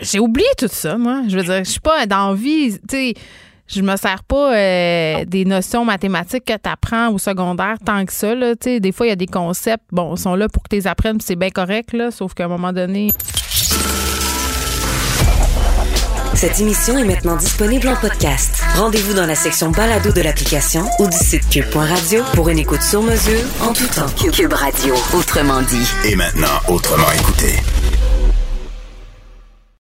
j'ai 0.00 0.18
oublié 0.18 0.48
tout 0.58 0.68
ça, 0.68 0.96
moi. 0.98 1.20
Je 1.28 1.36
veux 1.36 1.42
dire, 1.42 1.58
je 1.58 1.70
suis 1.70 1.80
pas 1.80 2.06
d'envie. 2.06 2.78
Tu 2.88 3.14
sais 3.14 3.14
je 3.74 3.82
me 3.82 3.96
sers 3.96 4.22
pas 4.24 4.54
euh, 4.54 5.24
des 5.24 5.44
notions 5.44 5.84
mathématiques 5.84 6.44
que 6.44 6.52
tu 6.52 6.68
apprends 6.68 7.10
au 7.10 7.18
secondaire 7.18 7.76
tant 7.84 8.04
que 8.04 8.12
ça. 8.12 8.34
Là. 8.34 8.54
Des 8.54 8.92
fois, 8.92 9.06
il 9.06 9.10
y 9.10 9.12
a 9.12 9.16
des 9.16 9.26
concepts, 9.26 9.84
bon, 9.90 10.14
ils 10.14 10.20
sont 10.20 10.34
là 10.34 10.48
pour 10.48 10.62
que 10.62 10.68
tu 10.70 10.76
les 10.76 10.86
apprennes, 10.86 11.20
c'est 11.20 11.36
bien 11.36 11.50
correct, 11.50 11.92
là, 11.92 12.10
sauf 12.10 12.34
qu'à 12.34 12.44
un 12.44 12.48
moment 12.48 12.72
donné. 12.72 13.10
Cette 16.34 16.58
émission 16.60 16.98
est 16.98 17.04
maintenant 17.04 17.36
disponible 17.36 17.88
en 17.88 17.94
podcast. 17.94 18.62
Rendez-vous 18.74 19.14
dans 19.14 19.26
la 19.26 19.34
section 19.34 19.70
balado 19.70 20.10
de 20.12 20.22
l'application 20.22 20.84
ou 20.98 21.06
du 21.06 21.16
site 21.16 21.48
cube.radio 21.48 22.22
pour 22.34 22.48
une 22.48 22.58
écoute 22.58 22.82
sur 22.82 23.02
mesure 23.02 23.44
en 23.60 23.72
tout 23.72 23.86
temps. 23.86 24.06
Cube 24.32 24.52
Radio, 24.52 24.94
autrement 25.14 25.62
dit. 25.62 25.86
Et 26.04 26.16
maintenant, 26.16 26.58
autrement 26.68 27.12
écouté. 27.12 27.54